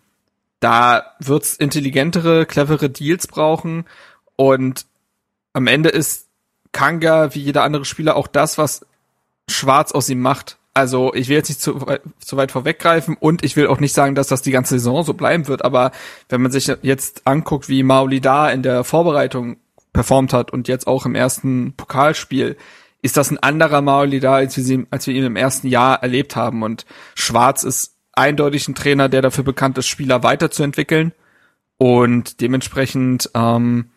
da 0.61 1.03
wird's 1.19 1.55
intelligentere, 1.55 2.45
clevere 2.45 2.89
Deals 2.89 3.27
brauchen. 3.27 3.85
Und 4.37 4.85
am 5.53 5.67
Ende 5.67 5.89
ist 5.89 6.27
Kanga, 6.71 7.35
wie 7.35 7.41
jeder 7.41 7.63
andere 7.63 7.85
Spieler, 7.85 8.15
auch 8.15 8.27
das, 8.27 8.57
was 8.57 8.85
Schwarz 9.49 9.91
aus 9.91 10.09
ihm 10.09 10.21
macht. 10.21 10.57
Also 10.75 11.13
ich 11.13 11.29
will 11.29 11.37
jetzt 11.37 11.47
nicht 11.47 11.61
zu, 11.61 11.83
zu 12.19 12.37
weit 12.37 12.51
vorweggreifen 12.51 13.15
und 13.17 13.45
ich 13.45 13.55
will 13.55 13.67
auch 13.67 13.79
nicht 13.79 13.93
sagen, 13.93 14.13
dass 14.13 14.27
das 14.27 14.41
die 14.41 14.51
ganze 14.51 14.77
Saison 14.77 15.03
so 15.03 15.13
bleiben 15.13 15.47
wird, 15.47 15.63
aber 15.63 15.91
wenn 16.27 16.41
man 16.41 16.51
sich 16.51 16.69
jetzt 16.81 17.21
anguckt, 17.25 17.69
wie 17.69 17.81
Mauli 17.81 18.19
da 18.19 18.49
in 18.49 18.61
der 18.61 18.83
Vorbereitung 18.83 19.55
performt 19.93 20.33
hat 20.33 20.51
und 20.51 20.67
jetzt 20.67 20.85
auch 20.85 21.05
im 21.05 21.15
ersten 21.15 21.73
Pokalspiel, 21.77 22.57
ist 23.01 23.17
das 23.17 23.31
ein 23.31 23.37
anderer 23.37 23.81
Mauli 23.81 24.19
da, 24.19 24.35
als 24.35 24.57
wir, 24.57 24.63
sie, 24.65 24.85
als 24.89 25.07
wir 25.07 25.13
ihn 25.13 25.23
im 25.23 25.37
ersten 25.37 25.67
Jahr 25.67 26.03
erlebt 26.03 26.35
haben. 26.35 26.61
Und 26.61 26.85
Schwarz 27.13 27.63
ist 27.63 27.93
eindeutig 28.11 28.67
ein 28.67 28.75
Trainer, 28.75 29.07
der 29.07 29.21
dafür 29.21 29.43
bekannt 29.43 29.77
ist, 29.77 29.87
Spieler 29.87 30.23
weiterzuentwickeln. 30.23 31.13
Und 31.77 32.41
dementsprechend 32.41 33.29
ähm, 33.33 33.91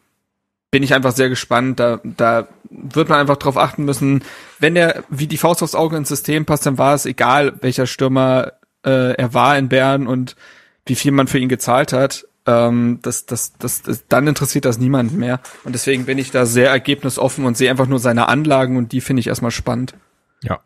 bin 0.70 0.82
ich 0.82 0.94
einfach 0.94 1.12
sehr 1.12 1.28
gespannt. 1.28 1.80
Da, 1.80 2.00
da 2.04 2.48
wird 2.70 3.08
man 3.08 3.20
einfach 3.20 3.36
drauf 3.36 3.56
achten 3.56 3.84
müssen, 3.84 4.22
wenn 4.58 4.76
er 4.76 5.04
wie 5.08 5.26
die 5.26 5.38
Faust 5.38 5.62
aufs 5.62 5.74
Auge 5.74 5.96
ins 5.96 6.08
System 6.08 6.44
passt, 6.44 6.66
dann 6.66 6.78
war 6.78 6.94
es 6.94 7.06
egal, 7.06 7.54
welcher 7.60 7.86
Stürmer 7.86 8.52
äh, 8.84 9.14
er 9.14 9.34
war 9.34 9.58
in 9.58 9.68
Bern 9.68 10.06
und 10.06 10.36
wie 10.86 10.94
viel 10.94 11.12
man 11.12 11.26
für 11.26 11.38
ihn 11.38 11.48
gezahlt 11.48 11.92
hat. 11.92 12.26
Ähm, 12.46 12.98
das, 13.02 13.26
das, 13.26 13.52
das, 13.58 13.82
das, 13.82 14.06
dann 14.08 14.26
interessiert 14.26 14.64
das 14.64 14.78
niemand 14.78 15.12
mehr. 15.12 15.40
Und 15.64 15.74
deswegen 15.74 16.06
bin 16.06 16.18
ich 16.18 16.30
da 16.30 16.46
sehr 16.46 16.70
ergebnisoffen 16.70 17.44
und 17.44 17.56
sehe 17.56 17.70
einfach 17.70 17.86
nur 17.86 17.98
seine 17.98 18.28
Anlagen 18.28 18.76
und 18.76 18.92
die 18.92 19.00
finde 19.00 19.20
ich 19.20 19.26
erstmal 19.26 19.50
spannend. 19.50 19.94
Ja. 20.42 20.60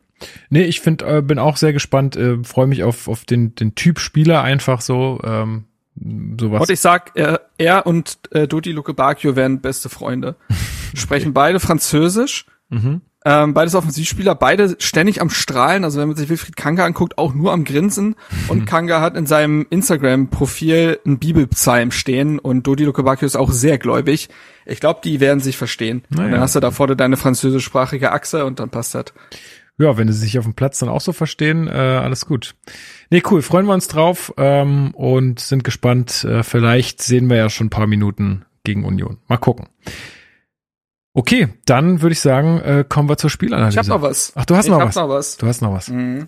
Nee, 0.51 0.65
ich 0.65 0.81
finde, 0.81 1.19
äh, 1.19 1.23
bin 1.23 1.41
auch 1.41 1.57
sehr 1.57 1.73
gespannt, 1.73 2.17
äh, 2.17 2.39
freue 2.45 2.69
mich 2.69 2.85
auf, 2.85 3.09
auf 3.09 3.25
den, 3.25 3.57
den 3.57 3.75
Typ 3.75 3.99
Spieler 3.99 4.43
einfach 4.43 4.81
so. 4.81 5.21
Ähm, 5.25 5.65
sowas. 5.95 6.63
Und 6.63 6.71
ich 6.71 6.81
sag, 6.81 7.13
er, 7.15 7.43
er 7.59 7.87
und 7.87 8.19
äh, 8.31 8.49
Dodi 8.49 8.73
Luke 8.73 8.95
Bacchio 8.95 9.37
werden 9.37 9.61
beste 9.61 9.89
Freunde. 9.89 10.37
Sprechen 10.95 11.29
okay. 11.29 11.35
beide 11.35 11.61
Französisch. 11.61 12.47
Mhm. 12.69 13.03
Ähm, 13.25 13.55
beides 13.55 13.77
Offensivspieler, 13.77 14.35
beide 14.35 14.77
ständig 14.81 15.21
am 15.21 15.31
Strahlen. 15.31 15.85
Also 15.85 16.01
wenn 16.01 16.09
man 16.09 16.17
sich 16.17 16.29
Wilfried 16.29 16.57
Kanga 16.57 16.85
anguckt, 16.85 17.19
auch 17.19 17.35
nur 17.35 17.53
am 17.53 17.65
Grinsen. 17.65 18.17
Und 18.49 18.61
mhm. 18.61 18.65
Kanga 18.65 19.01
hat 19.01 19.17
in 19.17 19.27
seinem 19.27 19.67
Instagram-Profil 19.71 20.99
ein 21.07 21.19
Bibelpsalm 21.19 21.93
stehen 21.93 22.39
und 22.39 22.67
Dodi 22.67 22.85
Lukebakio 22.85 23.27
ist 23.27 23.37
auch 23.37 23.53
sehr 23.53 23.79
gläubig. 23.79 24.29
Ich 24.67 24.81
glaube, 24.81 25.01
die 25.05 25.21
werden 25.21 25.41
sich 25.41 25.57
verstehen. 25.57 26.03
Naja. 26.09 26.25
Und 26.25 26.33
dann 26.33 26.41
hast 26.41 26.57
du 26.57 26.61
da 26.61 26.73
vorne 26.73 26.97
deine 26.97 27.17
französischsprachige 27.17 28.11
Achse 28.11 28.45
und 28.45 28.59
dann 28.59 28.71
passt 28.71 28.95
das. 28.95 29.07
Ja, 29.79 29.97
wenn 29.97 30.11
sie 30.11 30.19
sich 30.19 30.39
auf 30.39 30.45
dem 30.45 30.55
Platz 30.55 30.79
dann 30.81 30.89
auch 30.89 31.01
so 31.01 31.13
verstehen, 31.13 31.67
äh, 31.67 31.71
alles 31.71 32.27
gut. 32.27 32.55
Nee, 33.13 33.23
cool, 33.31 33.43
freuen 33.43 33.67
wir 33.67 33.75
uns 33.75 33.89
drauf 33.89 34.33
ähm, 34.39 34.93
und 34.95 35.39
sind 35.39 35.65
gespannt. 35.65 36.25
Äh, 36.25 36.43
vielleicht 36.43 37.03
sehen 37.03 37.29
wir 37.29 37.37
ja 37.37 37.51
schon 37.51 37.67
ein 37.67 37.71
paar 37.71 37.87
Minuten 37.87 38.47
gegen 38.65 38.87
Union. 38.87 39.19
Mal 39.29 39.37
gucken. 39.37 39.69
Okay, 41.13 41.49
dann 41.67 42.01
würde 42.01 42.15
ich 42.15 42.21
sagen, 42.21 42.59
äh, 42.61 42.87
kommen 42.89 43.11
wir 43.11 43.19
zur 43.19 43.29
Spielanalyse. 43.29 43.75
Ich 43.75 43.79
habe 43.81 44.01
noch 44.01 44.01
was. 44.01 44.33
Ach, 44.35 44.47
du 44.47 44.57
hast 44.57 44.65
ich 44.65 44.71
noch 44.71 44.81
was. 44.81 44.97
noch 44.97 45.11
was. 45.11 45.37
Du 45.37 45.47
hast 45.47 45.61
noch 45.61 45.75
was. 45.75 45.89
Mhm. 45.89 46.27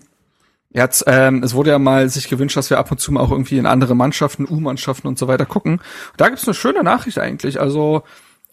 Jetzt, 0.69 1.05
ähm, 1.07 1.41
es 1.41 1.55
wurde 1.55 1.71
ja 1.71 1.79
mal 1.79 2.07
sich 2.07 2.29
gewünscht, 2.29 2.55
dass 2.55 2.69
wir 2.69 2.77
ab 2.77 2.91
und 2.91 2.99
zu 2.99 3.11
mal 3.11 3.21
auch 3.21 3.31
irgendwie 3.31 3.57
in 3.57 3.65
andere 3.65 3.95
Mannschaften, 3.95 4.45
U-Mannschaften 4.47 5.07
und 5.07 5.17
so 5.17 5.27
weiter 5.27 5.47
gucken. 5.47 5.81
Da 6.17 6.29
gibt's 6.29 6.47
eine 6.47 6.53
schöne 6.53 6.83
Nachricht 6.83 7.17
eigentlich. 7.17 7.59
Also 7.59 8.03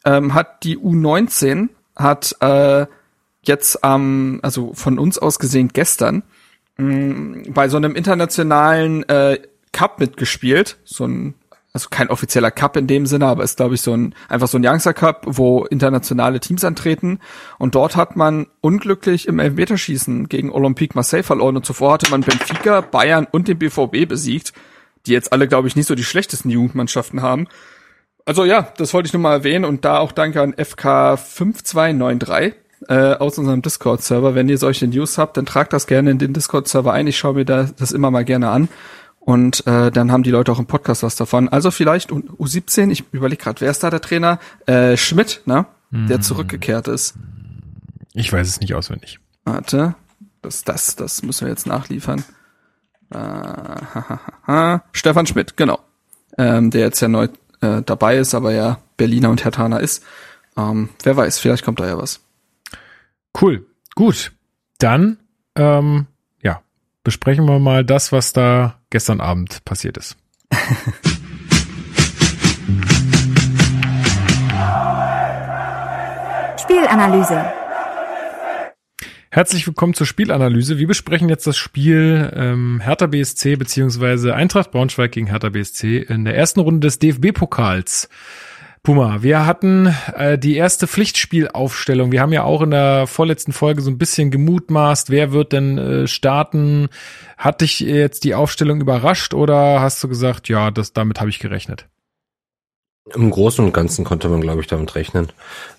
ähm, 0.06 0.32
hat 0.32 0.64
die 0.64 0.78
U19 0.78 1.68
hat 1.96 2.34
äh, 2.40 2.86
jetzt 3.42 3.80
ähm, 3.82 4.40
also 4.42 4.72
von 4.72 4.98
uns 4.98 5.18
aus 5.18 5.38
gesehen 5.38 5.68
gestern 5.74 6.22
mh, 6.82 7.42
bei 7.48 7.68
so 7.68 7.76
einem 7.76 7.94
internationalen 7.94 9.08
äh, 9.08 9.38
Cup 9.72 10.00
mitgespielt, 10.00 10.76
so 10.84 11.06
ein 11.06 11.34
also 11.74 11.88
kein 11.90 12.10
offizieller 12.10 12.50
Cup 12.50 12.76
in 12.76 12.86
dem 12.86 13.06
Sinne, 13.06 13.26
aber 13.26 13.44
ist 13.44 13.56
glaube 13.56 13.74
ich 13.74 13.80
so 13.80 13.94
ein 13.94 14.14
einfach 14.28 14.48
so 14.48 14.58
ein 14.58 14.66
Youngster 14.66 14.92
Cup, 14.92 15.22
wo 15.26 15.64
internationale 15.64 16.38
Teams 16.38 16.64
antreten. 16.64 17.18
Und 17.58 17.74
dort 17.74 17.96
hat 17.96 18.14
man 18.14 18.46
unglücklich 18.60 19.26
im 19.26 19.38
Elfmeterschießen 19.38 20.28
gegen 20.28 20.50
Olympique 20.50 20.94
Marseille 20.94 21.22
verloren. 21.22 21.56
Und 21.56 21.64
zuvor 21.64 21.94
hatte 21.94 22.10
man 22.10 22.20
Benfica, 22.20 22.82
Bayern 22.82 23.26
und 23.30 23.48
den 23.48 23.58
BVB 23.58 24.06
besiegt, 24.06 24.52
die 25.06 25.12
jetzt 25.12 25.32
alle 25.32 25.48
glaube 25.48 25.68
ich 25.68 25.76
nicht 25.76 25.86
so 25.86 25.94
die 25.94 26.04
schlechtesten 26.04 26.50
Jugendmannschaften 26.50 27.22
haben. 27.22 27.48
Also 28.26 28.44
ja, 28.44 28.72
das 28.76 28.92
wollte 28.92 29.06
ich 29.06 29.12
nur 29.14 29.22
mal 29.22 29.32
erwähnen. 29.32 29.64
Und 29.64 29.86
da 29.86 29.98
auch 29.98 30.12
danke 30.12 30.42
an 30.42 30.52
FK 30.52 31.16
5293 31.16 32.54
äh, 32.88 33.14
aus 33.14 33.38
unserem 33.38 33.62
Discord-Server. 33.62 34.34
Wenn 34.34 34.48
ihr 34.48 34.58
solche 34.58 34.86
News 34.86 35.18
habt, 35.18 35.36
dann 35.36 35.46
tragt 35.46 35.72
das 35.72 35.86
gerne 35.86 36.10
in 36.10 36.18
den 36.18 36.32
Discord-Server 36.32 36.92
ein. 36.92 37.06
Ich 37.06 37.18
schaue 37.18 37.34
mir 37.34 37.44
da 37.44 37.68
das 37.76 37.92
immer 37.92 38.10
mal 38.10 38.24
gerne 38.24 38.50
an. 38.50 38.68
Und 39.20 39.66
äh, 39.66 39.90
dann 39.92 40.10
haben 40.10 40.24
die 40.24 40.32
Leute 40.32 40.50
auch 40.50 40.58
im 40.58 40.66
Podcast 40.66 41.04
was 41.04 41.14
davon. 41.14 41.48
Also 41.48 41.70
vielleicht 41.70 42.10
U17, 42.10 42.90
ich 42.90 43.04
überlege 43.12 43.42
gerade, 43.42 43.60
wer 43.60 43.70
ist 43.70 43.84
da 43.84 43.90
der 43.90 44.00
Trainer? 44.00 44.40
Äh, 44.66 44.96
Schmidt, 44.96 45.42
ne? 45.44 45.66
Der 45.92 46.16
hm. 46.16 46.22
zurückgekehrt 46.22 46.88
ist. 46.88 47.14
Ich 48.14 48.32
weiß 48.32 48.48
es 48.48 48.60
nicht 48.60 48.74
auswendig. 48.74 49.20
Warte, 49.44 49.94
das, 50.40 50.64
das, 50.64 50.96
das 50.96 51.22
müssen 51.22 51.46
wir 51.46 51.52
jetzt 51.52 51.66
nachliefern. 51.66 52.24
Äh, 53.10 53.18
ha, 53.18 54.04
ha, 54.08 54.20
ha. 54.46 54.84
Stefan 54.92 55.26
Schmidt, 55.26 55.56
genau. 55.56 55.78
Ähm, 56.38 56.70
der 56.70 56.80
jetzt 56.80 57.00
ja 57.00 57.08
neu 57.08 57.28
äh, 57.60 57.82
dabei 57.84 58.16
ist, 58.16 58.34
aber 58.34 58.52
ja 58.52 58.78
Berliner 58.96 59.30
und 59.30 59.44
Hertaner 59.44 59.80
ist. 59.80 60.02
Ähm, 60.56 60.88
wer 61.02 61.16
weiß, 61.16 61.38
vielleicht 61.38 61.64
kommt 61.64 61.80
da 61.80 61.86
ja 61.86 61.98
was. 61.98 62.20
Cool. 63.40 63.66
Gut. 63.94 64.32
Dann, 64.78 65.18
ähm, 65.56 66.06
ja, 66.42 66.62
besprechen 67.04 67.46
wir 67.46 67.58
mal 67.58 67.84
das, 67.84 68.12
was 68.12 68.32
da 68.32 68.80
gestern 68.90 69.20
Abend 69.20 69.64
passiert 69.64 69.96
ist. 69.96 70.16
Spielanalyse. 76.58 77.44
Herzlich 79.30 79.66
willkommen 79.66 79.94
zur 79.94 80.06
Spielanalyse. 80.06 80.78
Wir 80.78 80.86
besprechen 80.86 81.30
jetzt 81.30 81.46
das 81.46 81.56
Spiel 81.56 82.30
ähm, 82.36 82.80
Hertha 82.82 83.06
BSC 83.06 83.56
beziehungsweise 83.56 84.34
Eintracht 84.34 84.70
Braunschweig 84.72 85.10
gegen 85.10 85.26
Hertha 85.26 85.48
BSC 85.48 85.98
in 85.98 86.26
der 86.26 86.36
ersten 86.36 86.60
Runde 86.60 86.86
des 86.86 86.98
DFB-Pokals. 86.98 88.10
Puma, 88.84 89.22
wir 89.22 89.46
hatten 89.46 89.94
äh, 90.16 90.36
die 90.36 90.56
erste 90.56 90.88
Pflichtspielaufstellung. 90.88 92.10
Wir 92.10 92.20
haben 92.20 92.32
ja 92.32 92.42
auch 92.42 92.62
in 92.62 92.72
der 92.72 93.06
vorletzten 93.06 93.52
Folge 93.52 93.80
so 93.80 93.90
ein 93.90 93.98
bisschen 93.98 94.32
gemutmaßt, 94.32 95.08
wer 95.08 95.30
wird 95.30 95.52
denn 95.52 95.78
äh, 95.78 96.06
starten. 96.08 96.88
Hat 97.38 97.60
dich 97.60 97.78
jetzt 97.78 98.24
die 98.24 98.34
Aufstellung 98.34 98.80
überrascht 98.80 99.34
oder 99.34 99.80
hast 99.80 100.02
du 100.02 100.08
gesagt, 100.08 100.48
ja, 100.48 100.72
das 100.72 100.92
damit 100.92 101.20
habe 101.20 101.30
ich 101.30 101.38
gerechnet? 101.38 101.86
Im 103.14 103.30
Großen 103.30 103.64
und 103.64 103.72
Ganzen 103.72 104.04
konnte 104.04 104.28
man, 104.28 104.40
glaube 104.40 104.62
ich, 104.62 104.66
damit 104.66 104.96
rechnen. 104.96 105.28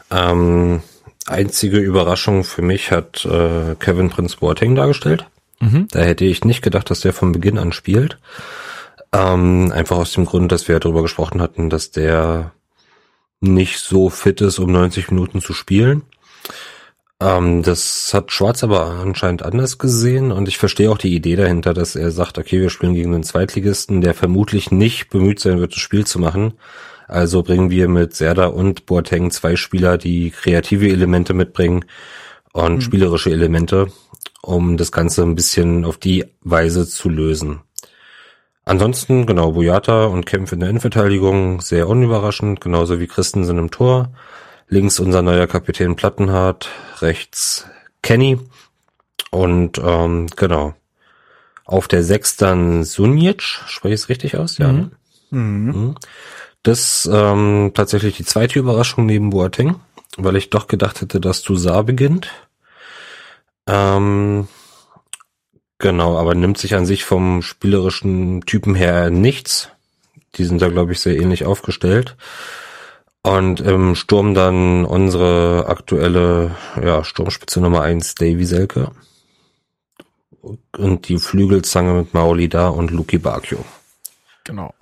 Ähm, 0.10 0.82
einzige 1.28 1.80
Überraschung 1.80 2.45
für 2.45 2.62
mich 2.62 2.91
hat 2.91 3.26
äh, 3.26 3.76
Kevin 3.80 4.12
Prince 4.12 4.38
Boateng 4.38 4.76
dargestellt. 4.76 5.26
Mhm. 5.60 5.89
Da 5.91 5.99
hätte 5.99 6.24
ich 6.24 6.45
nicht 6.45 6.62
gedacht, 6.62 6.89
dass 6.89 7.01
der 7.01 7.12
von 7.12 7.34
Beginn 7.34 7.58
an 7.58 7.74
spielt. 7.74 8.18
Ähm, 9.12 9.74
einfach 9.74 9.97
aus 9.97 10.14
dem 10.14 10.24
Grund, 10.24 10.54
dass 10.54 10.70
wir 10.70 10.80
darüber 10.80 11.01
gesprochen 11.01 11.41
hatten, 11.41 11.70
dass 11.70 11.91
der 11.91 12.54
nicht 13.44 13.80
so 13.80 14.10
fit 14.10 14.41
ist, 14.41 14.60
um 14.60 14.72
90 14.72 15.12
Minuten 15.12 15.41
zu 15.41 15.54
spielen. 15.54 16.04
Ähm, 17.20 17.64
das 17.64 18.14
hat 18.14 18.32
Schwarz 18.32 18.64
aber 18.64 18.86
anscheinend 18.86 19.44
anders 19.44 19.78
gesehen 19.78 20.32
und 20.32 20.48
ich 20.48 20.58
verstehe 20.58 20.91
auch 20.91 20.98
die 20.98 21.16
Idee 21.16 21.36
dahinter, 21.36 21.74
dass 21.74 21.96
er 21.96 22.12
sagt, 22.12 22.38
okay, 22.38 22.60
wir 22.60 22.70
spielen 22.70 22.94
gegen 22.94 23.14
einen 23.14 23.24
Zweitligisten, 23.24 24.02
der 24.02 24.14
vermutlich 24.14 24.72
nicht 24.72 25.10
bemüht 25.10 25.39
sein 25.39 25.60
wird, 25.60 25.74
das 25.74 25.80
Spiel 25.80 26.06
zu 26.06 26.20
machen. 26.20 26.54
Also 27.08 27.44
bringen 27.44 27.70
wir 27.70 27.88
mit 27.88 28.16
Serda 28.16 28.48
und 28.48 28.86
Boateng 28.86 29.30
zwei 29.32 29.56
Spieler, 29.56 29.98
die 29.98 30.32
kreative 30.32 30.89
Elemente 30.89 31.34
mitbringen 31.34 31.86
und 32.54 32.76
mhm. 32.76 32.82
spielerische 32.82 33.32
Elemente, 33.32 33.88
um 34.41 34.78
das 34.78 34.91
Ganze 34.91 35.24
ein 35.24 35.36
bisschen 35.36 35.86
auf 35.86 35.98
die 35.98 36.26
Weise 36.41 36.88
zu 36.88 37.10
lösen. 37.10 37.62
Ansonsten, 38.66 39.26
genau, 39.26 39.51
Boyata 39.51 40.05
und 40.05 40.26
Kempf 40.26 40.53
in 40.53 40.61
der 40.61 40.70
Innenverteidigung, 40.70 41.59
sehr 41.59 41.89
unüberraschend, 41.89 42.61
genauso 42.61 42.99
wie 42.99 43.07
Christensen 43.07 43.57
im 43.57 43.72
Tor. 43.72 44.14
Links 44.70 44.99
unser 44.99 45.22
neuer 45.22 45.47
Kapitän 45.47 45.95
Plattenhardt, 45.95 46.70
rechts 47.01 47.68
Kenny. 48.01 48.39
Und 49.32 49.80
ähm, 49.84 50.28
genau. 50.36 50.74
Auf 51.66 51.88
der 51.88 52.03
Sechs 52.03 52.38
dann 52.38 52.84
Sunic, 52.84 53.41
spreche 53.41 53.95
ich 53.95 54.01
es 54.01 54.09
richtig 54.09 54.38
aus? 54.38 54.57
Ja. 54.57 54.72
Mhm. 54.72 54.78
Ne? 54.78 54.91
Mhm. 55.32 55.66
mhm. 55.66 55.95
Das 56.64 57.09
ähm, 57.11 57.72
tatsächlich 57.74 58.16
die 58.16 58.24
zweite 58.24 58.57
Überraschung 58.57 59.05
neben 59.05 59.32
Boateng, 59.32 59.82
weil 60.16 60.38
ich 60.38 60.49
doch 60.49 60.68
gedacht 60.68 61.01
hätte, 61.01 61.20
dass 61.20 61.41
Toussaint 61.41 61.86
beginnt. 61.86 62.30
Ähm, 63.68 64.47
genau, 65.78 66.18
aber 66.18 66.36
nimmt 66.36 66.58
sich 66.58 66.76
an 66.76 66.86
sich 66.86 67.04
vom 67.04 67.42
spielerischen 67.42 68.42
Typen 68.42 68.76
her 68.76 69.10
nichts. 69.10 69.70
Die 70.36 70.46
sind 70.46 70.62
da, 70.62 70.70
glaube 70.70 70.94
ich, 70.94 71.00
sehr 71.00 71.18
ähnlich 71.18 71.46
aufgestellt. 71.46 72.16
Und 73.22 73.62
im 73.62 73.96
Sturm 73.96 74.34
dann 74.34 74.84
unsere 74.84 75.68
aktuelle 75.68 76.56
ja, 76.82 77.04
Sturmspitze 77.04 77.62
Nummer 77.62 77.82
eins 77.82 78.16
Davy 78.16 78.46
Selke. 78.46 78.92
Und 80.42 81.08
die 81.08 81.20
Flügelzange 81.20 81.94
mit 81.94 82.14
Maoli 82.14 82.50
da 82.50 82.68
und 82.68 82.92
Luki 82.92 83.18
Bakio. 83.18 83.64
Genau. 84.44 84.74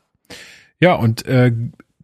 Ja, 0.79 0.95
und 0.95 1.23
äh, 1.27 1.51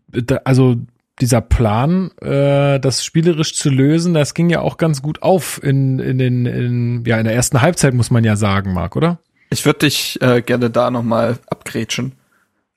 da, 0.10 0.42
also 0.44 0.76
dieser 1.20 1.42
Plan, 1.42 2.12
äh, 2.22 2.80
das 2.80 3.04
spielerisch 3.04 3.56
zu 3.56 3.70
lösen, 3.70 4.14
das 4.14 4.34
ging 4.34 4.50
ja 4.50 4.62
auch 4.62 4.78
ganz 4.78 5.02
gut 5.02 5.24
auf 5.24 5.62
in, 5.64 6.00
in 6.00 6.18
den, 6.18 6.46
in, 6.46 7.04
ja, 7.06 7.18
in 7.18 7.26
der 7.26 7.34
ersten 7.34 7.62
Halbzeit, 7.62 7.94
muss 7.94 8.12
man 8.12 8.24
ja 8.24 8.36
sagen, 8.36 8.74
Marc, 8.74 8.96
oder? 8.96 9.20
Ich 9.50 9.66
würde 9.66 9.80
dich 9.80 10.22
äh, 10.22 10.42
gerne 10.42 10.70
da 10.70 10.92
nochmal 10.92 11.40
abgrätschen, 11.48 12.14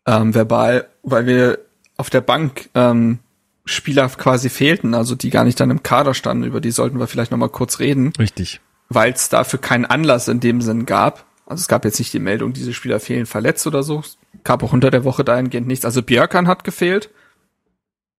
ähm, 0.06 0.34
verbal, 0.34 0.86
weil 1.02 1.26
wir 1.26 1.58
auf 1.96 2.10
der 2.10 2.22
Bank 2.22 2.70
ähm, 2.74 3.18
Spieler 3.66 4.08
quasi 4.08 4.48
fehlten, 4.48 4.94
also 4.94 5.14
die 5.14 5.30
gar 5.30 5.44
nicht 5.44 5.60
dann 5.60 5.70
im 5.70 5.82
Kader 5.82 6.14
standen, 6.14 6.44
über 6.44 6.60
die 6.60 6.70
sollten 6.70 6.98
wir 6.98 7.06
vielleicht 7.06 7.30
nochmal 7.30 7.50
kurz 7.50 7.78
reden. 7.78 8.12
Richtig. 8.18 8.60
Weil 8.88 9.12
es 9.12 9.28
dafür 9.28 9.60
keinen 9.60 9.84
Anlass 9.84 10.28
in 10.28 10.40
dem 10.40 10.62
Sinn 10.62 10.86
gab. 10.86 11.24
Also 11.46 11.62
es 11.62 11.68
gab 11.68 11.84
jetzt 11.84 11.98
nicht 11.98 12.12
die 12.12 12.20
Meldung, 12.20 12.52
diese 12.52 12.72
Spieler 12.72 13.00
fehlen 13.00 13.26
verletzt 13.26 13.66
oder 13.66 13.82
so. 13.82 14.00
Es 14.00 14.18
gab 14.44 14.62
auch 14.62 14.72
unter 14.72 14.90
der 14.90 15.04
Woche 15.04 15.24
dahingehend 15.24 15.66
nichts. 15.66 15.84
Also 15.84 16.02
Björkan 16.02 16.48
hat 16.48 16.64
gefehlt. 16.64 17.10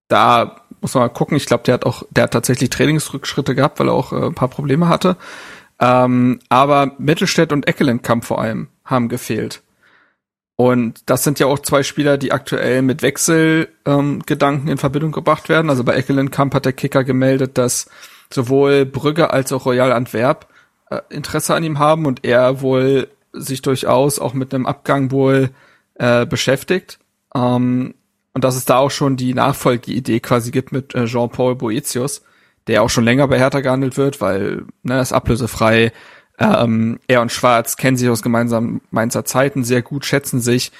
Da 0.08 0.62
muss 0.80 0.94
man 0.94 1.04
mal 1.04 1.08
gucken. 1.08 1.36
Ich 1.36 1.46
glaube, 1.46 1.64
der 1.64 1.74
hat 1.74 1.86
auch, 1.86 2.02
der 2.10 2.24
hat 2.24 2.32
tatsächlich 2.32 2.70
Trainingsrückschritte 2.70 3.54
gehabt, 3.54 3.78
weil 3.80 3.88
er 3.88 3.94
auch 3.94 4.12
äh, 4.12 4.26
ein 4.26 4.34
paar 4.34 4.48
Probleme 4.48 4.88
hatte. 4.88 5.16
Ähm, 5.80 6.40
aber 6.48 6.92
Mittelstädt 6.98 7.52
und 7.52 7.66
Eckelenkamp 7.66 8.24
vor 8.24 8.40
allem 8.40 8.68
haben 8.84 9.08
gefehlt. 9.08 9.62
Und 10.56 11.02
das 11.06 11.24
sind 11.24 11.40
ja 11.40 11.46
auch 11.46 11.58
zwei 11.58 11.82
Spieler, 11.82 12.18
die 12.18 12.30
aktuell 12.30 12.82
mit 12.82 13.02
Wechselgedanken 13.02 14.66
ähm, 14.66 14.72
in 14.72 14.78
Verbindung 14.78 15.12
gebracht 15.12 15.48
werden. 15.48 15.70
Also 15.70 15.82
bei 15.82 15.94
Eckelenkamp 15.94 16.54
hat 16.54 16.66
der 16.66 16.72
Kicker 16.72 17.04
gemeldet, 17.04 17.58
dass 17.58 17.88
sowohl 18.30 18.84
Brügge 18.84 19.30
als 19.30 19.52
auch 19.52 19.66
Royal 19.66 19.92
Antwerp 19.92 20.46
äh, 20.90 21.00
Interesse 21.08 21.54
an 21.54 21.64
ihm 21.64 21.78
haben 21.78 22.06
und 22.06 22.24
er 22.24 22.60
wohl 22.60 23.08
sich 23.32 23.62
durchaus 23.62 24.18
auch 24.18 24.34
mit 24.34 24.54
einem 24.54 24.66
Abgang 24.66 25.10
wohl 25.10 25.50
äh, 25.94 26.26
beschäftigt. 26.26 26.98
Ähm, 27.34 27.94
und 28.34 28.44
dass 28.44 28.56
es 28.56 28.64
da 28.64 28.78
auch 28.78 28.90
schon 28.90 29.16
die 29.16 29.34
Nachfolgeidee 29.34 30.20
quasi 30.20 30.50
gibt 30.50 30.72
mit 30.72 30.94
äh, 30.94 31.04
Jean-Paul 31.04 31.56
Boetius, 31.56 32.22
der 32.66 32.82
auch 32.82 32.90
schon 32.90 33.04
länger 33.04 33.28
bei 33.28 33.38
Hertha 33.38 33.60
gehandelt 33.60 33.96
wird, 33.96 34.20
weil 34.20 34.64
ne, 34.82 35.00
ist 35.00 35.12
ablösefrei. 35.12 35.92
Ähm, 36.38 36.98
er 37.08 37.20
und 37.20 37.30
Schwarz 37.30 37.76
kennen 37.76 37.96
sich 37.96 38.08
aus 38.08 38.22
gemeinsamen 38.22 38.80
Mainzer 38.90 39.24
Zeiten 39.24 39.64
sehr 39.64 39.82
gut, 39.82 40.06
schätzen 40.06 40.40
sich 40.40 40.72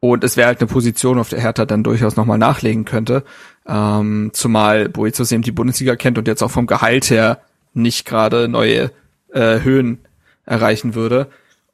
und 0.00 0.24
es 0.24 0.36
wäre 0.36 0.48
halt 0.48 0.60
eine 0.60 0.68
Position, 0.68 1.18
auf 1.18 1.28
der 1.28 1.40
Hertha 1.40 1.66
dann 1.66 1.82
durchaus 1.84 2.16
nochmal 2.16 2.38
nachlegen 2.38 2.86
könnte. 2.86 3.22
Ähm, 3.66 4.30
zumal 4.32 4.88
Boetius 4.88 5.30
eben 5.30 5.42
die 5.42 5.52
Bundesliga 5.52 5.94
kennt 5.94 6.16
und 6.16 6.26
jetzt 6.26 6.42
auch 6.42 6.50
vom 6.50 6.66
Gehalt 6.66 7.10
her 7.10 7.40
nicht 7.74 8.06
gerade 8.06 8.48
neue 8.48 8.90
äh, 9.32 9.60
Höhen 9.60 9.98
erreichen 10.46 10.94
würde. 10.94 11.28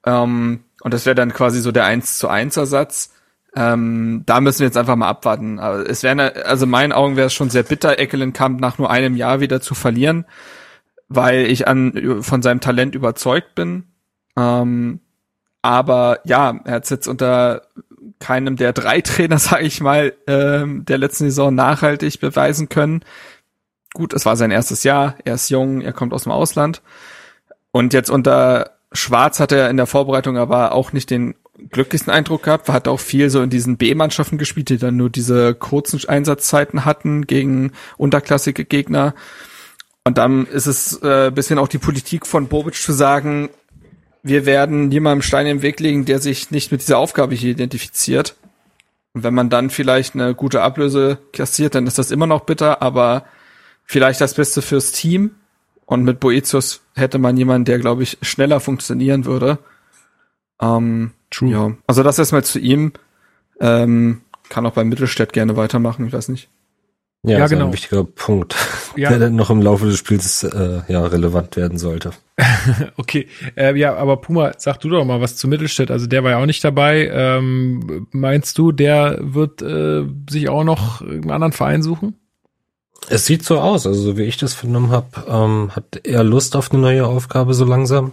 Ähm, 0.04 0.60
und 0.82 0.92
das 0.92 1.06
wäre 1.06 1.14
dann 1.14 1.32
quasi 1.32 1.60
so 1.60 1.70
der 1.70 1.84
1 1.84 2.18
zu 2.18 2.28
1 2.28 2.56
Ersatz. 2.56 3.12
Ähm, 3.56 4.22
da 4.26 4.42
müssen 4.42 4.60
wir 4.60 4.66
jetzt 4.66 4.76
einfach 4.76 4.96
mal 4.96 5.08
abwarten. 5.08 5.58
Aber 5.58 5.88
es 5.88 6.02
wäre, 6.02 6.44
also 6.44 6.64
in 6.64 6.70
meinen 6.70 6.92
Augen 6.92 7.16
wäre 7.16 7.28
es 7.28 7.34
schon 7.34 7.48
sehr 7.48 7.62
bitter, 7.62 7.98
Eckelenkamp 7.98 8.60
nach 8.60 8.76
nur 8.76 8.90
einem 8.90 9.16
Jahr 9.16 9.40
wieder 9.40 9.62
zu 9.62 9.74
verlieren, 9.74 10.26
weil 11.08 11.46
ich 11.46 11.66
an 11.66 12.20
von 12.20 12.42
seinem 12.42 12.60
Talent 12.60 12.94
überzeugt 12.94 13.54
bin. 13.54 13.84
Ähm, 14.36 15.00
aber 15.62 16.20
ja, 16.24 16.60
er 16.64 16.74
hat 16.74 16.90
jetzt 16.90 17.08
unter 17.08 17.62
keinem 18.20 18.56
der 18.56 18.74
drei 18.74 19.00
Trainer, 19.02 19.38
sage 19.38 19.64
ich 19.64 19.80
mal, 19.80 20.12
ähm, 20.26 20.84
der 20.84 20.98
letzten 20.98 21.24
Saison 21.24 21.54
nachhaltig 21.54 22.20
beweisen 22.20 22.68
können. 22.68 23.04
Gut, 23.94 24.12
es 24.12 24.26
war 24.26 24.36
sein 24.36 24.50
erstes 24.50 24.84
Jahr, 24.84 25.16
er 25.24 25.34
ist 25.34 25.48
jung, 25.48 25.80
er 25.80 25.94
kommt 25.94 26.12
aus 26.12 26.24
dem 26.24 26.32
Ausland. 26.32 26.82
Und 27.72 27.94
jetzt 27.94 28.10
unter 28.10 28.72
Schwarz 28.92 29.40
hat 29.40 29.52
er 29.52 29.70
in 29.70 29.78
der 29.78 29.86
Vorbereitung 29.86 30.36
aber 30.36 30.72
auch 30.72 30.92
nicht 30.92 31.10
den 31.10 31.34
glücklichsten 31.70 32.12
Eindruck 32.12 32.44
gehabt, 32.44 32.68
hat 32.68 32.88
auch 32.88 33.00
viel 33.00 33.30
so 33.30 33.42
in 33.42 33.50
diesen 33.50 33.76
B-Mannschaften 33.76 34.38
gespielt, 34.38 34.68
die 34.68 34.78
dann 34.78 34.96
nur 34.96 35.10
diese 35.10 35.54
kurzen 35.54 36.00
Einsatzzeiten 36.08 36.84
hatten 36.84 37.26
gegen 37.26 37.72
unterklassige 37.96 38.64
Gegner. 38.64 39.14
Und 40.04 40.18
dann 40.18 40.46
ist 40.46 40.66
es 40.66 41.02
äh, 41.02 41.30
bisschen 41.34 41.58
auch 41.58 41.68
die 41.68 41.78
Politik 41.78 42.26
von 42.26 42.48
Bobic 42.48 42.74
zu 42.74 42.92
sagen, 42.92 43.50
wir 44.22 44.44
werden 44.44 44.88
niemandem 44.88 45.22
Stein 45.22 45.46
im 45.46 45.62
Weg 45.62 45.80
legen, 45.80 46.04
der 46.04 46.18
sich 46.18 46.50
nicht 46.50 46.72
mit 46.72 46.80
dieser 46.80 46.98
Aufgabe 46.98 47.34
hier 47.34 47.52
identifiziert. 47.52 48.34
Und 49.14 49.22
wenn 49.22 49.34
man 49.34 49.50
dann 49.50 49.70
vielleicht 49.70 50.14
eine 50.14 50.34
gute 50.34 50.62
Ablöse 50.62 51.18
kassiert, 51.32 51.74
dann 51.74 51.86
ist 51.86 51.98
das 51.98 52.10
immer 52.10 52.26
noch 52.26 52.40
bitter, 52.40 52.82
aber 52.82 53.24
vielleicht 53.84 54.20
das 54.20 54.34
Beste 54.34 54.62
fürs 54.62 54.92
Team. 54.92 55.36
Und 55.86 56.02
mit 56.02 56.20
Boetius 56.20 56.82
hätte 56.94 57.18
man 57.18 57.36
jemanden, 57.36 57.64
der, 57.64 57.78
glaube 57.78 58.02
ich, 58.02 58.18
schneller 58.20 58.60
funktionieren 58.60 59.24
würde. 59.24 59.58
Ähm, 60.60 61.12
True. 61.30 61.50
Ja, 61.50 61.72
also 61.86 62.02
das 62.02 62.18
erstmal 62.18 62.44
zu 62.44 62.58
ihm. 62.58 62.92
Ähm, 63.60 64.22
kann 64.48 64.66
auch 64.66 64.72
beim 64.72 64.88
Mittelstädt 64.88 65.32
gerne 65.32 65.56
weitermachen, 65.56 66.06
ich 66.06 66.12
weiß 66.12 66.28
nicht. 66.28 66.48
Ja, 67.22 67.38
ja 67.38 67.46
genau. 67.48 67.66
ein 67.66 67.72
wichtiger 67.72 68.04
Punkt, 68.04 68.54
ja. 68.94 69.08
der 69.08 69.18
dann 69.18 69.34
noch 69.34 69.50
im 69.50 69.60
Laufe 69.60 69.86
des 69.86 69.98
Spiels 69.98 70.44
äh, 70.44 70.82
ja 70.86 71.04
relevant 71.04 71.56
werden 71.56 71.76
sollte. 71.76 72.12
okay, 72.96 73.26
äh, 73.56 73.76
ja, 73.76 73.96
aber 73.96 74.18
Puma, 74.18 74.52
sag 74.58 74.78
du 74.80 74.88
doch 74.88 75.04
mal 75.04 75.20
was 75.20 75.36
zu 75.36 75.48
Mittelstädt. 75.48 75.90
Also 75.90 76.06
der 76.06 76.22
war 76.22 76.32
ja 76.32 76.38
auch 76.38 76.46
nicht 76.46 76.62
dabei. 76.62 77.10
Ähm, 77.12 78.06
meinst 78.12 78.58
du, 78.58 78.70
der 78.70 79.18
wird 79.20 79.60
äh, 79.60 80.04
sich 80.30 80.48
auch 80.48 80.62
noch 80.62 81.00
einen 81.00 81.30
anderen 81.30 81.52
Verein 81.52 81.82
suchen? 81.82 82.14
Es 83.08 83.26
sieht 83.26 83.44
so 83.44 83.58
aus, 83.58 83.86
also 83.86 84.00
so 84.00 84.16
wie 84.16 84.24
ich 84.24 84.36
das 84.36 84.54
vernommen 84.54 84.90
habe, 84.90 85.24
ähm, 85.28 85.70
hat 85.74 86.00
er 86.04 86.22
Lust 86.22 86.54
auf 86.54 86.70
eine 86.70 86.80
neue 86.80 87.06
Aufgabe 87.06 87.54
so 87.54 87.64
langsam. 87.64 88.12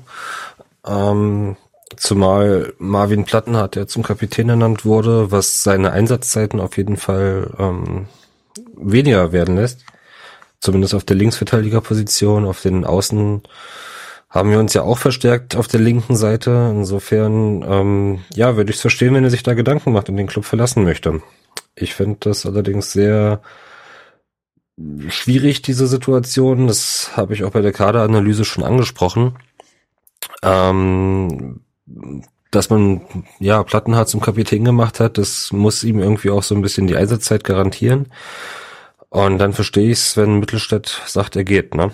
Ähm, 0.85 1.55
zumal 1.97 2.73
Marvin 2.77 3.25
Plattenhardt, 3.25 3.75
der 3.75 3.87
zum 3.87 4.03
Kapitän 4.03 4.49
ernannt 4.49 4.85
wurde, 4.85 5.31
was 5.31 5.63
seine 5.63 5.91
Einsatzzeiten 5.91 6.59
auf 6.59 6.77
jeden 6.77 6.97
Fall 6.97 7.51
ähm, 7.57 8.07
weniger 8.75 9.31
werden 9.31 9.55
lässt. 9.55 9.85
Zumindest 10.59 10.93
auf 10.93 11.03
der 11.03 11.17
Linksverteidigerposition, 11.17 12.45
auf 12.45 12.61
den 12.61 12.85
Außen 12.85 13.43
haben 14.29 14.49
wir 14.49 14.59
uns 14.59 14.73
ja 14.73 14.81
auch 14.81 14.97
verstärkt 14.97 15.55
auf 15.55 15.67
der 15.67 15.79
linken 15.79 16.15
Seite. 16.15 16.71
Insofern, 16.75 17.63
ähm, 17.67 18.19
ja, 18.33 18.55
würde 18.55 18.71
ich 18.71 18.77
es 18.77 18.81
verstehen, 18.81 19.13
wenn 19.13 19.23
er 19.23 19.29
sich 19.29 19.43
da 19.43 19.53
Gedanken 19.53 19.91
macht 19.91 20.09
und 20.09 20.17
den 20.17 20.27
Club 20.27 20.45
verlassen 20.45 20.83
möchte. 20.83 21.21
Ich 21.75 21.93
finde 21.93 22.17
das 22.21 22.45
allerdings 22.45 22.91
sehr 22.91 23.41
schwierig, 25.09 25.61
diese 25.61 25.87
Situation. 25.87 26.67
Das 26.67 27.11
habe 27.15 27.33
ich 27.33 27.43
auch 27.43 27.51
bei 27.51 27.61
der 27.61 27.73
Kaderanalyse 27.73 28.45
schon 28.45 28.63
angesprochen. 28.63 29.37
Ähm, 30.41 31.61
dass 32.51 32.69
man 32.69 33.01
ja 33.39 33.63
Plattenhardt 33.63 34.09
zum 34.09 34.21
Kapitän 34.21 34.63
gemacht 34.63 34.99
hat, 34.99 35.17
das 35.17 35.51
muss 35.51 35.83
ihm 35.83 35.99
irgendwie 35.99 36.29
auch 36.29 36.43
so 36.43 36.55
ein 36.55 36.61
bisschen 36.61 36.87
die 36.87 36.95
Einsatzzeit 36.95 37.43
garantieren. 37.43 38.07
Und 39.09 39.37
dann 39.37 39.53
verstehe 39.53 39.91
ich 39.91 39.99
es, 39.99 40.17
wenn 40.17 40.39
Mittelstädt 40.39 41.01
sagt, 41.05 41.35
er 41.35 41.43
geht, 41.43 41.75
ne? 41.75 41.91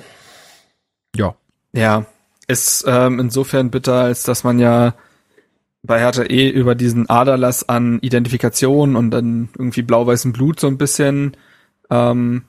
Ja. 1.16 1.36
Ja, 1.74 2.06
ist 2.48 2.86
ähm, 2.88 3.20
insofern 3.20 3.72
bitter, 3.72 4.02
als 4.02 4.24
dass 4.24 4.44
man 4.44 4.60
ja 4.60 4.96
bei 5.84 6.00
Hertha 6.00 6.24
eh 6.24 6.50
über 6.50 6.76
diesen 6.76 7.10
Aderlass 7.10 7.68
an 7.68 8.00
Identifikation 8.00 8.96
und 8.96 9.12
dann 9.12 9.50
irgendwie 9.58 9.82
blau-weißem 9.82 10.34
Blut 10.34 10.60
so 10.60 10.68
ein 10.68 10.78
bisschen 10.78 11.38
ähm, 11.90 12.44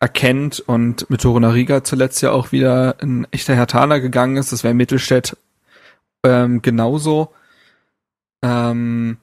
erkennt 0.00 0.60
und 0.60 1.10
mit 1.10 1.22
Torunariga 1.22 1.82
zuletzt 1.82 2.22
ja 2.22 2.30
auch 2.30 2.52
wieder 2.52 2.96
ein 3.00 3.26
echter 3.32 3.54
Hertaner 3.54 4.00
gegangen 4.00 4.36
ist. 4.36 4.52
Das 4.52 4.62
wäre 4.62 4.74
Mittelstädt 4.74 5.36
ähm, 6.24 6.62
genauso. 6.62 7.32
Ähm, 8.42 9.18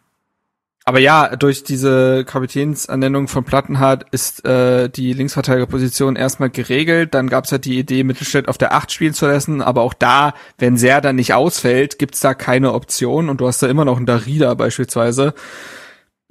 aber 0.87 0.99
ja, 0.99 1.35
durch 1.35 1.63
diese 1.63 2.25
Kapitänsernennung 2.25 3.27
von 3.27 3.43
Plattenhardt 3.43 4.05
ist 4.11 4.45
äh, 4.45 4.87
die 4.87 5.13
Linksverteidigerposition 5.13 6.15
erstmal 6.15 6.51
geregelt. 6.51 7.15
Dann 7.15 7.27
gab 7.27 7.45
es 7.45 7.51
halt 7.51 7.65
die 7.65 7.79
Idee, 7.79 8.03
Mittelstädt 8.03 8.47
auf 8.47 8.59
der 8.59 8.71
Acht 8.71 8.91
spielen 8.91 9.15
zu 9.15 9.25
lassen. 9.25 9.63
Aber 9.63 9.81
auch 9.81 9.95
da, 9.95 10.35
wenn 10.59 10.77
Serda 10.77 11.11
nicht 11.11 11.33
ausfällt, 11.33 11.97
gibt's 11.97 12.19
da 12.19 12.35
keine 12.35 12.73
Option. 12.73 13.29
Und 13.29 13.41
du 13.41 13.47
hast 13.47 13.63
da 13.63 13.67
immer 13.67 13.83
noch 13.83 13.97
einen 13.97 14.05
Darida 14.05 14.53
beispielsweise. 14.53 15.33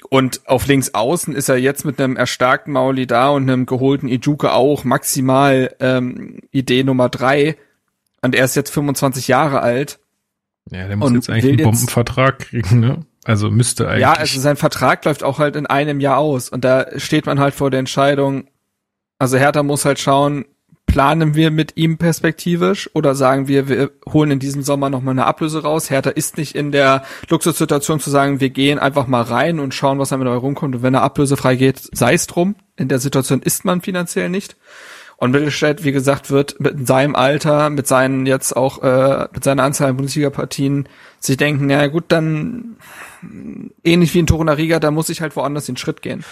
Und 0.08 0.42
auf 0.46 0.66
links 0.66 0.94
außen 0.94 1.34
ist 1.34 1.48
er 1.48 1.56
jetzt 1.56 1.84
mit 1.84 2.00
einem 2.00 2.14
erstarkten 2.14 2.72
Mauli 2.72 3.08
da 3.08 3.30
und 3.30 3.50
einem 3.50 3.66
geholten 3.66 4.06
Ijuke 4.06 4.52
auch 4.52 4.84
maximal 4.84 5.74
ähm, 5.80 6.38
Idee 6.52 6.84
Nummer 6.84 7.08
drei. 7.08 7.56
Und 8.22 8.36
er 8.36 8.44
ist 8.44 8.54
jetzt 8.54 8.70
25 8.70 9.26
Jahre 9.26 9.62
alt. 9.62 9.98
Ja, 10.70 10.86
der 10.88 10.96
muss 10.96 11.12
jetzt 11.12 11.30
eigentlich 11.30 11.52
einen 11.52 11.62
Bombenvertrag 11.62 12.38
kriegen, 12.38 12.80
ne? 12.80 13.00
Also 13.24 13.50
müsste 13.50 13.88
eigentlich. 13.88 14.02
Ja, 14.02 14.12
also 14.12 14.40
sein 14.40 14.56
Vertrag 14.56 15.04
läuft 15.04 15.22
auch 15.22 15.38
halt 15.38 15.56
in 15.56 15.66
einem 15.66 16.00
Jahr 16.00 16.18
aus 16.18 16.48
und 16.48 16.64
da 16.64 16.86
steht 16.98 17.26
man 17.26 17.38
halt 17.38 17.54
vor 17.54 17.70
der 17.70 17.80
Entscheidung, 17.80 18.48
also 19.18 19.38
Hertha 19.38 19.62
muss 19.62 19.84
halt 19.84 19.98
schauen, 19.98 20.44
planen 20.86 21.34
wir 21.34 21.50
mit 21.50 21.76
ihm 21.76 21.98
perspektivisch 21.98 22.90
oder 22.94 23.14
sagen 23.14 23.48
wir, 23.48 23.68
wir 23.68 23.90
holen 24.08 24.30
in 24.30 24.38
diesem 24.38 24.62
Sommer 24.62 24.90
nochmal 24.90 25.12
eine 25.12 25.26
Ablöse 25.26 25.62
raus. 25.62 25.90
Hertha 25.90 26.10
ist 26.10 26.36
nicht 26.36 26.54
in 26.54 26.72
der 26.72 27.04
Luxussituation 27.28 28.00
zu 28.00 28.10
sagen, 28.10 28.40
wir 28.40 28.50
gehen 28.50 28.78
einfach 28.78 29.06
mal 29.06 29.22
rein 29.22 29.60
und 29.60 29.74
schauen, 29.74 29.98
was 29.98 30.10
damit 30.10 30.28
rumkommt. 30.28 30.76
Und 30.76 30.82
wenn 30.82 30.94
er 30.94 31.02
ablösefrei 31.02 31.56
geht, 31.56 31.80
sei 31.92 32.14
es 32.14 32.26
drum. 32.26 32.54
In 32.76 32.88
der 32.88 32.98
Situation 32.98 33.42
ist 33.42 33.64
man 33.64 33.80
finanziell 33.80 34.28
nicht. 34.28 34.56
Und 35.16 35.30
Mittelstädt, 35.30 35.84
wie 35.84 35.92
gesagt, 35.92 36.30
wird 36.30 36.60
mit 36.60 36.86
seinem 36.86 37.14
Alter, 37.14 37.70
mit 37.70 37.86
seinen 37.86 38.26
jetzt 38.26 38.56
auch, 38.56 38.82
äh, 38.82 39.28
mit 39.32 39.44
seiner 39.44 39.62
Anzahl 39.62 39.90
an 39.90 39.96
Bundesliga-Partien 39.96 40.88
sich 41.20 41.36
denken, 41.36 41.70
ja 41.70 41.86
gut, 41.86 42.04
dann 42.08 42.76
ähnlich 43.82 44.12
wie 44.14 44.18
in 44.18 44.26
Torunariga, 44.26 44.80
da 44.80 44.90
muss 44.90 45.08
ich 45.08 45.20
halt 45.20 45.36
woanders 45.36 45.66
den 45.66 45.76
Schritt 45.76 46.02
gehen. 46.02 46.24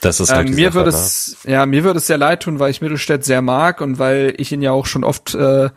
Das 0.00 0.20
ist 0.20 0.30
halt 0.30 0.48
ähm, 0.48 0.54
mir 0.54 0.74
würde 0.74 0.90
es, 0.90 1.38
ja, 1.44 1.66
mir 1.66 1.82
würde 1.84 1.98
es 1.98 2.06
sehr 2.06 2.18
leid 2.18 2.42
tun, 2.42 2.58
weil 2.58 2.70
ich 2.70 2.80
Mittelstädt 2.80 3.24
sehr 3.24 3.42
mag 3.42 3.80
und 3.80 3.98
weil 3.98 4.34
ich 4.36 4.52
ihn 4.52 4.62
ja 4.62 4.72
auch 4.72 4.86
schon 4.86 5.04
oft 5.04 5.34
äh, 5.34 5.70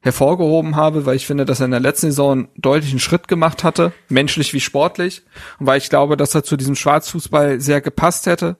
hervorgehoben 0.00 0.76
habe, 0.76 1.06
weil 1.06 1.16
ich 1.16 1.26
finde, 1.26 1.44
dass 1.44 1.60
er 1.60 1.64
in 1.64 1.70
der 1.72 1.80
letzten 1.80 2.08
Saison 2.08 2.32
einen 2.32 2.48
deutlichen 2.56 3.00
Schritt 3.00 3.26
gemacht 3.26 3.64
hatte, 3.64 3.92
menschlich 4.08 4.52
wie 4.52 4.60
sportlich, 4.60 5.22
und 5.58 5.66
weil 5.66 5.78
ich 5.78 5.88
glaube, 5.88 6.16
dass 6.16 6.34
er 6.34 6.44
zu 6.44 6.56
diesem 6.56 6.76
Schwarzfußball 6.76 7.60
sehr 7.60 7.80
gepasst 7.80 8.26
hätte. 8.26 8.56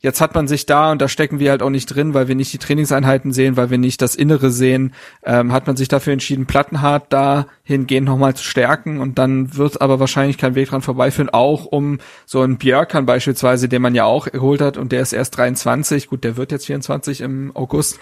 Jetzt 0.00 0.20
hat 0.20 0.34
man 0.34 0.46
sich 0.46 0.66
da, 0.66 0.92
und 0.92 1.00
da 1.00 1.08
stecken 1.08 1.38
wir 1.38 1.50
halt 1.50 1.62
auch 1.62 1.70
nicht 1.70 1.86
drin, 1.86 2.12
weil 2.12 2.28
wir 2.28 2.34
nicht 2.34 2.52
die 2.52 2.58
Trainingseinheiten 2.58 3.32
sehen, 3.32 3.56
weil 3.56 3.70
wir 3.70 3.78
nicht 3.78 4.02
das 4.02 4.14
Innere 4.14 4.50
sehen, 4.50 4.92
ähm, 5.24 5.52
hat 5.52 5.66
man 5.66 5.76
sich 5.76 5.88
dafür 5.88 6.12
entschieden, 6.12 6.46
Plattenhart 6.46 7.12
da 7.12 7.46
hingehend 7.62 8.06
nochmal 8.06 8.34
zu 8.34 8.44
stärken 8.44 9.00
und 9.00 9.18
dann 9.18 9.56
wird 9.56 9.80
aber 9.80 9.98
wahrscheinlich 9.98 10.36
kein 10.36 10.54
Weg 10.54 10.68
dran 10.68 10.82
vorbeiführen, 10.82 11.30
auch 11.30 11.64
um 11.64 11.98
so 12.26 12.42
einen 12.42 12.58
Björkan 12.58 13.06
beispielsweise, 13.06 13.68
den 13.68 13.80
man 13.80 13.94
ja 13.94 14.04
auch 14.04 14.30
geholt 14.30 14.60
hat 14.60 14.76
und 14.76 14.92
der 14.92 15.00
ist 15.00 15.14
erst 15.14 15.38
23, 15.38 16.08
gut, 16.08 16.24
der 16.24 16.36
wird 16.36 16.52
jetzt 16.52 16.66
24 16.66 17.22
im 17.22 17.56
August, 17.56 17.98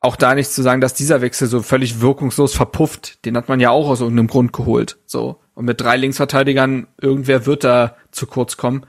auch 0.00 0.16
da 0.16 0.34
nicht 0.34 0.52
zu 0.52 0.60
sagen, 0.60 0.82
dass 0.82 0.92
dieser 0.92 1.22
Wechsel 1.22 1.48
so 1.48 1.62
völlig 1.62 2.02
wirkungslos 2.02 2.54
verpufft, 2.54 3.24
den 3.24 3.38
hat 3.38 3.48
man 3.48 3.60
ja 3.60 3.70
auch 3.70 3.88
aus 3.88 4.02
irgendeinem 4.02 4.28
Grund 4.28 4.52
geholt, 4.52 4.98
so. 5.06 5.40
Und 5.54 5.64
mit 5.64 5.80
drei 5.80 5.96
Linksverteidigern, 5.96 6.88
irgendwer 7.00 7.46
wird 7.46 7.64
da 7.64 7.96
zu 8.10 8.26
kurz 8.26 8.56
kommen. 8.56 8.84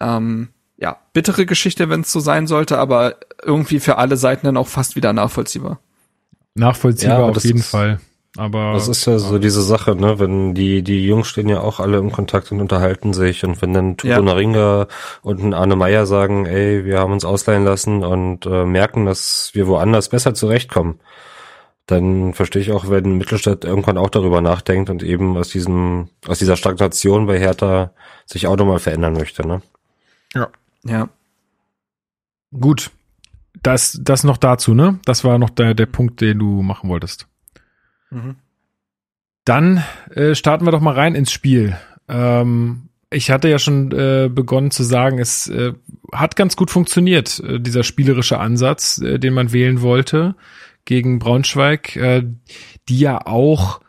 Ähm, 0.00 0.48
ja, 0.80 0.96
bittere 1.12 1.46
Geschichte, 1.46 1.88
wenn 1.90 2.00
es 2.00 2.10
so 2.10 2.20
sein 2.20 2.46
sollte, 2.46 2.78
aber 2.78 3.16
irgendwie 3.42 3.80
für 3.80 3.98
alle 3.98 4.16
Seiten 4.16 4.46
dann 4.46 4.56
auch 4.56 4.68
fast 4.68 4.96
wieder 4.96 5.12
nachvollziehbar. 5.12 5.78
Nachvollziehbar 6.54 7.20
ja, 7.20 7.24
auf 7.26 7.44
jeden 7.44 7.62
Fall. 7.62 8.00
Aber 8.36 8.72
das 8.74 8.88
ist 8.88 9.06
ja 9.06 9.18
so 9.18 9.38
diese 9.38 9.60
Sache, 9.60 9.96
ne? 9.96 10.20
Wenn 10.20 10.54
die 10.54 10.82
die 10.82 11.04
Jungs 11.04 11.26
stehen 11.28 11.48
ja 11.48 11.60
auch 11.60 11.80
alle 11.80 11.98
im 11.98 12.12
Kontakt 12.12 12.52
und 12.52 12.60
unterhalten 12.60 13.12
sich 13.12 13.44
und 13.44 13.60
wenn 13.60 13.74
dann 13.74 13.96
Tupo 13.96 14.12
ja. 14.12 14.22
Naringa 14.22 14.86
und 15.22 15.42
ein 15.42 15.52
Arne 15.52 15.74
Meyer 15.74 16.06
sagen, 16.06 16.46
ey, 16.46 16.84
wir 16.84 17.00
haben 17.00 17.12
uns 17.12 17.24
ausleihen 17.24 17.64
lassen 17.64 18.04
und 18.04 18.46
äh, 18.46 18.64
merken, 18.64 19.04
dass 19.04 19.50
wir 19.52 19.66
woanders 19.66 20.08
besser 20.10 20.32
zurechtkommen, 20.32 21.00
dann 21.86 22.32
verstehe 22.32 22.62
ich 22.62 22.70
auch, 22.70 22.88
wenn 22.88 23.18
Mittelstadt 23.18 23.64
irgendwann 23.64 23.98
auch 23.98 24.10
darüber 24.10 24.40
nachdenkt 24.40 24.90
und 24.90 25.02
eben 25.02 25.36
aus 25.36 25.48
diesem 25.48 26.08
aus 26.26 26.38
dieser 26.38 26.56
Stagnation 26.56 27.26
bei 27.26 27.38
Hertha 27.38 27.92
sich 28.26 28.46
auch 28.46 28.56
nochmal 28.56 28.78
verändern 28.78 29.14
möchte, 29.14 29.46
ne? 29.46 29.60
Ja. 30.34 30.48
Ja. 30.84 31.08
Gut. 32.52 32.90
Das, 33.62 34.00
das 34.02 34.24
noch 34.24 34.38
dazu, 34.38 34.74
ne? 34.74 34.98
Das 35.04 35.24
war 35.24 35.38
noch 35.38 35.50
der, 35.50 35.74
der 35.74 35.86
Punkt, 35.86 36.20
den 36.20 36.38
du 36.38 36.62
machen 36.62 36.88
wolltest. 36.88 37.26
Mhm. 38.10 38.36
Dann 39.44 39.84
äh, 40.10 40.34
starten 40.34 40.64
wir 40.64 40.72
doch 40.72 40.80
mal 40.80 40.94
rein 40.94 41.14
ins 41.14 41.32
Spiel. 41.32 41.76
Ähm, 42.08 42.88
ich 43.10 43.30
hatte 43.30 43.48
ja 43.48 43.58
schon 43.58 43.90
äh, 43.92 44.30
begonnen 44.32 44.70
zu 44.70 44.84
sagen, 44.84 45.18
es 45.18 45.48
äh, 45.48 45.72
hat 46.12 46.36
ganz 46.36 46.56
gut 46.56 46.70
funktioniert, 46.70 47.40
äh, 47.40 47.58
dieser 47.58 47.82
spielerische 47.82 48.38
Ansatz, 48.38 48.98
äh, 48.98 49.18
den 49.18 49.34
man 49.34 49.52
wählen 49.52 49.82
wollte 49.82 50.36
gegen 50.84 51.18
Braunschweig, 51.18 51.96
äh, 51.96 52.24
die 52.88 52.98
ja 52.98 53.26
auch 53.26 53.80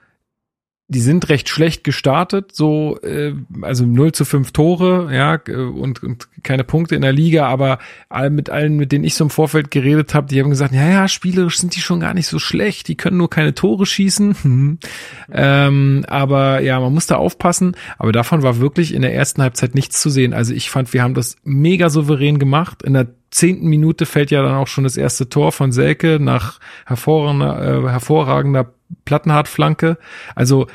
die 0.91 0.99
sind 0.99 1.29
recht 1.29 1.47
schlecht 1.47 1.85
gestartet, 1.85 2.51
so 2.53 2.99
äh, 3.01 3.33
also 3.61 3.85
0 3.85 4.11
zu 4.11 4.25
5 4.25 4.51
Tore, 4.51 5.09
ja, 5.15 5.39
äh, 5.47 5.55
und, 5.55 6.03
und 6.03 6.27
keine 6.43 6.65
Punkte 6.65 6.95
in 6.95 7.01
der 7.01 7.13
Liga, 7.13 7.47
aber 7.47 7.79
all, 8.09 8.29
mit 8.29 8.49
allen, 8.49 8.75
mit 8.75 8.91
denen 8.91 9.05
ich 9.05 9.15
so 9.15 9.23
im 9.23 9.29
Vorfeld 9.29 9.71
geredet 9.71 10.13
habe, 10.13 10.27
die 10.27 10.41
haben 10.41 10.49
gesagt, 10.49 10.73
ja, 10.73 10.89
ja, 10.89 11.07
spielerisch 11.07 11.59
sind 11.59 11.77
die 11.77 11.79
schon 11.79 12.01
gar 12.01 12.13
nicht 12.13 12.27
so 12.27 12.39
schlecht, 12.39 12.89
die 12.89 12.95
können 12.95 13.15
nur 13.15 13.29
keine 13.29 13.55
Tore 13.55 13.85
schießen. 13.85 14.35
Hm. 14.41 14.79
ähm, 15.31 16.03
aber 16.07 16.61
ja, 16.61 16.79
man 16.79 16.93
muss 16.93 17.05
da 17.05 17.15
aufpassen. 17.15 17.75
Aber 17.99 18.11
davon 18.11 18.41
war 18.41 18.59
wirklich 18.59 18.93
in 18.93 19.03
der 19.03 19.13
ersten 19.13 19.41
Halbzeit 19.41 19.75
nichts 19.75 20.01
zu 20.01 20.09
sehen. 20.09 20.33
Also 20.33 20.53
ich 20.53 20.69
fand, 20.69 20.93
wir 20.93 21.03
haben 21.03 21.13
das 21.13 21.35
mega 21.43 21.89
souverän 21.89 22.39
gemacht. 22.39 22.81
In 22.81 22.93
der 22.93 23.07
zehnten 23.31 23.67
Minute 23.67 24.05
fällt 24.05 24.29
ja 24.29 24.41
dann 24.43 24.55
auch 24.55 24.67
schon 24.67 24.83
das 24.83 24.97
erste 24.97 25.29
Tor 25.29 25.51
von 25.51 25.71
Selke 25.71 26.19
nach 26.19 26.59
hervorragender, 26.85 27.85
äh, 27.85 27.89
hervorragender 27.89 28.73
Plattenhartflanke. 29.05 29.97
Also 30.35 30.67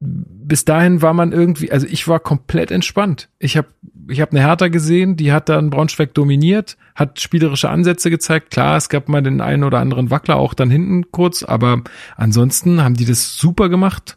bis 0.00 0.64
dahin 0.64 1.02
war 1.02 1.12
man 1.12 1.32
irgendwie, 1.32 1.72
also 1.72 1.86
ich 1.86 2.06
war 2.06 2.20
komplett 2.20 2.70
entspannt. 2.70 3.28
Ich 3.38 3.56
habe 3.56 3.68
ich 4.10 4.20
hab 4.20 4.30
eine 4.30 4.40
Hertha 4.40 4.68
gesehen, 4.68 5.16
die 5.16 5.32
hat 5.32 5.48
dann 5.48 5.70
Braunschweig 5.70 6.14
dominiert, 6.14 6.78
hat 6.94 7.20
spielerische 7.20 7.68
Ansätze 7.68 8.08
gezeigt. 8.08 8.50
Klar, 8.50 8.76
es 8.76 8.88
gab 8.88 9.08
mal 9.08 9.22
den 9.22 9.40
einen 9.40 9.64
oder 9.64 9.80
anderen 9.80 10.10
Wackler 10.10 10.36
auch 10.36 10.54
dann 10.54 10.70
hinten 10.70 11.10
kurz, 11.10 11.42
aber 11.42 11.82
ansonsten 12.16 12.82
haben 12.82 12.94
die 12.94 13.04
das 13.04 13.36
super 13.36 13.68
gemacht. 13.68 14.16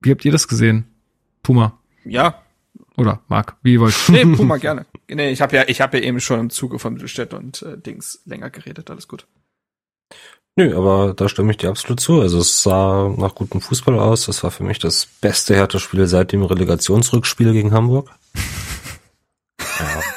Wie 0.00 0.10
habt 0.10 0.24
ihr 0.24 0.32
das 0.32 0.48
gesehen? 0.48 0.86
Puma. 1.42 1.78
Ja. 2.04 2.41
Oder 3.02 3.20
Marc, 3.28 3.56
wie 3.62 3.80
wollt 3.80 3.94
Nee, 4.08 4.24
Puma 4.24 4.56
gerne. 4.58 4.86
Nee, 5.08 5.30
ich 5.30 5.42
habe 5.42 5.56
ja 5.56 5.64
ich 5.66 5.80
habe 5.80 5.98
ja 5.98 6.04
eben 6.04 6.20
schon 6.20 6.38
im 6.38 6.50
Zuge 6.50 6.78
von 6.78 6.94
Mittelstädt 6.94 7.34
und 7.34 7.62
äh, 7.62 7.76
Dings 7.76 8.22
länger 8.24 8.48
geredet, 8.48 8.90
alles 8.90 9.08
gut. 9.08 9.26
Nö, 10.54 10.76
aber 10.76 11.14
da 11.14 11.28
stimme 11.28 11.50
ich 11.50 11.56
dir 11.56 11.70
absolut 11.70 11.98
zu. 11.98 12.20
Also 12.20 12.38
es 12.38 12.62
sah 12.62 13.08
nach 13.16 13.34
gutem 13.34 13.60
Fußball 13.60 13.98
aus. 13.98 14.26
Das 14.26 14.44
war 14.44 14.50
für 14.50 14.64
mich 14.64 14.78
das 14.78 15.06
beste 15.06 15.54
Hertha-Spiel 15.54 16.06
seit 16.06 16.30
dem 16.32 16.42
Relegationsrückspiel 16.42 17.52
gegen 17.52 17.72
Hamburg. 17.72 18.10
ja. 19.58 19.86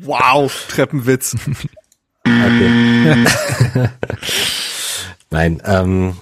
Wow, 0.00 0.52
Treppenwitz. 0.68 1.34
Nein, 5.30 5.60
ähm, 5.64 6.16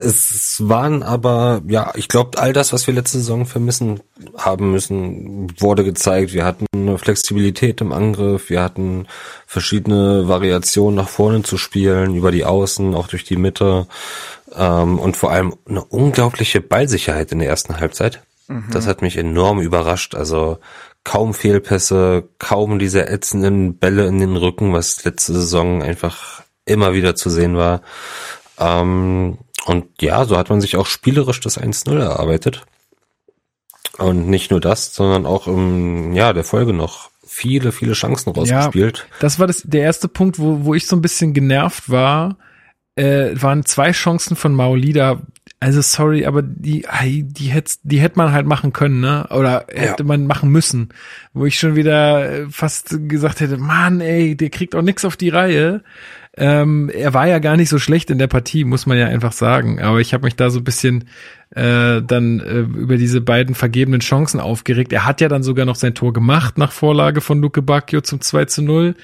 es 0.00 0.68
waren 0.68 1.02
aber, 1.02 1.60
ja, 1.66 1.92
ich 1.96 2.06
glaube, 2.06 2.38
all 2.38 2.52
das, 2.52 2.72
was 2.72 2.86
wir 2.86 2.94
letzte 2.94 3.18
Saison 3.18 3.46
vermissen 3.46 4.00
haben 4.36 4.70
müssen, 4.70 5.52
wurde 5.58 5.82
gezeigt. 5.82 6.32
Wir 6.32 6.44
hatten 6.44 6.66
eine 6.72 6.98
Flexibilität 6.98 7.80
im 7.80 7.92
Angriff, 7.92 8.48
wir 8.48 8.62
hatten 8.62 9.08
verschiedene 9.46 10.28
Variationen 10.28 10.94
nach 10.94 11.08
vorne 11.08 11.42
zu 11.42 11.58
spielen, 11.58 12.14
über 12.14 12.30
die 12.30 12.44
Außen, 12.44 12.94
auch 12.94 13.08
durch 13.08 13.24
die 13.24 13.36
Mitte 13.36 13.88
ähm, 14.54 15.00
und 15.00 15.16
vor 15.16 15.32
allem 15.32 15.56
eine 15.68 15.82
unglaubliche 15.82 16.60
Ballsicherheit 16.60 17.32
in 17.32 17.40
der 17.40 17.48
ersten 17.48 17.80
Halbzeit. 17.80 18.22
Mhm. 18.46 18.66
Das 18.70 18.86
hat 18.86 19.02
mich 19.02 19.16
enorm 19.16 19.60
überrascht. 19.60 20.14
Also 20.14 20.58
kaum 21.02 21.34
Fehlpässe, 21.34 22.28
kaum 22.38 22.78
diese 22.78 23.08
ätzenden 23.08 23.78
Bälle 23.78 24.06
in 24.06 24.20
den 24.20 24.36
Rücken, 24.36 24.72
was 24.72 25.04
letzte 25.04 25.32
Saison 25.32 25.82
einfach 25.82 26.42
immer 26.66 26.92
wieder 26.92 27.16
zu 27.16 27.30
sehen 27.30 27.56
war. 27.56 27.82
Ähm, 28.58 29.38
und 29.68 29.86
ja, 30.00 30.24
so 30.24 30.36
hat 30.38 30.50
man 30.50 30.60
sich 30.60 30.76
auch 30.76 30.86
spielerisch 30.86 31.40
das 31.40 31.60
1-0 31.60 31.98
erarbeitet. 31.98 32.62
Und 33.98 34.28
nicht 34.28 34.50
nur 34.50 34.60
das, 34.60 34.94
sondern 34.94 35.26
auch 35.26 35.46
im, 35.46 36.12
ja, 36.12 36.32
der 36.32 36.44
Folge 36.44 36.72
noch 36.72 37.10
viele, 37.26 37.72
viele 37.72 37.92
Chancen 37.92 38.32
rausgespielt. 38.32 38.98
Ja, 38.98 39.16
das 39.20 39.38
war 39.38 39.46
das, 39.46 39.62
der 39.62 39.82
erste 39.82 40.08
Punkt, 40.08 40.38
wo, 40.38 40.64
wo 40.64 40.74
ich 40.74 40.86
so 40.86 40.96
ein 40.96 41.02
bisschen 41.02 41.34
genervt 41.34 41.90
war. 41.90 42.36
äh, 42.94 43.30
waren 43.40 43.64
zwei 43.64 43.92
Chancen 43.92 44.36
von 44.36 44.54
Maolida. 44.54 45.22
Also 45.60 45.82
sorry, 45.82 46.24
aber 46.24 46.42
die, 46.42 46.86
die 47.04 47.46
hätte, 47.46 47.74
die 47.82 48.00
hätte 48.00 48.18
man 48.18 48.32
halt 48.32 48.46
machen 48.46 48.72
können, 48.72 49.00
ne? 49.00 49.26
Oder 49.30 49.66
hätte 49.68 50.02
ja. 50.02 50.06
man 50.06 50.26
machen 50.26 50.50
müssen. 50.50 50.90
Wo 51.32 51.44
ich 51.46 51.58
schon 51.58 51.76
wieder 51.76 52.30
äh, 52.30 52.46
fast 52.50 52.96
gesagt 53.08 53.40
hätte, 53.40 53.58
Mann, 53.58 54.00
ey, 54.00 54.36
der 54.36 54.50
kriegt 54.50 54.74
auch 54.74 54.82
nix 54.82 55.04
auf 55.04 55.16
die 55.16 55.30
Reihe. 55.30 55.82
Ähm, 56.38 56.88
er 56.88 57.14
war 57.14 57.26
ja 57.26 57.40
gar 57.40 57.56
nicht 57.56 57.68
so 57.68 57.78
schlecht 57.78 58.10
in 58.10 58.18
der 58.18 58.28
Partie, 58.28 58.64
muss 58.64 58.86
man 58.86 58.96
ja 58.96 59.06
einfach 59.06 59.32
sagen. 59.32 59.80
Aber 59.80 59.98
ich 60.00 60.14
habe 60.14 60.24
mich 60.24 60.36
da 60.36 60.50
so 60.50 60.60
ein 60.60 60.64
bisschen 60.64 61.08
äh, 61.50 62.00
dann 62.00 62.40
äh, 62.40 62.60
über 62.60 62.96
diese 62.96 63.20
beiden 63.20 63.56
vergebenen 63.56 64.00
Chancen 64.00 64.38
aufgeregt. 64.38 64.92
Er 64.92 65.04
hat 65.04 65.20
ja 65.20 65.28
dann 65.28 65.42
sogar 65.42 65.66
noch 65.66 65.74
sein 65.74 65.94
Tor 65.94 66.12
gemacht 66.12 66.56
nach 66.56 66.70
Vorlage 66.70 67.20
von 67.20 67.40
Luke 67.40 67.60
Bacchio 67.60 68.02
zum 68.02 68.20
2 68.20 68.44
zu 68.44 68.62
0. 68.62 68.94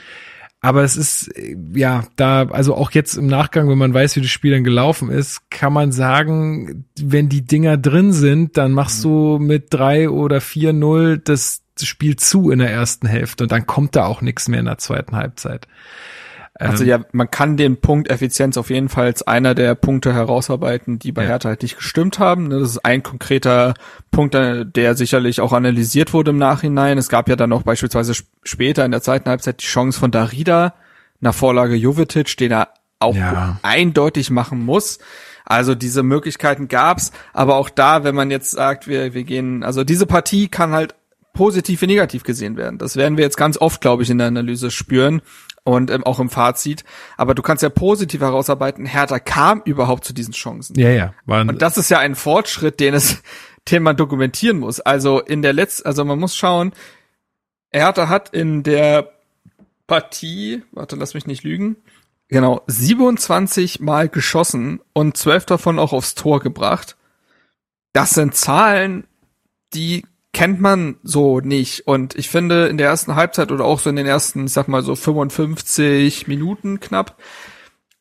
Aber 0.61 0.83
es 0.83 0.97
ist, 0.97 1.31
ja, 1.75 2.05
da, 2.17 2.47
also 2.47 2.75
auch 2.75 2.93
jetzt 2.93 3.17
im 3.17 3.27
Nachgang, 3.27 3.69
wenn 3.69 3.77
man 3.77 3.93
weiß, 3.93 4.17
wie 4.17 4.23
das 4.23 4.31
Spiel 4.31 4.53
dann 4.53 4.65
gelaufen 4.65 5.11
ist, 5.11 5.51
kann 5.51 5.75
man 5.75 5.93
sagen, 5.93 6.87
wenn 6.99 7.29
die 7.29 7.43
Dinger 7.43 7.77
drin 7.77 8.15
sind, 8.15 8.57
dann 8.57 8.73
machst 8.73 9.05
du 9.05 9.39
mit 9.39 9.75
drei 9.75 10.09
oder 10.09 10.41
vier 10.41 10.73
null 10.73 11.19
das 11.19 11.63
Spiel 11.83 12.17
zu 12.17 12.51
in 12.51 12.61
der 12.61 12.71
ersten 12.71 13.07
Hälfte 13.07 13.45
und 13.45 13.53
dann 13.53 13.67
kommt 13.67 13.95
da 13.95 14.07
auch 14.07 14.23
nichts 14.23 14.49
mehr 14.49 14.61
in 14.61 14.67
der 14.67 14.79
zweiten 14.79 15.17
Halbzeit. 15.17 15.67
Also 16.57 16.85
ähm, 16.85 16.89
ja, 16.89 17.01
man 17.13 17.31
kann 17.31 17.57
den 17.57 17.81
Punkt 17.81 18.11
Effizienz 18.11 18.57
auf 18.57 18.71
jeden 18.71 18.89
Fall 18.89 19.07
als 19.07 19.23
einer 19.23 19.55
der 19.55 19.75
Punkte 19.75 20.15
herausarbeiten, 20.15 20.99
die 20.99 21.11
bei 21.11 21.23
ja. 21.23 21.31
Hertha 21.31 21.49
halt 21.49 21.63
nicht 21.63 21.77
gestimmt 21.77 22.19
haben. 22.19 22.51
Das 22.51 22.63
ist 22.63 22.85
ein 22.85 23.03
konkreter 23.03 23.75
Punkt, 24.11 24.35
äh, 24.37 24.65
der 24.65 24.95
sicherlich 24.95 25.41
auch 25.41 25.53
analysiert 25.53 26.13
wurde 26.13 26.31
im 26.31 26.39
Nachhinein. 26.39 26.97
Es 26.97 27.09
gab 27.09 27.29
ja 27.29 27.37
dann 27.37 27.53
auch 27.53 27.63
beispielsweise 27.63 28.15
später 28.45 28.85
in 28.85 28.93
der 28.93 29.03
zweiten 29.03 29.29
Halbzeit 29.29 29.63
die 29.63 29.67
Chance 29.67 29.99
von 29.99 30.13
Darida 30.13 30.75
nach 31.21 31.35
Vorlage 31.35 31.75
Jovetic, 31.75 32.37
den 32.37 32.53
er 32.53 32.69
auch 33.01 33.17
ja. 33.17 33.59
eindeutig 33.63 34.31
machen 34.31 34.65
muss. 34.65 35.01
Also 35.45 35.75
diese 35.75 36.03
Möglichkeiten 36.03 36.69
gab's, 36.69 37.13
aber 37.33 37.57
auch 37.57 37.69
da, 37.69 38.05
wenn 38.05 38.15
man 38.15 38.31
jetzt 38.31 38.53
sagt, 38.53 38.87
wir, 38.87 39.13
wir 39.13 39.25
gehen, 39.25 39.63
also 39.63 39.85
diese 39.85 40.07
Partie 40.07 40.49
kann 40.49 40.73
halt 40.73 40.95
positiv 41.35 41.83
wie 41.83 41.89
negativ 41.89 42.23
gesehen 42.23 42.57
werden. 42.57 42.79
Das 42.79 42.97
werden 42.97 43.19
wir 43.19 43.25
jetzt 43.25 43.37
ganz 43.37 43.59
oft, 43.59 43.81
glaube 43.81 44.05
ich, 44.05 44.11
in 44.11 44.19
der 44.19 44.29
Analyse 44.29 44.71
spüren 44.71 45.21
und 45.65 45.91
ähm, 45.91 46.05
auch 46.05 46.21
im 46.21 46.31
Fazit. 46.31 46.85
Aber 47.17 47.35
du 47.35 47.43
kannst 47.43 47.63
ja 47.63 47.71
positiv 47.71 48.21
herausarbeiten, 48.21 48.87
Hertha 48.87 49.19
kam 49.19 49.63
überhaupt 49.65 50.05
zu 50.05 50.13
diesen 50.13 50.35
Chancen. 50.35 50.79
Ja, 50.79 50.91
ja. 50.91 51.15
Waren 51.27 51.49
und 51.49 51.63
das 51.63 51.79
ist 51.79 51.91
ja 51.91 51.99
ein 51.99 52.15
Fortschritt, 52.15 52.81
den 52.81 52.95
es, 52.95 53.23
den 53.71 53.83
man 53.83 53.97
dokumentieren 53.97 54.59
muss. 54.59 54.81
Also 54.81 55.21
in 55.21 55.43
der 55.43 55.55
letzten, 55.55 55.87
also 55.87 56.05
man 56.05 56.19
muss 56.19 56.37
schauen, 56.37 56.73
Hertha 57.71 58.09
hat 58.09 58.29
in 58.29 58.63
der 58.63 59.11
Partie, 59.87 60.63
warte, 60.73 60.97
lass 60.97 61.15
mich 61.15 61.27
nicht 61.27 61.43
lügen, 61.43 61.77
genau, 62.29 62.63
27 62.67 63.81
Mal 63.81 64.09
geschossen 64.09 64.81
und 64.93 65.17
12 65.17 65.47
davon 65.47 65.79
auch 65.79 65.93
aufs 65.93 66.15
Tor 66.15 66.41
gebracht. 66.41 66.97
Das 67.93 68.11
sind 68.11 68.35
Zahlen, 68.35 69.07
die 69.73 70.05
kennt 70.35 70.61
man 70.61 70.97
so 71.03 71.41
nicht. 71.41 71.87
Und 71.87 72.15
ich 72.15 72.29
finde, 72.29 72.67
in 72.67 72.77
der 72.77 72.89
ersten 72.89 73.15
Halbzeit 73.15 73.51
oder 73.51 73.65
auch 73.65 73.79
so 73.79 73.89
in 73.89 73.97
den 73.97 74.07
ersten, 74.07 74.45
ich 74.45 74.53
sag 74.53 74.69
mal 74.69 74.83
so 74.83 74.95
55 74.95 76.27
Minuten 76.27 76.81
knapp, 76.81 77.17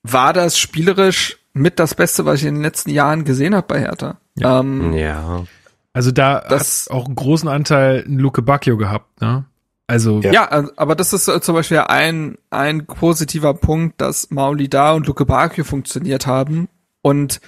war 0.01 0.33
das 0.33 0.57
spielerisch 0.57 1.37
mit 1.53 1.79
das 1.79 1.95
Beste, 1.95 2.25
was 2.25 2.41
ich 2.41 2.47
in 2.47 2.55
den 2.55 2.63
letzten 2.63 2.89
Jahren 2.89 3.23
gesehen 3.23 3.55
habe 3.55 3.67
bei 3.67 3.79
Hertha. 3.79 4.17
Ja. 4.35 4.59
Ähm, 4.59 4.91
ja. 4.93 5.45
Also 5.93 6.11
da 6.11 6.41
das, 6.41 6.87
hat 6.89 6.97
auch 6.97 7.05
einen 7.05 7.15
großen 7.15 7.47
Anteil 7.47 8.03
ein 8.05 8.17
Luke 8.17 8.41
Bacchio 8.41 8.75
gehabt, 8.75 9.21
ne? 9.21 9.45
Also 9.85 10.21
ja. 10.21 10.31
ja, 10.31 10.69
aber 10.77 10.95
das 10.95 11.13
ist 11.13 11.25
zum 11.25 11.55
Beispiel 11.55 11.79
ein 11.79 12.37
ein 12.49 12.85
positiver 12.85 13.53
Punkt, 13.53 13.99
dass 14.01 14.31
Mauli 14.31 14.69
da 14.69 14.93
und 14.93 15.05
Luke 15.07 15.25
Bacchio 15.25 15.65
funktioniert 15.65 16.25
haben 16.25 16.69
und 17.01 17.41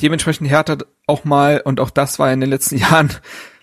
dementsprechend 0.00 0.48
Hertha 0.48 0.78
auch 1.06 1.24
mal 1.24 1.60
und 1.62 1.80
auch 1.80 1.90
das 1.90 2.18
war 2.18 2.32
in 2.32 2.40
den 2.40 2.48
letzten 2.48 2.76
Jahren 2.78 3.10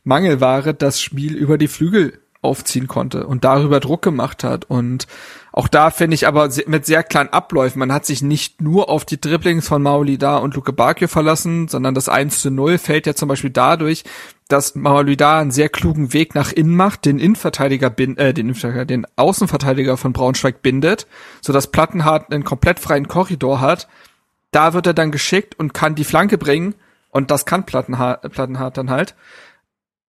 Mangelware 0.09 0.73
das 0.73 0.99
Spiel 0.99 1.35
über 1.35 1.57
die 1.57 1.69
Flügel 1.69 2.19
aufziehen 2.41 2.87
konnte 2.87 3.27
und 3.27 3.43
darüber 3.43 3.79
Druck 3.79 4.01
gemacht 4.01 4.43
hat. 4.43 4.65
Und 4.65 5.07
auch 5.51 5.67
da 5.67 5.91
finde 5.91 6.15
ich 6.15 6.25
aber 6.25 6.49
mit 6.67 6.85
sehr 6.85 7.03
kleinen 7.03 7.29
Abläufen. 7.29 7.79
Man 7.79 7.91
hat 7.91 8.05
sich 8.05 8.21
nicht 8.21 8.61
nur 8.61 8.89
auf 8.89 9.03
die 9.03 9.19
Dribblings 9.19 9.67
von 9.67 9.81
Maolida 9.81 10.37
und 10.37 10.55
Luke 10.55 10.71
Bakio 10.71 11.07
verlassen, 11.07 11.67
sondern 11.67 11.95
das 11.95 12.07
1 12.07 12.41
zu 12.41 12.49
0 12.49 12.77
fällt 12.77 13.07
ja 13.07 13.13
zum 13.13 13.27
Beispiel 13.27 13.49
dadurch, 13.49 14.03
dass 14.47 14.73
Maolida 14.73 15.39
einen 15.39 15.51
sehr 15.51 15.69
klugen 15.69 16.13
Weg 16.13 16.33
nach 16.33 16.51
innen 16.51 16.75
macht, 16.75 17.05
den 17.05 17.19
Innenverteidiger, 17.19 17.89
bin, 17.89 18.17
äh, 18.17 18.33
den, 18.33 18.47
Innenverteidiger, 18.47 18.85
den 18.85 19.05
Außenverteidiger 19.15 19.97
von 19.97 20.13
Braunschweig 20.13 20.61
bindet, 20.61 21.07
sodass 21.41 21.67
Plattenhardt 21.67 22.31
einen 22.31 22.45
komplett 22.45 22.79
freien 22.79 23.07
Korridor 23.07 23.59
hat. 23.59 23.87
Da 24.51 24.73
wird 24.73 24.87
er 24.87 24.93
dann 24.93 25.11
geschickt 25.11 25.59
und 25.59 25.73
kann 25.73 25.93
die 25.93 26.03
Flanke 26.05 26.37
bringen 26.37 26.73
und 27.11 27.31
das 27.31 27.45
kann 27.45 27.65
Plattenhardt, 27.65 28.31
Plattenhardt 28.31 28.77
dann 28.77 28.89
halt. 28.89 29.15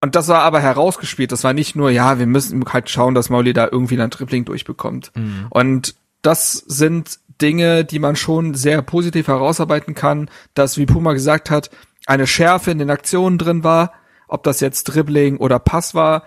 Und 0.01 0.15
das 0.15 0.29
war 0.29 0.43
aber 0.43 0.61
herausgespielt. 0.61 1.31
Das 1.31 1.45
war 1.45 1.53
nicht 1.53 1.77
nur, 1.77 1.91
ja, 1.91 2.19
wir 2.19 2.27
müssen 2.27 2.65
halt 2.73 2.89
schauen, 2.89 3.15
dass 3.15 3.29
Mauli 3.29 3.53
da 3.53 3.69
irgendwie 3.71 4.01
ein 4.01 4.11
Tripling 4.11 4.45
durchbekommt. 4.45 5.13
Mhm. 5.15 5.47
Und 5.51 5.95
das 6.23 6.53
sind 6.53 7.19
Dinge, 7.41 7.85
die 7.85 7.99
man 7.99 8.17
schon 8.17 8.55
sehr 8.55 8.83
positiv 8.83 9.29
herausarbeiten 9.29 9.95
kann, 9.95 10.31
dass, 10.55 10.79
wie 10.79 10.87
Puma 10.87 11.13
gesagt 11.13 11.51
hat, 11.51 11.71
eine 12.07 12.27
Schärfe 12.27 12.71
in 12.71 12.79
den 12.79 12.91
Aktionen 12.91 13.39
drin 13.39 13.65
war, 13.65 13.93
ob 14.29 14.43
das 14.43 14.61
jetzt 14.61 14.85
Dribbling 14.85 15.37
oder 15.37 15.59
Pass 15.59 15.95
war, 15.95 16.25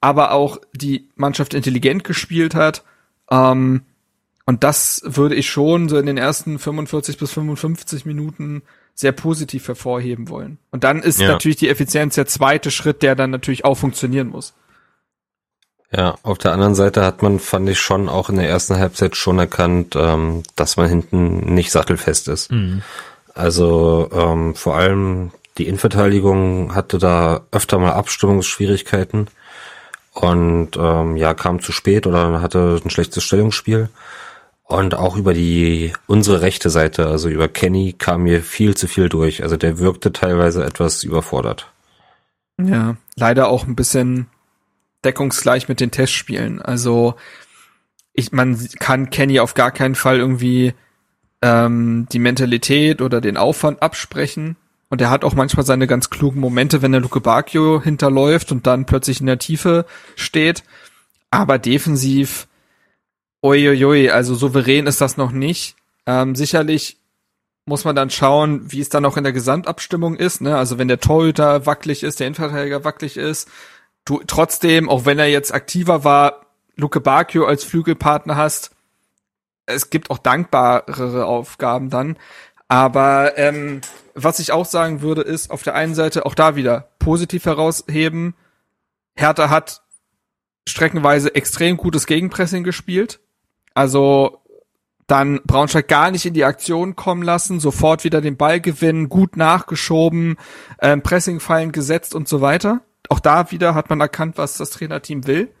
aber 0.00 0.32
auch 0.32 0.58
die 0.72 1.08
Mannschaft 1.16 1.54
intelligent 1.54 2.04
gespielt 2.04 2.54
hat. 2.54 2.84
Ähm, 3.30 3.82
und 4.44 4.62
das 4.62 5.02
würde 5.04 5.34
ich 5.34 5.50
schon 5.50 5.88
so 5.88 5.98
in 5.98 6.06
den 6.06 6.16
ersten 6.16 6.58
45 6.58 7.18
bis 7.18 7.32
55 7.32 8.06
Minuten 8.06 8.62
sehr 8.96 9.12
positiv 9.12 9.68
hervorheben 9.68 10.30
wollen. 10.30 10.58
Und 10.70 10.82
dann 10.82 11.02
ist 11.02 11.20
ja. 11.20 11.28
natürlich 11.28 11.58
die 11.58 11.68
Effizienz 11.68 12.14
der 12.14 12.26
zweite 12.26 12.70
Schritt, 12.70 13.02
der 13.02 13.14
dann 13.14 13.30
natürlich 13.30 13.64
auch 13.64 13.76
funktionieren 13.76 14.28
muss. 14.28 14.54
Ja, 15.92 16.16
auf 16.22 16.38
der 16.38 16.52
anderen 16.52 16.74
Seite 16.74 17.04
hat 17.04 17.22
man, 17.22 17.38
fand 17.38 17.68
ich 17.68 17.78
schon 17.78 18.08
auch 18.08 18.30
in 18.30 18.36
der 18.36 18.48
ersten 18.48 18.76
Halbzeit 18.76 19.14
schon 19.14 19.38
erkannt, 19.38 19.94
ähm, 19.96 20.42
dass 20.56 20.76
man 20.78 20.88
hinten 20.88 21.54
nicht 21.54 21.70
sattelfest 21.70 22.28
ist. 22.28 22.50
Mhm. 22.50 22.82
Also 23.34 24.08
ähm, 24.12 24.54
vor 24.54 24.76
allem 24.76 25.30
die 25.58 25.68
Innenverteidigung 25.68 26.74
hatte 26.74 26.98
da 26.98 27.42
öfter 27.52 27.78
mal 27.78 27.92
Abstimmungsschwierigkeiten 27.92 29.28
und 30.12 30.70
ähm, 30.78 31.16
ja 31.16 31.34
kam 31.34 31.60
zu 31.60 31.72
spät 31.72 32.06
oder 32.06 32.40
hatte 32.40 32.80
ein 32.82 32.90
schlechtes 32.90 33.22
Stellungsspiel. 33.24 33.90
Und 34.68 34.94
auch 34.94 35.16
über 35.16 35.32
die, 35.32 35.92
unsere 36.08 36.40
rechte 36.40 36.70
Seite, 36.70 37.06
also 37.06 37.28
über 37.28 37.46
Kenny, 37.46 37.94
kam 37.96 38.24
mir 38.24 38.42
viel 38.42 38.76
zu 38.76 38.88
viel 38.88 39.08
durch. 39.08 39.44
Also 39.44 39.56
der 39.56 39.78
wirkte 39.78 40.12
teilweise 40.12 40.64
etwas 40.64 41.04
überfordert. 41.04 41.72
Ja, 42.60 42.96
leider 43.14 43.48
auch 43.48 43.66
ein 43.66 43.76
bisschen 43.76 44.26
deckungsgleich 45.04 45.68
mit 45.68 45.78
den 45.78 45.92
Testspielen. 45.92 46.60
Also 46.60 47.14
ich, 48.12 48.32
man 48.32 48.58
kann 48.80 49.10
Kenny 49.10 49.38
auf 49.38 49.54
gar 49.54 49.70
keinen 49.70 49.94
Fall 49.94 50.18
irgendwie 50.18 50.74
ähm, 51.42 52.08
die 52.10 52.18
Mentalität 52.18 53.02
oder 53.02 53.20
den 53.20 53.36
Aufwand 53.36 53.82
absprechen. 53.82 54.56
Und 54.88 55.00
er 55.00 55.10
hat 55.10 55.24
auch 55.24 55.34
manchmal 55.34 55.66
seine 55.66 55.86
ganz 55.86 56.10
klugen 56.10 56.40
Momente, 56.40 56.82
wenn 56.82 56.92
der 56.92 57.00
Luke 57.00 57.20
Bacchio 57.20 57.80
hinterläuft 57.80 58.50
und 58.50 58.66
dann 58.66 58.84
plötzlich 58.84 59.20
in 59.20 59.26
der 59.26 59.38
Tiefe 59.38 59.84
steht. 60.16 60.64
Aber 61.30 61.58
defensiv 61.58 62.48
Uiuiui, 63.46 64.10
also 64.10 64.34
souverän 64.34 64.86
ist 64.86 65.00
das 65.00 65.16
noch 65.16 65.30
nicht. 65.30 65.76
Ähm, 66.06 66.34
sicherlich 66.34 66.98
muss 67.64 67.84
man 67.84 67.96
dann 67.96 68.10
schauen, 68.10 68.70
wie 68.70 68.80
es 68.80 68.88
dann 68.88 69.04
auch 69.04 69.16
in 69.16 69.24
der 69.24 69.32
Gesamtabstimmung 69.32 70.16
ist. 70.16 70.40
Ne? 70.40 70.56
Also 70.56 70.78
wenn 70.78 70.88
der 70.88 71.00
Torhüter 71.00 71.66
wackelig 71.66 72.02
ist, 72.02 72.20
der 72.20 72.28
Innenverteidiger 72.28 72.84
wackelig 72.84 73.16
ist, 73.16 73.48
du 74.04 74.22
trotzdem, 74.26 74.88
auch 74.88 75.04
wenn 75.04 75.18
er 75.18 75.28
jetzt 75.28 75.52
aktiver 75.52 76.04
war, 76.04 76.46
Luke 76.76 77.00
Bacchio 77.00 77.46
als 77.46 77.64
Flügelpartner 77.64 78.36
hast, 78.36 78.70
es 79.66 79.90
gibt 79.90 80.10
auch 80.10 80.18
dankbarere 80.18 81.26
Aufgaben 81.26 81.90
dann. 81.90 82.16
Aber 82.68 83.36
ähm, 83.36 83.80
was 84.14 84.38
ich 84.38 84.52
auch 84.52 84.66
sagen 84.66 85.02
würde, 85.02 85.22
ist 85.22 85.50
auf 85.50 85.62
der 85.62 85.74
einen 85.74 85.94
Seite 85.94 86.24
auch 86.24 86.34
da 86.34 86.56
wieder 86.56 86.88
positiv 86.98 87.44
herausheben. 87.46 88.34
Hertha 89.16 89.50
hat 89.50 89.82
streckenweise 90.68 91.34
extrem 91.34 91.76
gutes 91.76 92.06
Gegenpressing 92.06 92.64
gespielt. 92.64 93.20
Also 93.76 94.40
dann 95.06 95.40
Braunschweig 95.44 95.86
gar 95.86 96.10
nicht 96.10 96.24
in 96.24 96.32
die 96.32 96.44
Aktion 96.44 96.96
kommen 96.96 97.22
lassen, 97.22 97.60
sofort 97.60 98.04
wieder 98.04 98.22
den 98.22 98.38
Ball 98.38 98.58
gewinnen, 98.58 99.10
gut 99.10 99.36
nachgeschoben, 99.36 100.36
ähm, 100.80 101.02
Pressingfallen 101.02 101.72
gesetzt 101.72 102.14
und 102.14 102.26
so 102.26 102.40
weiter. 102.40 102.80
Auch 103.10 103.20
da 103.20 103.50
wieder 103.50 103.74
hat 103.74 103.90
man 103.90 104.00
erkannt, 104.00 104.38
was 104.38 104.56
das 104.56 104.70
Trainerteam 104.70 105.26
will. 105.26 105.52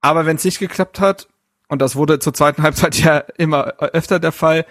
Aber 0.00 0.26
wenn 0.26 0.36
es 0.36 0.44
nicht 0.44 0.58
geklappt 0.58 0.98
hat, 0.98 1.28
und 1.68 1.80
das 1.80 1.94
wurde 1.94 2.18
zur 2.18 2.34
zweiten 2.34 2.62
Halbzeit 2.62 2.96
ja 3.02 3.18
immer 3.38 3.74
öfter 3.78 4.18
der 4.18 4.32
Fall, 4.32 4.66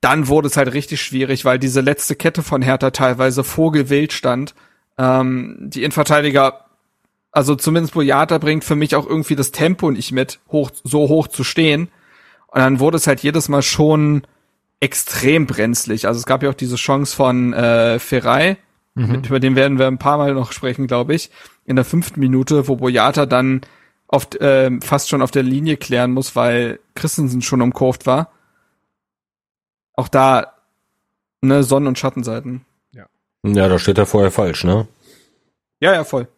dann 0.00 0.26
wurde 0.26 0.48
es 0.48 0.56
halt 0.56 0.74
richtig 0.74 1.00
schwierig, 1.00 1.44
weil 1.44 1.60
diese 1.60 1.80
letzte 1.80 2.16
Kette 2.16 2.42
von 2.42 2.60
Hertha 2.60 2.90
teilweise 2.90 3.44
vogelwild 3.44 4.12
stand. 4.12 4.56
Ähm, 4.98 5.56
die 5.60 5.84
Innenverteidiger 5.84 6.66
also 7.36 7.54
zumindest 7.54 7.92
Boyata 7.92 8.38
bringt 8.38 8.64
für 8.64 8.76
mich 8.76 8.96
auch 8.96 9.06
irgendwie 9.06 9.36
das 9.36 9.52
Tempo 9.52 9.90
nicht 9.90 10.10
mit, 10.10 10.40
hoch, 10.50 10.70
so 10.84 11.08
hoch 11.08 11.28
zu 11.28 11.44
stehen. 11.44 11.88
Und 12.48 12.60
dann 12.60 12.80
wurde 12.80 12.96
es 12.96 13.06
halt 13.06 13.20
jedes 13.20 13.48
Mal 13.48 13.62
schon 13.62 14.22
extrem 14.80 15.46
brenzlig. 15.46 16.06
Also 16.06 16.18
es 16.18 16.26
gab 16.26 16.42
ja 16.42 16.50
auch 16.50 16.54
diese 16.54 16.76
Chance 16.76 17.14
von 17.14 17.52
äh, 17.52 17.98
Ferrei, 17.98 18.58
mhm. 18.94 19.12
mit, 19.12 19.26
über 19.26 19.40
den 19.40 19.56
werden 19.56 19.78
wir 19.78 19.86
ein 19.86 19.98
paar 19.98 20.18
Mal 20.18 20.34
noch 20.34 20.52
sprechen, 20.52 20.86
glaube 20.86 21.14
ich, 21.14 21.30
in 21.64 21.76
der 21.76 21.84
fünften 21.84 22.20
Minute, 22.20 22.68
wo 22.68 22.76
Boyata 22.76 23.26
dann 23.26 23.62
oft 24.08 24.36
äh, 24.40 24.70
fast 24.80 25.08
schon 25.08 25.22
auf 25.22 25.30
der 25.30 25.42
Linie 25.42 25.76
klären 25.76 26.12
muss, 26.12 26.36
weil 26.36 26.78
Christensen 26.94 27.42
schon 27.42 27.62
umkurvt 27.62 28.06
war. 28.06 28.30
Auch 29.94 30.08
da 30.08 30.52
ne 31.40 31.62
Sonnen- 31.62 31.88
und 31.88 31.98
Schattenseiten. 31.98 32.64
Ja. 32.92 33.06
Ja, 33.44 33.68
da 33.68 33.78
steht 33.78 33.98
er 33.98 34.06
vorher 34.06 34.30
falsch, 34.30 34.64
ne? 34.64 34.86
Ja, 35.80 35.92
ja, 35.92 36.04
voll. 36.04 36.28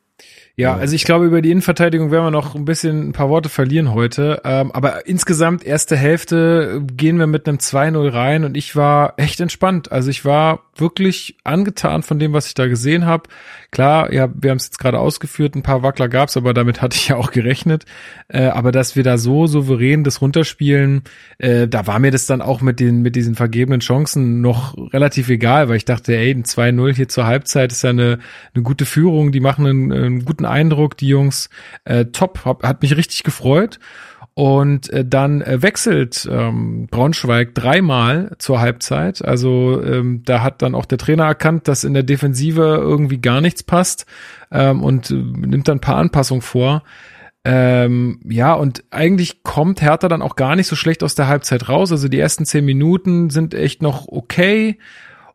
Ja, 0.58 0.74
also 0.74 0.96
ich 0.96 1.04
glaube, 1.04 1.24
über 1.24 1.40
die 1.40 1.52
Innenverteidigung 1.52 2.10
werden 2.10 2.24
wir 2.24 2.30
noch 2.32 2.56
ein 2.56 2.64
bisschen 2.64 3.10
ein 3.10 3.12
paar 3.12 3.28
Worte 3.28 3.48
verlieren 3.48 3.94
heute. 3.94 4.42
Ähm, 4.44 4.72
aber 4.72 5.06
insgesamt, 5.06 5.64
erste 5.64 5.96
Hälfte 5.96 6.82
gehen 6.84 7.20
wir 7.20 7.28
mit 7.28 7.48
einem 7.48 7.58
2-0 7.58 8.12
rein 8.12 8.42
und 8.42 8.56
ich 8.56 8.74
war 8.74 9.14
echt 9.18 9.38
entspannt. 9.38 9.92
Also 9.92 10.10
ich 10.10 10.24
war 10.24 10.64
wirklich 10.74 11.36
angetan 11.44 12.02
von 12.02 12.18
dem, 12.18 12.32
was 12.32 12.48
ich 12.48 12.54
da 12.54 12.66
gesehen 12.66 13.06
habe. 13.06 13.28
Klar, 13.70 14.12
ja, 14.14 14.30
wir 14.34 14.50
haben 14.50 14.56
es 14.56 14.66
jetzt 14.66 14.78
gerade 14.78 14.98
ausgeführt, 14.98 15.54
ein 15.54 15.62
paar 15.62 15.82
Wackler 15.82 16.08
gab's, 16.08 16.38
aber 16.38 16.54
damit 16.54 16.80
hatte 16.80 16.96
ich 16.96 17.08
ja 17.08 17.16
auch 17.16 17.30
gerechnet. 17.30 17.84
Äh, 18.28 18.46
aber 18.46 18.72
dass 18.72 18.96
wir 18.96 19.02
da 19.02 19.18
so 19.18 19.46
souverän 19.46 20.04
das 20.04 20.22
runterspielen, 20.22 21.02
äh, 21.36 21.68
da 21.68 21.86
war 21.86 21.98
mir 21.98 22.10
das 22.10 22.24
dann 22.24 22.40
auch 22.40 22.62
mit 22.62 22.80
den 22.80 23.02
mit 23.02 23.14
diesen 23.14 23.34
vergebenen 23.34 23.80
Chancen 23.80 24.40
noch 24.40 24.74
relativ 24.94 25.28
egal, 25.28 25.68
weil 25.68 25.76
ich 25.76 25.84
dachte, 25.84 26.16
ey, 26.16 26.30
ein 26.30 26.44
2-0 26.44 26.94
hier 26.94 27.08
zur 27.08 27.26
Halbzeit 27.26 27.70
ist 27.70 27.82
ja 27.82 27.90
eine, 27.90 28.20
eine 28.54 28.62
gute 28.62 28.86
Führung, 28.86 29.32
die 29.32 29.40
machen 29.40 29.66
einen, 29.66 29.92
einen 29.92 30.24
guten 30.24 30.46
Eindruck, 30.46 30.96
die 30.96 31.08
Jungs. 31.08 31.50
Äh, 31.84 32.06
top, 32.06 32.46
hab, 32.46 32.62
hat 32.62 32.80
mich 32.80 32.96
richtig 32.96 33.22
gefreut. 33.22 33.78
Und 34.38 34.88
äh, 34.90 35.04
dann 35.04 35.42
äh, 35.42 35.62
wechselt 35.62 36.28
ähm, 36.30 36.86
Braunschweig 36.88 37.56
dreimal 37.56 38.36
zur 38.38 38.60
Halbzeit. 38.60 39.24
Also 39.24 39.82
ähm, 39.82 40.22
da 40.24 40.44
hat 40.44 40.62
dann 40.62 40.76
auch 40.76 40.84
der 40.84 40.96
Trainer 40.96 41.24
erkannt, 41.24 41.66
dass 41.66 41.82
in 41.82 41.92
der 41.92 42.04
Defensive 42.04 42.62
irgendwie 42.80 43.20
gar 43.20 43.40
nichts 43.40 43.64
passt 43.64 44.06
ähm, 44.52 44.84
und 44.84 45.10
äh, 45.10 45.14
nimmt 45.14 45.66
dann 45.66 45.78
ein 45.78 45.80
paar 45.80 45.96
Anpassungen 45.96 46.42
vor. 46.42 46.84
Ähm, 47.44 48.20
ja, 48.28 48.54
und 48.54 48.84
eigentlich 48.90 49.42
kommt 49.42 49.82
Hertha 49.82 50.06
dann 50.06 50.22
auch 50.22 50.36
gar 50.36 50.54
nicht 50.54 50.68
so 50.68 50.76
schlecht 50.76 51.02
aus 51.02 51.16
der 51.16 51.26
Halbzeit 51.26 51.68
raus. 51.68 51.90
Also 51.90 52.06
die 52.06 52.20
ersten 52.20 52.46
zehn 52.46 52.64
Minuten 52.64 53.30
sind 53.30 53.54
echt 53.54 53.82
noch 53.82 54.06
okay. 54.06 54.78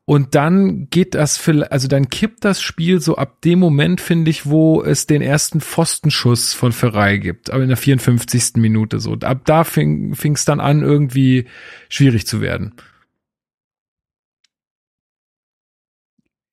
Und 0.06 0.36
dann 0.36 0.89
geht 0.89 1.16
das, 1.16 1.38
für, 1.38 1.72
also 1.72 1.88
dann 1.88 2.10
kippt 2.10 2.43
das 2.43 2.62
Spiel 2.62 2.99
so 2.99 3.16
ab 3.16 3.41
dem 3.41 3.60
Moment, 3.60 4.01
finde 4.01 4.32
ich, 4.32 4.45
wo 4.45 4.84
es 4.84 5.08
den 5.08 5.22
ersten 5.22 5.62
Pfostenschuss 5.62 6.54
von 6.54 6.74
Ferrei 6.74 7.18
gibt, 7.18 7.49
aber 7.51 7.64
in 7.64 7.70
der 7.70 7.78
54. 7.78 8.56
Minute 8.56 8.99
so. 8.99 9.14
Ab 9.14 9.41
da 9.45 9.64
fing 9.64 10.14
es 10.14 10.43
dann 10.43 10.60
an, 10.60 10.82
irgendwie 10.82 11.47
schwierig 11.88 12.28
zu 12.28 12.41
werden. 12.41 12.76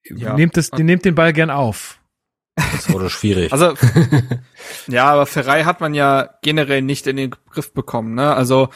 Ja. 0.05 0.34
Nehmt, 0.34 0.57
das, 0.57 0.70
nehmt 0.72 1.05
den 1.05 1.16
Ball 1.16 1.32
gern 1.32 1.51
auf. 1.51 2.01
Das 2.55 2.92
wurde 2.92 3.11
schwierig. 3.11 3.53
Also, 3.53 3.74
ja, 4.86 5.07
aber 5.07 5.26
Ferrei 5.26 5.64
hat 5.64 5.80
man 5.80 5.94
ja 5.94 6.30
generell 6.42 6.82
nicht 6.82 7.07
in 7.07 7.16
den 7.16 7.30
Griff 7.51 7.72
bekommen, 7.72 8.14
ne? 8.14 8.34
Also, 8.34 8.68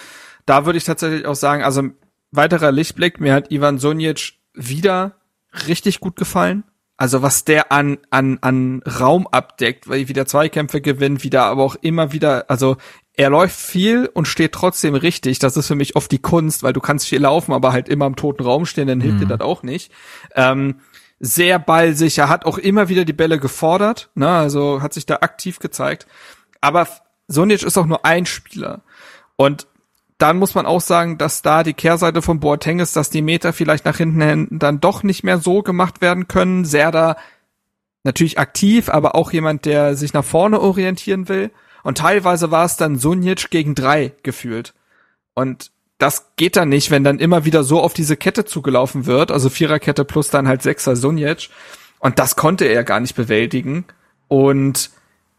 da 0.47 0.67
würde 0.67 0.79
ich 0.79 0.85
tatsächlich 0.85 1.27
auch 1.27 1.35
sagen, 1.35 1.63
also, 1.63 1.91
weiterer 2.31 2.73
Lichtblick, 2.73 3.21
mir 3.21 3.35
hat 3.35 3.51
Ivan 3.51 3.79
Sonjic 3.79 4.35
wieder 4.55 5.17
richtig 5.67 6.01
gut 6.01 6.17
gefallen. 6.17 6.65
Also 6.97 7.23
was 7.23 7.45
der 7.45 7.73
an, 7.73 7.99
an, 8.11 8.39
an 8.41 8.83
Raum 8.83 9.27
abdeckt, 9.27 9.89
weil 9.89 10.09
wieder 10.09 10.27
Zweikämpfe 10.27 10.81
gewinnt, 10.81 11.25
wieder 11.25 11.45
aber 11.45 11.65
auch 11.65 11.75
immer 11.81 12.13
wieder, 12.13 12.49
also 12.49 12.77
er 13.17 13.31
läuft 13.31 13.57
viel 13.57 14.09
und 14.13 14.29
steht 14.29 14.53
trotzdem 14.53 14.95
richtig. 14.95 15.41
Das 15.41 15.57
ist 15.57 15.67
für 15.67 15.75
mich 15.75 15.97
oft 15.97 16.11
die 16.11 16.21
Kunst, 16.21 16.63
weil 16.63 16.73
du 16.73 16.81
kannst 16.81 17.09
viel 17.09 17.21
laufen, 17.21 17.53
aber 17.53 17.73
halt 17.73 17.89
immer 17.89 18.07
im 18.07 18.17
toten 18.17 18.45
Raum 18.45 18.65
stehen, 18.65 18.87
dann 18.87 19.01
hilft 19.01 19.17
mhm. 19.17 19.21
dir 19.21 19.37
das 19.37 19.41
auch 19.41 19.63
nicht. 19.63 19.91
Ähm, 20.35 20.77
sehr 21.19 21.59
ballsicher, 21.59 22.29
hat 22.29 22.45
auch 22.45 22.59
immer 22.59 22.89
wieder 22.89 23.05
die 23.05 23.13
Bälle 23.13 23.39
gefordert, 23.39 24.11
ne, 24.15 24.29
also 24.29 24.83
hat 24.83 24.93
sich 24.93 25.07
da 25.07 25.17
aktiv 25.17 25.59
gezeigt. 25.59 26.07
Aber 26.61 26.89
Sonic 27.29 27.63
ist 27.63 27.79
auch 27.79 27.87
nur 27.87 28.05
ein 28.05 28.27
Spieler. 28.27 28.83
Und 29.37 29.67
dann 30.19 30.39
muss 30.39 30.55
man 30.55 30.67
auch 30.67 30.81
sagen, 30.81 31.19
dass 31.19 31.43
da 31.43 31.63
die 31.63 31.75
Kehrseite 31.75 32.23
von 32.23 32.41
Boateng 32.41 32.79
ist, 32.79 32.97
dass 32.97 33.11
die 33.11 33.23
Meter 33.23 33.53
vielleicht 33.53 33.85
nach 33.85 33.97
hinten 33.97 34.23
hin 34.23 34.49
dann 34.51 34.81
doch 34.81 35.03
nicht 35.03 35.25
mehr 35.25 35.39
so 35.39 35.63
gemacht 35.63 36.01
werden 36.01 36.29
können. 36.29 36.65
Serda 36.65 37.17
natürlich 38.05 38.39
aktiv, 38.39 38.89
aber 38.89 39.15
auch 39.17 39.33
jemand, 39.33 39.65
der 39.65 39.97
sich 39.97 40.13
nach 40.13 40.25
vorne 40.25 40.61
orientieren 40.61 41.29
will. 41.29 41.51
Und 41.83 41.99
teilweise 41.99 42.51
war 42.51 42.65
es 42.65 42.77
dann 42.77 42.97
Sunic 42.97 43.51
gegen 43.51 43.75
drei 43.75 44.13
gefühlt. 44.23 44.73
Und 45.35 45.73
das 45.99 46.33
geht 46.37 46.57
dann 46.57 46.69
nicht, 46.69 46.91
wenn 46.91 47.05
dann 47.05 47.19
immer 47.19 47.45
wieder 47.45 47.65
so 47.65 47.81
auf 47.81 47.95
diese 47.95 48.17
Kette 48.17 48.45
zugelaufen 48.45 49.07
wird, 49.07 49.31
also 49.31 49.49
Viererkette 49.49 50.05
plus 50.05 50.31
dann 50.31 50.49
halt 50.49 50.63
Sechser 50.63 50.97
Sunic. 50.97 51.51
Und 51.99 52.19
das 52.19 52.37
konnte 52.37 52.67
er 52.67 52.85
gar 52.85 53.01
nicht 53.01 53.17
bewältigen. 53.17 53.85
Und 54.29 54.91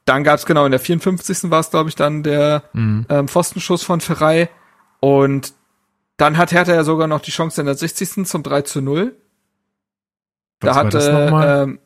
dann 0.06 0.24
gab 0.24 0.38
es 0.38 0.46
genau 0.46 0.66
in 0.66 0.72
der 0.72 0.80
54. 0.80 1.50
war 1.50 1.60
es, 1.60 1.72
glaube 1.72 1.90
ich, 1.90 1.96
dann 1.96 2.24
der 2.24 2.64
mhm. 2.74 3.06
ähm, 3.10 3.28
Pfostenschuss 3.28 3.84
von 3.84 4.02
Ferrei 4.02 4.50
und 5.06 5.54
dann 6.18 6.36
hat 6.36 6.52
Hertha 6.52 6.74
ja 6.74 6.84
sogar 6.84 7.06
noch 7.06 7.22
die 7.22 7.30
Chance 7.30 7.62
in 7.62 7.68
der 7.68 7.76
60. 7.76 8.26
zum 8.26 8.42
3 8.42 8.64
zu 8.64 8.82
0. 8.82 9.16
Was 10.62 10.76
da 10.76 10.84
hatte, 10.84 11.38
ähm, 11.46 11.80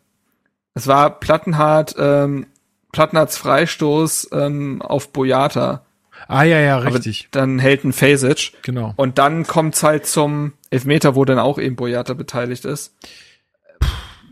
es 0.74 0.88
war 0.88 1.20
Plattenhardt, 1.20 1.96
ähm, 2.00 2.48
Plattenhardts 2.94 3.38
Freistoß 3.38 4.30
ähm, 4.32 4.82
auf 4.82 5.12
Boyata. 5.12 5.86
Ah 6.30 6.44
ja, 6.44 6.62
ja, 6.62 6.78
richtig. 6.78 7.28
Aber 7.34 7.42
dann 7.42 7.60
hält 7.60 7.84
ein 7.84 7.92
Fasic. 7.92 8.54
Genau. 8.62 8.94
Und 8.96 9.18
dann 9.18 9.46
kommt's 9.46 9.84
halt 9.84 10.06
zum 10.06 10.54
Elfmeter, 10.70 11.14
wo 11.16 11.26
dann 11.26 11.40
auch 11.40 11.60
eben 11.60 11.76
Boyata 11.76 12.14
beteiligt 12.14 12.64
ist. 12.64 12.96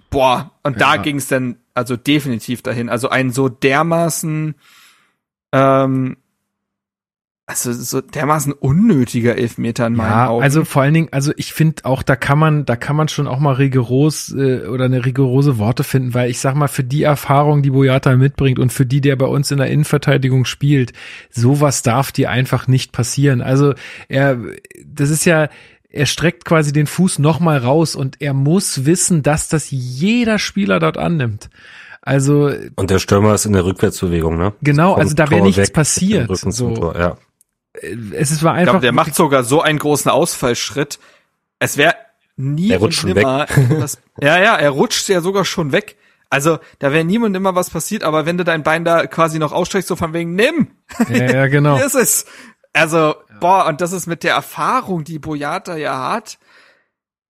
Boah, 0.09 0.51
und 0.63 0.79
ja. 0.79 0.95
da 0.95 1.01
ging's 1.01 1.27
dann 1.27 1.57
also 1.73 1.97
definitiv 1.97 2.61
dahin. 2.61 2.87
Also 2.87 3.09
ein 3.09 3.31
so 3.31 3.49
dermaßen 3.49 4.55
ähm, 5.51 6.17
also 7.49 7.71
so 7.71 8.01
dermaßen 8.01 8.51
unnötiger 8.51 9.37
Elfmeter 9.37 9.87
in 9.87 9.95
meinen 9.95 10.11
ja, 10.11 10.27
Augen. 10.27 10.43
Also 10.43 10.65
vor 10.65 10.81
allen 10.81 10.93
Dingen, 10.93 11.07
also 11.11 11.31
ich 11.37 11.53
finde 11.53 11.85
auch, 11.85 12.03
da 12.03 12.17
kann 12.17 12.37
man, 12.37 12.65
da 12.65 12.75
kann 12.75 12.97
man 12.97 13.07
schon 13.07 13.25
auch 13.25 13.39
mal 13.39 13.53
rigoros 13.53 14.35
äh, 14.37 14.67
oder 14.67 14.85
eine 14.85 15.05
rigorose 15.05 15.57
Worte 15.57 15.85
finden, 15.85 16.13
weil 16.13 16.29
ich 16.29 16.39
sag 16.39 16.55
mal, 16.55 16.67
für 16.67 16.83
die 16.83 17.03
Erfahrung, 17.03 17.63
die 17.63 17.69
Boyata 17.69 18.17
mitbringt 18.17 18.59
und 18.59 18.73
für 18.73 18.85
die, 18.85 18.99
der 18.99 19.15
bei 19.15 19.27
uns 19.27 19.49
in 19.49 19.59
der 19.59 19.67
Innenverteidigung 19.67 20.43
spielt, 20.43 20.91
sowas 21.29 21.83
darf 21.83 22.11
dir 22.11 22.31
einfach 22.31 22.67
nicht 22.67 22.91
passieren. 22.91 23.41
Also 23.41 23.75
er, 24.09 24.37
das 24.85 25.09
ist 25.09 25.23
ja, 25.23 25.47
er 25.89 26.05
streckt 26.05 26.43
quasi 26.43 26.73
den 26.73 26.85
Fuß 26.85 27.19
nochmal 27.19 27.59
raus 27.59 27.95
und 27.95 28.17
er 28.19 28.33
muss 28.33 28.85
wissen, 28.85 29.23
dass 29.23 29.47
das 29.47 29.71
jeder 29.71 30.37
Spieler 30.37 30.79
dort 30.79 30.97
annimmt. 30.97 31.49
Also 32.01 32.51
und 32.75 32.89
der 32.89 32.99
Stürmer 32.99 33.33
ist 33.35 33.45
in 33.45 33.53
der 33.53 33.63
Rückwärtsbewegung, 33.63 34.37
ne? 34.37 34.53
Genau, 34.61 34.95
also 34.95 35.13
da 35.13 35.29
wäre 35.29 35.43
nichts 35.43 35.71
passiert. 35.71 36.29
So. 36.37 36.73
Tor, 36.73 36.97
ja 36.99 37.17
es 37.81 38.43
war 38.43 38.53
einfach. 38.53 38.61
Ich 38.61 38.69
glaube, 38.69 38.81
der 38.81 38.91
macht 38.91 39.15
sogar 39.15 39.43
so 39.43 39.61
einen 39.61 39.79
großen 39.79 40.09
Ausfallschritt. 40.09 40.99
Es 41.59 41.77
wäre 41.77 41.95
nie 42.35 42.71
er 42.71 42.79
rutscht 42.79 43.03
und 43.03 43.13
nimmer. 43.13 43.47
Was, 43.69 43.99
ja, 44.21 44.39
ja, 44.39 44.55
er 44.55 44.69
rutscht 44.69 45.09
ja 45.09 45.21
sogar 45.21 45.45
schon 45.45 45.71
weg. 45.71 45.97
Also, 46.29 46.59
da 46.79 46.91
wäre 46.91 47.05
niemand 47.05 47.37
immer 47.37 47.55
was 47.55 47.69
passiert, 47.69 48.03
aber 48.03 48.25
wenn 48.25 48.37
du 48.37 48.43
dein 48.43 48.61
Bein 48.61 48.83
da 48.83 49.07
quasi 49.07 49.39
noch 49.39 49.53
ausstreckst, 49.53 49.87
so 49.87 49.95
von 49.95 50.11
wegen, 50.11 50.35
nimm! 50.35 50.71
Ja, 51.07 51.31
ja 51.31 51.47
genau. 51.47 51.77
Hier 51.77 51.85
ist 51.85 51.95
es. 51.95 52.25
Also, 52.73 52.97
ja. 52.97 53.15
boah, 53.39 53.65
und 53.67 53.79
das 53.79 53.93
ist 53.93 54.07
mit 54.07 54.23
der 54.23 54.33
Erfahrung, 54.33 55.05
die 55.05 55.19
Boyata 55.19 55.77
ja 55.77 56.11
hat, 56.11 56.37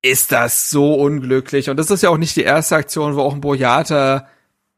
ist 0.02 0.32
das 0.32 0.72
so 0.72 0.96
unglücklich. 0.96 1.70
Und 1.70 1.78
das 1.78 1.92
ist 1.92 2.02
ja 2.02 2.10
auch 2.10 2.18
nicht 2.18 2.36
die 2.36 2.44
erste 2.44 2.76
Aktion, 2.76 3.16
wo 3.16 3.22
auch 3.22 3.36
ein 3.36 3.42
Boyata 3.42 4.28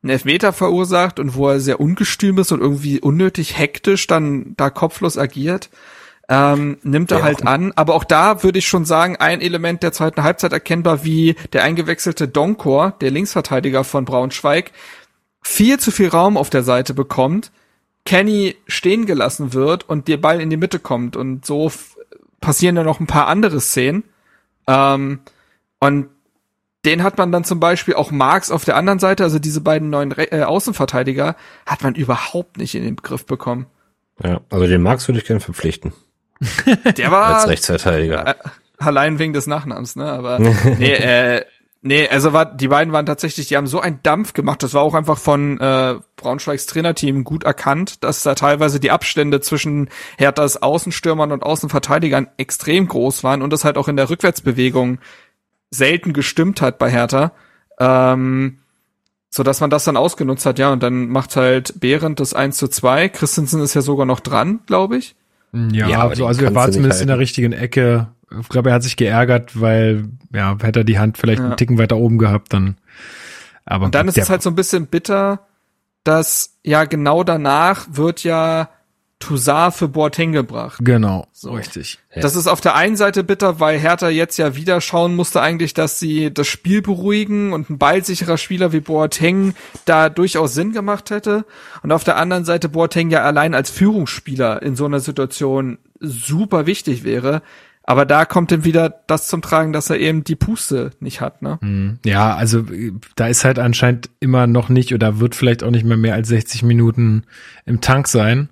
einen 0.01 0.11
Elfmeter 0.11 0.53
verursacht 0.53 1.19
und 1.19 1.35
wo 1.35 1.49
er 1.49 1.59
sehr 1.59 1.79
ungestüm 1.79 2.37
ist 2.37 2.51
und 2.51 2.61
irgendwie 2.61 2.99
unnötig 2.99 3.57
hektisch 3.57 4.07
dann 4.07 4.53
da 4.55 4.69
kopflos 4.69 5.17
agiert, 5.17 5.69
ähm, 6.29 6.77
nimmt 6.83 7.11
er 7.11 7.19
ja, 7.19 7.23
halt 7.23 7.45
an. 7.45 7.73
Aber 7.75 7.95
auch 7.95 8.03
da 8.03 8.43
würde 8.43 8.59
ich 8.59 8.67
schon 8.67 8.85
sagen, 8.85 9.17
ein 9.17 9.41
Element 9.41 9.83
der 9.83 9.91
zweiten 9.91 10.23
Halbzeit 10.23 10.53
erkennbar, 10.53 11.03
wie 11.03 11.35
der 11.53 11.63
eingewechselte 11.63 12.27
Donkor, 12.27 12.93
der 13.01 13.11
Linksverteidiger 13.11 13.83
von 13.83 14.05
Braunschweig, 14.05 14.71
viel 15.41 15.79
zu 15.79 15.91
viel 15.91 16.09
Raum 16.09 16.37
auf 16.37 16.49
der 16.49 16.63
Seite 16.63 16.93
bekommt, 16.93 17.51
Kenny 18.05 18.55
stehen 18.67 19.05
gelassen 19.05 19.53
wird 19.53 19.87
und 19.87 20.07
der 20.07 20.17
Ball 20.17 20.41
in 20.41 20.49
die 20.49 20.57
Mitte 20.57 20.79
kommt. 20.79 21.15
Und 21.15 21.45
so 21.45 21.71
passieren 22.39 22.75
dann 22.75 22.85
noch 22.85 22.99
ein 22.99 23.07
paar 23.07 23.27
andere 23.27 23.59
Szenen. 23.59 24.03
Ähm, 24.67 25.19
und 25.79 26.09
den 26.85 27.03
hat 27.03 27.17
man 27.17 27.31
dann 27.31 27.43
zum 27.43 27.59
Beispiel 27.59 27.95
auch 27.95 28.11
Marx 28.11 28.51
auf 28.51 28.65
der 28.65 28.75
anderen 28.75 28.99
Seite, 28.99 29.23
also 29.23 29.39
diese 29.39 29.61
beiden 29.61 29.89
neuen 29.89 30.11
Re 30.11 30.31
äh, 30.31 30.43
Außenverteidiger, 30.43 31.35
hat 31.65 31.83
man 31.83 31.95
überhaupt 31.95 32.57
nicht 32.57 32.75
in 32.75 32.83
den 32.83 32.95
Griff 32.95 33.25
bekommen. 33.25 33.67
Ja, 34.23 34.41
also 34.49 34.67
den 34.67 34.81
Marx 34.81 35.07
würde 35.07 35.19
ich 35.19 35.25
gerne 35.25 35.41
verpflichten. 35.41 35.93
Der 36.97 37.11
war 37.11 37.35
als 37.35 37.47
Rechtsverteidiger. 37.47 38.27
Äh, 38.27 38.35
allein 38.77 39.19
wegen 39.19 39.33
des 39.33 39.47
Nachnamens, 39.47 39.95
ne? 39.95 40.05
Aber 40.05 40.39
nee, 40.77 40.93
äh, 40.93 41.45
Nee, 41.81 42.09
also 42.09 42.33
war, 42.33 42.45
die 42.45 42.67
beiden 42.67 42.91
waren 42.91 43.05
tatsächlich, 43.05 43.47
die 43.47 43.55
haben 43.55 43.65
so 43.65 43.79
einen 43.79 44.03
Dampf 44.03 44.33
gemacht. 44.33 44.61
Das 44.63 44.73
war 44.73 44.81
auch 44.81 44.95
einfach 44.95 45.17
von 45.17 45.57
äh, 45.61 45.95
Braunschweigs 46.17 46.65
Trainerteam 46.65 47.23
gut 47.23 47.45
erkannt, 47.45 48.03
dass 48.03 48.21
da 48.21 48.35
teilweise 48.35 48.81
die 48.81 48.91
Abstände 48.91 49.39
zwischen 49.39 49.89
Herthas 50.17 50.61
Außenstürmern 50.61 51.31
und 51.31 51.41
Außenverteidigern 51.41 52.27
extrem 52.35 52.85
groß 52.89 53.23
waren 53.23 53.41
und 53.41 53.53
das 53.53 53.63
halt 53.63 53.77
auch 53.77 53.87
in 53.87 53.95
der 53.95 54.09
Rückwärtsbewegung 54.09 54.99
selten 55.71 56.13
gestimmt 56.13 56.61
hat 56.61 56.77
bei 56.77 56.89
Hertha. 56.89 57.31
Ähm, 57.79 58.59
so 59.31 59.43
dass 59.43 59.61
man 59.61 59.69
das 59.69 59.83
dann 59.83 59.95
ausgenutzt 59.95 60.45
hat, 60.47 60.57
ja, 60.57 60.71
und 60.71 60.81
dann 60.81 61.07
macht 61.07 61.35
halt 61.35 61.79
Behrendt 61.79 62.19
das 62.19 62.33
1 62.33 62.57
zu 62.57 62.67
2. 62.67 63.09
Christensen 63.09 63.61
ist 63.61 63.75
ja 63.75 63.81
sogar 63.81 64.07
noch 64.07 64.21
dran, 64.21 64.61
glaube 64.65 64.97
ich. 64.97 65.15
Ja, 65.53 65.87
ja 65.87 66.07
also, 66.07 66.25
also 66.25 66.43
er 66.43 66.55
war 66.55 66.71
zumindest 66.71 67.01
in 67.01 67.07
der 67.07 67.19
richtigen 67.19 67.53
Ecke 67.53 68.07
ich 68.41 68.49
glaube, 68.49 68.69
er 68.69 68.75
hat 68.75 68.83
sich 68.83 68.95
geärgert, 68.95 69.59
weil, 69.59 70.05
ja, 70.33 70.55
hätte 70.61 70.81
er 70.81 70.83
die 70.83 70.99
Hand 70.99 71.17
vielleicht 71.17 71.39
ja. 71.39 71.47
einen 71.47 71.57
Ticken 71.57 71.77
weiter 71.77 71.97
oben 71.97 72.17
gehabt, 72.17 72.53
dann. 72.53 72.77
Aber 73.65 73.85
und 73.85 73.95
dann 73.95 74.07
ist 74.07 74.17
es 74.17 74.29
halt 74.29 74.41
so 74.41 74.49
ein 74.49 74.55
bisschen 74.55 74.87
bitter, 74.87 75.47
dass 76.03 76.57
ja 76.63 76.85
genau 76.85 77.23
danach 77.23 77.87
wird 77.91 78.23
ja 78.23 78.69
Toussaint 79.19 79.73
für 79.73 79.89
Boateng 79.89 80.31
gebracht. 80.31 80.79
Genau, 80.81 81.27
so 81.33 81.51
richtig. 81.51 81.99
Das 82.15 82.35
ist 82.35 82.47
auf 82.47 82.61
der 82.61 82.75
einen 82.75 82.95
Seite 82.95 83.23
bitter, 83.23 83.59
weil 83.59 83.77
Hertha 83.77 84.09
jetzt 84.09 84.37
ja 84.37 84.55
wieder 84.55 84.79
schauen 84.79 85.15
musste 85.15 85.41
eigentlich, 85.41 85.73
dass 85.73 85.99
sie 85.99 86.33
das 86.33 86.47
Spiel 86.47 86.81
beruhigen 86.81 87.51
und 87.51 87.69
ein 87.69 87.77
ballsicherer 87.77 88.37
Spieler 88.37 88.71
wie 88.71 88.79
Boateng 88.79 89.53
da 89.85 90.09
durchaus 90.09 90.53
Sinn 90.53 90.71
gemacht 90.71 91.11
hätte. 91.11 91.45
Und 91.83 91.91
auf 91.91 92.05
der 92.05 92.15
anderen 92.15 92.45
Seite 92.45 92.69
Boateng 92.69 93.09
ja 93.09 93.23
allein 93.23 93.53
als 93.53 93.69
Führungsspieler 93.69 94.61
in 94.61 94.75
so 94.75 94.85
einer 94.85 95.01
Situation 95.01 95.77
super 95.99 96.65
wichtig 96.65 97.03
wäre. 97.03 97.41
Aber 97.83 98.05
da 98.05 98.23
kommt 98.23 98.51
dann 98.51 98.65
wieder 98.65 99.01
das 99.07 99.27
zum 99.27 99.41
Tragen, 99.41 99.73
dass 99.73 99.89
er 99.89 99.99
eben 99.99 100.23
die 100.23 100.35
Puste 100.35 100.91
nicht 100.99 101.21
hat, 101.21 101.41
ne? 101.41 101.57
Mhm. 101.61 101.97
Ja, 102.05 102.35
also 102.35 102.63
da 103.15 103.27
ist 103.27 103.43
halt 103.43 103.57
anscheinend 103.57 104.11
immer 104.19 104.45
noch 104.45 104.69
nicht 104.69 104.93
oder 104.93 105.19
wird 105.19 105.33
vielleicht 105.33 105.63
auch 105.63 105.71
nicht 105.71 105.85
mehr 105.85 105.97
mehr 105.97 106.13
als 106.13 106.27
60 106.27 106.61
Minuten 106.61 107.23
im 107.65 107.81
Tank 107.81 108.07
sein. 108.07 108.49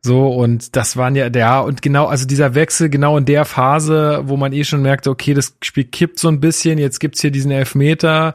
So, 0.00 0.28
und 0.28 0.76
das 0.76 0.96
waren 0.96 1.16
ja 1.16 1.28
der, 1.28 1.64
und 1.64 1.82
genau, 1.82 2.06
also 2.06 2.26
dieser 2.26 2.54
Wechsel 2.54 2.88
genau 2.88 3.16
in 3.18 3.24
der 3.24 3.44
Phase, 3.44 4.22
wo 4.24 4.36
man 4.36 4.52
eh 4.52 4.64
schon 4.64 4.82
merkte, 4.82 5.10
okay, 5.10 5.34
das 5.34 5.56
Spiel 5.62 5.84
kippt 5.84 6.18
so 6.18 6.28
ein 6.28 6.40
bisschen, 6.40 6.78
jetzt 6.78 7.00
gibt's 7.00 7.20
hier 7.20 7.32
diesen 7.32 7.50
Elfmeter, 7.50 8.34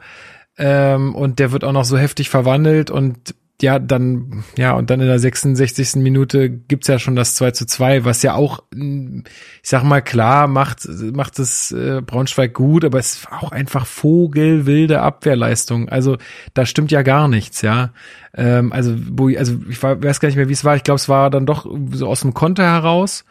ähm, 0.57 1.15
und 1.15 1.39
der 1.39 1.51
wird 1.51 1.63
auch 1.63 1.71
noch 1.71 1.85
so 1.85 1.97
heftig 1.97 2.29
verwandelt 2.29 2.91
und 2.91 3.33
ja, 3.61 3.79
dann, 3.79 4.43
ja, 4.57 4.73
und 4.73 4.89
dann 4.89 4.99
in 4.99 5.07
der 5.07 5.19
66. 5.19 5.95
Minute 5.95 6.49
gibt's 6.49 6.87
ja 6.87 6.99
schon 6.99 7.15
das 7.15 7.35
2 7.35 7.51
zu 7.51 7.65
2, 7.65 8.03
was 8.03 8.21
ja 8.21 8.33
auch, 8.33 8.63
ich 8.73 9.23
sag 9.69 9.83
mal, 9.83 10.01
klar, 10.01 10.47
macht, 10.47 10.87
macht 11.13 11.39
es 11.39 11.71
äh, 11.71 12.01
Braunschweig 12.01 12.53
gut, 12.53 12.83
aber 12.83 12.99
es 12.99 13.13
ist 13.13 13.31
auch 13.31 13.51
einfach 13.51 13.85
vogelwilde 13.85 15.01
Abwehrleistung. 15.01 15.87
Also 15.87 16.17
da 16.53 16.65
stimmt 16.65 16.91
ja 16.91 17.03
gar 17.03 17.27
nichts, 17.27 17.61
ja. 17.61 17.93
Ähm, 18.35 18.73
also, 18.73 18.95
wo, 18.97 19.29
also 19.29 19.59
ich 19.69 19.81
weiß 19.81 20.19
gar 20.19 20.27
nicht 20.27 20.37
mehr, 20.37 20.49
wie 20.49 20.53
es 20.53 20.65
war. 20.65 20.75
Ich 20.75 20.83
glaube, 20.83 20.99
es 20.99 21.07
war 21.07 21.29
dann 21.29 21.45
doch 21.45 21.65
so 21.91 22.07
aus 22.07 22.21
dem 22.21 22.33
Konter 22.33 22.63
heraus. 22.63 23.23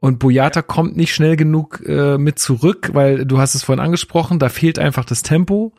Und 0.00 0.20
Boyata 0.20 0.62
kommt 0.62 0.96
nicht 0.96 1.12
schnell 1.12 1.36
genug 1.36 1.82
äh, 1.84 2.18
mit 2.18 2.38
zurück, 2.38 2.90
weil 2.92 3.26
du 3.26 3.38
hast 3.38 3.54
es 3.54 3.64
vorhin 3.64 3.84
angesprochen, 3.84 4.38
da 4.38 4.48
fehlt 4.48 4.78
einfach 4.78 5.04
das 5.04 5.22
Tempo. 5.22 5.72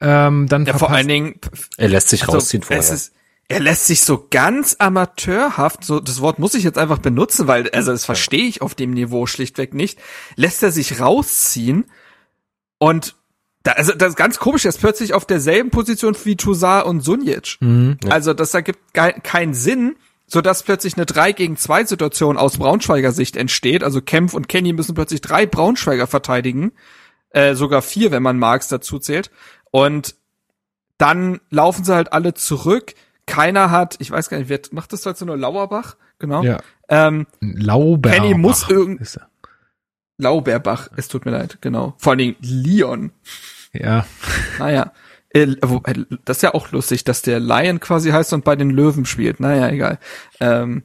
Ähm, 0.00 0.48
dann 0.48 0.66
ja, 0.66 0.76
vor 0.76 0.90
allen 0.90 1.06
Dingen, 1.06 1.34
er 1.76 1.88
lässt 1.88 2.08
sich 2.08 2.22
also, 2.22 2.34
rausziehen 2.34 2.64
vorher. 2.64 2.80
Es 2.80 2.90
ist, 2.90 3.12
er 3.52 3.60
lässt 3.60 3.86
sich 3.86 4.00
so 4.00 4.26
ganz 4.30 4.76
amateurhaft, 4.78 5.84
so 5.84 6.00
das 6.00 6.22
Wort 6.22 6.38
muss 6.38 6.54
ich 6.54 6.64
jetzt 6.64 6.78
einfach 6.78 6.98
benutzen, 6.98 7.46
weil 7.46 7.68
also 7.70 7.92
das 7.92 8.06
verstehe 8.06 8.46
ich 8.46 8.62
auf 8.62 8.74
dem 8.74 8.92
Niveau 8.92 9.26
schlichtweg 9.26 9.74
nicht, 9.74 9.98
lässt 10.36 10.62
er 10.62 10.72
sich 10.72 11.00
rausziehen 11.00 11.84
und 12.78 13.14
da, 13.62 13.72
also 13.72 13.92
das 13.92 14.10
ist 14.10 14.16
ganz 14.16 14.38
komisch, 14.38 14.64
er 14.64 14.70
ist 14.70 14.80
plötzlich 14.80 15.12
auf 15.12 15.26
derselben 15.26 15.70
Position 15.70 16.16
wie 16.24 16.36
Toussaint 16.36 16.86
und 16.86 17.02
Sunjic. 17.02 17.58
Mhm, 17.60 17.98
ja. 18.02 18.10
Also 18.10 18.32
das 18.32 18.54
ergibt 18.54 18.80
keinen 18.94 19.54
Sinn, 19.54 19.96
so 20.26 20.40
dass 20.40 20.62
plötzlich 20.62 20.96
eine 20.96 21.06
3 21.06 21.32
gegen 21.32 21.56
2 21.56 21.84
Situation 21.84 22.38
aus 22.38 22.56
Braunschweiger 22.56 23.12
Sicht 23.12 23.36
entsteht. 23.36 23.84
Also 23.84 24.00
Kempf 24.00 24.32
und 24.34 24.48
Kenny 24.48 24.72
müssen 24.72 24.94
plötzlich 24.94 25.20
drei 25.20 25.46
Braunschweiger 25.46 26.06
verteidigen, 26.06 26.72
äh, 27.30 27.54
sogar 27.54 27.82
vier, 27.82 28.10
wenn 28.10 28.22
man 28.22 28.38
Marx 28.38 28.66
dazu 28.66 28.98
zählt. 28.98 29.30
Und 29.70 30.16
dann 30.96 31.40
laufen 31.50 31.84
sie 31.84 31.94
halt 31.94 32.12
alle 32.12 32.34
zurück 32.34 32.94
keiner 33.32 33.70
hat, 33.70 33.96
ich 33.98 34.10
weiß 34.10 34.28
gar 34.28 34.36
nicht, 34.36 34.50
wer 34.50 34.60
macht 34.72 34.92
das 34.92 35.06
heute 35.06 35.24
nur 35.24 35.38
Lauerbach? 35.38 35.96
Genau. 36.18 36.42
Ja. 36.42 36.60
Ähm, 36.90 37.26
Lauberbach. 37.40 38.12
Kenny 38.12 38.34
muss 38.34 38.68
irgend 38.68 39.18
Lauberbach, 40.18 40.90
es 40.96 41.08
tut 41.08 41.24
mir 41.24 41.30
leid, 41.30 41.56
genau. 41.62 41.94
Vor 41.96 42.10
allen 42.12 42.18
Dingen 42.18 42.36
Leon. 42.40 43.12
Ja. 43.72 44.04
Naja. 44.58 44.92
Äh, 45.30 45.44
äh, 45.44 46.04
das 46.26 46.38
ist 46.38 46.42
ja 46.42 46.52
auch 46.52 46.72
lustig, 46.72 47.04
dass 47.04 47.22
der 47.22 47.40
Lion 47.40 47.80
quasi 47.80 48.10
heißt 48.10 48.34
und 48.34 48.44
bei 48.44 48.54
den 48.54 48.68
Löwen 48.68 49.06
spielt. 49.06 49.40
Naja, 49.40 49.70
egal. 49.70 49.98
Ähm, 50.38 50.82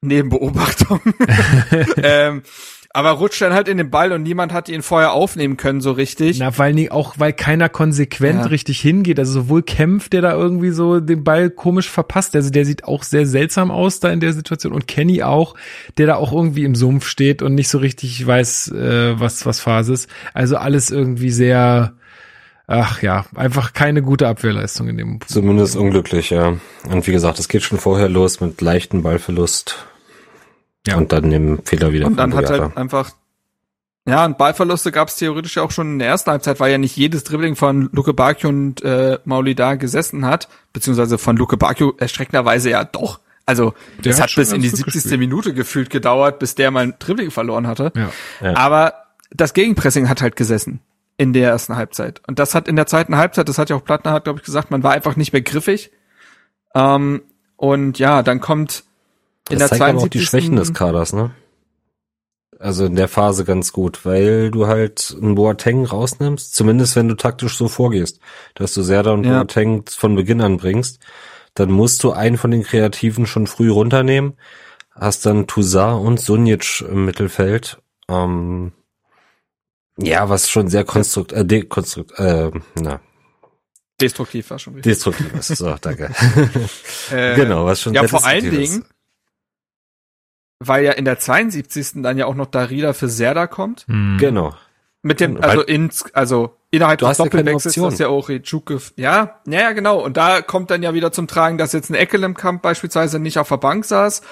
Nebenbeobachtung. 0.00 1.00
ähm, 1.96 2.42
aber 2.90 3.10
rutscht 3.10 3.42
dann 3.42 3.52
halt 3.52 3.68
in 3.68 3.76
den 3.76 3.90
Ball 3.90 4.12
und 4.12 4.22
niemand 4.22 4.52
hat 4.52 4.68
ihn 4.68 4.82
vorher 4.82 5.12
aufnehmen 5.12 5.56
können 5.56 5.80
so 5.80 5.92
richtig. 5.92 6.38
Na, 6.38 6.56
weil 6.56 6.72
nie, 6.72 6.90
auch 6.90 7.14
weil 7.18 7.32
keiner 7.32 7.68
konsequent 7.68 8.40
ja. 8.40 8.46
richtig 8.46 8.80
hingeht. 8.80 9.18
Also 9.18 9.32
sowohl 9.32 9.62
Kempf, 9.62 10.08
der 10.08 10.22
da 10.22 10.32
irgendwie 10.32 10.70
so 10.70 10.98
den 10.98 11.22
Ball 11.22 11.50
komisch 11.50 11.90
verpasst, 11.90 12.34
also 12.34 12.50
der 12.50 12.64
sieht 12.64 12.84
auch 12.84 13.02
sehr 13.02 13.26
seltsam 13.26 13.70
aus 13.70 14.00
da 14.00 14.10
in 14.10 14.20
der 14.20 14.32
Situation 14.32 14.72
und 14.72 14.88
Kenny 14.88 15.22
auch, 15.22 15.54
der 15.98 16.06
da 16.06 16.16
auch 16.16 16.32
irgendwie 16.32 16.64
im 16.64 16.74
Sumpf 16.74 17.06
steht 17.06 17.42
und 17.42 17.54
nicht 17.54 17.68
so 17.68 17.78
richtig 17.78 18.26
weiß, 18.26 18.72
äh, 18.72 19.20
was 19.20 19.44
was 19.44 19.60
Phase 19.60 19.92
ist. 19.92 20.10
Also 20.32 20.56
alles 20.56 20.90
irgendwie 20.90 21.30
sehr 21.30 21.92
Ach 22.70 23.00
ja, 23.00 23.24
einfach 23.34 23.72
keine 23.72 24.02
gute 24.02 24.28
Abwehrleistung 24.28 24.88
in 24.88 24.98
dem. 24.98 25.20
Zumindest 25.26 25.74
unglücklich, 25.74 26.28
ja. 26.28 26.58
Und 26.90 27.06
wie 27.06 27.12
gesagt, 27.12 27.38
es 27.38 27.48
geht 27.48 27.62
schon 27.62 27.78
vorher 27.78 28.10
los 28.10 28.42
mit 28.42 28.60
leichten 28.60 29.02
Ballverlust. 29.02 29.87
Ja. 30.86 30.96
Und 30.96 31.12
dann 31.12 31.30
im 31.32 31.62
Fehler 31.64 31.92
wieder. 31.92 32.06
Und 32.06 32.16
dann 32.16 32.34
hat 32.34 32.48
halt 32.48 32.76
einfach, 32.76 33.12
ja, 34.08 34.24
und 34.24 34.38
Ballverluste 34.38 34.90
gab 34.90 35.08
es 35.08 35.16
theoretisch 35.16 35.56
ja 35.56 35.62
auch 35.62 35.70
schon 35.70 35.92
in 35.92 35.98
der 35.98 36.08
ersten 36.08 36.30
Halbzeit, 36.30 36.60
weil 36.60 36.72
ja 36.72 36.78
nicht 36.78 36.96
jedes 36.96 37.24
Dribbling 37.24 37.56
von 37.56 37.90
Luke 37.92 38.14
Bakio 38.14 38.48
und 38.48 38.82
äh, 38.82 39.18
Mauli 39.26 39.54
da 39.54 39.74
gesessen 39.74 40.24
hat, 40.24 40.48
beziehungsweise 40.72 41.18
von 41.18 41.36
Luke 41.36 41.58
Bakio 41.58 41.94
erschreckenderweise 41.98 42.70
ja 42.70 42.84
doch. 42.84 43.20
Also 43.44 43.74
es 44.02 44.20
hat, 44.20 44.30
hat 44.30 44.36
bis 44.36 44.52
in 44.52 44.62
die 44.62 44.68
70. 44.68 44.94
Gespielt. 44.94 45.20
Minute 45.20 45.52
gefühlt 45.52 45.90
gedauert, 45.90 46.38
bis 46.38 46.54
der 46.54 46.70
mal 46.70 46.84
ein 46.84 46.94
Dribbling 46.98 47.30
verloren 47.30 47.66
hatte. 47.66 47.92
Ja. 47.94 48.10
ja. 48.40 48.56
Aber 48.56 48.94
das 49.30 49.52
Gegenpressing 49.52 50.08
hat 50.08 50.22
halt 50.22 50.36
gesessen 50.36 50.80
in 51.18 51.32
der 51.34 51.50
ersten 51.50 51.76
Halbzeit. 51.76 52.22
Und 52.26 52.38
das 52.38 52.54
hat 52.54 52.68
in 52.68 52.76
der 52.76 52.86
zweiten 52.86 53.16
Halbzeit, 53.16 53.48
das 53.48 53.58
hat 53.58 53.68
ja 53.68 53.76
auch 53.76 53.84
Plattner 53.84 54.12
hat, 54.12 54.24
glaube 54.24 54.38
ich, 54.38 54.44
gesagt, 54.44 54.70
man 54.70 54.82
war 54.82 54.92
einfach 54.92 55.16
nicht 55.16 55.32
mehr 55.32 55.42
griffig. 55.42 55.90
Ähm, 56.74 57.22
und 57.56 57.98
ja, 57.98 58.22
dann 58.22 58.40
kommt 58.40 58.84
in 59.50 59.58
das 59.58 59.70
der 59.70 59.78
zeigt 59.78 59.94
aber 59.96 60.04
auch 60.04 60.08
die 60.08 60.20
Schwächen 60.20 60.56
des 60.56 60.74
Kaders, 60.74 61.12
ne? 61.12 61.30
Also 62.58 62.86
in 62.86 62.96
der 62.96 63.08
Phase 63.08 63.44
ganz 63.44 63.72
gut, 63.72 64.04
weil 64.04 64.50
du 64.50 64.66
halt 64.66 65.16
einen 65.20 65.36
Boateng 65.36 65.84
rausnimmst, 65.84 66.54
zumindest 66.54 66.96
wenn 66.96 67.08
du 67.08 67.14
taktisch 67.14 67.56
so 67.56 67.68
vorgehst, 67.68 68.18
dass 68.54 68.74
du 68.74 68.82
Serda 68.82 69.12
und 69.12 69.24
ja. 69.24 69.38
Boateng 69.38 69.84
von 69.86 70.16
Beginn 70.16 70.40
an 70.40 70.56
bringst, 70.56 70.98
dann 71.54 71.70
musst 71.70 72.02
du 72.02 72.10
einen 72.10 72.36
von 72.36 72.50
den 72.50 72.64
Kreativen 72.64 73.26
schon 73.26 73.46
früh 73.46 73.70
runternehmen, 73.70 74.34
hast 74.92 75.24
dann 75.24 75.46
Toussaint 75.46 76.04
und 76.04 76.20
Sunic 76.20 76.80
im 76.80 77.04
Mittelfeld, 77.04 77.80
ähm, 78.08 78.72
ja, 79.96 80.28
was 80.28 80.50
schon 80.50 80.68
sehr 80.68 80.84
konstrukt, 80.84 81.32
äh, 81.32 81.44
dekonstrukt, 81.44 82.18
äh, 82.18 82.50
na, 82.80 83.00
Destruktiv 84.00 84.50
war 84.50 84.58
schon 84.58 84.74
richtig. 84.74 84.92
Destruktiv 84.92 85.32
ist 85.34 85.48
so, 85.48 85.74
danke. 85.80 86.10
äh, 87.10 87.34
genau, 87.34 87.66
was 87.66 87.80
schon 87.80 87.94
Ja, 87.94 88.06
vor 88.06 88.24
allen 88.24 88.48
Dingen, 88.48 88.84
weil 90.60 90.84
ja 90.84 90.92
in 90.92 91.04
der 91.04 91.18
72. 91.18 92.02
dann 92.02 92.18
ja 92.18 92.26
auch 92.26 92.34
noch 92.34 92.46
Darida 92.46 92.92
für 92.92 93.08
Serda 93.08 93.46
kommt. 93.46 93.84
Mhm. 93.88 94.18
Genau. 94.18 94.54
Mit 95.02 95.20
dem, 95.20 95.40
also 95.40 95.62
ins, 95.62 96.12
also 96.12 96.56
innerhalb 96.70 96.98
des 96.98 97.16
Doppelwechsels, 97.16 97.76
ja 97.76 97.84
dass 97.84 97.98
ja 97.98 98.08
auch 98.08 98.28
Rechuke, 98.28 98.80
ja, 98.96 99.40
ja, 99.46 99.60
ja, 99.60 99.72
genau. 99.72 100.00
Und 100.00 100.16
da 100.16 100.42
kommt 100.42 100.70
dann 100.70 100.82
ja 100.82 100.92
wieder 100.92 101.12
zum 101.12 101.28
Tragen, 101.28 101.56
dass 101.56 101.72
jetzt 101.72 101.90
ein 101.90 101.94
Eckelemkamp 101.94 102.62
beispielsweise 102.62 103.20
nicht 103.20 103.38
auf 103.38 103.48
der 103.48 103.58
Bank 103.58 103.84
saß 103.84 104.22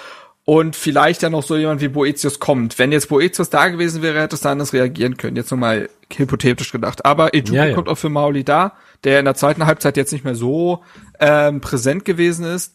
und 0.44 0.76
vielleicht 0.76 1.22
ja 1.22 1.30
noch 1.30 1.42
so 1.42 1.56
jemand 1.56 1.80
wie 1.80 1.88
Boetius 1.88 2.40
kommt. 2.40 2.78
Wenn 2.78 2.92
jetzt 2.92 3.08
Boetius 3.08 3.50
da 3.50 3.68
gewesen 3.68 4.02
wäre, 4.02 4.20
hätte 4.20 4.34
es 4.34 4.42
da 4.42 4.52
anders 4.52 4.72
reagieren 4.72 5.16
können. 5.16 5.36
Jetzt 5.36 5.50
nochmal 5.50 5.88
hypothetisch 6.14 6.72
gedacht. 6.72 7.04
Aber 7.04 7.34
Ejuke 7.34 7.54
ja, 7.54 7.66
ja. 7.66 7.74
kommt 7.74 7.88
auch 7.88 7.98
für 7.98 8.08
Mauli 8.08 8.44
da, 8.44 8.72
der 9.02 9.18
in 9.20 9.24
der 9.24 9.34
zweiten 9.34 9.66
Halbzeit 9.66 9.96
jetzt 9.96 10.12
nicht 10.12 10.24
mehr 10.24 10.36
so 10.36 10.84
ähm, 11.18 11.60
präsent 11.60 12.04
gewesen 12.04 12.44
ist. 12.44 12.74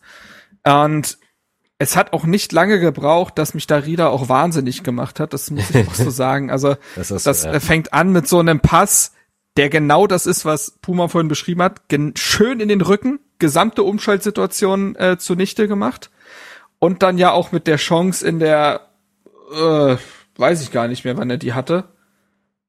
Und 0.63 1.17
es 1.81 1.95
hat 1.97 2.13
auch 2.13 2.25
nicht 2.25 2.51
lange 2.51 2.79
gebraucht, 2.79 3.39
dass 3.39 3.55
mich 3.55 3.65
Darida 3.65 4.09
auch 4.09 4.29
wahnsinnig 4.29 4.83
gemacht 4.83 5.19
hat. 5.19 5.33
Das 5.33 5.49
muss 5.49 5.71
ich 5.71 5.87
auch 5.87 5.95
so 5.95 6.09
sagen. 6.11 6.51
Also 6.51 6.75
das, 6.95 7.09
ist, 7.09 7.25
das 7.25 7.43
ja. 7.43 7.59
fängt 7.59 7.91
an 7.91 8.11
mit 8.11 8.27
so 8.27 8.37
einem 8.37 8.59
Pass, 8.59 9.13
der 9.57 9.67
genau 9.69 10.05
das 10.05 10.27
ist, 10.27 10.45
was 10.45 10.77
Puma 10.83 11.07
vorhin 11.07 11.27
beschrieben 11.27 11.63
hat. 11.63 11.81
Schön 12.17 12.59
in 12.59 12.67
den 12.67 12.81
Rücken, 12.81 13.19
gesamte 13.39 13.81
Umschaltsituation 13.81 14.95
äh, 14.95 15.17
zunichte 15.17 15.67
gemacht. 15.67 16.11
Und 16.77 17.01
dann 17.01 17.17
ja 17.17 17.31
auch 17.31 17.51
mit 17.51 17.65
der 17.65 17.77
Chance 17.77 18.27
in 18.27 18.37
der, 18.37 18.81
äh, 19.51 19.95
weiß 20.37 20.61
ich 20.61 20.71
gar 20.71 20.87
nicht 20.87 21.03
mehr, 21.03 21.17
wann 21.17 21.31
er 21.31 21.37
die 21.37 21.53
hatte. 21.53 21.85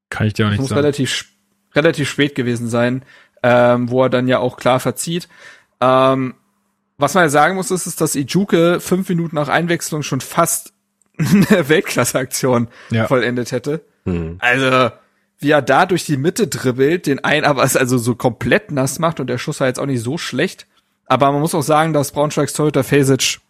Kann 0.08 0.26
ich 0.26 0.32
dir 0.32 0.46
auch 0.46 0.50
nicht 0.50 0.60
muss 0.60 0.70
sagen. 0.70 0.80
relativ, 0.80 1.26
relativ 1.74 2.08
spät 2.08 2.34
gewesen 2.34 2.70
sein, 2.70 3.04
ähm, 3.42 3.90
wo 3.90 4.04
er 4.04 4.08
dann 4.08 4.26
ja 4.26 4.38
auch 4.38 4.56
klar 4.56 4.80
verzieht. 4.80 5.28
Ähm, 5.82 6.34
was 6.98 7.14
man 7.14 7.24
ja 7.24 7.28
sagen 7.28 7.56
muss, 7.56 7.70
ist, 7.70 7.86
ist, 7.86 8.00
dass 8.00 8.14
Ijuke 8.14 8.80
fünf 8.80 9.08
Minuten 9.08 9.36
nach 9.36 9.48
Einwechslung 9.48 10.02
schon 10.02 10.20
fast 10.20 10.72
eine 11.18 11.68
Weltklasse-Aktion 11.68 12.68
ja. 12.90 13.06
vollendet 13.06 13.52
hätte. 13.52 13.84
Hm. 14.04 14.36
Also, 14.38 14.90
wie 15.38 15.50
er 15.50 15.62
da 15.62 15.86
durch 15.86 16.04
die 16.04 16.16
Mitte 16.16 16.46
dribbelt, 16.46 17.06
den 17.06 17.24
einen 17.24 17.44
aber 17.44 17.64
es 17.64 17.76
also 17.76 17.98
so 17.98 18.14
komplett 18.14 18.70
nass 18.70 18.98
macht 18.98 19.20
und 19.20 19.26
der 19.26 19.38
Schuss 19.38 19.60
war 19.60 19.66
jetzt 19.66 19.80
auch 19.80 19.86
nicht 19.86 20.02
so 20.02 20.16
schlecht. 20.18 20.66
Aber 21.06 21.30
man 21.32 21.40
muss 21.40 21.54
auch 21.54 21.62
sagen, 21.62 21.92
dass 21.92 22.12
Braunschweigs 22.12 22.52
Torhüter 22.52 22.84
Fesic, 22.84 23.40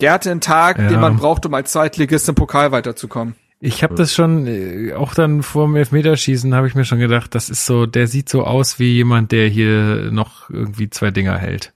der 0.00 0.12
hatte 0.12 0.30
einen 0.30 0.40
Tag, 0.40 0.78
ja. 0.78 0.88
den 0.88 1.00
man 1.00 1.16
braucht, 1.16 1.46
um 1.46 1.54
als 1.54 1.72
Zweitligist 1.72 2.28
im 2.28 2.34
Pokal 2.34 2.72
weiterzukommen. 2.72 3.36
Ich 3.60 3.84
habe 3.84 3.94
das 3.94 4.12
schon, 4.12 4.48
äh, 4.48 4.92
auch 4.94 5.14
dann 5.14 5.44
vor 5.44 5.66
dem 5.66 5.76
Elfmeterschießen 5.76 6.52
habe 6.52 6.66
ich 6.66 6.74
mir 6.74 6.84
schon 6.84 6.98
gedacht, 6.98 7.32
das 7.34 7.48
ist 7.48 7.64
so, 7.64 7.86
der 7.86 8.08
sieht 8.08 8.28
so 8.28 8.42
aus 8.42 8.80
wie 8.80 8.92
jemand, 8.92 9.30
der 9.30 9.46
hier 9.46 10.10
noch 10.10 10.50
irgendwie 10.50 10.90
zwei 10.90 11.12
Dinger 11.12 11.38
hält. 11.38 11.72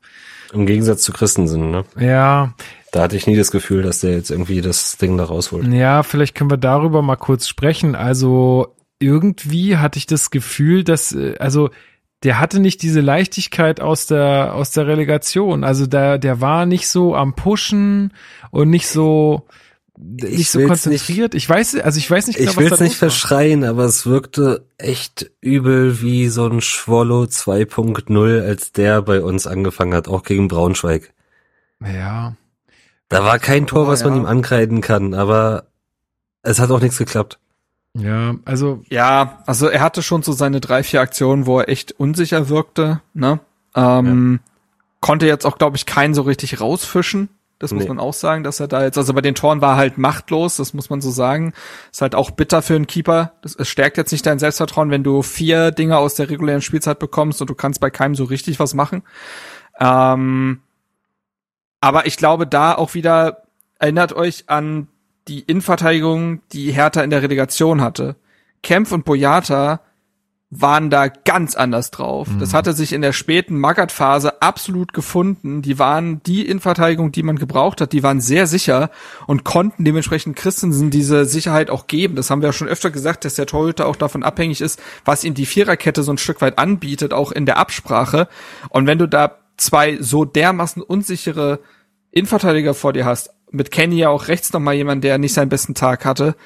Im 0.53 0.66
Gegensatz 0.66 1.03
zu 1.03 1.12
Christensen, 1.12 1.70
ne? 1.70 1.84
Ja. 1.99 2.55
Da 2.92 3.03
hatte 3.03 3.16
ich 3.16 3.26
nie 3.26 3.36
das 3.36 3.51
Gefühl, 3.51 3.82
dass 3.82 4.01
der 4.01 4.12
jetzt 4.12 4.30
irgendwie 4.30 4.61
das 4.61 4.97
Ding 4.97 5.16
da 5.18 5.24
rausholt. 5.24 5.66
Ja, 5.68 6.03
vielleicht 6.03 6.34
können 6.34 6.51
wir 6.51 6.57
darüber 6.57 7.03
mal 7.03 7.16
kurz 7.16 7.49
sprechen. 7.49 7.94
Also 7.94 8.74
irgendwie 8.99 9.76
hatte 9.76 9.99
ich 9.99 10.07
das 10.07 10.30
Gefühl, 10.30 10.84
dass, 10.84 11.12
äh, 11.12 11.36
also 11.38 11.70
der 12.22 12.40
hatte 12.40 12.61
nicht 12.61 12.82
diese 12.82 13.01
Leichtigkeit 13.01 13.80
aus 13.80 14.07
der 14.07 14.55
aus 14.55 14.70
der 14.70 14.86
Relegation. 14.86 15.64
Also 15.64 15.86
da 15.86 16.16
der 16.16 16.40
war 16.40 16.64
nicht 16.64 16.88
so 16.88 17.14
am 17.14 17.34
Pushen 17.34 18.12
und 18.51 18.70
nicht 18.70 18.88
so 18.88 19.47
nicht 19.97 20.40
ich 20.40 20.51
so 20.51 20.61
konzentriert. 20.66 21.34
Nicht, 21.34 21.44
ich 21.44 21.49
weiß, 21.49 21.76
also 21.80 21.99
ich 21.99 22.11
weiß 22.11 22.26
nicht 22.26 22.38
genau, 22.38 22.51
ich 22.51 22.57
will 22.57 22.72
es 22.72 22.80
nicht 22.80 22.97
verschreien, 22.97 23.64
aber 23.64 23.84
es 23.84 24.07
wirkte 24.07 24.66
echt 24.78 25.30
übel 25.40 26.01
wie 26.01 26.28
so 26.28 26.47
ein 26.47 26.61
Schwollo 26.61 27.22
2.0, 27.22 28.42
als 28.42 28.72
der 28.72 29.03
bei 29.03 29.22
uns 29.22 29.47
angefangen 29.47 29.94
hat, 29.94 30.09
auch 30.09 30.22
gegen 30.22 30.49
Braunschweig. 30.49 31.12
Ja. 31.80 32.34
Da 33.09 33.24
war 33.24 33.38
kein 33.38 33.66
Tor, 33.66 33.86
was 33.86 34.05
man 34.05 34.14
ja. 34.14 34.20
ihm 34.20 34.26
ankreiden 34.26 34.80
kann, 34.80 35.14
aber 35.14 35.66
es 36.42 36.59
hat 36.59 36.70
auch 36.70 36.80
nichts 36.80 36.99
geklappt. 36.99 37.38
Ja, 37.94 38.34
also. 38.44 38.82
Ja, 38.88 39.42
also 39.47 39.68
er 39.68 39.80
hatte 39.80 40.03
schon 40.03 40.22
so 40.22 40.32
seine 40.32 40.61
drei, 40.61 40.82
vier 40.82 41.01
Aktionen, 41.01 41.47
wo 41.47 41.61
er 41.61 41.68
echt 41.68 41.92
unsicher 41.92 42.49
wirkte, 42.49 43.01
ne? 43.14 43.40
Ähm, 43.74 44.40
ja. 44.44 44.53
Konnte 45.01 45.26
jetzt 45.26 45.47
auch, 45.47 45.59
glaube 45.59 45.76
ich, 45.76 45.86
keinen 45.86 46.14
so 46.14 46.22
richtig 46.22 46.61
rausfischen. 46.61 47.28
Das 47.59 47.72
muss 47.72 47.84
nee. 47.84 47.88
man 47.88 47.98
auch 47.98 48.12
sagen, 48.12 48.44
dass 48.44 48.61
er 48.61 48.68
da 48.68 48.82
jetzt, 48.82 48.98
also 48.98 49.14
bei 49.14 49.22
den 49.22 49.34
Toren 49.34 49.62
war 49.62 49.72
er 49.72 49.76
halt 49.76 49.96
machtlos, 49.96 50.57
das 50.57 50.74
muss 50.74 50.90
man 50.90 51.00
so 51.00 51.11
sagen. 51.11 51.54
Ist 51.90 52.02
halt 52.02 52.14
auch 52.14 52.30
bitter 52.30 52.61
für 52.61 52.74
einen 52.74 52.86
Keeper. 52.86 53.32
Das, 53.40 53.54
es 53.54 53.68
stärkt 53.68 53.96
jetzt 53.96 54.12
nicht 54.12 54.26
dein 54.26 54.38
Selbstvertrauen, 54.38 54.90
wenn 54.90 55.02
du 55.02 55.22
vier 55.22 55.70
Dinge 55.70 55.96
aus 55.96 56.14
der 56.16 56.28
regulären 56.28 56.61
Spielzeit 56.61 56.98
bekommst 56.98 57.40
und 57.40 57.48
du 57.48 57.54
kannst 57.54 57.80
bei 57.80 57.88
keinem 57.88 58.14
so 58.14 58.24
richtig 58.24 58.61
was 58.61 58.74
machen. 58.74 59.02
Ähm, 59.80 60.61
aber 61.80 62.07
ich 62.07 62.18
glaube, 62.18 62.46
da 62.46 62.74
auch 62.74 62.92
wieder 62.94 63.42
erinnert 63.78 64.12
euch 64.12 64.44
an 64.48 64.88
die 65.28 65.40
Innenverteidigung, 65.40 66.42
die 66.52 66.72
Hertha 66.72 67.02
in 67.02 67.11
der 67.11 67.22
Relegation 67.22 67.80
hatte. 67.80 68.16
Kempf 68.62 68.92
und 68.92 69.04
Boyata 69.04 69.80
waren 70.49 70.90
da 70.90 71.09
ganz 71.09 71.57
anders 71.57 71.90
drauf. 71.90 72.28
Mhm. 72.28 72.38
Das 72.38 72.55
hatte 72.55 72.72
sich 72.72 72.92
in 72.92 73.03
der 73.03 73.12
späten 73.12 73.59
Magath-Phase 73.59 74.42
absolut 74.42 74.92
gefunden. 74.92 75.61
Die 75.61 75.80
waren 75.80 76.22
die 76.22 76.47
Innenverteidigung, 76.47 77.11
die 77.11 77.24
man 77.24 77.36
gebraucht 77.36 77.80
hat. 77.80 77.92
Die 77.92 78.05
waren 78.05 78.20
sehr 78.20 78.47
sicher 78.47 78.90
und 79.26 79.42
konnten 79.42 79.84
dementsprechend 79.84 80.36
Christensen 80.36 80.90
diese 80.90 81.24
Sicherheit 81.24 81.68
auch 81.68 81.88
geben. 81.88 82.14
Das 82.14 82.30
haben 82.30 82.42
wir 82.42 82.49
ja 82.49 82.53
schon 82.53 82.68
öfter 82.68 82.90
gesagt, 82.92 83.24
dass 83.24 83.34
der 83.34 83.47
Torhüter 83.47 83.86
auch 83.86 83.97
davon 83.97 84.22
abhängig 84.22 84.61
ist, 84.61 84.80
was 85.05 85.24
ihm 85.24 85.34
die 85.34 85.47
Viererkette 85.47 86.05
so 86.05 86.12
ein 86.12 86.18
Stück 86.18 86.40
weit 86.40 86.59
anbietet, 86.59 87.12
auch 87.12 87.32
in 87.32 87.44
der 87.44 87.59
Absprache. 87.59 88.28
Und 88.68 88.86
wenn 88.86 88.99
du 88.99 89.09
da 89.09 89.38
zwei 89.57 90.01
so 90.01 90.24
dermaßen 90.24 90.82
unsichere 90.82 91.59
Innenverteidiger 92.12 92.74
vor 92.74 92.92
dir 92.92 93.05
hast, 93.05 93.30
mit 93.51 93.72
Kenny 93.72 93.97
ja 93.97 94.11
auch 94.11 94.28
rechts 94.28 94.53
nochmal 94.53 94.74
jemand, 94.74 95.03
der 95.03 95.18
nicht 95.18 95.34
seinen 95.34 95.49
besten 95.49 95.74
Tag 95.74 96.05
hatte, 96.05 96.36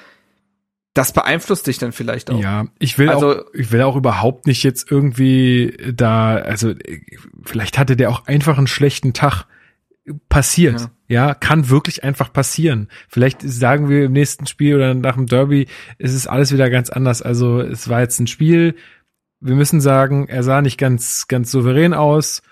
das 0.94 1.12
beeinflusst 1.12 1.66
dich 1.66 1.78
dann 1.78 1.92
vielleicht 1.92 2.30
auch. 2.30 2.40
Ja, 2.40 2.66
ich 2.78 2.98
will 2.98 3.08
also, 3.08 3.36
auch, 3.36 3.44
ich 3.54 3.70
will 3.70 3.82
auch 3.82 3.96
überhaupt 3.96 4.46
nicht 4.46 4.62
jetzt 4.64 4.90
irgendwie 4.90 5.76
da, 5.92 6.36
also 6.36 6.74
vielleicht 7.44 7.78
hatte 7.78 7.96
der 7.96 8.10
auch 8.10 8.26
einfach 8.26 8.58
einen 8.58 8.66
schlechten 8.66 9.12
Tag. 9.12 9.44
Passiert, 10.28 10.80
ja. 10.80 11.28
ja, 11.28 11.34
kann 11.34 11.68
wirklich 11.68 12.02
einfach 12.02 12.32
passieren. 12.32 12.88
Vielleicht 13.08 13.42
sagen 13.42 13.88
wir 13.88 14.06
im 14.06 14.12
nächsten 14.12 14.46
Spiel 14.46 14.74
oder 14.74 14.94
nach 14.94 15.14
dem 15.14 15.26
Derby, 15.26 15.68
ist 15.98 16.14
es 16.14 16.26
alles 16.26 16.52
wieder 16.52 16.68
ganz 16.68 16.90
anders. 16.90 17.22
Also 17.22 17.60
es 17.60 17.88
war 17.88 18.00
jetzt 18.00 18.18
ein 18.18 18.26
Spiel. 18.26 18.74
Wir 19.40 19.54
müssen 19.54 19.80
sagen, 19.80 20.26
er 20.26 20.42
sah 20.42 20.62
nicht 20.62 20.78
ganz, 20.78 21.28
ganz 21.28 21.52
souverän 21.52 21.94
aus. 21.94 22.42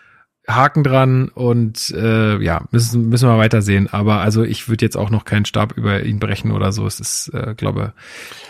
Haken 0.49 0.82
dran 0.82 1.28
und 1.28 1.90
äh, 1.90 2.42
ja, 2.42 2.62
müssen, 2.70 3.09
müssen 3.09 3.28
wir 3.28 3.38
weitersehen. 3.38 3.88
Aber 3.92 4.20
also 4.20 4.42
ich 4.42 4.68
würde 4.68 4.84
jetzt 4.84 4.96
auch 4.96 5.11
noch 5.11 5.24
keinen 5.24 5.44
Stab 5.44 5.76
über 5.76 6.03
ihn 6.03 6.18
brechen 6.18 6.53
oder 6.53 6.72
so. 6.72 6.86
Es 6.86 7.01
ist, 7.01 7.28
äh, 7.34 7.55
glaube, 7.55 7.92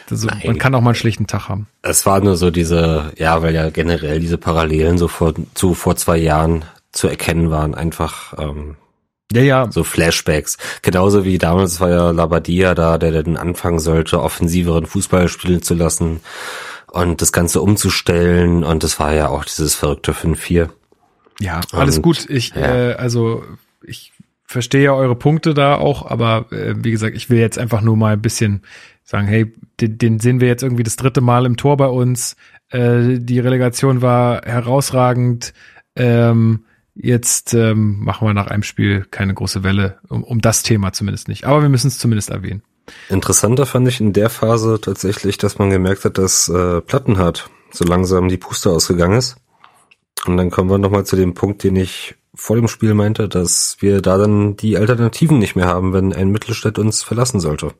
so, 0.08 0.28
man 0.44 0.58
kann 0.58 0.74
auch 0.74 0.80
mal 0.80 0.90
einen 0.90 0.94
schlichten 0.94 1.26
Tag 1.26 1.48
haben. 1.48 1.66
Es 1.82 2.06
war 2.06 2.20
nur 2.20 2.36
so 2.36 2.50
diese, 2.50 3.12
ja, 3.16 3.42
weil 3.42 3.54
ja 3.54 3.70
generell 3.70 4.20
diese 4.20 4.38
Parallelen 4.38 4.96
so 4.96 5.08
vor, 5.08 5.34
zu 5.54 5.74
vor 5.74 5.96
zwei 5.96 6.18
Jahren 6.18 6.64
zu 6.92 7.08
erkennen 7.08 7.50
waren, 7.50 7.74
einfach 7.74 8.34
ähm, 8.38 8.76
ja, 9.32 9.42
ja. 9.42 9.70
So 9.70 9.84
Flashbacks. 9.84 10.56
Genauso 10.80 11.24
wie 11.24 11.36
damals 11.36 11.80
war 11.80 11.90
ja 11.90 12.10
Labadia 12.12 12.74
da, 12.74 12.96
der 12.96 13.22
dann 13.22 13.36
anfangen 13.36 13.78
sollte, 13.78 14.22
offensiveren 14.22 14.86
Fußball 14.86 15.28
spielen 15.28 15.60
zu 15.60 15.74
lassen 15.74 16.20
und 16.86 17.20
das 17.20 17.32
Ganze 17.32 17.60
umzustellen. 17.60 18.64
Und 18.64 18.84
das 18.84 18.98
war 18.98 19.12
ja 19.12 19.28
auch 19.28 19.44
dieses 19.44 19.74
verrückte 19.74 20.12
5-4. 20.12 20.70
Ja, 21.40 21.60
alles 21.72 21.96
und, 21.96 22.02
gut. 22.02 22.28
Ich, 22.28 22.54
ja. 22.54 22.90
äh, 22.90 22.94
also 22.94 23.44
ich 23.82 24.12
verstehe 24.44 24.84
ja 24.84 24.94
eure 24.94 25.14
Punkte 25.14 25.54
da 25.54 25.76
auch, 25.76 26.10
aber 26.10 26.46
äh, 26.52 26.74
wie 26.78 26.90
gesagt, 26.90 27.14
ich 27.14 27.30
will 27.30 27.38
jetzt 27.38 27.58
einfach 27.58 27.82
nur 27.82 27.96
mal 27.96 28.14
ein 28.14 28.22
bisschen 28.22 28.62
sagen, 29.04 29.26
hey, 29.26 29.52
den, 29.80 29.98
den 29.98 30.20
sehen 30.20 30.40
wir 30.40 30.48
jetzt 30.48 30.62
irgendwie 30.62 30.82
das 30.82 30.96
dritte 30.96 31.20
Mal 31.20 31.46
im 31.46 31.56
Tor 31.56 31.76
bei 31.76 31.86
uns. 31.86 32.36
Äh, 32.70 33.18
die 33.18 33.38
Relegation 33.38 34.02
war 34.02 34.42
herausragend. 34.44 35.52
Ähm, 35.96 36.64
jetzt 36.94 37.54
ähm, 37.54 38.00
machen 38.00 38.26
wir 38.26 38.34
nach 38.34 38.48
einem 38.48 38.62
Spiel 38.62 39.06
keine 39.10 39.34
große 39.34 39.62
Welle, 39.62 39.98
um, 40.08 40.24
um 40.24 40.40
das 40.40 40.62
Thema 40.62 40.92
zumindest 40.92 41.28
nicht. 41.28 41.44
Aber 41.44 41.62
wir 41.62 41.68
müssen 41.68 41.88
es 41.88 41.98
zumindest 41.98 42.30
erwähnen. 42.30 42.62
Interessanter 43.08 43.66
fand 43.66 43.86
ich 43.88 44.00
in 44.00 44.12
der 44.12 44.30
Phase 44.30 44.80
tatsächlich, 44.80 45.38
dass 45.38 45.58
man 45.58 45.70
gemerkt 45.70 46.04
hat, 46.04 46.18
dass 46.18 46.48
äh, 46.48 46.80
Plattenhardt 46.80 47.50
so 47.70 47.84
langsam 47.84 48.28
die 48.28 48.38
Puste 48.38 48.70
ausgegangen 48.70 49.18
ist. 49.18 49.36
Und 50.26 50.36
dann 50.36 50.50
kommen 50.50 50.70
wir 50.70 50.78
nochmal 50.78 51.06
zu 51.06 51.16
dem 51.16 51.34
Punkt, 51.34 51.62
den 51.62 51.76
ich 51.76 52.16
vor 52.34 52.56
dem 52.56 52.68
Spiel 52.68 52.94
meinte, 52.94 53.28
dass 53.28 53.76
wir 53.80 54.00
da 54.02 54.18
dann 54.18 54.56
die 54.56 54.76
Alternativen 54.76 55.38
nicht 55.38 55.56
mehr 55.56 55.66
haben, 55.66 55.92
wenn 55.92 56.12
ein 56.12 56.30
Mittelstädt 56.30 56.78
uns 56.78 57.02
verlassen 57.02 57.40
sollte. 57.40 57.72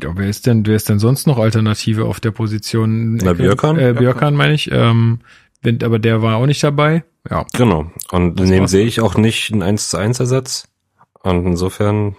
Ja, 0.00 0.10
wer 0.14 0.28
ist 0.28 0.46
denn, 0.46 0.66
wer 0.66 0.76
ist 0.76 0.88
denn 0.88 0.98
sonst 0.98 1.26
noch 1.26 1.38
Alternative 1.38 2.06
auf 2.06 2.20
der 2.20 2.30
Position? 2.30 3.16
Na, 3.16 3.34
Björkan? 3.34 3.78
Äh, 3.78 3.94
Björkan 3.96 4.34
meine 4.34 4.54
ich. 4.54 4.70
Ähm, 4.72 5.20
wenn, 5.62 5.82
aber 5.82 5.98
der 5.98 6.22
war 6.22 6.36
auch 6.36 6.46
nicht 6.46 6.62
dabei. 6.62 7.04
Ja. 7.30 7.46
Genau. 7.52 7.90
Und 8.10 8.40
in 8.40 8.50
dem 8.50 8.66
sehe 8.66 8.86
ich 8.86 9.00
auch 9.00 9.16
nicht 9.16 9.52
einen 9.52 9.62
1 9.62 9.90
zu 9.90 9.96
1 9.98 10.20
Ersatz. 10.20 10.68
Und 11.22 11.46
insofern 11.46 12.16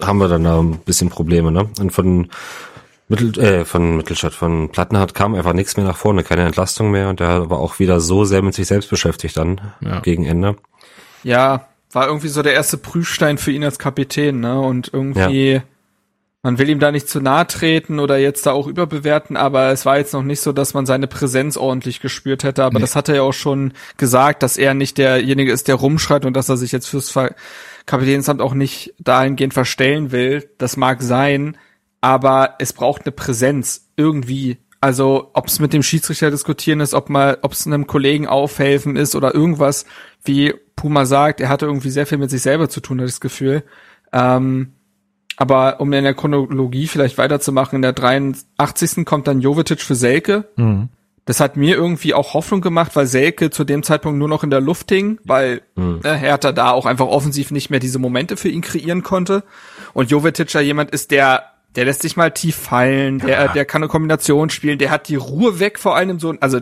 haben 0.00 0.18
wir 0.18 0.28
dann 0.28 0.44
da 0.44 0.60
ein 0.60 0.78
bisschen 0.78 1.10
Probleme, 1.10 1.52
ne? 1.52 1.68
Und 1.78 1.90
von 1.92 2.28
Mittel, 3.08 3.38
äh, 3.38 3.64
von 3.64 3.96
Mittelstadt, 3.96 4.32
von 4.32 4.70
Plattenhardt 4.70 5.14
kam 5.14 5.34
einfach 5.34 5.52
nichts 5.52 5.76
mehr 5.76 5.84
nach 5.84 5.96
vorne, 5.96 6.24
keine 6.24 6.46
Entlastung 6.46 6.90
mehr 6.90 7.08
und 7.10 7.20
der 7.20 7.50
war 7.50 7.58
auch 7.58 7.78
wieder 7.78 8.00
so 8.00 8.24
sehr 8.24 8.42
mit 8.42 8.54
sich 8.54 8.66
selbst 8.66 8.88
beschäftigt 8.88 9.36
dann 9.36 9.60
ja. 9.80 10.00
gegen 10.00 10.24
Ende. 10.24 10.56
Ja, 11.22 11.68
war 11.92 12.06
irgendwie 12.06 12.28
so 12.28 12.42
der 12.42 12.54
erste 12.54 12.78
Prüfstein 12.78 13.38
für 13.38 13.52
ihn 13.52 13.64
als 13.64 13.78
Kapitän, 13.78 14.40
ne? 14.40 14.58
Und 14.58 14.90
irgendwie, 14.92 15.52
ja. 15.52 15.62
man 16.42 16.58
will 16.58 16.68
ihm 16.68 16.80
da 16.80 16.90
nicht 16.90 17.08
zu 17.08 17.20
nahe 17.20 17.46
treten 17.46 18.00
oder 18.00 18.16
jetzt 18.16 18.46
da 18.46 18.52
auch 18.52 18.66
überbewerten, 18.66 19.36
aber 19.36 19.70
es 19.70 19.86
war 19.86 19.98
jetzt 19.98 20.12
noch 20.12 20.22
nicht 20.22 20.40
so, 20.40 20.52
dass 20.52 20.74
man 20.74 20.86
seine 20.86 21.06
Präsenz 21.06 21.56
ordentlich 21.56 22.00
gespürt 22.00 22.42
hätte. 22.42 22.64
Aber 22.64 22.78
nee. 22.78 22.80
das 22.80 22.96
hat 22.96 23.08
er 23.08 23.16
ja 23.16 23.22
auch 23.22 23.32
schon 23.32 23.74
gesagt, 23.96 24.42
dass 24.42 24.56
er 24.56 24.74
nicht 24.74 24.98
derjenige 24.98 25.52
ist, 25.52 25.68
der 25.68 25.76
rumschreit 25.76 26.24
und 26.24 26.34
dass 26.34 26.48
er 26.48 26.56
sich 26.56 26.72
jetzt 26.72 26.86
fürs 26.86 27.14
Kapitänsamt 27.86 28.40
auch 28.40 28.54
nicht 28.54 28.94
dahingehend 28.98 29.54
verstellen 29.54 30.10
will. 30.10 30.48
Das 30.58 30.76
mag 30.76 31.02
sein 31.02 31.56
aber 32.04 32.56
es 32.58 32.74
braucht 32.74 33.06
eine 33.06 33.12
Präsenz 33.12 33.88
irgendwie. 33.96 34.58
Also 34.78 35.30
ob 35.32 35.46
es 35.46 35.58
mit 35.58 35.72
dem 35.72 35.82
Schiedsrichter 35.82 36.30
diskutieren 36.30 36.80
ist, 36.80 36.92
ob 36.92 37.08
mal, 37.08 37.38
ob 37.40 37.52
es 37.52 37.66
einem 37.66 37.86
Kollegen 37.86 38.26
aufhelfen 38.26 38.96
ist 38.96 39.14
oder 39.14 39.34
irgendwas, 39.34 39.86
wie 40.22 40.52
Puma 40.76 41.06
sagt, 41.06 41.40
er 41.40 41.48
hatte 41.48 41.64
irgendwie 41.64 41.88
sehr 41.88 42.04
viel 42.04 42.18
mit 42.18 42.28
sich 42.28 42.42
selber 42.42 42.68
zu 42.68 42.82
tun, 42.82 43.00
hat 43.00 43.08
das 43.08 43.22
Gefühl. 43.22 43.62
Ähm, 44.12 44.74
aber 45.38 45.80
um 45.80 45.90
in 45.94 46.04
der 46.04 46.12
Chronologie 46.12 46.88
vielleicht 46.88 47.16
weiterzumachen, 47.16 47.76
in 47.76 47.82
der 47.82 47.94
83. 47.94 49.06
kommt 49.06 49.26
dann 49.26 49.40
Jovetic 49.40 49.80
für 49.80 49.94
Selke. 49.94 50.44
Mhm. 50.56 50.90
Das 51.24 51.40
hat 51.40 51.56
mir 51.56 51.74
irgendwie 51.74 52.12
auch 52.12 52.34
Hoffnung 52.34 52.60
gemacht, 52.60 52.94
weil 52.96 53.06
Selke 53.06 53.48
zu 53.48 53.64
dem 53.64 53.82
Zeitpunkt 53.82 54.18
nur 54.18 54.28
noch 54.28 54.44
in 54.44 54.50
der 54.50 54.60
Luft 54.60 54.90
hing, 54.90 55.20
weil 55.24 55.62
mhm. 55.74 56.00
ne, 56.04 56.14
Hertha 56.16 56.52
da 56.52 56.72
auch 56.72 56.84
einfach 56.84 57.06
offensiv 57.06 57.50
nicht 57.50 57.70
mehr 57.70 57.80
diese 57.80 57.98
Momente 57.98 58.36
für 58.36 58.50
ihn 58.50 58.60
kreieren 58.60 59.02
konnte. 59.02 59.42
Und 59.94 60.10
Jovetic 60.10 60.52
ja 60.52 60.60
jemand 60.60 60.90
ist, 60.90 61.10
der 61.10 61.53
Der 61.76 61.84
lässt 61.84 62.02
sich 62.02 62.16
mal 62.16 62.30
tief 62.30 62.56
fallen, 62.56 63.18
der, 63.18 63.28
ja. 63.28 63.48
der 63.48 63.64
kann 63.64 63.82
eine 63.82 63.88
Kombination 63.88 64.50
spielen, 64.50 64.78
der 64.78 64.90
hat 64.90 65.08
die 65.08 65.16
Ruhe 65.16 65.58
weg 65.58 65.78
vor 65.78 65.96
allem 65.96 66.20
so, 66.20 66.34
also 66.40 66.60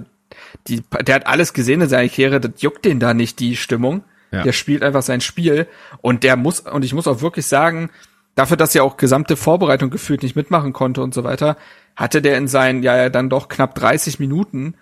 die, 0.69 0.83
der 1.03 1.17
hat 1.17 1.27
alles 1.27 1.53
gesehen 1.53 1.81
in 1.83 1.89
seiner 1.89 2.09
Karriere, 2.09 2.41
das 2.41 2.63
juckt 2.63 2.85
den 2.85 3.01
da 3.01 3.15
nicht, 3.15 3.39
die 3.41 3.57
Stimmung. 3.57 4.05
Ja. 4.31 4.43
Der 4.45 4.53
spielt 4.53 4.83
einfach 4.83 5.03
sein 5.03 5.21
Spiel 5.21 5.67
und 6.01 6.25
der 6.25 6.37
muss, 6.37 6.61
und 6.61 6.85
ich 6.85 6.95
muss 6.95 7.07
auch 7.07 7.21
wirklich 7.21 7.47
sagen, 7.47 7.91
dafür, 8.35 8.57
dass 8.57 8.75
er 8.75 8.85
auch 8.85 8.97
gesamte 8.97 9.37
Vorbereitung 9.37 9.91
gefühlt 9.91 10.23
nicht 10.23 10.37
mitmachen 10.37 10.73
konnte 10.73 11.03
und 11.03 11.13
so 11.13 11.25
weiter, 11.25 11.59
hatte 11.97 12.23
der 12.23 12.39
in 12.39 12.49
seinen, 12.49 12.83
ja, 12.83 12.97
ja, 12.97 13.09
dann 13.11 13.29
doch 13.29 13.49
knapp 13.49 13.75
30 13.75 14.19
Minuten 14.19 14.75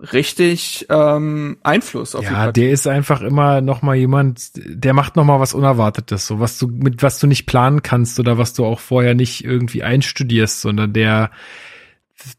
richtig 0.00 0.86
ähm, 0.90 1.58
Einfluss 1.62 2.14
auf 2.14 2.24
ja, 2.24 2.52
der 2.52 2.70
ist 2.70 2.86
einfach 2.86 3.20
immer 3.20 3.60
noch 3.60 3.82
mal 3.82 3.96
jemand, 3.96 4.52
der 4.54 4.92
macht 4.92 5.16
noch 5.16 5.24
mal 5.24 5.40
was 5.40 5.54
Unerwartetes, 5.54 6.26
so 6.26 6.38
was 6.38 6.58
du 6.58 6.68
mit 6.68 7.02
was 7.02 7.18
du 7.18 7.26
nicht 7.26 7.46
planen 7.46 7.82
kannst 7.82 8.20
oder 8.20 8.38
was 8.38 8.54
du 8.54 8.64
auch 8.64 8.80
vorher 8.80 9.14
nicht 9.14 9.44
irgendwie 9.44 9.82
einstudierst, 9.82 10.60
sondern 10.60 10.92
der 10.92 11.30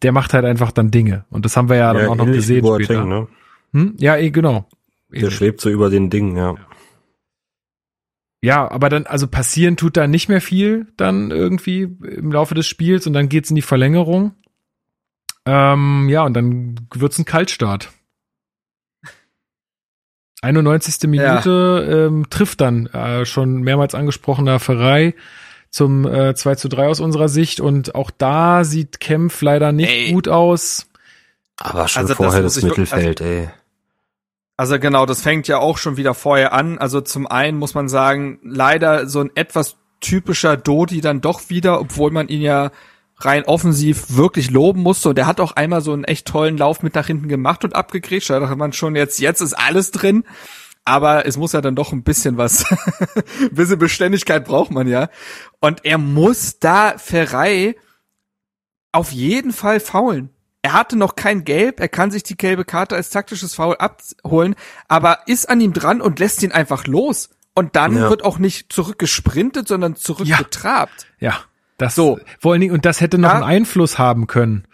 der 0.01 0.11
macht 0.11 0.33
halt 0.33 0.45
einfach 0.45 0.71
dann 0.71 0.91
Dinge 0.91 1.25
und 1.29 1.45
das 1.45 1.57
haben 1.57 1.69
wir 1.69 1.75
ja, 1.75 1.93
ja 1.93 1.99
dann 1.99 2.09
auch 2.09 2.15
noch 2.15 2.25
gesehen 2.25 2.65
später. 2.65 3.05
Ne? 3.05 3.27
Hm? 3.73 3.95
Ja, 3.97 4.17
eh, 4.17 4.31
genau. 4.31 4.67
Der 5.09 5.31
schwebt 5.31 5.59
so 5.59 5.69
über 5.69 5.89
den 5.89 6.09
Dingen, 6.09 6.37
ja. 6.37 6.55
Ja, 8.41 8.71
aber 8.71 8.89
dann, 8.89 9.05
also 9.05 9.27
passieren 9.27 9.75
tut 9.75 9.97
da 9.97 10.07
nicht 10.07 10.29
mehr 10.29 10.39
viel 10.39 10.87
dann 10.95 11.29
irgendwie 11.31 11.81
im 11.81 12.31
Laufe 12.31 12.55
des 12.55 12.67
Spiels 12.67 13.05
und 13.05 13.13
dann 13.13 13.27
geht's 13.27 13.49
in 13.49 13.55
die 13.55 13.61
Verlängerung. 13.61 14.33
Ähm, 15.45 16.07
ja, 16.09 16.23
und 16.23 16.33
dann 16.33 16.75
wird's 16.93 17.17
ein 17.17 17.25
Kaltstart. 17.25 17.89
91. 20.41 21.09
Minute 21.09 21.85
ja. 21.87 22.05
ähm, 22.07 22.29
trifft 22.29 22.61
dann 22.61 22.87
äh, 22.87 23.25
schon 23.25 23.61
mehrmals 23.61 23.93
angesprochener 23.93 24.59
Ferrei 24.59 25.13
zum 25.69 26.05
äh, 26.05 26.33
2 26.33 26.55
zu 26.55 26.69
3 26.69 26.87
aus 26.87 26.99
unserer 26.99 27.29
Sicht 27.29 27.59
und 27.59 27.93
auch 27.93 28.09
da 28.11 28.63
sieht 28.63 28.99
Kempf 28.99 29.41
leider 29.41 29.71
nicht 29.71 29.89
ey. 29.89 30.11
gut 30.11 30.27
aus. 30.27 30.87
Aber 31.57 31.87
schon 31.87 32.03
also 32.03 32.15
vorher 32.15 32.41
das, 32.41 32.55
das 32.55 32.63
Mittelfeld, 32.63 33.21
also, 33.21 33.33
ey. 33.33 33.49
Also 34.55 34.79
genau, 34.79 35.05
das 35.05 35.21
fängt 35.21 35.47
ja 35.47 35.57
auch 35.57 35.77
schon 35.77 35.97
wieder 35.97 36.13
vorher 36.13 36.53
an. 36.53 36.77
Also 36.77 37.01
zum 37.01 37.27
einen 37.27 37.57
muss 37.57 37.75
man 37.75 37.87
sagen, 37.87 38.39
leider 38.43 39.07
so 39.07 39.21
ein 39.21 39.31
etwas 39.35 39.77
typischer 40.01 40.57
Dodi 40.57 41.01
dann 41.01 41.21
doch 41.21 41.49
wieder, 41.49 41.79
obwohl 41.79 42.11
man 42.11 42.29
ihn 42.29 42.41
ja 42.41 42.71
rein 43.19 43.43
offensiv 43.43 44.15
wirklich 44.15 44.49
loben 44.49 44.81
musste. 44.81 45.09
Und 45.09 45.19
er 45.19 45.27
hat 45.27 45.39
auch 45.39 45.53
einmal 45.53 45.81
so 45.81 45.93
einen 45.93 46.03
echt 46.03 46.27
tollen 46.27 46.57
Lauf 46.57 46.83
mit 46.83 46.95
nach 46.95 47.07
hinten 47.07 47.27
gemacht 47.27 47.63
und 47.63 47.75
abgegrätscht. 47.75 48.29
Da 48.29 48.39
dachte 48.39 48.55
man 48.55 48.73
schon, 48.73 48.95
jetzt, 48.95 49.19
jetzt 49.19 49.41
ist 49.41 49.53
alles 49.53 49.91
drin. 49.91 50.23
Aber 50.85 51.25
es 51.27 51.37
muss 51.37 51.51
ja 51.51 51.61
dann 51.61 51.75
doch 51.75 51.91
ein 51.91 52.03
bisschen 52.03 52.37
was, 52.37 52.65
ein 52.71 53.49
bisschen 53.51 53.77
Beständigkeit 53.77 54.45
braucht 54.45 54.71
man 54.71 54.87
ja. 54.87 55.09
Und 55.59 55.85
er 55.85 55.97
muss 55.97 56.59
da 56.59 56.97
Ferrei 56.97 57.75
auf 58.91 59.11
jeden 59.11 59.53
Fall 59.53 59.79
faulen. 59.79 60.29
Er 60.61 60.73
hatte 60.73 60.97
noch 60.97 61.15
kein 61.15 61.45
Gelb, 61.45 61.79
er 61.79 61.87
kann 61.87 62.11
sich 62.11 62.23
die 62.23 62.35
gelbe 62.35 62.65
Karte 62.65 62.95
als 62.95 63.11
taktisches 63.11 63.55
Foul 63.55 63.77
abholen, 63.77 64.55
aber 64.87 65.19
ist 65.25 65.47
an 65.49 65.61
ihm 65.61 65.73
dran 65.73 66.01
und 66.01 66.19
lässt 66.19 66.43
ihn 66.43 66.51
einfach 66.51 66.85
los. 66.85 67.29
Und 67.55 67.75
dann 67.75 67.95
ja. 67.95 68.09
wird 68.09 68.23
auch 68.23 68.39
nicht 68.39 68.71
zurückgesprintet, 68.71 69.67
sondern 69.67 69.95
zurückgetrabt. 69.95 71.07
Ja. 71.19 71.29
ja. 71.31 71.39
Das 71.79 71.95
so. 71.95 72.19
Vor 72.39 72.51
allen 72.51 72.61
Dingen, 72.61 72.73
und 72.73 72.85
das 72.85 73.01
hätte 73.01 73.17
noch 73.17 73.29
ja. 73.29 73.35
einen 73.35 73.43
Einfluss 73.43 73.97
haben 73.97 74.27
können. 74.27 74.65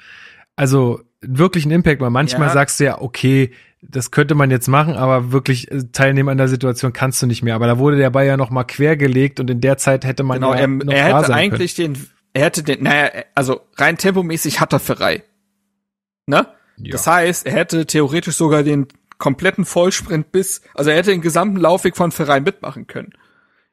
Also 0.58 1.02
wirklich 1.22 1.64
einen 1.64 1.76
Impact, 1.76 2.02
weil 2.02 2.10
manchmal 2.10 2.48
ja. 2.48 2.54
sagst 2.54 2.80
du 2.80 2.86
ja, 2.86 3.00
okay, 3.00 3.52
das 3.82 4.12
könnte 4.12 4.36
man 4.36 4.50
jetzt 4.52 4.68
machen, 4.68 4.96
aber 4.96 5.32
wirklich 5.32 5.72
äh, 5.72 5.84
teilnehmen 5.92 6.30
an 6.30 6.38
der 6.38 6.48
Situation 6.48 6.94
kannst 6.94 7.22
du 7.22 7.28
nicht 7.28 7.44
mehr. 7.44 7.56
Aber 7.56 7.68
da 7.68 7.78
wurde 7.78 7.98
der 7.98 8.10
Ball 8.10 8.26
ja 8.26 8.38
noch 8.38 8.50
mal 8.50 8.64
quergelegt 8.64 9.40
und 9.40 9.50
in 9.50 9.62
der 9.62 9.78
Zeit 9.78 10.04
hätte 10.04 10.24
man 10.24 10.38
genau, 10.38 10.54
ja 10.54 10.62
er, 10.62 10.68
noch 10.68 10.94
er 10.94 11.20
hätte 11.20 11.34
eigentlich 11.34 11.76
können. 11.76 11.94
den, 11.94 12.08
er 12.34 12.44
hätte 12.44 12.64
den, 12.64 12.84
naja, 12.84 13.24
also 13.36 13.62
rein 13.78 13.98
tempomäßig 13.98 14.60
hat 14.60 14.74
er 14.74 14.80
Ferrei. 14.80 15.24
Ne? 16.26 16.48
Ja. 16.78 16.92
Das 16.92 17.06
heißt, 17.06 17.46
er 17.46 17.54
hätte 17.54 17.86
theoretisch 17.86 18.36
sogar 18.36 18.64
den 18.64 18.88
kompletten 19.20 19.64
Vollsprint 19.64 20.32
bis, 20.32 20.62
also 20.74 20.90
er 20.90 20.98
hätte 20.98 21.12
den 21.12 21.22
gesamten 21.22 21.58
Laufweg 21.58 21.96
von 21.96 22.12
Ferrei 22.12 22.40
mitmachen 22.40 22.88
können. 22.88 23.14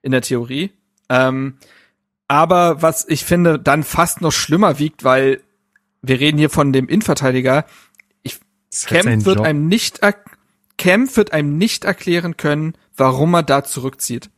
In 0.02 0.12
der 0.12 0.20
Theorie. 0.20 0.72
Ähm, 1.08 1.54
aber 2.32 2.80
was 2.80 3.06
ich 3.06 3.26
finde 3.26 3.58
dann 3.58 3.82
fast 3.82 4.22
noch 4.22 4.32
schlimmer 4.32 4.78
wiegt, 4.78 5.04
weil 5.04 5.42
wir 6.00 6.18
reden 6.18 6.38
hier 6.38 6.48
von 6.48 6.72
dem 6.72 6.88
Innenverteidiger. 6.88 7.66
Ich, 8.22 8.40
Kemp 8.86 9.26
wird 9.26 9.36
Job. 9.36 9.46
einem 9.46 9.68
nicht, 9.68 10.00
Kemp 10.78 11.14
wird 11.18 11.34
einem 11.34 11.58
nicht 11.58 11.84
erklären 11.84 12.38
können, 12.38 12.72
warum 12.96 13.34
er 13.34 13.42
da 13.42 13.64
zurückzieht. 13.64 14.30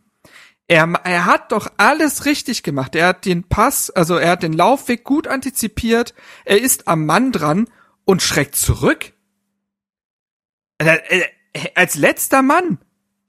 Er, 0.67 0.93
er 1.05 1.27
hat 1.27 1.53
doch 1.53 1.71
alles 1.77 2.25
richtig 2.25 2.65
gemacht. 2.65 2.97
Er 2.97 3.07
hat 3.07 3.27
den 3.27 3.45
Pass, 3.45 3.91
also 3.91 4.17
er 4.17 4.33
hat 4.33 4.43
den 4.43 4.55
Laufweg 4.55 5.05
gut 5.05 5.29
antizipiert. 5.29 6.15
Er 6.45 6.61
ist 6.61 6.89
am 6.89 7.07
Mann 7.07 7.31
dran 7.31 7.69
und 8.05 8.23
schreckt 8.23 8.57
zurück. 8.57 9.13
Äh, 10.79 10.99
äh, 11.53 11.71
als 11.77 11.95
letzter 11.95 12.43
Mann. 12.43 12.79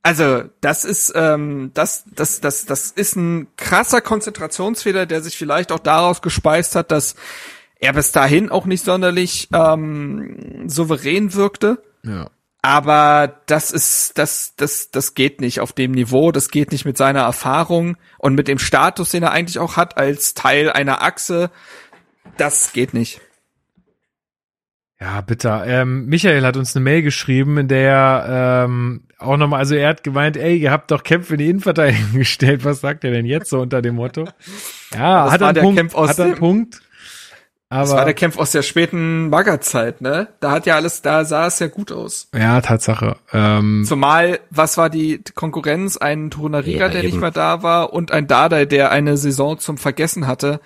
Also, 0.05 0.43
das 0.61 0.85
ist, 0.85 1.13
ähm, 1.15 1.71
das, 1.73 2.03
das, 2.15 2.39
das, 2.39 2.67
das 2.67 2.91
ist 2.91 3.15
ein 3.15 3.47
krasser 3.57 4.01
Konzentrationsfehler, 4.01 5.07
der 5.07 5.23
sich 5.23 5.35
vielleicht 5.35 5.71
auch 5.71 5.79
daraus 5.79 6.21
gespeist 6.21 6.75
hat, 6.75 6.91
dass 6.91 7.15
er 7.79 7.91
bis 7.93 8.11
dahin 8.11 8.51
auch 8.51 8.67
nicht 8.67 8.85
sonderlich 8.85 9.49
ähm, 9.51 10.69
souverän 10.69 11.33
wirkte. 11.33 11.81
Ja. 12.03 12.29
Aber 12.61 13.41
das 13.47 13.71
ist, 13.71 14.19
das, 14.19 14.53
das, 14.55 14.91
das 14.91 15.15
geht 15.15 15.41
nicht 15.41 15.59
auf 15.59 15.73
dem 15.73 15.93
Niveau, 15.93 16.31
das 16.31 16.49
geht 16.49 16.71
nicht 16.71 16.85
mit 16.85 16.97
seiner 16.97 17.21
Erfahrung 17.21 17.97
und 18.19 18.35
mit 18.35 18.47
dem 18.47 18.59
Status, 18.59 19.09
den 19.09 19.23
er 19.23 19.31
eigentlich 19.31 19.57
auch 19.57 19.75
hat 19.75 19.97
als 19.97 20.35
Teil 20.35 20.69
einer 20.69 21.01
Achse. 21.01 21.49
Das 22.37 22.73
geht 22.73 22.93
nicht. 22.93 23.21
Ja, 24.99 25.21
bitte. 25.21 25.63
Ähm, 25.65 26.05
Michael 26.05 26.45
hat 26.45 26.57
uns 26.57 26.75
eine 26.75 26.83
Mail 26.83 27.01
geschrieben, 27.01 27.57
in 27.57 27.67
der 27.67 28.65
ähm, 28.67 29.07
auch 29.25 29.37
nochmal, 29.37 29.59
also 29.59 29.75
er 29.75 29.89
hat 29.89 30.03
gemeint, 30.03 30.37
ey, 30.37 30.57
ihr 30.57 30.71
habt 30.71 30.91
doch 30.91 31.03
Kämpfe 31.03 31.33
in 31.33 31.39
die 31.39 31.49
Innenverteidigung 31.49 32.13
gestellt. 32.13 32.65
Was 32.65 32.81
sagt 32.81 33.03
er 33.03 33.11
denn 33.11 33.25
jetzt 33.25 33.49
so 33.49 33.59
unter 33.59 33.81
dem 33.81 33.95
Motto? 33.95 34.25
Ja, 34.93 35.31
hat 35.31 35.41
er 35.41 35.49
einen 35.49 35.61
Punkt. 35.61 35.95
Hat 35.95 36.19
er 36.19 36.25
einen 36.25 36.35
Punkt. 36.35 36.81
Aber 37.67 37.81
das 37.81 37.91
war 37.93 38.05
der 38.05 38.13
Kampf 38.13 38.37
aus 38.37 38.51
der 38.51 38.61
späten 38.61 39.31
Baggerzeit, 39.31 39.99
ne? 39.99 40.27
Da 40.39 40.51
hat 40.51 40.67
ja 40.67 40.75
alles, 40.75 41.01
da 41.01 41.25
sah 41.25 41.47
es 41.47 41.57
ja 41.59 41.67
gut 41.67 41.91
aus. 41.91 42.29
Ja, 42.33 42.61
Tatsache. 42.61 43.17
Ähm, 43.33 43.83
Zumal, 43.87 44.39
was 44.51 44.77
war 44.77 44.89
die 44.89 45.21
Konkurrenz? 45.33 45.97
Ein 45.97 46.29
Torunariga, 46.29 46.85
ja, 46.85 46.89
der 46.89 47.03
eben. 47.03 47.11
nicht 47.11 47.19
mehr 47.19 47.31
da 47.31 47.63
war 47.63 47.91
und 47.91 48.11
ein 48.11 48.27
Dardai, 48.27 48.65
der 48.65 48.91
eine 48.91 49.17
Saison 49.17 49.57
zum 49.57 49.77
Vergessen 49.77 50.27
hatte 50.27 50.61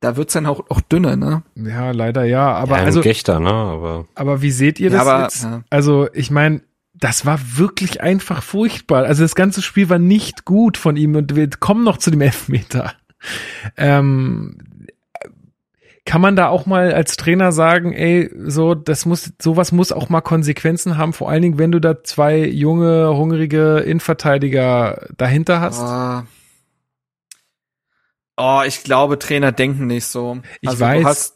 da 0.00 0.16
wird's 0.16 0.34
dann 0.34 0.46
auch, 0.46 0.60
auch 0.68 0.80
dünner, 0.80 1.16
ne? 1.16 1.42
Ja, 1.54 1.90
leider 1.90 2.24
ja. 2.24 2.52
Aber 2.52 2.78
ja, 2.78 2.84
also 2.84 3.00
Gechter, 3.00 3.40
ne? 3.40 3.50
Aber, 3.50 4.06
aber 4.14 4.42
wie 4.42 4.50
seht 4.50 4.78
ihr 4.78 4.90
das 4.90 5.04
ja, 5.04 5.12
aber, 5.12 5.22
jetzt? 5.24 5.44
Ja. 5.44 5.62
Also 5.70 6.08
ich 6.12 6.30
meine, 6.30 6.60
das 6.98 7.26
war 7.26 7.38
wirklich 7.56 8.00
einfach 8.00 8.42
furchtbar. 8.42 9.04
Also 9.04 9.22
das 9.22 9.34
ganze 9.34 9.62
Spiel 9.62 9.88
war 9.88 9.98
nicht 9.98 10.44
gut 10.44 10.76
von 10.76 10.96
ihm 10.96 11.14
und 11.14 11.36
wir 11.36 11.48
kommen 11.50 11.84
noch 11.84 11.98
zu 11.98 12.10
dem 12.10 12.20
Elfmeter. 12.20 12.94
Ähm, 13.76 14.58
kann 16.04 16.20
man 16.20 16.36
da 16.36 16.48
auch 16.48 16.66
mal 16.66 16.92
als 16.92 17.16
Trainer 17.16 17.50
sagen, 17.50 17.92
ey, 17.92 18.30
so, 18.44 18.74
das 18.74 19.06
muss, 19.06 19.32
sowas 19.42 19.72
muss 19.72 19.90
auch 19.90 20.08
mal 20.08 20.20
Konsequenzen 20.20 20.96
haben, 20.96 21.12
vor 21.12 21.28
allen 21.28 21.42
Dingen, 21.42 21.58
wenn 21.58 21.72
du 21.72 21.80
da 21.80 22.04
zwei 22.04 22.46
junge, 22.46 23.08
hungrige 23.16 23.78
Innenverteidiger 23.78 25.08
dahinter 25.16 25.60
hast? 25.60 25.80
Ah. 25.80 26.26
Oh, 28.38 28.62
ich 28.66 28.84
glaube, 28.84 29.18
Trainer 29.18 29.50
denken 29.50 29.86
nicht 29.86 30.06
so. 30.06 30.38
Ich 30.60 30.68
also 30.68 30.84
weiß. 30.84 31.02
Du 31.02 31.08
hast, 31.08 31.35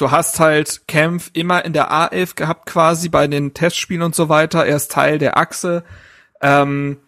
du 0.00 0.10
hast 0.10 0.40
halt 0.40 0.86
Kempf 0.88 1.30
immer 1.32 1.64
in 1.64 1.72
der 1.72 1.92
A11 1.92 2.34
gehabt 2.34 2.66
quasi 2.66 3.08
bei 3.08 3.26
den 3.26 3.54
Testspielen 3.54 4.02
und 4.02 4.14
so 4.14 4.28
weiter. 4.28 4.64
Er 4.64 4.76
ist 4.76 4.90
Teil 4.90 5.18
der 5.18 5.36
Achse. 5.36 5.84
Ähm, 6.40 6.98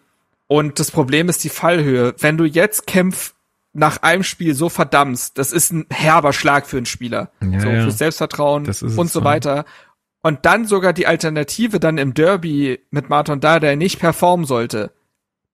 und 0.47 0.79
das 0.79 0.91
Problem 0.91 1.29
ist 1.29 1.43
die 1.43 1.49
Fallhöhe. 1.49 2.13
Wenn 2.19 2.37
du 2.37 2.45
jetzt 2.45 2.85
Kempf 2.85 3.33
nach 3.73 4.03
einem 4.03 4.23
Spiel 4.23 4.53
so 4.53 4.69
verdammst, 4.69 5.37
das 5.37 5.51
ist 5.51 5.71
ein 5.71 5.87
herber 5.89 6.31
Schlag 6.31 6.67
für 6.67 6.77
einen 6.77 6.85
Spieler. 6.85 7.31
Ja, 7.41 7.59
so 7.59 7.67
ja. 7.69 7.81
fürs 7.83 7.97
Selbstvertrauen 7.97 8.67
und 8.67 9.11
so 9.11 9.23
weiter. 9.23 9.65
Und 10.21 10.45
dann 10.45 10.65
sogar 10.65 10.93
die 10.93 11.07
Alternative 11.07 11.79
dann 11.79 11.97
im 11.97 12.13
Derby 12.13 12.79
mit 12.91 13.09
Martin 13.09 13.39
da, 13.39 13.59
der 13.59 13.75
nicht 13.75 13.99
performen 13.99 14.45
sollte. 14.45 14.91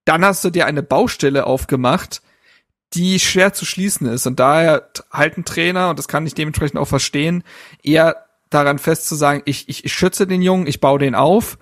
Dann 0.05 0.25
hast 0.25 0.43
du 0.43 0.49
dir 0.49 0.65
eine 0.65 0.83
Baustelle 0.83 1.47
aufgemacht, 1.47 2.21
die 2.93 3.19
schwer 3.19 3.53
zu 3.53 3.65
schließen 3.65 4.07
ist. 4.07 4.25
Und 4.25 4.39
daher 4.39 4.89
halten 5.11 5.45
Trainer, 5.45 5.89
und 5.89 5.99
das 5.99 6.07
kann 6.07 6.25
ich 6.25 6.33
dementsprechend 6.33 6.79
auch 6.79 6.87
verstehen, 6.87 7.43
eher 7.83 8.25
daran 8.49 8.79
fest 8.79 9.07
zu 9.07 9.15
sagen, 9.15 9.41
ich, 9.45 9.69
ich, 9.69 9.85
ich 9.85 9.93
schütze 9.93 10.25
den 10.25 10.41
Jungen, 10.41 10.67
ich 10.67 10.79
baue 10.79 10.99
den 10.99 11.15
auf 11.15 11.57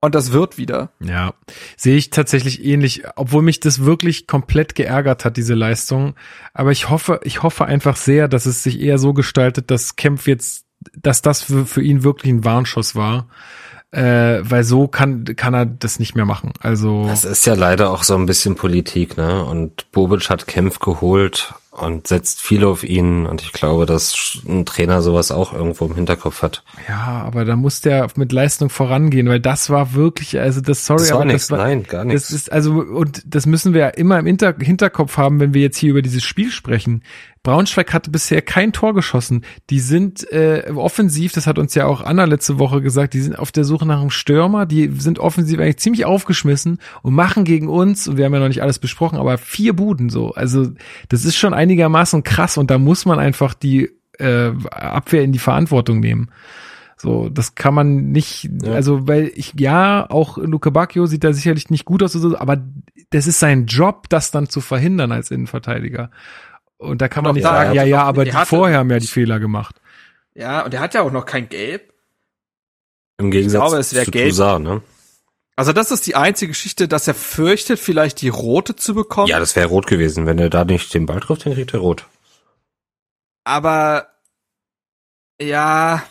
und 0.00 0.14
das 0.14 0.32
wird 0.32 0.58
wieder. 0.58 0.90
Ja, 1.00 1.34
sehe 1.76 1.96
ich 1.96 2.10
tatsächlich 2.10 2.64
ähnlich, 2.64 3.02
obwohl 3.16 3.42
mich 3.42 3.58
das 3.58 3.84
wirklich 3.84 4.26
komplett 4.26 4.74
geärgert 4.74 5.24
hat, 5.24 5.36
diese 5.36 5.54
Leistung. 5.54 6.14
Aber 6.52 6.70
ich 6.70 6.88
hoffe, 6.88 7.20
ich 7.24 7.42
hoffe 7.42 7.64
einfach 7.64 7.96
sehr, 7.96 8.28
dass 8.28 8.46
es 8.46 8.62
sich 8.62 8.80
eher 8.80 8.98
so 8.98 9.12
gestaltet, 9.12 9.70
dass 9.70 9.96
Kempf 9.96 10.28
jetzt, 10.28 10.66
dass 10.94 11.22
das 11.22 11.42
für, 11.42 11.66
für 11.66 11.82
ihn 11.82 12.04
wirklich 12.04 12.32
ein 12.32 12.44
Warnschuss 12.44 12.94
war 12.94 13.28
äh, 13.94 14.40
weil 14.42 14.64
so 14.64 14.88
kann 14.88 15.24
kann 15.36 15.54
er 15.54 15.66
das 15.66 15.98
nicht 15.98 16.16
mehr 16.16 16.24
machen. 16.24 16.52
Also 16.60 17.06
das 17.06 17.24
ist 17.24 17.46
ja 17.46 17.54
leider 17.54 17.90
auch 17.90 18.02
so 18.02 18.14
ein 18.14 18.26
bisschen 18.26 18.56
Politik, 18.56 19.16
ne? 19.16 19.44
Und 19.44 19.90
Bobic 19.92 20.28
hat 20.30 20.46
Kempf 20.46 20.80
geholt 20.80 21.54
und 21.70 22.06
setzt 22.06 22.40
viel 22.40 22.64
auf 22.64 22.84
ihn. 22.84 23.26
Und 23.26 23.42
ich 23.42 23.52
glaube, 23.52 23.86
dass 23.86 24.38
ein 24.48 24.64
Trainer 24.64 25.02
sowas 25.02 25.30
auch 25.30 25.52
irgendwo 25.52 25.86
im 25.86 25.94
Hinterkopf 25.94 26.42
hat. 26.42 26.62
Ja, 26.88 27.22
aber 27.24 27.44
da 27.44 27.56
muss 27.56 27.80
der 27.80 28.08
mit 28.16 28.32
Leistung 28.32 28.70
vorangehen, 28.70 29.28
weil 29.28 29.40
das 29.40 29.70
war 29.70 29.94
wirklich, 29.94 30.38
also 30.38 30.60
das, 30.60 30.86
sorry, 30.86 31.00
das 31.00 31.10
war 31.10 31.16
aber 31.16 31.24
nichts, 31.26 31.48
das 31.48 31.58
war, 31.58 31.66
nein, 31.66 31.82
gar 31.84 32.04
nichts. 32.04 32.28
Das 32.28 32.32
ist 32.32 32.52
also, 32.52 32.74
und 32.74 33.22
das 33.26 33.46
müssen 33.46 33.74
wir 33.74 33.80
ja 33.80 33.88
immer 33.88 34.18
im 34.18 34.26
Hinter 34.26 34.54
Hinterkopf 34.58 35.16
haben, 35.16 35.40
wenn 35.40 35.54
wir 35.54 35.62
jetzt 35.62 35.78
hier 35.78 35.90
über 35.90 36.02
dieses 36.02 36.22
Spiel 36.24 36.50
sprechen. 36.50 37.02
Braunschweig 37.44 37.92
hatte 37.92 38.10
bisher 38.10 38.42
kein 38.42 38.72
Tor 38.72 38.94
geschossen. 38.94 39.44
Die 39.70 39.78
sind 39.78 40.28
äh, 40.32 40.72
offensiv, 40.74 41.32
das 41.32 41.46
hat 41.46 41.58
uns 41.58 41.74
ja 41.74 41.86
auch 41.86 42.00
Anna 42.00 42.24
letzte 42.24 42.58
Woche 42.58 42.80
gesagt, 42.80 43.14
die 43.14 43.20
sind 43.20 43.38
auf 43.38 43.52
der 43.52 43.64
Suche 43.64 43.86
nach 43.86 44.00
einem 44.00 44.10
Stürmer, 44.10 44.66
die 44.66 44.88
sind 44.98 45.18
offensiv 45.20 45.60
eigentlich 45.60 45.76
ziemlich 45.76 46.06
aufgeschmissen 46.06 46.78
und 47.02 47.14
machen 47.14 47.44
gegen 47.44 47.68
uns, 47.68 48.08
und 48.08 48.16
wir 48.16 48.24
haben 48.24 48.32
ja 48.32 48.40
noch 48.40 48.48
nicht 48.48 48.62
alles 48.62 48.78
besprochen, 48.78 49.18
aber 49.18 49.36
vier 49.38 49.76
Buden 49.76 50.08
so. 50.08 50.32
Also 50.32 50.72
das 51.10 51.26
ist 51.26 51.36
schon 51.36 51.54
einigermaßen 51.54 52.22
krass 52.22 52.56
und 52.56 52.70
da 52.70 52.78
muss 52.78 53.04
man 53.04 53.18
einfach 53.18 53.52
die 53.52 53.90
äh, 54.18 54.52
Abwehr 54.70 55.22
in 55.22 55.32
die 55.32 55.38
Verantwortung 55.38 56.00
nehmen. 56.00 56.30
So, 56.96 57.28
das 57.28 57.54
kann 57.54 57.74
man 57.74 58.12
nicht, 58.12 58.48
ja. 58.62 58.72
also 58.72 59.06
weil 59.06 59.30
ich, 59.34 59.52
ja, 59.58 60.08
auch 60.08 60.38
Luke 60.38 60.70
Bacchio 60.70 61.04
sieht 61.04 61.24
da 61.24 61.34
sicherlich 61.34 61.68
nicht 61.68 61.84
gut 61.84 62.02
aus, 62.02 62.16
aber 62.36 62.64
das 63.10 63.26
ist 63.26 63.38
sein 63.38 63.66
Job, 63.66 64.08
das 64.08 64.30
dann 64.30 64.48
zu 64.48 64.62
verhindern 64.62 65.12
als 65.12 65.30
Innenverteidiger. 65.30 66.10
Und 66.84 67.00
da 67.00 67.08
kann 67.08 67.24
man 67.24 67.34
nicht 67.34 67.42
sagen, 67.42 67.74
ja, 67.74 67.84
ja, 67.84 68.02
aber 68.02 68.24
die 68.24 68.32
vorher 68.32 68.78
haben 68.78 68.90
ja 68.90 68.98
die 68.98 69.06
Fehler 69.06 69.40
gemacht. 69.40 69.80
Ja, 70.34 70.64
und 70.64 70.74
er 70.74 70.80
hat 70.80 70.94
ja 70.94 71.02
auch 71.02 71.12
noch 71.12 71.26
kein 71.26 71.48
Gelb. 71.48 71.92
Im 73.18 73.30
Gegensatz 73.30 73.60
glaube, 73.60 73.78
es 73.78 73.90
zu 73.90 74.10
gelb. 74.10 74.30
Toussaint, 74.30 74.64
ne? 74.64 74.82
Also 75.56 75.72
das 75.72 75.92
ist 75.92 76.06
die 76.06 76.16
einzige 76.16 76.48
Geschichte, 76.48 76.88
dass 76.88 77.06
er 77.06 77.14
fürchtet, 77.14 77.78
vielleicht 77.78 78.20
die 78.20 78.28
rote 78.28 78.74
zu 78.74 78.94
bekommen. 78.94 79.28
Ja, 79.28 79.38
das 79.38 79.54
wäre 79.54 79.68
rot 79.68 79.86
gewesen. 79.86 80.26
Wenn 80.26 80.38
er 80.38 80.50
da 80.50 80.64
nicht 80.64 80.92
den 80.94 81.06
Ball 81.06 81.20
trifft, 81.20 81.46
dann 81.46 81.54
kriegt 81.54 81.72
er 81.72 81.80
rot. 81.80 82.06
Aber 83.44 84.08
ja, 85.40 86.02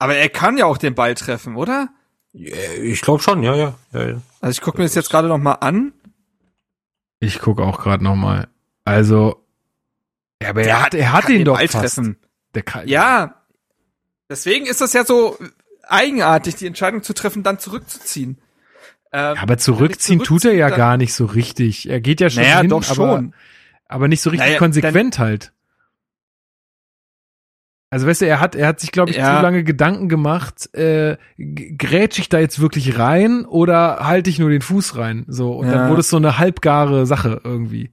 aber 0.00 0.16
er 0.16 0.28
kann 0.28 0.56
ja 0.56 0.66
auch 0.66 0.78
den 0.78 0.94
Ball 0.94 1.14
treffen, 1.14 1.56
oder? 1.56 1.90
Ich 2.32 3.02
glaube 3.02 3.22
schon, 3.22 3.42
ja, 3.42 3.54
ja. 3.54 3.74
ja, 3.92 4.08
ja. 4.08 4.22
Also 4.40 4.52
ich 4.52 4.60
gucke 4.60 4.78
mir 4.78 4.84
das 4.84 4.94
jetzt 4.94 5.10
gerade 5.10 5.28
noch 5.28 5.38
mal 5.38 5.54
an. 5.54 5.92
Ich 7.20 7.38
gucke 7.38 7.62
auch 7.62 7.78
gerade 7.80 8.02
noch 8.02 8.16
mal. 8.16 8.48
Also, 8.84 9.44
ja, 10.42 10.50
aber 10.50 10.62
er 10.62 10.82
hat, 10.82 10.94
er 10.94 11.12
hat 11.12 11.28
ihn 11.28 11.44
doch 11.44 11.60
fast. 11.60 12.00
Der 12.54 12.62
kann, 12.62 12.88
ja, 12.88 13.42
deswegen 14.28 14.66
ist 14.66 14.80
das 14.80 14.92
ja 14.92 15.04
so 15.04 15.38
eigenartig, 15.86 16.56
die 16.56 16.66
Entscheidung 16.66 17.02
zu 17.02 17.12
treffen, 17.12 17.42
dann 17.42 17.58
zurückzuziehen. 17.58 18.38
Ähm, 19.12 19.36
ja, 19.36 19.42
aber 19.42 19.58
zurückziehen, 19.58 20.22
tut 20.22 20.44
er 20.44 20.54
ja 20.54 20.70
gar 20.70 20.96
nicht 20.96 21.14
so 21.14 21.26
richtig. 21.26 21.88
Er 21.88 22.00
geht 22.00 22.20
ja 22.20 22.30
schon 22.30 22.42
naja, 22.42 22.60
hin, 22.60 22.70
doch 22.70 22.82
schon. 22.82 23.08
Aber, 23.08 23.30
aber 23.88 24.08
nicht 24.08 24.22
so 24.22 24.30
richtig 24.30 24.46
naja, 24.46 24.58
konsequent 24.58 25.18
halt. 25.18 25.52
Also 27.92 28.06
weißt 28.06 28.20
du, 28.20 28.26
er 28.26 28.38
hat, 28.38 28.54
er 28.54 28.68
hat 28.68 28.78
sich, 28.78 28.92
glaube 28.92 29.10
ich, 29.10 29.16
ja. 29.16 29.36
zu 29.36 29.42
lange 29.42 29.64
Gedanken 29.64 30.08
gemacht, 30.08 30.72
äh, 30.76 31.16
grätsch 31.36 32.20
ich 32.20 32.28
da 32.28 32.38
jetzt 32.38 32.60
wirklich 32.60 32.98
rein 32.98 33.44
oder 33.44 34.06
halte 34.06 34.30
ich 34.30 34.38
nur 34.38 34.48
den 34.48 34.62
Fuß 34.62 34.96
rein? 34.96 35.24
So, 35.26 35.54
und 35.54 35.66
ja. 35.66 35.72
dann 35.72 35.90
wurde 35.90 36.00
es 36.00 36.08
so 36.08 36.16
eine 36.16 36.38
halbgare 36.38 37.04
Sache 37.04 37.40
irgendwie. 37.42 37.90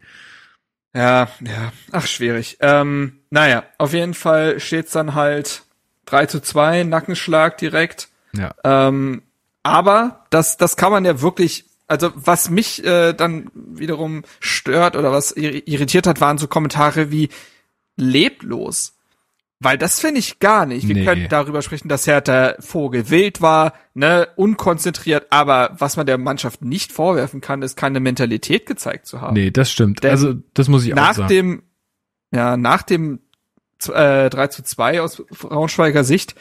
Ja, 0.94 1.28
ja, 1.42 1.72
ach, 1.92 2.08
schwierig. 2.08 2.58
Ähm, 2.62 3.20
naja, 3.30 3.64
auf 3.78 3.94
jeden 3.94 4.14
Fall 4.14 4.60
steht's 4.60 4.92
dann 4.92 5.14
halt 5.14 5.64
3 6.06 6.26
zu 6.26 6.42
2, 6.42 6.84
Nackenschlag 6.84 7.58
direkt. 7.58 8.10
Ja. 8.34 8.54
Ähm, 8.64 9.22
aber 9.64 10.26
das, 10.30 10.58
das 10.58 10.78
kann 10.78 10.92
man 10.92 11.06
ja 11.06 11.22
wirklich, 11.22 11.66
also 11.88 12.12
was 12.16 12.50
mich 12.50 12.84
äh, 12.86 13.14
dann 13.14 13.52
wiederum 13.54 14.24
stört 14.40 14.96
oder 14.96 15.12
was 15.12 15.34
irritiert 15.34 16.08
hat, 16.08 16.22
waren 16.22 16.38
so 16.38 16.48
Kommentare 16.48 17.12
wie 17.12 17.30
leblos. 17.98 18.97
Weil 19.60 19.78
das 19.80 20.00
finde 20.00 20.20
ich 20.20 20.38
gar 20.40 20.68
nicht. 20.68 20.88
Wir 20.88 20.96
nee. 20.96 21.06
können 21.06 21.28
darüber 21.30 21.64
sprechen, 21.64 21.88
dass 21.90 22.06
Hertha 22.06 22.56
Vogel 22.60 23.10
wild 23.10 23.42
war, 23.42 23.74
ne, 23.96 24.28
unkonzentriert, 24.36 25.28
aber 25.32 25.76
was 25.80 25.98
man 25.98 26.06
der 26.06 26.20
Mannschaft 26.20 26.62
nicht 26.62 26.92
vorwerfen 26.92 27.42
kann, 27.42 27.64
ist 27.64 27.76
keine 27.76 28.00
Mentalität 28.00 28.68
gezeigt 28.68 29.08
zu 29.08 29.20
haben. 29.20 29.34
Nee, 29.34 29.50
das 29.50 29.72
stimmt. 29.72 30.04
Denn 30.04 30.12
also, 30.12 30.36
das 30.54 30.68
muss 30.68 30.86
ich 30.86 30.94
auch 30.94 30.98
sagen. 30.98 31.22
Nach 31.22 31.28
dem, 31.28 31.64
ja, 32.32 32.56
nach 32.56 32.84
dem 32.84 33.20
äh, 33.92 34.30
3 34.30 34.48
zu 34.48 34.64
2 34.64 35.02
aus 35.02 35.24
Braunschweiger 35.28 36.04
Sicht 36.04 36.36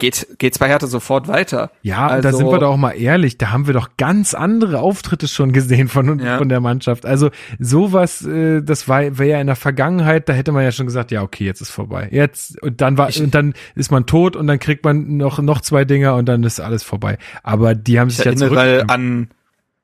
geht 0.00 0.26
geht's 0.38 0.58
bei 0.58 0.68
Hertha 0.68 0.88
sofort 0.88 1.28
weiter. 1.28 1.70
Ja, 1.82 2.08
also, 2.08 2.28
da 2.28 2.36
sind 2.36 2.46
wir 2.46 2.58
doch 2.58 2.72
auch 2.72 2.76
mal 2.76 2.92
ehrlich, 2.92 3.38
da 3.38 3.52
haben 3.52 3.66
wir 3.66 3.74
doch 3.74 3.90
ganz 3.96 4.34
andere 4.34 4.80
Auftritte 4.80 5.28
schon 5.28 5.52
gesehen 5.52 5.88
von 5.88 6.18
ja. 6.18 6.38
von 6.38 6.48
der 6.48 6.60
Mannschaft. 6.60 7.06
Also 7.06 7.30
sowas, 7.60 8.24
äh, 8.26 8.62
das 8.62 8.88
war 8.88 9.18
wäre 9.18 9.28
ja 9.28 9.40
in 9.40 9.46
der 9.46 9.56
Vergangenheit, 9.56 10.28
da 10.28 10.32
hätte 10.32 10.50
man 10.50 10.64
ja 10.64 10.72
schon 10.72 10.86
gesagt, 10.86 11.12
ja 11.12 11.22
okay, 11.22 11.44
jetzt 11.44 11.60
ist 11.60 11.70
vorbei. 11.70 12.08
Jetzt 12.10 12.60
und 12.62 12.80
dann 12.80 12.98
war 12.98 13.08
ich, 13.10 13.22
und 13.22 13.34
dann 13.34 13.54
ist 13.76 13.92
man 13.92 14.06
tot 14.06 14.34
und 14.34 14.48
dann 14.48 14.58
kriegt 14.58 14.84
man 14.84 15.16
noch 15.16 15.38
noch 15.38 15.60
zwei 15.60 15.84
Dinger 15.84 16.16
und 16.16 16.26
dann 16.26 16.42
ist 16.42 16.60
alles 16.60 16.82
vorbei. 16.82 17.18
Aber 17.44 17.76
die 17.76 18.00
haben 18.00 18.10
sich 18.10 18.24
ja 18.24 18.34
zurück 18.34 18.58
an 18.88 19.28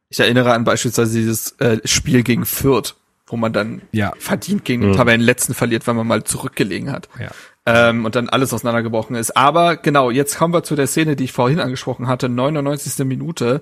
ich 0.08 0.20
erinnere 0.20 0.52
an 0.52 0.64
beispielsweise 0.64 1.18
dieses 1.18 1.52
äh, 1.58 1.78
Spiel 1.84 2.22
gegen 2.22 2.46
Fürth, 2.46 2.94
wo 3.26 3.36
man 3.36 3.52
dann 3.52 3.82
ja. 3.92 4.12
verdient 4.18 4.64
gegen 4.64 4.82
den 4.82 4.90
mhm. 4.92 4.96
Tabellenletzten 4.96 5.54
verliert, 5.54 5.86
weil 5.86 5.94
man 5.94 6.06
mal 6.06 6.24
zurückgelegen 6.24 6.92
hat. 6.92 7.08
Ja 7.18 7.30
ähm, 7.66 8.04
und 8.04 8.14
dann 8.14 8.28
alles 8.28 8.54
auseinandergebrochen 8.54 9.16
ist. 9.16 9.36
Aber 9.36 9.76
genau, 9.76 10.10
jetzt 10.10 10.38
kommen 10.38 10.54
wir 10.54 10.62
zu 10.62 10.76
der 10.76 10.86
Szene, 10.86 11.16
die 11.16 11.24
ich 11.24 11.32
vorhin 11.32 11.60
angesprochen 11.60 12.06
hatte, 12.06 12.28
99. 12.28 13.04
Minute. 13.04 13.60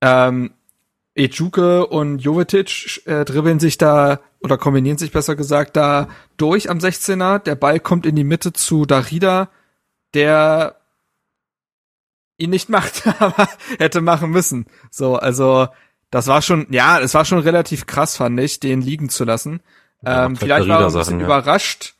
Ähm, 0.00 0.52
Ejuke 1.14 1.86
und 1.86 2.18
Jovetic 2.20 3.02
äh, 3.06 3.24
dribbeln 3.24 3.58
sich 3.58 3.76
da 3.76 4.20
oder 4.40 4.56
kombinieren 4.56 4.96
sich 4.96 5.12
besser 5.12 5.34
gesagt 5.34 5.76
da 5.76 6.08
durch 6.36 6.70
am 6.70 6.78
16er. 6.78 7.40
Der 7.40 7.56
Ball 7.56 7.80
kommt 7.80 8.06
in 8.06 8.16
die 8.16 8.24
Mitte 8.24 8.52
zu 8.52 8.86
Darida, 8.86 9.50
der 10.14 10.76
ihn 12.38 12.50
nicht 12.50 12.68
macht, 12.68 13.06
aber 13.18 13.48
hätte 13.78 14.00
machen 14.00 14.30
müssen. 14.30 14.66
So, 14.90 15.16
also 15.16 15.68
das 16.10 16.28
war 16.28 16.42
schon, 16.42 16.66
ja, 16.70 17.00
es 17.00 17.14
war 17.14 17.24
schon 17.24 17.40
relativ 17.40 17.86
krass, 17.86 18.16
fand 18.16 18.38
ich, 18.40 18.60
den 18.60 18.80
liegen 18.80 19.08
zu 19.08 19.24
lassen. 19.24 19.60
Ähm, 20.04 20.36
vielleicht 20.36 20.68
war 20.68 20.80
er 20.80 20.86
ein 20.86 20.92
bisschen 20.92 21.20
ja. 21.20 21.26
überrascht, 21.26 21.94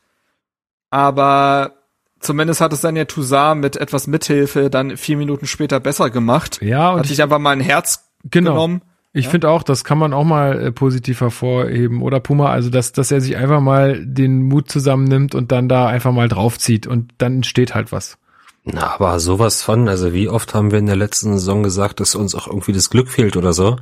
aber 0.91 1.73
zumindest 2.19 2.61
hat 2.61 2.73
es 2.73 2.81
dann 2.81 2.95
ja 2.95 3.05
Toussaint 3.05 3.59
mit 3.59 3.77
etwas 3.77 4.05
Mithilfe 4.05 4.69
dann 4.69 4.97
vier 4.97 5.17
Minuten 5.17 5.47
später 5.47 5.79
besser 5.79 6.11
gemacht. 6.11 6.61
Ja, 6.61 6.91
und 6.91 6.99
hat 6.99 7.07
sich 7.07 7.23
einfach 7.23 7.39
mal 7.39 7.51
ein 7.51 7.61
Herz 7.61 8.11
genau. 8.29 8.51
genommen. 8.51 8.81
Ich 9.13 9.25
ja? 9.25 9.31
finde 9.31 9.49
auch, 9.49 9.63
das 9.63 9.83
kann 9.83 9.97
man 9.97 10.13
auch 10.13 10.23
mal 10.23 10.67
äh, 10.67 10.71
positiv 10.71 11.19
hervorheben. 11.19 12.01
Oder 12.01 12.19
Puma, 12.19 12.49
also 12.49 12.69
dass, 12.69 12.93
dass 12.93 13.11
er 13.11 13.19
sich 13.19 13.35
einfach 13.35 13.59
mal 13.59 14.05
den 14.05 14.43
Mut 14.43 14.69
zusammennimmt 14.69 15.35
und 15.35 15.51
dann 15.51 15.67
da 15.67 15.87
einfach 15.87 16.13
mal 16.13 16.29
draufzieht 16.29 16.87
und 16.87 17.11
dann 17.17 17.37
entsteht 17.37 17.75
halt 17.75 17.91
was. 17.91 18.17
Na, 18.63 18.93
aber 18.93 19.19
sowas 19.19 19.63
von, 19.63 19.89
also 19.89 20.13
wie 20.13 20.29
oft 20.29 20.53
haben 20.53 20.71
wir 20.71 20.79
in 20.79 20.85
der 20.85 20.95
letzten 20.95 21.33
Saison 21.33 21.63
gesagt, 21.63 21.99
dass 21.99 22.15
uns 22.15 22.35
auch 22.35 22.47
irgendwie 22.47 22.73
das 22.73 22.89
Glück 22.89 23.09
fehlt 23.09 23.35
oder 23.35 23.53
so. 23.53 23.77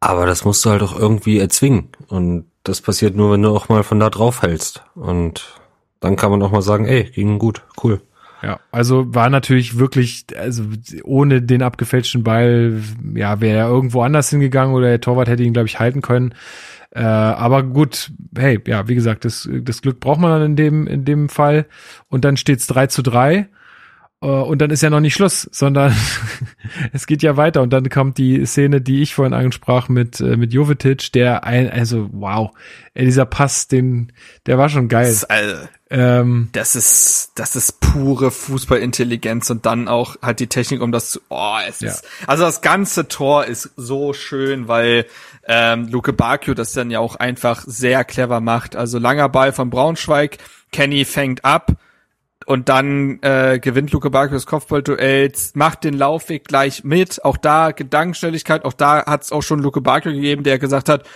Aber 0.00 0.26
das 0.26 0.44
musst 0.44 0.64
du 0.64 0.70
halt 0.70 0.82
auch 0.82 0.98
irgendwie 0.98 1.38
erzwingen. 1.38 1.90
Und 2.08 2.46
das 2.64 2.80
passiert 2.80 3.14
nur, 3.14 3.32
wenn 3.32 3.42
du 3.42 3.50
auch 3.50 3.68
mal 3.68 3.82
von 3.82 4.00
da 4.00 4.10
drauf 4.10 4.42
hältst. 4.42 4.82
Und 4.94 5.60
dann 6.00 6.16
kann 6.16 6.30
man 6.30 6.42
auch 6.42 6.50
mal 6.50 6.62
sagen, 6.62 6.86
ey, 6.86 7.04
ging 7.04 7.38
gut, 7.38 7.62
cool. 7.82 8.00
Ja, 8.42 8.60
also 8.70 9.14
war 9.14 9.30
natürlich 9.30 9.78
wirklich, 9.78 10.26
also 10.38 10.64
ohne 11.04 11.40
den 11.42 11.62
abgefälschten 11.62 12.22
Ball, 12.22 12.80
ja, 13.14 13.40
wäre 13.40 13.58
er 13.58 13.68
irgendwo 13.68 14.02
anders 14.02 14.30
hingegangen 14.30 14.74
oder 14.74 14.88
der 14.88 15.00
Torwart 15.00 15.28
hätte 15.28 15.42
ihn, 15.42 15.54
glaube 15.54 15.68
ich, 15.68 15.78
halten 15.78 16.02
können. 16.02 16.34
Äh, 16.90 17.00
aber 17.00 17.62
gut, 17.62 18.10
hey, 18.36 18.60
ja, 18.66 18.88
wie 18.88 18.94
gesagt, 18.94 19.24
das, 19.24 19.48
das 19.50 19.82
Glück 19.82 20.00
braucht 20.00 20.20
man 20.20 20.30
dann 20.30 20.50
in 20.50 20.56
dem, 20.56 20.86
in 20.86 21.04
dem 21.04 21.28
Fall. 21.28 21.66
Und 22.08 22.24
dann 22.24 22.36
steht's 22.36 22.66
3 22.66 22.86
zu 22.86 23.02
3. 23.02 23.48
Äh, 24.22 24.26
und 24.26 24.60
dann 24.60 24.70
ist 24.70 24.82
ja 24.82 24.90
noch 24.90 25.00
nicht 25.00 25.14
Schluss, 25.14 25.48
sondern 25.52 25.94
es 26.92 27.06
geht 27.06 27.22
ja 27.22 27.36
weiter. 27.36 27.62
Und 27.62 27.72
dann 27.72 27.88
kommt 27.88 28.18
die 28.18 28.44
Szene, 28.46 28.80
die 28.80 29.02
ich 29.02 29.14
vorhin 29.14 29.34
ansprach 29.34 29.88
mit, 29.88 30.20
äh, 30.20 30.36
mit 30.36 30.52
Jovetic, 30.52 31.12
der 31.12 31.44
ein, 31.44 31.70
also 31.70 32.08
wow, 32.12 32.50
dieser 32.94 33.26
Pass, 33.26 33.68
den, 33.68 34.12
der 34.46 34.58
war 34.58 34.68
schon 34.68 34.88
geil. 34.88 35.04
Das 35.04 35.14
ist, 35.14 35.30
also, 35.30 35.56
ähm, 35.90 36.48
das 36.52 36.74
ist, 36.74 37.32
das 37.36 37.54
ist 37.54 37.80
pure 37.80 38.30
Fußballintelligenz 38.30 39.50
und 39.50 39.66
dann 39.66 39.86
auch 39.86 40.16
halt 40.22 40.40
die 40.40 40.48
Technik, 40.48 40.80
um 40.80 40.92
das 40.92 41.10
zu, 41.10 41.20
oh, 41.28 41.56
es 41.68 41.80
ja. 41.80 41.90
ist, 41.90 42.04
also 42.26 42.44
das 42.44 42.60
ganze 42.60 43.08
Tor 43.08 43.44
ist 43.44 43.70
so 43.76 44.12
schön, 44.12 44.66
weil, 44.66 45.06
ähm, 45.46 45.88
Luke 45.88 46.12
Bakio 46.12 46.54
das 46.54 46.72
dann 46.72 46.90
ja 46.90 46.98
auch 46.98 47.16
einfach 47.16 47.62
sehr 47.66 48.04
clever 48.04 48.40
macht. 48.40 48.74
Also 48.74 48.98
langer 48.98 49.28
Ball 49.28 49.52
von 49.52 49.70
Braunschweig, 49.70 50.38
Kenny 50.72 51.04
fängt 51.04 51.44
ab, 51.44 51.76
und 52.44 52.68
dann 52.68 53.18
äh, 53.22 53.58
gewinnt 53.60 53.92
Luke 53.92 54.10
Bakio 54.10 54.34
das 54.34 54.46
Kopfballduell, 54.46 55.32
macht 55.54 55.84
den 55.84 55.94
Laufweg 55.94 56.46
gleich 56.46 56.84
mit. 56.84 57.24
Auch 57.24 57.36
da 57.36 57.70
Gedankenstelligkeit, 57.70 58.64
auch 58.64 58.74
da 58.74 59.06
hat 59.06 59.22
es 59.22 59.32
auch 59.32 59.42
schon 59.42 59.60
Luke 59.60 59.80
Bakio 59.80 60.12
gegeben, 60.12 60.42
der 60.42 60.58
gesagt 60.58 60.88
hat, 60.88 61.08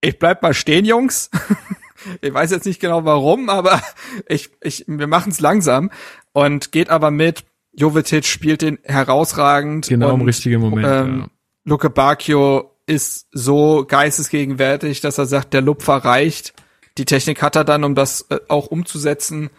ich 0.00 0.18
bleib 0.18 0.42
mal 0.42 0.54
stehen, 0.54 0.84
Jungs. 0.84 1.30
ich 2.20 2.32
weiß 2.32 2.50
jetzt 2.50 2.66
nicht 2.66 2.80
genau 2.80 3.04
warum, 3.04 3.50
aber 3.50 3.82
ich, 4.28 4.50
ich, 4.62 4.84
wir 4.86 5.06
machen 5.06 5.32
es 5.32 5.40
langsam 5.40 5.90
und 6.32 6.72
geht 6.72 6.90
aber 6.90 7.10
mit. 7.10 7.44
Jovetic 7.72 8.24
spielt 8.24 8.62
den 8.62 8.78
herausragend. 8.82 9.86
Genau 9.88 10.14
im 10.14 10.22
richtigen 10.22 10.60
Moment. 10.60 10.86
Ähm, 10.88 11.18
ja. 11.20 11.26
Luke 11.64 11.90
Bacchio 11.90 12.74
ist 12.86 13.28
so 13.30 13.84
geistesgegenwärtig, 13.86 15.00
dass 15.00 15.18
er 15.18 15.26
sagt, 15.26 15.52
der 15.52 15.60
Lupfer 15.60 15.96
reicht. 15.96 16.54
Die 16.96 17.04
Technik 17.04 17.42
hat 17.42 17.54
er 17.54 17.64
dann, 17.64 17.84
um 17.84 17.94
das 17.94 18.26
äh, 18.30 18.38
auch 18.48 18.66
umzusetzen. 18.66 19.50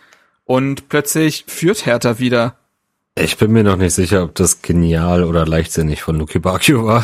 Und 0.50 0.90
plötzlich 0.90 1.46
führt 1.48 1.86
Hertha 1.86 2.18
wieder. 2.18 2.56
Ich 3.14 3.38
bin 3.38 3.52
mir 3.52 3.64
noch 3.64 3.76
nicht 3.78 3.94
sicher, 3.94 4.24
ob 4.24 4.34
das 4.34 4.64
genial 4.64 5.24
oder 5.24 5.46
leichtsinnig 5.46 6.02
von 6.02 6.16
Luki 6.16 6.40
Bakio 6.40 6.88
war. 6.88 7.04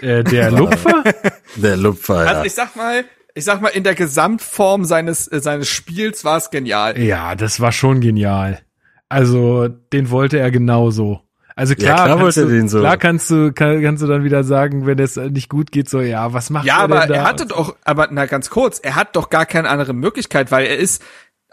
Äh, 0.00 0.22
der 0.22 0.52
Lupfer? 0.52 1.02
der 1.56 1.76
Lupfer, 1.76 2.24
ja. 2.24 2.30
Also 2.30 2.44
ich 2.44 2.54
sag 2.54 2.76
mal, 2.76 3.04
ich 3.34 3.44
sag 3.44 3.60
mal, 3.60 3.70
in 3.70 3.82
der 3.82 3.96
Gesamtform 3.96 4.84
seines, 4.84 5.26
äh, 5.26 5.40
seines 5.40 5.66
Spiels 5.68 6.24
war 6.24 6.36
es 6.36 6.50
genial. 6.50 6.96
Ja, 6.96 7.34
das 7.34 7.58
war 7.58 7.72
schon 7.72 8.00
genial. 8.00 8.60
Also, 9.08 9.66
den 9.66 10.10
wollte 10.10 10.38
er 10.38 10.52
genauso. 10.52 11.22
Also 11.56 11.74
klar, 11.74 11.88
Ja, 11.88 11.94
klar 12.04 12.08
kannst 12.18 12.22
wollte 12.22 12.40
du, 12.42 12.46
er 12.48 12.52
den 12.60 12.68
so. 12.68 12.78
klar 12.80 12.96
kannst 12.98 13.30
du, 13.30 13.52
kann, 13.52 13.82
kannst 13.82 14.02
du 14.02 14.06
dann 14.06 14.22
wieder 14.22 14.44
sagen, 14.44 14.86
wenn 14.86 14.98
es 15.00 15.16
nicht 15.16 15.48
gut 15.48 15.72
geht, 15.72 15.88
so, 15.88 16.02
ja, 16.02 16.32
was 16.34 16.50
macht 16.50 16.66
Ja, 16.66 16.76
er 16.76 16.82
aber 16.84 17.00
denn 17.00 17.08
da? 17.08 17.14
er 17.16 17.24
hatte 17.24 17.46
doch, 17.46 17.74
aber 17.82 18.08
na 18.12 18.26
ganz 18.26 18.50
kurz, 18.50 18.78
er 18.78 18.94
hat 18.94 19.16
doch 19.16 19.28
gar 19.30 19.46
keine 19.46 19.70
andere 19.70 19.92
Möglichkeit, 19.94 20.52
weil 20.52 20.66
er 20.66 20.76
ist, 20.76 21.02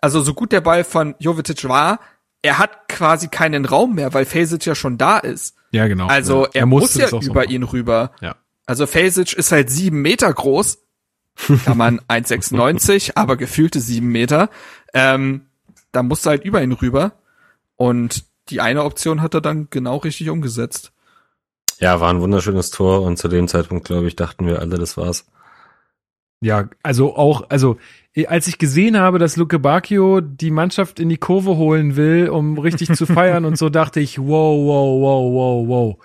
also 0.04 0.22
so 0.22 0.34
gut 0.34 0.52
der 0.52 0.60
Ball 0.60 0.84
von 0.84 1.16
Jovetic 1.20 1.64
war, 1.64 2.02
er 2.42 2.58
hat 2.58 2.90
quasi 2.90 3.30
keinen 3.30 3.64
Raum 3.64 3.96
mehr, 3.96 4.14
weil 4.14 4.26
Fesic 4.26 4.66
ja 4.66 4.76
schon 4.76 4.98
da 4.98 5.18
ist. 5.18 5.56
ja, 5.72 5.88
genau. 5.88 6.08
Also 6.08 6.44
ja. 6.48 6.52
er, 6.56 6.66
muss 6.66 6.82
musste 6.82 7.00
ja 7.00 7.08
so 7.08 7.22
über 7.22 7.42
machen. 7.42 7.52
ihn 7.52 7.64
rüber. 7.64 8.12
Ja. 8.20 8.36
Also 8.66 8.86
Fesic 8.86 9.32
ist 9.32 9.54
halt 9.54 9.70
sieben 9.70 10.02
Meter 10.02 10.32
groß, 10.34 10.80
kann 11.64 11.78
man 11.78 12.02
1,96, 12.02 13.14
aber 13.16 13.38
gefühlte 13.38 13.80
sieben 13.80 14.10
Meter. 14.10 14.50
Ähm, 14.94 15.46
da 15.94 16.04
musste 16.04 16.32
halt 16.32 16.44
über 16.44 16.62
ihn 16.62 16.74
rüber. 16.74 17.14
Und 17.78 18.26
die 18.50 18.60
eine 18.60 18.84
Option 18.84 19.22
hat 19.22 19.34
er 19.36 19.42
dann 19.42 19.70
genau 19.70 19.98
richtig 19.98 20.30
umgesetzt. 20.30 20.92
Ja, 21.80 22.02
war 22.02 22.10
ein 22.10 22.20
wunderschönes 22.20 22.72
Tor 22.72 23.04
und 23.04 23.18
zu 23.18 23.30
dem 23.30 23.48
Zeitpunkt, 23.48 23.88
glaube 23.88 24.08
ich, 24.08 24.18
dachten 24.18 24.48
wir 24.48 24.60
alle, 24.60 24.78
das 24.78 24.98
war's. 24.98 25.26
Ja, 26.44 26.70
also 26.84 27.16
auch, 27.16 27.50
also 27.50 27.78
als 28.28 28.48
ich 28.48 28.58
gesehen 28.58 28.98
habe, 28.98 29.18
dass 29.18 29.38
Luke 29.38 29.58
Bacchio 29.60 30.22
die 30.22 30.52
Mannschaft 30.52 31.00
in 31.00 31.10
die 31.10 31.18
Kurve 31.18 31.56
holen 31.56 31.96
will, 31.96 32.30
um 32.30 32.58
richtig 32.60 32.92
zu 32.94 33.06
feiern 33.08 33.46
und 33.46 33.58
so, 33.58 33.70
dachte 33.70 34.00
ich, 34.02 34.20
wow, 34.20 34.28
wow, 34.28 35.02
wow, 35.02 35.68
wow, 35.68 35.98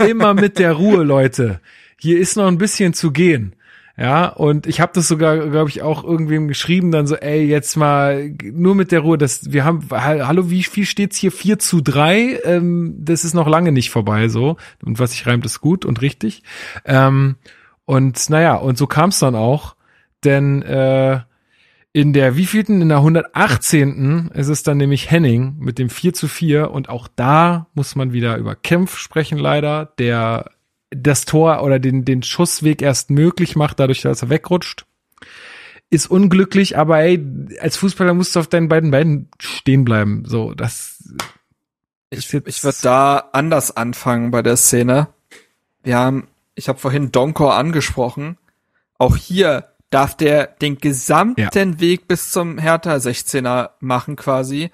wow. 0.00 0.08
Immer 0.08 0.34
mit 0.34 0.58
der 0.58 0.72
Ruhe, 0.74 1.02
Leute. 1.02 1.60
Hier 1.98 2.18
ist 2.18 2.36
noch 2.36 2.46
ein 2.46 2.58
bisschen 2.58 2.94
zu 2.94 3.10
gehen. 3.10 3.54
Ja, 3.98 4.26
und 4.28 4.66
ich 4.66 4.80
habe 4.80 4.92
das 4.94 5.08
sogar, 5.08 5.38
glaube 5.48 5.70
ich, 5.70 5.80
auch 5.80 6.04
irgendwem 6.04 6.48
geschrieben, 6.48 6.90
dann 6.92 7.06
so, 7.06 7.16
ey, 7.16 7.44
jetzt 7.46 7.76
mal 7.76 8.30
nur 8.52 8.74
mit 8.74 8.92
der 8.92 9.00
Ruhe, 9.00 9.16
das, 9.16 9.52
wir 9.52 9.64
haben, 9.64 9.88
ha- 9.90 10.26
hallo, 10.26 10.50
wie 10.50 10.62
viel 10.64 10.84
steht's 10.84 11.16
hier? 11.16 11.32
4 11.32 11.58
zu 11.58 11.80
3, 11.80 12.40
ähm, 12.44 12.94
das 12.98 13.24
ist 13.24 13.32
noch 13.32 13.48
lange 13.48 13.72
nicht 13.72 13.88
vorbei, 13.90 14.28
so. 14.28 14.58
Und 14.84 14.98
was 14.98 15.12
sich 15.12 15.26
reimt, 15.26 15.46
ist 15.46 15.62
gut 15.62 15.86
und 15.86 16.02
richtig. 16.02 16.42
Ähm, 16.84 17.36
und 17.86 18.28
naja, 18.30 18.56
und 18.56 18.76
so 18.76 18.86
kam 18.86 19.08
es 19.08 19.18
dann 19.18 19.34
auch, 19.34 19.74
denn 20.24 20.60
äh, 20.62 21.20
in 21.92 22.12
der 22.12 22.36
wievielten, 22.36 22.82
in 22.82 22.88
der 22.90 22.98
118. 22.98 24.30
ist 24.34 24.48
es 24.48 24.62
dann 24.62 24.76
nämlich 24.76 25.10
Henning 25.10 25.56
mit 25.58 25.78
dem 25.78 25.88
4 25.88 26.12
zu 26.12 26.28
4 26.28 26.70
und 26.70 26.90
auch 26.90 27.08
da 27.16 27.68
muss 27.72 27.96
man 27.96 28.12
wieder 28.12 28.36
über 28.36 28.54
Kempf 28.54 28.98
sprechen 28.98 29.38
leider, 29.38 29.86
der 29.98 30.50
das 30.90 31.24
Tor 31.24 31.62
oder 31.62 31.78
den, 31.78 32.04
den 32.04 32.22
Schussweg 32.22 32.82
erst 32.82 33.10
möglich 33.10 33.56
macht, 33.56 33.80
dadurch, 33.80 34.02
dass 34.02 34.20
er 34.22 34.28
wegrutscht. 34.28 34.84
Ist 35.88 36.10
unglücklich, 36.10 36.76
aber 36.76 36.98
ey, 36.98 37.24
als 37.60 37.76
Fußballer 37.76 38.12
musst 38.12 38.34
du 38.36 38.40
auf 38.40 38.48
deinen 38.48 38.68
beiden 38.68 38.90
Beinen 38.90 39.28
stehen 39.40 39.84
bleiben. 39.84 40.24
So, 40.26 40.52
das 40.52 41.02
Ich, 42.10 42.30
jetzt- 42.32 42.48
ich 42.48 42.62
würde 42.64 42.76
da 42.82 43.16
anders 43.32 43.76
anfangen 43.76 44.30
bei 44.30 44.42
der 44.42 44.56
Szene. 44.56 45.08
Wir 45.82 45.96
haben, 45.98 46.28
ich 46.56 46.68
habe 46.68 46.80
vorhin 46.80 47.12
Donkor 47.12 47.54
angesprochen. 47.54 48.38
Auch 48.98 49.16
hier 49.16 49.68
darf 49.90 50.16
der 50.16 50.46
den 50.46 50.78
gesamten 50.78 51.80
Weg 51.80 52.08
bis 52.08 52.32
zum 52.32 52.58
Hertha 52.58 52.96
16er 52.96 53.70
machen 53.78 54.16
quasi. 54.16 54.72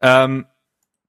Ähm, 0.00 0.46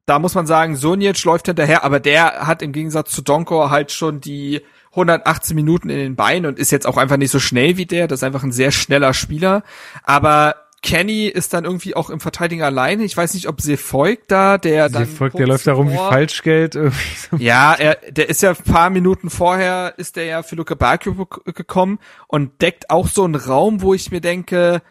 da 0.05 0.19
muss 0.19 0.35
man 0.35 0.45
sagen, 0.45 0.75
Sonic 0.75 1.23
läuft 1.23 1.47
hinterher, 1.47 1.83
aber 1.83 1.99
der 1.99 2.45
hat 2.45 2.61
im 2.61 2.73
Gegensatz 2.73 3.11
zu 3.11 3.21
Donkor 3.21 3.71
halt 3.71 3.91
schon 3.91 4.19
die 4.21 4.61
118 4.91 5.55
Minuten 5.55 5.89
in 5.89 5.97
den 5.97 6.15
Beinen 6.15 6.45
und 6.45 6.59
ist 6.59 6.71
jetzt 6.71 6.85
auch 6.85 6.97
einfach 6.97 7.17
nicht 7.17 7.31
so 7.31 7.39
schnell 7.39 7.77
wie 7.77 7.85
der. 7.85 8.07
Das 8.07 8.19
ist 8.19 8.23
einfach 8.23 8.43
ein 8.43 8.51
sehr 8.51 8.71
schneller 8.71 9.13
Spieler. 9.13 9.63
Aber 10.03 10.55
Kenny 10.85 11.25
ist 11.25 11.53
dann 11.53 11.65
irgendwie 11.65 11.95
auch 11.95 12.11
im 12.11 12.19
Verteidigen 12.19 12.61
alleine. 12.61 13.03
Ich 13.03 13.17
weiß 13.17 13.33
nicht, 13.33 13.47
ob 13.47 13.59
Sefolk 13.59 14.27
da, 14.27 14.59
der 14.59 14.87
dann 14.87 15.07
folgt, 15.07 15.39
der 15.39 15.47
läuft 15.47 15.65
da 15.65 15.73
rum 15.73 15.91
wie 15.91 15.95
Falschgeld. 15.97 16.75
Irgendwie 16.75 17.15
so. 17.31 17.37
ja, 17.37 17.73
er, 17.73 17.97
der 18.11 18.29
ist 18.29 18.43
ja 18.43 18.51
ein 18.51 18.55
paar 18.71 18.91
Minuten 18.91 19.29
vorher, 19.31 19.95
ist 19.97 20.15
der 20.15 20.25
ja 20.25 20.43
für 20.43 20.55
Luke 20.55 20.75
Bakio 20.75 21.27
gekommen 21.45 21.97
und 22.27 22.61
deckt 22.61 22.91
auch 22.91 23.07
so 23.07 23.23
einen 23.23 23.33
Raum, 23.35 23.81
wo 23.81 23.95
ich 23.95 24.11
mir 24.11 24.21
denke, 24.21 24.83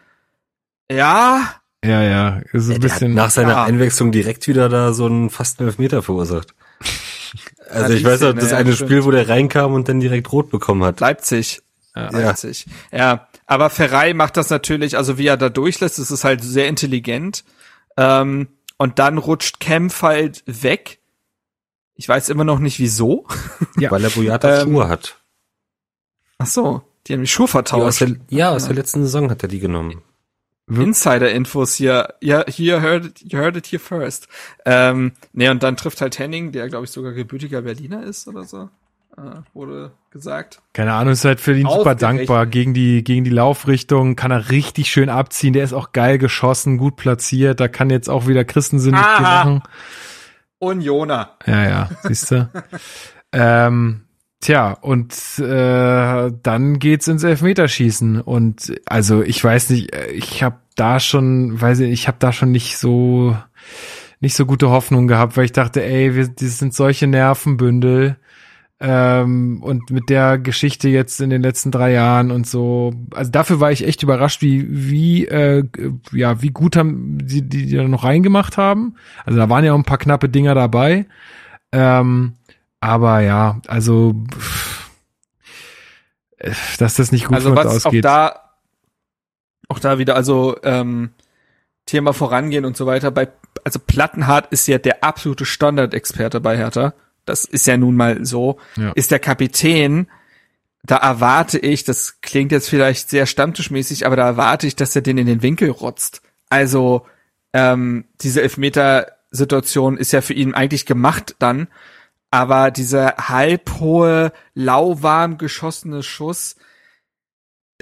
ja, 0.91 1.55
Ja, 1.83 2.01
ja, 2.03 2.41
ist 2.51 2.69
ein 2.69 2.79
bisschen. 2.81 3.13
nach 3.13 3.29
seiner 3.31 3.51
ja. 3.51 3.63
Einwechslung 3.63 4.11
direkt 4.11 4.47
wieder 4.47 4.67
da 4.69 4.91
so 4.93 5.05
einen 5.05 5.29
fast 5.29 5.61
Elfmeter 5.61 6.01
verursacht. 6.03 6.53
Also 7.67 7.93
Ja, 7.93 7.97
ich 7.99 8.05
weiß 8.05 8.21
noch, 8.21 8.33
das 8.33 8.51
ja, 8.51 8.57
eine 8.57 8.73
stimmt. 8.73 8.89
Spiel, 8.91 9.05
wo 9.05 9.11
der 9.11 9.27
reinkam 9.27 9.73
und 9.73 9.89
dann 9.89 9.99
direkt 9.99 10.31
rot 10.31 10.51
bekommen 10.51 10.83
hat. 10.83 10.99
Leipzig. 10.99 11.61
Ja. 11.95 12.09
Leipzig. 12.11 12.67
Ja, 12.91 13.27
aber 13.45 13.69
Ferrei 13.69 14.13
macht 14.13 14.37
das 14.37 14.49
natürlich, 14.49 14.97
also 14.97 15.17
wie 15.17 15.27
er 15.27 15.37
da 15.37 15.49
durchlässt, 15.49 15.99
das 15.99 16.11
ist 16.11 16.23
halt 16.23 16.43
sehr 16.43 16.67
intelligent. 16.67 17.43
Ähm, 17.97 18.47
und 18.77 18.99
dann 18.99 19.17
rutscht 19.17 19.59
Kempf 19.59 20.01
halt 20.01 20.43
weg. 20.47 20.99
Ich 21.95 22.09
weiß 22.09 22.29
immer 22.29 22.43
noch 22.43 22.59
nicht 22.59 22.79
wieso. 22.79 23.25
Ja. 23.77 23.91
Weil 23.91 24.03
er 24.03 24.09
Boyata 24.09 24.61
Ähm, 24.61 24.69
Schuhe 24.69 24.87
hat. 24.87 25.17
Ach 26.37 26.45
so, 26.47 26.81
die 27.07 27.13
haben 27.13 27.21
die 27.21 27.27
Schuhe 27.27 27.45
Die 27.45 27.49
aus 27.49 27.51
vertauscht. 27.51 28.01
der, 28.01 28.15
ja, 28.29 28.51
aus 28.51 28.65
der 28.65 28.75
letzten 28.75 29.01
Saison 29.03 29.29
hat 29.29 29.43
er 29.43 29.49
die 29.49 29.59
genommen. 29.59 30.01
Insider-Infos 30.67 31.75
hier. 31.75 32.15
Ja, 32.21 32.43
hier 32.47 32.81
heard 32.81 33.05
it, 33.05 33.21
you 33.31 33.37
heard 33.37 33.55
it 33.55 33.67
here 33.67 33.79
first. 33.79 34.27
Ähm, 34.65 35.11
nee, 35.33 35.49
und 35.49 35.61
dann 35.61 35.77
trifft 35.77 36.01
halt 36.01 36.17
Henning, 36.17 36.51
der 36.51 36.67
glaube 36.69 36.85
ich 36.85 36.91
sogar 36.91 37.11
gebürtiger 37.13 37.61
Berliner 37.61 38.03
ist 38.03 38.27
oder 38.27 38.43
so. 38.45 38.69
Äh, 39.17 39.41
wurde 39.53 39.91
gesagt. 40.11 40.61
Keine 40.73 40.93
Ahnung, 40.93 41.13
ist 41.13 41.23
halt 41.23 41.39
für 41.39 41.57
ihn 41.57 41.67
super 41.69 41.95
dankbar. 41.95 42.45
Gegen 42.45 42.73
die, 42.73 43.03
gegen 43.03 43.23
die 43.23 43.29
Laufrichtung 43.29 44.15
kann 44.15 44.31
er 44.31 44.49
richtig 44.49 44.89
schön 44.89 45.09
abziehen. 45.09 45.53
Der 45.53 45.63
ist 45.63 45.73
auch 45.73 45.93
geil 45.93 46.17
geschossen, 46.17 46.77
gut 46.77 46.97
platziert. 46.97 47.59
Da 47.59 47.69
kann 47.69 47.89
jetzt 47.89 48.09
auch 48.09 48.27
wieder 48.27 48.43
Christensen 48.43 48.91
nicht 48.91 49.05
viel 49.05 49.23
machen. 49.23 49.63
Unioner. 50.59 51.37
Ja, 51.45 51.63
ja, 51.63 51.89
siehst 52.03 52.31
du. 52.31 52.49
ähm, 53.31 54.01
tja, 54.41 54.71
und 54.73 55.13
äh, 55.39 56.31
dann 56.43 56.79
geht's 56.79 57.07
ins 57.07 57.23
Elfmeterschießen. 57.23 58.19
Und 58.19 58.73
also 58.85 59.21
ich 59.21 59.41
weiß 59.41 59.69
nicht, 59.69 59.95
äh, 59.95 60.07
ich 60.07 60.43
habe 60.43 60.57
da 60.75 60.99
schon, 60.99 61.59
weiß 61.59 61.79
ich, 61.81 61.91
ich 61.91 62.07
habe 62.09 62.17
da 62.19 62.33
schon 62.33 62.51
nicht 62.51 62.77
so 62.77 63.37
nicht 64.19 64.35
so 64.35 64.45
gute 64.45 64.69
Hoffnung 64.69 65.07
gehabt, 65.07 65.37
weil 65.37 65.45
ich 65.45 65.51
dachte, 65.51 65.83
ey, 65.83 66.15
wir, 66.15 66.27
das 66.27 66.57
sind 66.57 66.73
solche 66.73 67.07
Nervenbündel. 67.07 68.17
Ähm, 68.87 69.63
und 69.63 69.89
mit 69.89 70.09
der 70.09 70.37
Geschichte 70.37 70.89
jetzt 70.89 71.19
in 71.19 71.31
den 71.31 71.41
letzten 71.41 71.71
drei 71.71 71.91
Jahren 71.91 72.29
und 72.29 72.45
so, 72.45 72.93
also 73.15 73.31
dafür 73.31 73.59
war 73.59 73.71
ich 73.71 73.83
echt 73.83 74.03
überrascht, 74.03 74.43
wie, 74.43 74.67
wie, 74.69 75.25
äh, 75.25 75.63
ja, 76.11 76.43
wie 76.43 76.51
gut 76.51 76.75
haben 76.75 77.17
die, 77.25 77.41
die, 77.41 77.65
die 77.65 77.75
da 77.75 77.87
noch 77.87 78.03
reingemacht 78.03 78.57
haben. 78.57 78.95
Also 79.25 79.39
da 79.39 79.49
waren 79.49 79.65
ja 79.65 79.73
auch 79.73 79.77
ein 79.77 79.85
paar 79.85 79.97
knappe 79.97 80.29
Dinger 80.29 80.53
dabei. 80.53 81.07
Ähm, 81.71 82.33
aber 82.79 83.21
ja, 83.21 83.59
also, 83.65 84.23
pff, 84.31 84.91
dass 86.77 86.93
das 86.93 87.11
nicht 87.11 87.25
gut 87.25 87.37
Also 87.37 87.55
was 87.55 87.65
auch 87.65 87.85
ausgeht. 87.87 88.05
da, 88.05 88.51
auch 89.67 89.79
da 89.79 89.97
wieder, 89.97 90.15
also 90.15 90.57
ähm, 90.61 91.09
Thema 91.87 92.13
vorangehen 92.13 92.65
und 92.65 92.77
so 92.77 92.85
weiter. 92.85 93.09
Bei, 93.09 93.29
also 93.63 93.79
Plattenhardt 93.79 94.51
ist 94.51 94.67
ja 94.67 94.77
der 94.77 95.03
absolute 95.03 95.45
Standardexperte 95.45 96.39
bei 96.39 96.55
Hertha. 96.55 96.93
Das 97.25 97.45
ist 97.45 97.67
ja 97.67 97.77
nun 97.77 97.95
mal 97.95 98.25
so. 98.25 98.57
Ja. 98.77 98.91
Ist 98.91 99.11
der 99.11 99.19
Kapitän. 99.19 100.07
Da 100.83 100.97
erwarte 100.97 101.57
ich, 101.57 101.83
das 101.83 102.21
klingt 102.21 102.51
jetzt 102.51 102.69
vielleicht 102.69 103.09
sehr 103.09 103.25
stammtischmäßig, 103.25 104.05
aber 104.05 104.15
da 104.15 104.27
erwarte 104.27 104.67
ich, 104.67 104.75
dass 104.75 104.95
er 104.95 105.01
den 105.01 105.17
in 105.17 105.25
den 105.25 105.41
Winkel 105.41 105.69
rotzt. 105.71 106.21
Also 106.49 107.07
ähm, 107.53 108.05
diese 108.21 108.43
Elfmeter-Situation 108.43 109.97
ist 109.97 110.11
ja 110.11 110.21
für 110.21 110.33
ihn 110.33 110.53
eigentlich 110.53 110.85
gemacht 110.85 111.35
dann. 111.39 111.67
Aber 112.29 112.69
dieser 112.69 113.15
halbhohe, 113.17 114.31
lauwarm 114.53 115.37
geschossene 115.37 116.03
Schuss, 116.03 116.55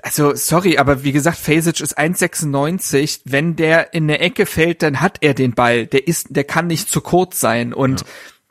also 0.01 0.35
sorry, 0.35 0.77
aber 0.77 1.03
wie 1.03 1.11
gesagt, 1.11 1.37
Fasic 1.37 1.79
ist 1.79 1.97
1,96. 1.97 3.21
Wenn 3.25 3.55
der 3.55 3.93
in 3.93 4.07
der 4.07 4.21
Ecke 4.21 4.45
fällt, 4.45 4.81
dann 4.81 4.99
hat 5.01 5.19
er 5.21 5.33
den 5.33 5.53
Ball. 5.53 5.87
Der 5.87 6.07
ist, 6.07 6.27
der 6.31 6.43
kann 6.43 6.67
nicht 6.67 6.89
zu 6.89 7.01
kurz 7.01 7.39
sein 7.39 7.73
und 7.73 8.03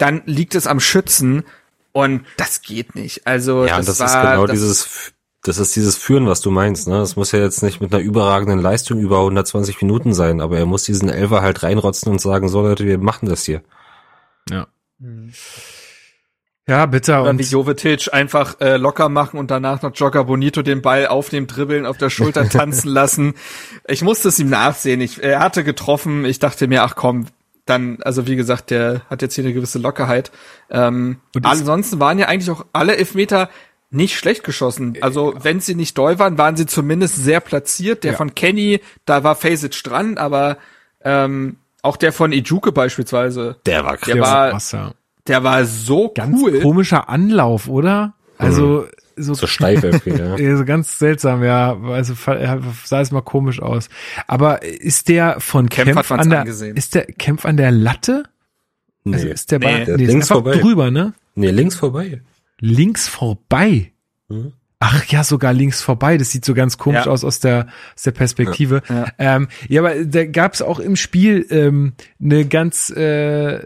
dann 0.03 0.23
liegt 0.27 0.57
es 0.57 0.67
am 0.67 0.81
Schützen 0.81 1.45
und 1.93 2.25
das 2.37 2.63
geht 2.63 2.97
nicht. 2.97 3.25
Also 3.25 3.65
Ja, 3.65 3.77
das, 3.77 3.87
das, 3.87 4.01
war, 4.01 4.07
ist 4.07 4.31
genau 4.31 4.47
das, 4.47 4.55
dieses, 4.55 5.13
das 5.45 5.59
ist 5.59 5.77
dieses 5.77 5.97
Führen, 5.97 6.27
was 6.27 6.41
du 6.41 6.51
meinst. 6.51 6.89
Ne? 6.89 6.99
Das 6.99 7.15
muss 7.15 7.31
ja 7.31 7.39
jetzt 7.39 7.63
nicht 7.63 7.81
mit 7.81 7.95
einer 7.95 8.03
überragenden 8.03 8.59
Leistung 8.59 8.99
über 8.99 9.21
120 9.21 9.81
Minuten 9.81 10.13
sein, 10.13 10.41
aber 10.41 10.59
er 10.59 10.67
muss 10.67 10.83
diesen 10.83 11.09
Elfer 11.09 11.41
halt 11.41 11.63
reinrotzen 11.63 12.11
und 12.11 12.21
sagen, 12.21 12.49
so 12.49 12.63
Leute, 12.63 12.85
wir 12.85 12.99
machen 12.99 13.29
das 13.29 13.45
hier. 13.45 13.63
Ja. 14.51 14.67
Ja, 16.67 16.87
bitter. 16.87 17.23
Oder 17.23 17.39
wie 17.39 17.45
Jovetic 17.45 18.13
einfach 18.13 18.61
äh, 18.61 18.79
locker 18.79 19.09
machen 19.09 19.39
und 19.39 19.53
danach 19.53 19.83
noch 19.83 19.95
Jogger 19.95 20.25
Bonito 20.25 20.63
den 20.63 20.83
Ball 20.83 21.07
auf 21.07 21.29
dem 21.29 21.47
Dribbeln 21.47 21.87
auf 21.87 21.97
der 21.97 22.11
Schulter 22.11 22.49
tanzen 22.49 22.89
lassen. 22.89 23.35
Ich 23.87 24.03
musste 24.03 24.29
es 24.29 24.39
ihm 24.41 24.49
nachsehen. 24.49 25.01
Ich, 25.01 25.23
er 25.23 25.39
hatte 25.39 25.63
getroffen. 25.63 26.25
Ich 26.25 26.41
dachte 26.41 26.67
mir, 26.67 26.83
ach 26.83 26.97
komm, 26.97 27.27
dann, 27.65 27.99
also 28.03 28.27
wie 28.27 28.37
gesagt, 28.37 28.71
der 28.71 29.03
hat 29.09 29.23
jetzt 29.23 29.35
hier 29.35 29.45
eine 29.45 29.55
gewisse 29.55 29.79
Lockerheit. 29.79 30.33
Ähm, 30.71 31.21
ansonsten 31.43 32.01
waren 32.01 32.19
ja 32.19 32.27
eigentlich 32.27 32.51
auch 32.51 32.67
alle 32.73 32.97
Elfmeter 32.97 33.49
nicht 33.91 34.17
schlecht 34.17 34.43
geschossen. 34.43 34.97
Also 35.01 35.35
wenn 35.43 35.61
sie 35.61 35.75
nicht 35.75 35.97
doll 35.99 36.19
waren, 36.19 36.39
waren 36.39 36.57
sie 36.57 36.67
zumindest 36.67 37.17
sehr 37.17 37.41
platziert. 37.41 38.05
Der 38.05 38.13
ja. 38.13 38.17
von 38.17 38.35
Kenny, 38.35 38.81
da 39.05 39.23
war 39.23 39.37
Fazic 39.37 39.83
dran, 39.85 40.17
aber 40.17 40.57
ähm, 41.05 41.57
auch 41.83 41.97
der 41.97 42.13
von 42.13 42.33
Ijuke 42.33 42.73
beispielsweise. 42.73 43.57
Der 43.67 43.85
war 43.85 43.97
krass. 43.97 44.71
Der 44.71 44.81
war, 44.81 44.95
der 45.27 45.45
war 45.45 45.65
so 45.65 46.11
ganz 46.15 46.41
cool. 46.41 46.61
komischer 46.61 47.09
Anlauf, 47.09 47.69
oder? 47.69 48.15
Also 48.39 48.87
mhm. 48.87 49.02
So, 49.17 49.35
so 49.35 49.47
steif 49.47 49.83
irgendwie, 49.83 50.11
ja. 50.11 50.57
so 50.57 50.65
ganz 50.65 50.99
seltsam, 50.99 51.43
ja. 51.43 51.79
Also 51.83 52.15
sah 52.85 53.01
es 53.01 53.11
mal 53.11 53.23
komisch 53.23 53.61
aus. 53.61 53.89
Aber 54.27 54.63
ist 54.63 55.09
der 55.09 55.41
von 55.41 55.69
Kempf, 55.69 55.95
Kempf 55.95 56.13
an 56.13 56.31
der 56.31 56.41
angesehen. 56.41 56.77
ist 56.77 56.95
der 56.95 57.07
Kämpf 57.07 57.45
an 57.45 57.57
der 57.57 57.71
Latte? 57.71 58.25
Nee. 59.05 59.15
Also 59.15 59.29
ist 59.29 59.51
der, 59.51 59.59
nee. 59.59 59.67
Ball, 59.67 59.85
der 59.85 59.97
nee, 59.97 60.07
links 60.07 60.29
vorbei. 60.29 60.57
drüber, 60.57 60.91
ne? 60.91 61.15
Nee, 61.35 61.51
links 61.51 61.77
vorbei. 61.77 62.23
Links 62.61 63.09
vorbei. 63.09 63.93
Mhm. 64.29 64.53
Ach 64.85 65.05
ja, 65.05 65.23
sogar 65.23 65.53
links 65.53 65.81
vorbei. 65.81 66.19
Das 66.19 66.33
sieht 66.33 66.45
so 66.45 66.55
ganz 66.55 66.77
komisch 66.77 67.07
ja. 67.07 67.13
aus 67.13 67.23
aus 67.23 67.39
der, 67.39 67.69
aus 67.95 68.03
der 68.03 68.11
Perspektive. 68.11 68.83
Ja, 68.89 68.95
ja. 68.97 69.37
Ähm, 69.37 69.49
ja 69.69 69.81
aber 69.81 70.05
da 70.05 70.25
gab 70.25 70.55
es 70.55 70.61
auch 70.61 70.81
im 70.81 70.97
Spiel 70.97 71.47
ähm, 71.51 71.93
eine 72.21 72.45
ganz 72.47 72.91
äh, 72.91 73.61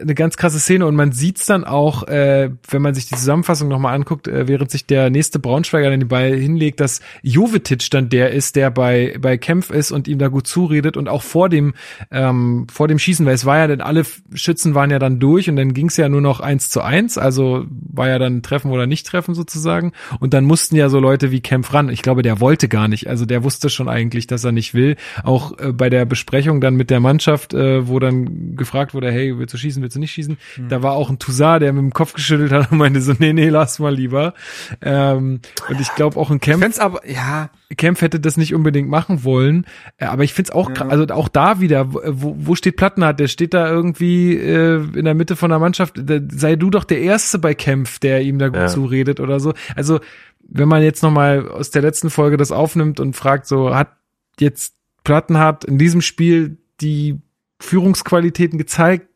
eine 0.00 0.14
ganz 0.14 0.38
krasse 0.38 0.58
Szene 0.58 0.86
und 0.86 0.94
man 0.94 1.12
sieht's 1.12 1.44
dann 1.44 1.64
auch, 1.64 2.08
äh, 2.08 2.48
wenn 2.70 2.80
man 2.80 2.94
sich 2.94 3.06
die 3.06 3.14
Zusammenfassung 3.14 3.68
nochmal 3.68 3.94
anguckt, 3.94 4.26
äh, 4.26 4.48
während 4.48 4.70
sich 4.70 4.86
der 4.86 5.10
nächste 5.10 5.38
Braunschweiger 5.38 5.90
dann 5.90 6.00
den 6.00 6.08
Ball 6.08 6.34
hinlegt, 6.34 6.80
dass 6.80 7.02
Jovetic 7.20 7.90
dann 7.90 8.08
der 8.08 8.30
ist, 8.30 8.56
der 8.56 8.70
bei 8.70 9.18
bei 9.20 9.36
Kempf 9.36 9.68
ist 9.68 9.92
und 9.92 10.08
ihm 10.08 10.18
da 10.18 10.28
gut 10.28 10.46
zuredet 10.46 10.96
und 10.96 11.10
auch 11.10 11.22
vor 11.22 11.50
dem 11.50 11.74
ähm, 12.10 12.68
vor 12.72 12.88
dem 12.88 12.98
Schießen, 12.98 13.26
weil 13.26 13.34
es 13.34 13.44
war 13.44 13.58
ja 13.58 13.66
denn 13.66 13.82
alle 13.82 14.06
Schützen 14.32 14.74
waren 14.74 14.90
ja 14.90 14.98
dann 14.98 15.20
durch 15.20 15.50
und 15.50 15.56
dann 15.56 15.74
ging's 15.74 15.98
ja 15.98 16.08
nur 16.08 16.22
noch 16.22 16.40
eins 16.40 16.70
zu 16.70 16.80
eins, 16.80 17.18
also 17.18 17.66
war 17.68 18.08
ja 18.08 18.18
dann 18.18 18.42
Treffen 18.42 18.70
oder 18.70 18.86
nicht 18.86 19.06
Treffen 19.06 19.34
sozusagen 19.34 19.92
und 20.20 20.32
dann 20.32 20.53
mussten 20.54 20.76
ja 20.76 20.88
so 20.88 21.00
Leute 21.00 21.32
wie 21.32 21.40
Kempf 21.40 21.74
ran. 21.74 21.88
Ich 21.88 22.00
glaube, 22.00 22.22
der 22.22 22.38
wollte 22.38 22.68
gar 22.68 22.86
nicht. 22.86 23.08
Also 23.08 23.26
der 23.26 23.42
wusste 23.42 23.70
schon 23.70 23.88
eigentlich, 23.88 24.28
dass 24.28 24.44
er 24.44 24.52
nicht 24.52 24.72
will. 24.72 24.94
Auch 25.24 25.58
äh, 25.58 25.72
bei 25.72 25.90
der 25.90 26.04
Besprechung 26.04 26.60
dann 26.60 26.76
mit 26.76 26.90
der 26.90 27.00
Mannschaft, 27.00 27.54
äh, 27.54 27.88
wo 27.88 27.98
dann 27.98 28.54
gefragt 28.54 28.94
wurde, 28.94 29.10
hey, 29.10 29.36
willst 29.36 29.52
du 29.52 29.58
schießen, 29.58 29.82
willst 29.82 29.96
du 29.96 30.00
nicht 30.00 30.12
schießen? 30.12 30.38
Mhm. 30.56 30.68
Da 30.68 30.80
war 30.80 30.92
auch 30.92 31.10
ein 31.10 31.18
Toussaint, 31.18 31.62
der 31.62 31.72
mit 31.72 31.82
dem 31.82 31.92
Kopf 31.92 32.12
geschüttelt 32.12 32.52
hat 32.52 32.70
und 32.70 32.78
meinte 32.78 33.00
so, 33.00 33.14
nee, 33.18 33.32
nee, 33.32 33.48
lass 33.48 33.80
mal 33.80 33.92
lieber. 33.92 34.34
Ähm, 34.80 35.40
und 35.68 35.80
ich 35.80 35.92
glaube 35.96 36.20
auch 36.20 36.30
ein 36.30 36.38
Kempf. 36.38 36.78
aber, 36.78 37.04
ja. 37.04 37.50
Kempf 37.76 38.02
hätte 38.02 38.20
das 38.20 38.36
nicht 38.36 38.54
unbedingt 38.54 38.88
machen 38.88 39.24
wollen. 39.24 39.66
Äh, 39.96 40.06
aber 40.06 40.24
ich 40.24 40.34
find's 40.34 40.50
auch, 40.50 40.70
ja. 40.70 40.86
also 40.88 41.06
auch 41.14 41.28
da 41.28 41.60
wieder, 41.60 41.92
wo, 41.92 42.36
wo 42.38 42.54
steht 42.54 42.76
Plattenhardt? 42.76 43.20
Der 43.20 43.28
steht 43.28 43.54
da 43.54 43.68
irgendwie 43.68 44.36
äh, 44.36 44.82
in 44.94 45.04
der 45.04 45.14
Mitte 45.14 45.36
von 45.36 45.50
der 45.50 45.58
Mannschaft. 45.58 45.94
Da, 45.96 46.18
sei 46.30 46.56
du 46.56 46.70
doch 46.70 46.84
der 46.84 47.00
Erste 47.00 47.38
bei 47.38 47.54
Kempf, 47.54 47.98
der 47.98 48.22
ihm 48.22 48.38
da 48.38 48.48
gut 48.48 48.56
ja. 48.56 48.66
zuredet 48.66 49.20
oder 49.20 49.40
so. 49.40 49.54
Also 49.74 50.00
wenn 50.48 50.68
man 50.68 50.82
jetzt 50.82 51.02
nochmal 51.02 51.48
aus 51.48 51.70
der 51.70 51.82
letzten 51.82 52.10
Folge 52.10 52.36
das 52.36 52.52
aufnimmt 52.52 53.00
und 53.00 53.14
fragt, 53.14 53.46
so 53.46 53.74
hat 53.74 53.96
jetzt 54.38 54.74
Plattenhardt 55.02 55.64
in 55.64 55.78
diesem 55.78 56.00
Spiel 56.00 56.58
die 56.80 57.20
Führungsqualitäten 57.60 58.58
gezeigt? 58.58 59.08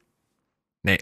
Nee, 0.82 0.98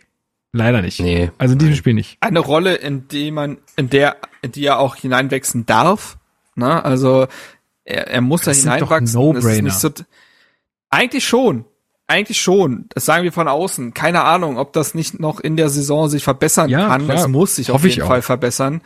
leider 0.53 0.83
nicht. 0.83 1.01
Nee. 1.01 1.31
Also 1.39 1.53
in 1.53 1.59
diesem 1.59 1.75
Spiel 1.75 1.95
nicht. 1.95 2.19
Eine 2.21 2.41
Rolle, 2.41 2.75
in 2.77 3.09
die 3.09 3.31
man, 3.31 3.59
in 3.77 3.91
der, 3.91 4.17
in 4.43 4.53
die 4.53 4.65
er 4.65 4.79
auch 4.79 4.97
hineinwachsen 4.97 5.67
darf. 5.67 6.19
Ne? 6.57 6.85
Also 6.85 7.27
er, 7.85 8.09
er 8.09 8.21
muss 8.21 8.43
das 8.43 8.63
da 8.63 8.75
hineinwachsen. 8.75 9.21
No 9.21 9.31
-Brainer. 9.33 9.71
So, 9.71 9.91
eigentlich 10.91 11.27
schon. 11.27 11.65
Eigentlich 12.09 12.41
schon. 12.41 12.87
Das 12.91 13.05
sagen 13.05 13.25
wir 13.25 13.33
von 13.33 13.49
außen. 13.49 13.95
Keine 13.95 14.23
Ahnung, 14.23 14.59
ob 14.59 14.73
das 14.73 14.95
nicht 14.95 15.19
noch 15.19 15.41
in 15.41 15.57
der 15.57 15.69
Saison 15.69 16.09
sich 16.09 16.25
verbessern 16.25 16.69
ja, 16.69 16.89
kann. 16.89 17.05
Klar. 17.05 17.19
Es 17.19 17.29
muss 17.29 17.57
sich 17.57 17.71
auf 17.71 17.85
jeden 17.85 18.07
Fall 18.07 18.23
verbessern. 18.23 18.81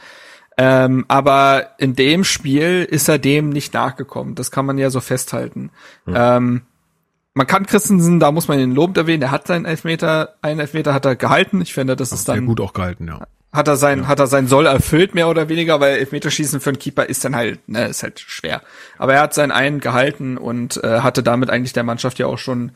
Ähm, 0.57 1.05
aber 1.09 1.71
in 1.79 1.95
dem 1.95 2.25
Spiel 2.25 2.87
ist 2.89 3.09
er 3.09 3.19
dem 3.19 3.51
nicht 3.51 3.73
nachgekommen. 3.73 4.35
Das 4.35 4.51
kann 4.51 4.67
man 4.67 4.79
ja 4.79 4.91
so 4.91 5.01
festhalten. 5.01 5.71
Mhm. 6.07 6.15
Ähm, 6.17 6.63
man 7.33 7.47
kann 7.47 7.67
Christensen, 7.67 8.21
da 8.21 8.33
muss 8.33 8.49
man 8.49 8.59
ihn 8.59 8.75
lobend 8.75 8.99
erwähnen, 8.99 9.23
er 9.23 9.31
hat 9.31 9.47
seinen 9.47 9.65
Elfmeter, 9.65 10.35
einen 10.43 10.61
Elfmeter 10.61 10.93
hat 10.93 11.05
er 11.05 11.17
gehalten. 11.17 11.61
Ich 11.63 11.73
finde, 11.73 11.97
das, 11.97 12.11
das 12.11 12.21
ist 12.21 12.29
dann. 12.29 12.39
Sehr 12.39 12.47
gut 12.47 12.61
auch 12.61 12.73
gehalten, 12.73 13.07
ja. 13.07 13.27
Hat 13.53 13.67
er 13.67 13.77
sein, 13.77 14.01
ja. 14.01 14.07
hat 14.07 14.21
er 14.21 14.29
sein 14.29 14.47
Soll 14.47 14.67
erfüllt, 14.67 15.15
mehr 15.15 15.29
oder 15.29 15.49
weniger, 15.49 15.81
weil 15.81 15.99
Elfmeterschießen 15.99 16.61
für 16.61 16.71
einen 16.71 16.79
Keeper 16.79 17.07
ist 17.07 17.25
dann 17.25 17.35
halt, 17.35 17.69
ne, 17.69 17.89
ist 17.89 18.03
halt 18.03 18.21
schwer. 18.21 18.63
Aber 18.97 19.15
er 19.15 19.23
hat 19.23 19.35
seinen 19.35 19.51
einen 19.51 19.81
gehalten 19.81 20.39
und 20.39 20.83
äh, 20.85 21.01
hatte 21.01 21.23
damit 21.23 21.51
eigentlich 21.51 21.73
der 21.73 21.83
Mannschaft 21.83 22.19
ja 22.21 22.27
auch 22.27 22.39
schon 22.39 22.73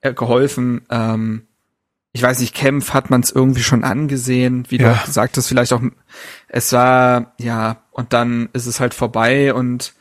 äh, 0.00 0.14
geholfen. 0.14 0.82
Ähm, 0.90 1.48
ich 2.12 2.22
weiß 2.22 2.40
nicht, 2.40 2.54
Kempf 2.54 2.92
hat 2.92 3.10
man 3.10 3.22
es 3.22 3.32
irgendwie 3.32 3.62
schon 3.62 3.84
angesehen, 3.84 4.66
wie 4.68 4.78
ja. 4.78 4.94
du 4.94 5.06
gesagt 5.06 5.36
hast, 5.36 5.48
vielleicht 5.48 5.72
auch, 5.72 5.80
es 6.48 6.72
war, 6.72 7.34
ja, 7.38 7.82
und 7.90 8.12
dann 8.12 8.50
ist 8.52 8.66
es 8.66 8.80
halt 8.80 8.94
vorbei 8.94 9.54
und 9.54 9.94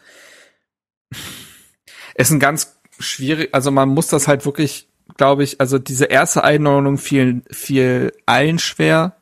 es 2.13 2.27
ist 2.27 2.31
ein 2.31 2.39
ganz 2.39 2.77
schwierig, 2.99 3.49
also 3.53 3.71
man 3.71 3.89
muss 3.89 4.07
das 4.07 4.27
halt 4.27 4.45
wirklich, 4.45 4.89
glaube 5.17 5.43
ich, 5.43 5.59
also 5.61 5.79
diese 5.79 6.05
erste 6.05 6.43
Einordnung 6.43 6.97
fiel, 6.97 7.43
fiel 7.49 8.11
allen 8.25 8.59
schwer. 8.59 9.15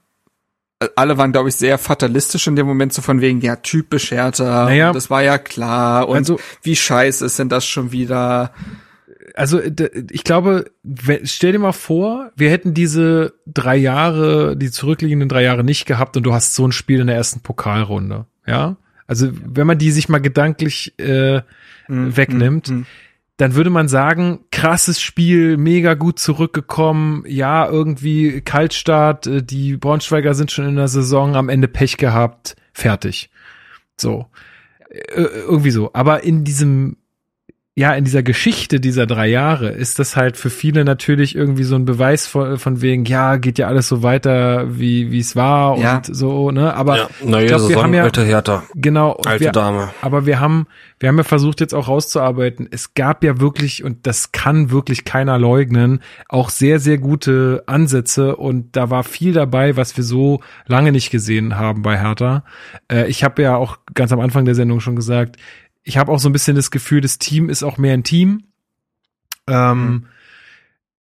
Alle 0.95 1.17
waren, 1.17 1.31
glaube 1.31 1.49
ich, 1.49 1.55
sehr 1.55 1.77
fatalistisch 1.77 2.47
in 2.47 2.55
dem 2.55 2.65
Moment, 2.65 2.93
so 2.93 3.01
von 3.01 3.19
wegen, 3.19 3.41
ja, 3.41 3.57
typisch 3.57 4.11
Hertha, 4.11 4.65
naja, 4.65 4.93
das 4.93 5.09
war 5.09 5.21
ja 5.23 5.37
klar 5.37 6.07
und 6.07 6.17
also, 6.17 6.39
wie 6.61 6.75
scheiße 6.75 7.25
ist 7.25 7.37
denn 7.37 7.49
das 7.49 7.65
schon 7.65 7.91
wieder? 7.91 8.53
also 9.35 9.61
ich 10.11 10.23
glaube, 10.23 10.71
stell 11.23 11.53
dir 11.53 11.59
mal 11.59 11.71
vor, 11.71 12.31
wir 12.35 12.49
hätten 12.49 12.73
diese 12.73 13.33
drei 13.45 13.77
Jahre, 13.77 14.57
die 14.57 14.71
zurückliegenden 14.71 15.29
drei 15.29 15.43
Jahre 15.43 15.63
nicht 15.63 15.85
gehabt 15.85 16.17
und 16.17 16.23
du 16.23 16.33
hast 16.33 16.55
so 16.55 16.67
ein 16.67 16.71
Spiel 16.71 16.99
in 16.99 17.07
der 17.07 17.15
ersten 17.15 17.39
Pokalrunde, 17.39 18.25
ja? 18.45 18.75
Also 19.07 19.29
wenn 19.31 19.65
man 19.65 19.77
die 19.77 19.91
sich 19.91 20.07
mal 20.07 20.19
gedanklich 20.19 20.93
äh, 20.99 21.41
mm, 21.87 22.15
wegnimmt, 22.15 22.69
mm, 22.69 22.73
mm. 22.73 22.85
Dann 23.39 23.55
würde 23.55 23.69
man 23.69 23.87
sagen, 23.87 24.41
krasses 24.51 25.01
Spiel, 25.01 25.55
mega 25.55 25.93
gut 25.93 26.19
zurückgekommen, 26.19 27.23
ja, 27.25 27.69
irgendwie 27.69 28.41
Kaltstart, 28.41 29.27
äh, 29.27 29.41
die 29.41 29.77
Braunschweiger 29.77 30.33
sind 30.33 30.51
schon 30.51 30.67
in 30.67 30.75
der 30.75 30.89
Saison, 30.89 31.37
am 31.37 31.47
Ende 31.47 31.69
Pech 31.69 31.95
gehabt, 31.95 32.57
fertig. 32.73 33.29
So. 33.99 34.25
Äh, 34.89 35.21
irgendwie 35.21 35.71
so. 35.71 35.91
Aber 35.93 36.23
in 36.25 36.43
diesem 36.43 36.97
ja, 37.79 37.93
in 37.93 38.03
dieser 38.03 38.23
Geschichte 38.23 38.81
dieser 38.81 39.07
drei 39.07 39.27
Jahre 39.27 39.69
ist 39.69 39.99
das 39.99 40.17
halt 40.17 40.35
für 40.35 40.49
viele 40.49 40.83
natürlich 40.83 41.33
irgendwie 41.33 41.63
so 41.63 41.75
ein 41.75 41.85
Beweis 41.85 42.27
von, 42.27 42.57
von 42.57 42.81
wegen, 42.81 43.05
ja, 43.05 43.37
geht 43.37 43.57
ja 43.57 43.67
alles 43.67 43.87
so 43.87 44.03
weiter, 44.03 44.77
wie 44.77 45.13
wie 45.13 45.19
es 45.19 45.37
war 45.37 45.75
und 45.75 45.83
ja. 45.83 46.01
so, 46.05 46.51
ne? 46.51 46.73
Aber 46.73 46.97
ja, 46.97 47.09
neue 47.23 47.45
ich 47.45 47.47
glaub, 47.47 47.69
wir 47.69 47.81
haben 47.81 47.93
ja, 47.93 48.03
alte 48.03 48.25
Hertha. 48.25 48.63
Genau. 48.75 49.13
Alte 49.25 49.45
wir, 49.45 49.51
Dame. 49.53 49.91
Aber 50.01 50.25
wir 50.25 50.41
haben, 50.41 50.67
wir 50.99 51.07
haben 51.07 51.17
ja 51.19 51.23
versucht 51.23 51.61
jetzt 51.61 51.73
auch 51.73 51.87
rauszuarbeiten. 51.87 52.67
Es 52.69 52.95
gab 52.95 53.23
ja 53.23 53.39
wirklich, 53.39 53.85
und 53.85 54.05
das 54.05 54.33
kann 54.33 54.71
wirklich 54.71 55.05
keiner 55.05 55.39
leugnen, 55.39 56.01
auch 56.27 56.49
sehr, 56.49 56.81
sehr 56.81 56.97
gute 56.97 57.63
Ansätze 57.65 58.35
und 58.35 58.75
da 58.75 58.89
war 58.89 59.05
viel 59.05 59.31
dabei, 59.31 59.77
was 59.77 59.95
wir 59.95 60.03
so 60.03 60.41
lange 60.67 60.91
nicht 60.91 61.11
gesehen 61.11 61.57
haben 61.57 61.81
bei 61.81 61.97
Hertha. 61.97 62.43
Äh, 62.91 63.07
ich 63.07 63.23
habe 63.23 63.41
ja 63.41 63.55
auch 63.55 63.77
ganz 63.93 64.11
am 64.11 64.19
Anfang 64.19 64.43
der 64.43 64.55
Sendung 64.55 64.81
schon 64.81 64.97
gesagt, 64.97 65.37
ich 65.89 65.97
habe 65.97 66.11
auch 66.11 66.19
so 66.19 66.29
ein 66.29 66.33
bisschen 66.33 66.55
das 66.55 66.69
Gefühl, 66.69 67.01
das 67.01 67.17
Team 67.17 67.49
ist 67.49 67.63
auch 67.63 67.79
mehr 67.79 67.95
ein 67.95 68.03
Team. 68.03 68.43
Ähm, 69.47 69.81
mhm. 69.81 70.05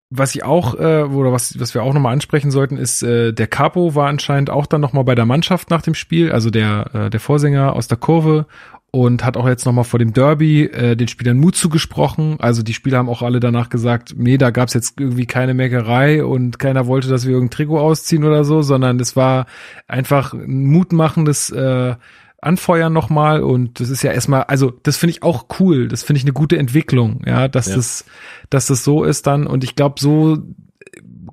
Was 0.09 0.35
ich 0.35 0.43
auch, 0.43 0.74
äh, 0.77 1.02
oder 1.02 1.31
was, 1.31 1.60
was 1.60 1.74
wir 1.74 1.82
auch 1.82 1.93
nochmal 1.93 2.15
ansprechen 2.15 2.51
sollten, 2.51 2.78
ist, 2.78 3.02
äh, 3.02 3.35
der 3.35 3.47
Capo 3.48 3.94
war 3.94 4.09
anscheinend 4.09 4.48
auch 4.48 4.65
dann 4.65 4.81
nochmal 4.81 5.05
bei 5.05 5.15
der 5.15 5.27
Mannschaft 5.27 5.69
nach 5.69 5.82
dem 5.82 5.93
Spiel, 5.93 6.32
also 6.32 6.48
der, 6.48 6.94
äh, 6.94 7.10
der 7.10 7.20
Vorsänger 7.20 7.74
aus 7.74 7.86
der 7.86 7.98
Kurve 7.98 8.47
und 8.90 9.23
hat 9.27 9.36
auch 9.36 9.47
jetzt 9.47 9.66
nochmal 9.66 9.85
vor 9.85 9.98
dem 9.98 10.15
Derby 10.15 10.65
äh, 10.65 10.97
den 10.97 11.09
Spielern 11.09 11.36
Mut 11.36 11.56
zugesprochen. 11.56 12.40
Also 12.40 12.62
die 12.62 12.73
Spieler 12.73 12.97
haben 12.97 13.10
auch 13.10 13.20
alle 13.20 13.40
danach 13.40 13.69
gesagt, 13.69 14.15
nee, 14.16 14.39
da 14.39 14.48
gab's 14.48 14.73
jetzt 14.73 14.98
irgendwie 14.98 15.27
keine 15.27 15.52
Meckerei 15.52 16.24
und 16.24 16.59
keiner 16.59 16.86
wollte, 16.86 17.09
dass 17.09 17.27
wir 17.27 17.32
irgendein 17.32 17.56
Trikot 17.56 17.78
ausziehen 17.78 18.24
oder 18.24 18.44
so, 18.44 18.62
sondern 18.62 18.98
es 19.01 19.16
war 19.16 19.44
einfach 19.86 20.32
ein 20.32 20.65
mutmachendes 20.65 21.51
äh, 21.51 21.97
anfeuern 22.40 22.93
nochmal 22.93 23.43
und 23.43 23.81
das 23.81 23.90
ist 23.90 24.02
ja 24.02 24.12
erstmal, 24.12 24.44
also 24.44 24.70
das 24.82 24.97
finde 24.97 25.10
ich 25.12 25.23
auch 25.23 25.47
cool, 25.59 25.89
das 25.89 26.05
finde 26.05 26.19
ich 26.19 26.24
eine 26.24 26.32
gute 26.32 26.56
Entwicklung, 26.56 27.23
ja, 27.27 27.48
dass 27.48 27.69
ja. 27.69 27.77
das, 27.77 28.05
dass 28.48 28.66
das 28.66 28.85
so 28.85 29.05
ist 29.05 29.27
dann 29.27 29.47
und 29.47 29.65
ich 29.65 29.74
glaube, 29.74 29.97
so 29.98 30.39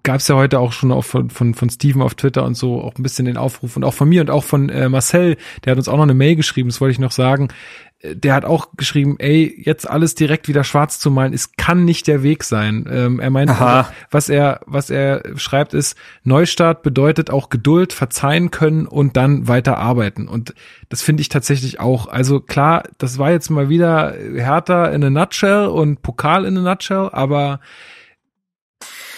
gab 0.05 0.19
es 0.19 0.27
ja 0.27 0.35
heute 0.35 0.59
auch 0.59 0.71
schon 0.71 0.91
auch 0.91 1.03
von, 1.03 1.29
von, 1.29 1.53
von 1.53 1.69
Steven 1.69 2.01
auf 2.01 2.15
Twitter 2.15 2.45
und 2.45 2.55
so 2.55 2.79
auch 2.79 2.95
ein 2.97 3.03
bisschen 3.03 3.25
den 3.25 3.37
Aufruf 3.37 3.75
und 3.75 3.83
auch 3.83 3.93
von 3.93 4.07
mir 4.07 4.21
und 4.21 4.29
auch 4.29 4.43
von 4.43 4.69
äh, 4.69 4.87
Marcel, 4.87 5.35
der 5.63 5.71
hat 5.71 5.77
uns 5.77 5.89
auch 5.89 5.97
noch 5.97 6.03
eine 6.03 6.13
Mail 6.13 6.35
geschrieben, 6.35 6.69
das 6.69 6.79
wollte 6.79 6.93
ich 6.93 6.99
noch 6.99 7.11
sagen. 7.11 7.49
Der 8.13 8.33
hat 8.33 8.45
auch 8.45 8.69
geschrieben, 8.77 9.15
ey, 9.19 9.53
jetzt 9.63 9.89
alles 9.89 10.15
direkt 10.15 10.47
wieder 10.47 10.63
schwarz 10.63 10.99
zu 10.99 11.09
malen, 11.09 11.33
es 11.33 11.53
kann 11.53 11.85
nicht 11.85 12.07
der 12.07 12.23
Weg 12.23 12.43
sein. 12.43 12.85
Ähm, 12.89 13.19
er 13.19 13.29
meint, 13.29 13.49
also, 13.49 13.89
was 14.11 14.29
er, 14.29 14.61
was 14.65 14.89
er 14.89 15.23
schreibt, 15.37 15.73
ist, 15.73 15.97
Neustart 16.23 16.83
bedeutet 16.83 17.29
auch 17.29 17.49
Geduld, 17.49 17.93
verzeihen 17.93 18.51
können 18.51 18.85
und 18.87 19.17
dann 19.17 19.47
weiter 19.47 19.77
arbeiten. 19.77 20.27
Und 20.27 20.53
das 20.89 21.01
finde 21.01 21.21
ich 21.21 21.29
tatsächlich 21.29 21.79
auch. 21.79 22.07
Also 22.07 22.39
klar, 22.39 22.83
das 22.97 23.17
war 23.17 23.31
jetzt 23.31 23.49
mal 23.49 23.69
wieder 23.69 24.13
härter 24.35 24.91
in 24.93 25.03
a 25.03 25.09
nutshell 25.09 25.67
und 25.67 26.01
Pokal 26.01 26.45
in 26.45 26.57
a 26.57 26.61
nutshell, 26.61 27.09
aber 27.11 27.59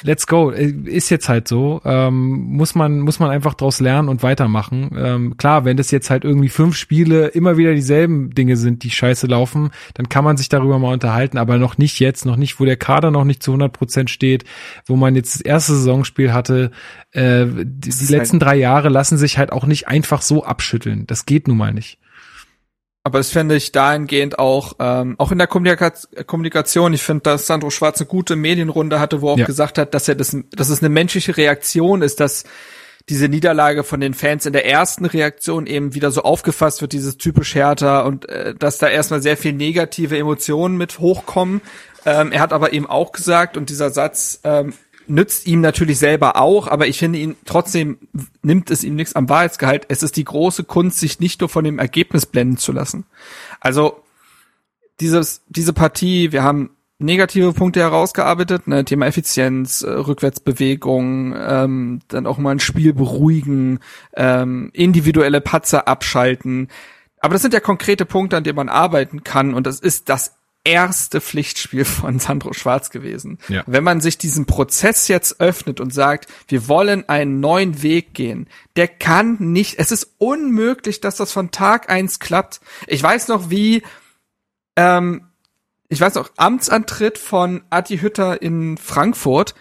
let's 0.04 0.28
go. 0.28 0.50
Ist 0.50 1.10
jetzt 1.10 1.30
halt 1.30 1.48
so. 1.48 1.82
Ähm, 1.86 2.56
muss 2.56 2.76
man, 2.76 3.00
muss 3.00 3.20
man 3.20 3.30
einfach 3.30 3.54
draus 3.54 3.80
lernen 3.80 4.10
und 4.10 4.24
weitermachen. 4.24 4.92
Ähm, 4.98 5.38
klar, 5.38 5.66
wenn 5.66 5.78
das 5.78 5.92
jetzt 5.92 6.10
halt 6.10 6.24
irgendwie 6.24 6.50
fünf 6.50 6.76
Spiele 6.76 7.28
immer 7.28 7.58
wieder 7.58 7.74
dieselben 7.74 8.32
Dinge 8.32 8.58
sind, 8.58 8.84
die 8.84 8.92
scheiße 8.92 9.28
laufen, 9.28 9.72
dann 9.94 10.10
kann 10.10 10.24
man 10.24 10.38
sich 10.38 10.50
darüber 10.50 10.80
mal 10.80 10.94
unterhalten, 10.94 11.38
aber 11.38 11.58
noch 11.58 11.78
nicht 11.78 12.00
jetzt, 12.00 12.26
noch 12.26 12.38
nicht, 12.38 12.60
wo 12.60 12.66
der 12.66 12.78
Kader 12.78 13.12
noch 13.12 13.24
nicht 13.24 13.44
zu 13.44 13.52
100 13.52 13.74
Prozent 13.74 14.10
steht, 14.10 14.44
wo 14.86 14.96
man 14.96 15.16
jetzt 15.16 15.36
das 15.36 15.42
erste 15.42 15.74
Saisonspiel 15.74 16.34
hatte. 16.34 16.72
Äh, 17.12 17.46
die, 17.46 17.90
die 17.90 18.14
letzten 18.14 18.40
halt 18.40 18.44
drei 18.44 18.56
Jahre 18.56 18.90
lassen 18.90 19.18
sich 19.18 19.38
halt 19.38 19.52
auch 19.52 19.66
nicht 19.66 19.88
einfach 19.88 20.22
so 20.22 20.44
abschütteln. 20.44 21.08
Das 21.08 21.26
geht 21.26 21.48
nun 21.48 21.58
mal 21.58 21.74
nicht. 21.74 22.00
Aber 23.08 23.20
das 23.20 23.30
finde 23.30 23.56
ich 23.56 23.72
dahingehend 23.72 24.38
auch, 24.38 24.74
ähm, 24.80 25.16
auch 25.18 25.32
in 25.32 25.38
der 25.38 25.48
Kommunika 25.48 25.94
Kommunikation, 26.26 26.92
ich 26.92 27.04
finde, 27.04 27.22
dass 27.22 27.48
Sandro 27.48 27.70
Schwarz 27.70 28.02
eine 28.02 28.08
gute 28.10 28.36
Medienrunde 28.36 29.00
hatte, 29.00 29.22
wo 29.22 29.30
er 29.30 29.34
auch 29.36 29.38
ja. 29.38 29.46
gesagt 29.46 29.78
hat, 29.78 29.94
dass 29.94 30.10
er 30.10 30.16
das, 30.16 30.36
dass 30.52 30.68
es 30.68 30.82
eine 30.82 30.90
menschliche 30.90 31.38
Reaktion 31.38 32.02
ist, 32.02 32.20
dass 32.20 32.44
diese 33.08 33.30
Niederlage 33.30 33.86
von 33.86 34.02
den 34.02 34.14
Fans 34.14 34.46
in 34.46 34.52
der 34.52 34.66
ersten 34.66 35.06
Reaktion 35.06 35.68
eben 35.68 35.94
wieder 35.94 36.12
so 36.12 36.24
aufgefasst 36.24 36.82
wird, 36.82 36.92
dieses 36.92 37.18
typisch 37.18 37.56
härter 37.56 38.06
und 38.06 38.28
äh, 38.28 38.54
dass 38.56 38.78
da 38.78 38.90
erstmal 38.90 39.22
sehr 39.22 39.38
viel 39.38 39.54
negative 39.54 40.18
Emotionen 40.18 40.76
mit 40.76 41.00
hochkommen. 41.00 41.62
Ähm, 42.06 42.34
er 42.34 42.42
hat 42.42 42.52
aber 42.52 42.74
eben 42.74 42.88
auch 42.88 43.14
gesagt, 43.14 43.56
und 43.56 43.70
dieser 43.70 43.90
Satz 43.90 44.42
ähm, 44.44 44.74
nützt 45.08 45.48
ihm 45.48 45.62
natürlich 45.62 46.00
selber 46.00 46.38
auch, 46.38 46.68
aber 46.68 46.88
ich 46.88 47.00
finde 47.00 47.20
ihn 47.20 47.36
trotzdem 47.46 47.98
nimmt 48.42 48.70
es 48.72 48.84
ihm 48.84 48.96
nichts 48.96 49.16
am 49.16 49.30
Wahrheitsgehalt. 49.30 49.86
Es 49.90 50.04
ist 50.04 50.18
die 50.18 50.24
große 50.24 50.64
Kunst, 50.64 51.00
sich 51.00 51.20
nicht 51.20 51.42
nur 51.42 51.50
von 51.50 51.64
dem 51.64 51.80
Ergebnis 51.80 52.26
blenden 52.26 52.58
zu 52.58 52.72
lassen. 52.72 53.06
Also 53.60 54.04
dieses, 55.00 55.42
diese 55.50 55.74
Partie, 55.74 56.32
wir 56.32 56.44
haben 56.44 56.72
negative 57.00 57.54
Punkte 57.54 57.80
herausgearbeitet, 57.82 58.68
ne, 58.68 58.84
Thema 58.84 59.06
Effizienz, 59.06 59.82
äh, 59.84 59.90
Rückwärtsbewegung, 59.90 61.36
ähm, 61.38 62.00
dann 62.08 62.26
auch 62.26 62.38
mal 62.38 62.52
ein 62.52 62.60
Spiel 62.60 62.94
beruhigen, 62.94 63.80
ähm, 64.16 64.72
individuelle 64.74 65.42
Patzer 65.42 65.88
abschalten. 65.88 66.70
Aber 67.20 67.34
das 67.34 67.42
sind 67.42 67.54
ja 67.54 67.60
konkrete 67.60 68.06
Punkte, 68.06 68.38
an 68.38 68.44
denen 68.44 68.56
man 68.56 68.70
arbeiten 68.70 69.24
kann 69.24 69.54
und 69.54 69.68
das 69.68 69.80
ist 69.80 70.10
das 70.10 70.37
erste 70.68 71.22
Pflichtspiel 71.22 71.86
von 71.86 72.20
Sandro 72.20 72.52
Schwarz 72.52 72.90
gewesen. 72.90 73.40
Ja. 73.48 73.64
Wenn 73.68 73.86
man 73.86 74.02
sich 74.02 74.18
diesen 74.18 74.46
Prozess 74.46 75.08
jetzt 75.08 75.40
öffnet 75.40 75.80
und 75.80 75.94
sagt, 75.94 76.28
wir 76.50 76.68
wollen 76.68 77.08
einen 77.08 77.40
neuen 77.40 77.82
Weg 77.82 78.14
gehen, 78.14 78.48
der 78.76 78.90
kann 78.90 79.38
nicht, 79.40 79.80
es 79.80 79.94
ist 79.94 80.16
unmöglich, 80.18 81.00
dass 81.00 81.16
das 81.16 81.32
von 81.32 81.52
Tag 81.52 81.90
eins 81.90 82.20
klappt. 82.20 82.60
Ich 82.86 83.02
weiß 83.02 83.30
noch, 83.30 83.50
wie, 83.50 83.82
ähm, 84.76 85.30
ich 85.88 86.02
weiß 86.02 86.16
noch, 86.16 86.32
Amtsantritt 86.36 87.18
von 87.18 87.64
Adi 87.70 88.00
Hütter 88.00 88.42
in 88.42 88.78
Frankfurt, 88.78 89.56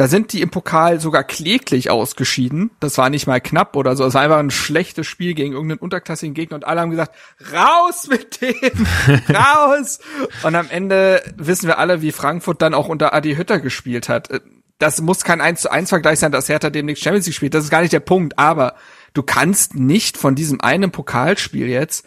da 0.00 0.08
sind 0.08 0.32
die 0.32 0.40
im 0.40 0.48
Pokal 0.48 0.98
sogar 0.98 1.24
kläglich 1.24 1.90
ausgeschieden. 1.90 2.70
Das 2.80 2.96
war 2.96 3.10
nicht 3.10 3.26
mal 3.26 3.38
knapp 3.38 3.76
oder 3.76 3.96
so. 3.96 4.06
Es 4.06 4.14
war 4.14 4.22
einfach 4.22 4.38
ein 4.38 4.50
schlechtes 4.50 5.06
Spiel 5.06 5.34
gegen 5.34 5.52
irgendeinen 5.52 5.78
unterklassigen 5.78 6.32
Gegner 6.32 6.54
und 6.54 6.66
alle 6.66 6.80
haben 6.80 6.88
gesagt, 6.88 7.14
raus 7.52 8.08
mit 8.08 8.40
dem, 8.40 8.86
raus! 9.28 9.98
Und 10.42 10.54
am 10.54 10.70
Ende 10.70 11.22
wissen 11.36 11.66
wir 11.66 11.78
alle, 11.78 12.00
wie 12.00 12.12
Frankfurt 12.12 12.62
dann 12.62 12.72
auch 12.72 12.88
unter 12.88 13.12
Adi 13.12 13.34
Hütter 13.34 13.60
gespielt 13.60 14.08
hat. 14.08 14.40
Das 14.78 15.02
muss 15.02 15.22
kein 15.22 15.42
1 15.42 15.60
zu 15.60 15.70
1 15.70 15.90
Vergleich 15.90 16.18
sein, 16.18 16.32
dass 16.32 16.48
Hertha 16.48 16.70
demnächst 16.70 17.04
Champions 17.04 17.26
League 17.26 17.36
spielt. 17.36 17.52
Das 17.52 17.64
ist 17.64 17.70
gar 17.70 17.82
nicht 17.82 17.92
der 17.92 18.00
Punkt. 18.00 18.38
Aber 18.38 18.76
du 19.12 19.22
kannst 19.22 19.74
nicht 19.74 20.16
von 20.16 20.34
diesem 20.34 20.62
einen 20.62 20.92
Pokalspiel 20.92 21.68
jetzt 21.68 22.06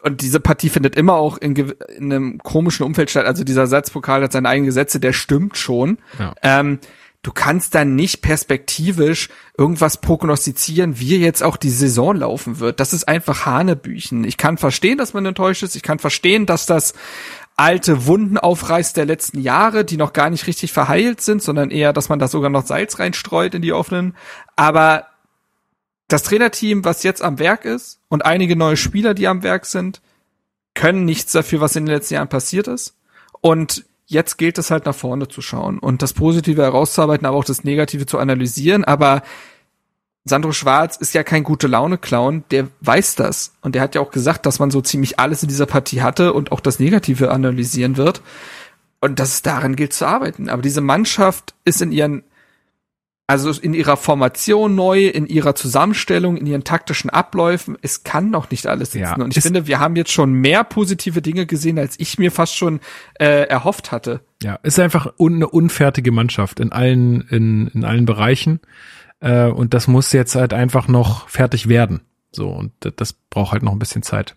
und 0.00 0.20
diese 0.22 0.40
Partie 0.40 0.70
findet 0.70 0.96
immer 0.96 1.14
auch 1.14 1.36
in, 1.38 1.54
in, 1.54 2.12
einem 2.12 2.38
komischen 2.38 2.84
Umfeld 2.86 3.10
statt. 3.10 3.26
Also 3.26 3.44
dieser 3.44 3.66
Satzpokal 3.66 4.22
hat 4.22 4.32
seine 4.32 4.48
eigenen 4.48 4.66
Gesetze, 4.66 5.00
der 5.00 5.12
stimmt 5.12 5.56
schon. 5.56 5.98
Ja. 6.18 6.34
Ähm, 6.42 6.78
du 7.22 7.30
kannst 7.32 7.74
dann 7.74 7.94
nicht 7.94 8.22
perspektivisch 8.22 9.28
irgendwas 9.56 10.00
prognostizieren, 10.00 10.98
wie 10.98 11.18
jetzt 11.18 11.42
auch 11.42 11.56
die 11.56 11.70
Saison 11.70 12.16
laufen 12.16 12.58
wird. 12.58 12.80
Das 12.80 12.92
ist 12.92 13.06
einfach 13.06 13.46
Hanebüchen. 13.46 14.24
Ich 14.24 14.38
kann 14.38 14.58
verstehen, 14.58 14.98
dass 14.98 15.14
man 15.14 15.26
enttäuscht 15.26 15.62
ist. 15.62 15.76
Ich 15.76 15.82
kann 15.82 15.98
verstehen, 15.98 16.46
dass 16.46 16.66
das 16.66 16.94
alte 17.56 18.06
Wunden 18.06 18.38
aufreißt 18.38 18.96
der 18.96 19.04
letzten 19.04 19.40
Jahre, 19.40 19.84
die 19.84 19.98
noch 19.98 20.14
gar 20.14 20.30
nicht 20.30 20.46
richtig 20.46 20.72
verheilt 20.72 21.20
sind, 21.20 21.42
sondern 21.42 21.70
eher, 21.70 21.92
dass 21.92 22.08
man 22.08 22.18
da 22.18 22.26
sogar 22.26 22.50
noch 22.50 22.66
Salz 22.66 22.98
reinstreut 22.98 23.54
in 23.54 23.62
die 23.62 23.74
offenen. 23.74 24.16
Aber 24.56 25.06
das 26.12 26.22
Trainerteam, 26.24 26.84
was 26.84 27.02
jetzt 27.02 27.22
am 27.22 27.38
Werk 27.38 27.64
ist 27.64 28.00
und 28.08 28.24
einige 28.26 28.54
neue 28.54 28.76
Spieler, 28.76 29.14
die 29.14 29.28
am 29.28 29.42
Werk 29.42 29.64
sind, 29.64 30.02
können 30.74 31.04
nichts 31.04 31.32
dafür, 31.32 31.60
was 31.60 31.74
in 31.74 31.86
den 31.86 31.94
letzten 31.94 32.14
Jahren 32.14 32.28
passiert 32.28 32.68
ist. 32.68 32.96
Und 33.40 33.84
jetzt 34.06 34.36
gilt 34.36 34.58
es 34.58 34.70
halt 34.70 34.84
nach 34.84 34.94
vorne 34.94 35.28
zu 35.28 35.40
schauen 35.40 35.78
und 35.78 36.02
das 36.02 36.12
Positive 36.12 36.62
herauszuarbeiten, 36.62 37.26
aber 37.26 37.36
auch 37.36 37.44
das 37.44 37.64
Negative 37.64 38.04
zu 38.04 38.18
analysieren. 38.18 38.84
Aber 38.84 39.22
Sandro 40.24 40.52
Schwarz 40.52 40.96
ist 40.96 41.14
ja 41.14 41.22
kein 41.22 41.44
gute 41.44 41.66
Laune-Clown, 41.66 42.44
der 42.50 42.68
weiß 42.82 43.14
das. 43.14 43.54
Und 43.62 43.74
der 43.74 43.82
hat 43.82 43.94
ja 43.94 44.02
auch 44.02 44.10
gesagt, 44.10 44.44
dass 44.44 44.58
man 44.58 44.70
so 44.70 44.82
ziemlich 44.82 45.18
alles 45.18 45.42
in 45.42 45.48
dieser 45.48 45.66
Partie 45.66 46.02
hatte 46.02 46.34
und 46.34 46.52
auch 46.52 46.60
das 46.60 46.78
Negative 46.78 47.30
analysieren 47.30 47.96
wird. 47.96 48.22
Und 49.00 49.18
dass 49.18 49.34
es 49.34 49.42
daran 49.42 49.76
gilt 49.76 49.94
zu 49.94 50.06
arbeiten. 50.06 50.48
Aber 50.48 50.62
diese 50.62 50.80
Mannschaft 50.80 51.54
ist 51.64 51.82
in 51.82 51.90
ihren 51.90 52.22
also 53.26 53.50
in 53.50 53.72
ihrer 53.72 53.96
Formation 53.96 54.74
neu, 54.74 55.06
in 55.06 55.26
ihrer 55.26 55.54
Zusammenstellung, 55.54 56.36
in 56.36 56.46
ihren 56.46 56.64
taktischen 56.64 57.08
Abläufen. 57.08 57.78
Es 57.80 58.04
kann 58.04 58.30
noch 58.30 58.50
nicht 58.50 58.66
alles 58.66 58.92
sitzen. 58.92 59.18
Ja, 59.18 59.24
und 59.24 59.36
ich 59.36 59.42
finde, 59.42 59.66
wir 59.66 59.80
haben 59.80 59.96
jetzt 59.96 60.12
schon 60.12 60.32
mehr 60.32 60.64
positive 60.64 61.22
Dinge 61.22 61.46
gesehen, 61.46 61.78
als 61.78 61.98
ich 61.98 62.18
mir 62.18 62.30
fast 62.30 62.56
schon 62.56 62.80
äh, 63.18 63.46
erhofft 63.46 63.92
hatte. 63.92 64.20
Ja, 64.42 64.56
ist 64.62 64.78
einfach 64.78 65.14
un 65.18 65.36
eine 65.36 65.48
unfertige 65.48 66.12
Mannschaft 66.12 66.60
in 66.60 66.72
allen, 66.72 67.22
in, 67.28 67.68
in 67.68 67.84
allen 67.84 68.04
Bereichen. 68.04 68.60
Äh, 69.20 69.46
und 69.46 69.72
das 69.72 69.88
muss 69.88 70.12
jetzt 70.12 70.34
halt 70.34 70.52
einfach 70.52 70.88
noch 70.88 71.28
fertig 71.28 71.68
werden. 71.68 72.02
So, 72.32 72.50
und 72.50 72.72
das 72.96 73.12
braucht 73.12 73.52
halt 73.52 73.62
noch 73.62 73.72
ein 73.72 73.78
bisschen 73.78 74.02
Zeit. 74.02 74.36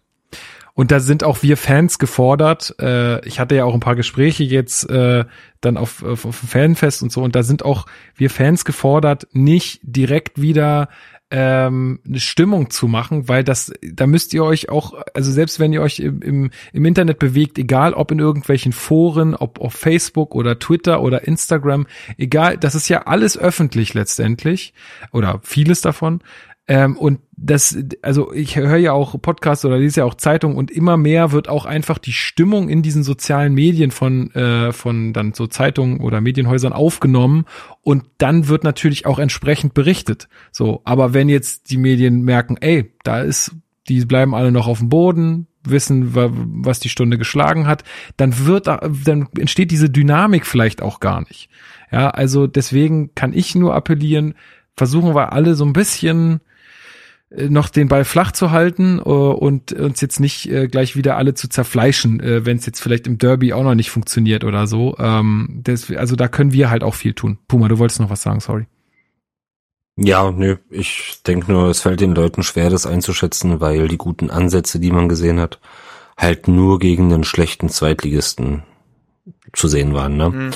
Und 0.75 0.91
da 0.91 0.99
sind 0.99 1.23
auch 1.23 1.41
wir 1.41 1.55
Fans 1.55 1.99
gefordert. 1.99 2.75
Äh, 2.79 3.25
ich 3.25 3.39
hatte 3.39 3.55
ja 3.55 3.63
auch 3.63 3.73
ein 3.73 3.79
paar 3.79 3.95
Gespräche 3.95 4.43
jetzt 4.43 4.89
äh, 4.89 5.23
dann 5.61 5.77
auf, 5.77 6.03
auf, 6.03 6.25
auf 6.25 6.35
Fanfest 6.35 7.01
und 7.01 7.13
so. 7.13 7.23
Und 7.23 7.35
da 7.35 7.43
sind 7.43 7.63
auch 7.63 7.85
wir 8.15 8.29
Fans 8.29 8.65
gefordert, 8.65 9.25
nicht 9.31 9.79
direkt 9.83 10.41
wieder 10.41 10.89
ähm, 11.31 11.99
eine 12.07 12.19
Stimmung 12.19 12.69
zu 12.69 12.87
machen, 12.87 13.27
weil 13.27 13.43
das, 13.43 13.73
da 13.81 14.05
müsst 14.05 14.33
ihr 14.33 14.43
euch 14.43 14.69
auch, 14.69 14.93
also 15.13 15.31
selbst 15.31 15.59
wenn 15.59 15.73
ihr 15.73 15.81
euch 15.81 15.99
im, 15.99 16.21
im, 16.21 16.51
im 16.71 16.85
Internet 16.85 17.19
bewegt, 17.19 17.57
egal 17.57 17.93
ob 17.93 18.11
in 18.11 18.19
irgendwelchen 18.19 18.73
Foren, 18.73 19.33
ob 19.33 19.59
auf 19.59 19.73
Facebook 19.73 20.35
oder 20.35 20.59
Twitter 20.59 21.01
oder 21.01 21.27
Instagram, 21.27 21.87
egal, 22.17 22.57
das 22.57 22.75
ist 22.75 22.89
ja 22.89 23.03
alles 23.03 23.37
öffentlich 23.37 23.93
letztendlich 23.95 24.73
oder 25.11 25.39
vieles 25.41 25.81
davon. 25.81 26.21
Ähm, 26.67 26.97
und 26.97 27.19
das, 27.37 27.77
also 28.01 28.33
ich 28.33 28.55
höre 28.55 28.77
ja 28.77 28.91
auch 28.93 29.21
Podcasts 29.21 29.65
oder 29.65 29.77
lese 29.77 29.99
ja 29.99 30.05
auch 30.05 30.15
Zeitungen 30.15 30.57
und 30.57 30.71
immer 30.71 30.97
mehr 30.97 31.31
wird 31.31 31.47
auch 31.47 31.65
einfach 31.65 31.99
die 31.99 32.13
Stimmung 32.13 32.69
in 32.69 32.81
diesen 32.81 33.03
sozialen 33.03 33.53
Medien 33.53 33.91
von, 33.91 34.31
äh, 34.31 34.71
von 34.71 35.13
dann 35.13 35.33
so 35.33 35.45
Zeitungen 35.45 35.99
oder 35.99 36.21
Medienhäusern 36.21 36.73
aufgenommen 36.73 37.45
und 37.81 38.05
dann 38.17 38.47
wird 38.47 38.63
natürlich 38.63 39.05
auch 39.05 39.19
entsprechend 39.19 39.73
berichtet. 39.73 40.27
So, 40.51 40.81
aber 40.85 41.13
wenn 41.13 41.29
jetzt 41.29 41.69
die 41.69 41.77
Medien 41.77 42.23
merken, 42.23 42.57
ey, 42.59 42.91
da 43.03 43.21
ist, 43.21 43.55
die 43.87 44.03
bleiben 44.05 44.33
alle 44.33 44.51
noch 44.51 44.67
auf 44.67 44.79
dem 44.79 44.89
Boden, 44.89 45.47
wissen, 45.67 46.11
was 46.13 46.79
die 46.79 46.89
Stunde 46.89 47.17
geschlagen 47.17 47.67
hat, 47.67 47.83
dann 48.17 48.45
wird, 48.45 48.67
dann 48.67 49.27
entsteht 49.37 49.71
diese 49.71 49.89
Dynamik 49.89 50.45
vielleicht 50.45 50.81
auch 50.81 50.99
gar 50.99 51.21
nicht. 51.21 51.49
Ja, 51.91 52.09
also 52.09 52.47
deswegen 52.47 53.13
kann 53.15 53.33
ich 53.33 53.55
nur 53.55 53.73
appellieren, 53.73 54.35
versuchen 54.75 55.15
wir 55.15 55.33
alle 55.33 55.55
so 55.55 55.65
ein 55.65 55.73
bisschen 55.73 56.41
noch 57.31 57.69
den 57.69 57.87
Ball 57.87 58.05
flach 58.05 58.31
zu 58.31 58.51
halten 58.51 58.99
uh, 58.99 59.31
und 59.31 59.73
uns 59.73 59.99
jetzt 60.01 60.19
nicht 60.19 60.49
uh, 60.51 60.67
gleich 60.67 60.95
wieder 60.95 61.17
alle 61.17 61.33
zu 61.33 61.49
zerfleischen, 61.49 62.21
uh, 62.21 62.45
wenn 62.45 62.57
es 62.57 62.65
jetzt 62.65 62.81
vielleicht 62.81 63.07
im 63.07 63.17
Derby 63.17 63.53
auch 63.53 63.63
noch 63.63 63.75
nicht 63.75 63.89
funktioniert 63.89 64.43
oder 64.43 64.67
so. 64.67 64.95
Ähm, 64.99 65.61
das, 65.63 65.91
also 65.91 66.15
da 66.15 66.27
können 66.27 66.53
wir 66.53 66.69
halt 66.69 66.83
auch 66.83 66.93
viel 66.93 67.13
tun. 67.13 67.39
Puma, 67.47 67.67
du 67.67 67.79
wolltest 67.79 67.99
noch 67.99 68.09
was 68.09 68.21
sagen, 68.21 68.39
sorry. 68.39 68.67
Ja, 69.97 70.29
nö, 70.31 70.57
ich 70.69 71.21
denke 71.25 71.51
nur, 71.51 71.69
es 71.69 71.81
fällt 71.81 72.01
den 72.01 72.15
Leuten 72.15 72.43
schwer, 72.43 72.69
das 72.69 72.85
einzuschätzen, 72.85 73.61
weil 73.61 73.87
die 73.87 73.97
guten 73.97 74.29
Ansätze, 74.29 74.79
die 74.79 74.91
man 74.91 75.07
gesehen 75.07 75.39
hat, 75.39 75.59
halt 76.17 76.47
nur 76.47 76.79
gegen 76.79 77.09
den 77.09 77.23
schlechten 77.23 77.69
Zweitligisten 77.69 78.63
zu 79.53 79.67
sehen 79.67 79.93
waren. 79.93 80.17
Ne? 80.17 80.29
Mhm. 80.29 80.51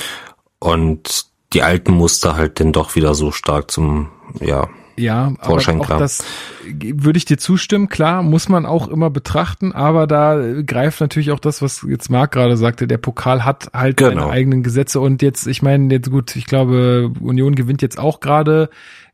Und 0.60 1.26
die 1.54 1.64
alten 1.64 1.94
Muster 1.94 2.36
halt 2.36 2.60
denn 2.60 2.74
doch 2.74 2.96
wieder 2.96 3.16
so 3.16 3.32
stark 3.32 3.72
zum, 3.72 4.10
ja, 4.40 4.68
ja, 5.00 5.34
Vorschein 5.42 5.82
aber 5.82 5.96
auch 5.96 6.00
das 6.00 6.24
würde 6.66 7.18
ich 7.18 7.26
dir 7.26 7.38
zustimmen. 7.38 7.90
Klar, 7.90 8.24
muss 8.24 8.50
man 8.50 8.66
auch 8.66 8.88
immer 8.88 9.10
betrachten, 9.10 9.72
aber 9.72 10.08
da 10.08 10.62
greift 10.66 11.02
natürlich 11.02 11.32
auch 11.32 11.40
das, 11.40 11.62
was 11.62 11.86
jetzt 11.88 12.10
Marc 12.10 12.32
gerade 12.32 12.58
sagte. 12.58 12.88
Der 12.88 12.98
Pokal 12.98 13.46
hat 13.46 13.72
halt 13.74 13.98
genau. 13.98 14.10
seine 14.10 14.28
eigenen 14.28 14.64
Gesetze 14.64 15.00
und 15.00 15.22
jetzt, 15.22 15.48
ich 15.48 15.62
meine, 15.62 15.94
jetzt 15.94 16.10
gut, 16.12 16.36
ich 16.36 16.46
glaube, 16.46 17.12
Union 17.20 17.56
gewinnt 17.56 17.82
jetzt 17.82 17.98
auch 17.98 18.20
gerade 18.20 18.70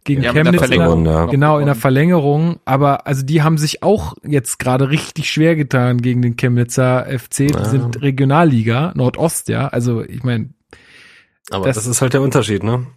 gegen 0.05 0.21
ja, 0.21 0.31
Chemnitz. 0.31 0.61
In 0.69 1.05
ja. 1.05 1.25
Genau, 1.25 1.59
in 1.59 1.65
der 1.65 1.75
Verlängerung. 1.75 2.59
Aber 2.63 3.07
also 3.07 3.25
die 3.25 3.41
haben 3.41 3.57
sich 3.57 3.83
auch 3.83 4.13
jetzt 4.23 4.59
gerade 4.59 4.89
richtig 4.89 5.29
schwer 5.29 5.55
getan 5.55 6.01
gegen 6.01 6.21
den 6.21 6.37
Chemnitzer 6.37 7.05
FC. 7.07 7.47
Die 7.47 7.53
ja. 7.53 7.65
sind 7.65 8.01
Regionalliga, 8.01 8.93
Nordost, 8.95 9.49
ja. 9.49 9.67
Also 9.67 10.03
ich 10.03 10.23
meine. 10.23 10.51
Aber 11.49 11.65
das, 11.65 11.75
das 11.75 11.87
ist 11.87 12.01
halt 12.01 12.13
der 12.13 12.21
Unterschied, 12.21 12.63
ne? 12.63 12.87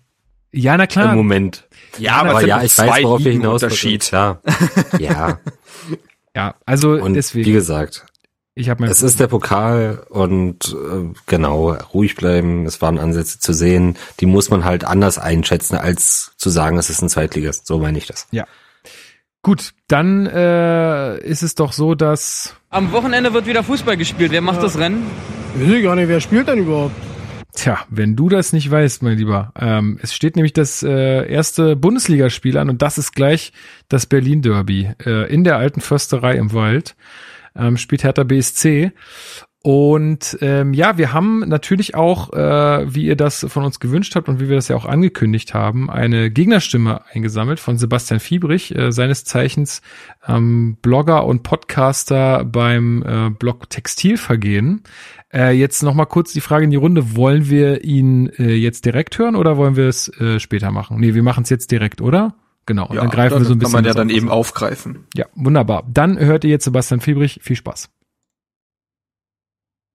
Ja, 0.53 0.77
na 0.77 0.87
klar. 0.87 1.13
Im 1.13 1.19
Moment. 1.19 1.69
Ja, 1.99 2.17
aber, 2.17 2.31
aber 2.31 2.47
ja, 2.47 2.63
ich 2.63 2.77
weiß, 2.77 3.03
worauf 3.03 3.25
wir 3.25 3.33
hinaus 3.33 3.63
Unterschied. 3.63 4.11
Ja. 4.11 4.41
ja. 4.99 5.39
Ja, 6.35 6.55
also 6.67 6.93
und 6.93 7.15
deswegen. 7.15 7.47
Wie 7.47 7.53
gesagt, 7.53 8.07
ich 8.55 8.69
habe 8.69 8.87
es 8.87 9.03
ist 9.03 9.21
der 9.21 9.29
Pokal 9.29 10.05
und 10.09 10.75
äh, 10.75 11.15
genau 11.27 11.73
ruhig 11.95 12.17
bleiben. 12.17 12.67
Es 12.67 12.83
waren 12.83 12.99
Ansätze 12.99 13.39
zu 13.39 13.53
sehen. 13.53 13.97
Die 14.21 14.27
muss 14.27 14.51
man 14.51 14.65
halt 14.65 14.85
anders 14.85 15.19
einschätzen 15.19 15.77
als 15.77 16.33
zu 16.37 16.51
sagen, 16.51 16.77
es 16.79 16.91
ist 16.91 17.03
ein 17.03 17.09
Zweitligist. 17.09 17.67
So 17.67 17.79
meine 17.79 17.99
ich 17.99 18.07
das. 18.07 18.27
Ja. 18.31 18.47
Gut, 19.43 19.75
dann 19.87 20.27
äh, 20.27 21.19
ist 21.21 21.43
es 21.43 21.55
doch 21.55 21.73
so, 21.73 21.95
dass 21.95 22.57
am 22.71 22.91
Wochenende 22.93 23.33
wird 23.33 23.47
wieder 23.47 23.63
Fußball 23.63 23.97
gespielt. 23.97 24.33
Wer 24.33 24.41
macht 24.41 24.57
ja. 24.57 24.63
das 24.63 24.77
Rennen? 24.77 25.07
Ich 25.55 25.71
weiß 25.71 25.83
gar 25.83 25.95
nicht, 25.95 26.09
wer 26.09 26.21
spielt 26.21 26.49
denn 26.49 26.59
überhaupt? 26.59 26.95
Tja, 27.59 27.85
wenn 27.91 28.15
du 28.15 28.29
das 28.29 28.53
nicht 28.53 28.71
weißt, 28.71 29.03
mein 29.03 29.19
Lieber. 29.19 29.53
Ähm, 29.59 29.99
es 30.01 30.15
steht 30.15 30.37
nämlich 30.37 30.53
das 30.53 30.85
äh, 30.85 31.29
erste 31.29 31.75
Bundesligaspiel 31.75 32.57
an 32.57 32.71
und 32.71 32.83
das 32.83 32.99
ist 32.99 33.17
gleich 33.17 33.53
das 33.89 34.07
Berlin 34.07 34.43
Derby 34.43 34.93
äh, 35.05 35.29
in 35.29 35.43
der 35.43 35.57
alten 35.57 35.81
Försterei 35.81 36.37
im 36.37 36.53
Wald. 36.53 36.95
Ähm, 37.57 37.77
spielt 37.77 38.05
Hertha 38.05 38.23
BSC. 38.23 38.93
Und 39.61 40.39
ähm, 40.41 40.73
ja, 40.73 40.99
wir 40.99 41.13
haben 41.13 41.41
natürlich 41.41 41.97
auch, 41.97 42.33
äh, 42.33 42.95
wie 42.95 43.07
ihr 43.07 43.17
das 43.17 43.45
von 43.49 43.65
uns 43.65 43.81
gewünscht 43.81 44.15
habt 44.15 44.29
und 44.29 44.39
wie 44.39 44.49
wir 44.49 44.55
das 44.55 44.69
ja 44.69 44.77
auch 44.77 44.85
angekündigt 44.85 45.53
haben, 45.53 45.91
eine 45.91 46.31
Gegnerstimme 46.31 47.01
eingesammelt 47.13 47.59
von 47.59 47.77
Sebastian 47.77 48.21
Fiebrich, 48.21 48.75
äh, 48.77 48.93
seines 48.93 49.25
Zeichens 49.25 49.83
ähm, 50.27 50.77
Blogger 50.81 51.27
und 51.27 51.43
Podcaster 51.43 52.45
beim 52.45 53.03
äh, 53.03 53.31
Blog 53.31 53.69
Textilvergehen. 53.69 54.85
Äh, 55.33 55.51
jetzt 55.59 55.83
noch 55.83 55.95
mal 55.95 56.07
kurz 56.07 56.33
die 56.33 56.41
Frage 56.41 56.65
in 56.65 56.71
die 56.71 56.77
Runde: 56.77 57.17
Wollen 57.17 57.51
wir 57.51 57.83
ihn 57.83 58.29
äh, 58.39 58.55
jetzt 58.55 58.85
direkt 58.85 59.19
hören 59.19 59.35
oder 59.35 59.57
wollen 59.57 59.75
wir 59.75 59.89
es 59.89 60.09
äh, 60.21 60.39
später 60.39 60.71
machen? 60.71 61.01
Nee, 61.01 61.15
wir 61.15 61.25
machen 61.25 61.43
es 61.43 61.51
jetzt 61.51 61.73
direkt, 61.73 62.01
oder? 62.01 62.37
Genau. 62.65 62.87
Und 62.87 62.95
ja, 62.95 63.01
dann 63.01 63.11
greifen 63.11 63.35
dann 63.35 63.43
wir 63.43 63.47
so 63.47 63.55
ein 63.55 63.59
bisschen. 63.59 63.75
Kann 63.75 63.83
man 63.83 63.91
ja 63.91 63.95
dann 63.95 64.11
eben 64.11 64.29
aufgreifen. 64.29 65.07
Ja, 65.17 65.27
wunderbar. 65.35 65.85
Dann 65.93 66.17
hört 66.19 66.45
ihr 66.45 66.51
jetzt 66.51 66.65
Sebastian 66.65 67.01
Fiebrich. 67.01 67.41
Viel 67.43 67.57
Spaß. 67.57 67.91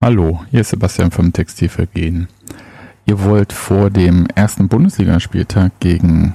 Hallo, 0.03 0.41
hier 0.51 0.59
ist 0.59 0.71
Sebastian 0.71 1.11
vom 1.11 1.31
Textilvergehen. 1.31 2.27
Ihr 3.05 3.23
wollt 3.23 3.53
vor 3.53 3.89
dem 3.89 4.27
ersten 4.35 4.67
Bundesligaspieltag 4.67 5.79
gegen 5.79 6.33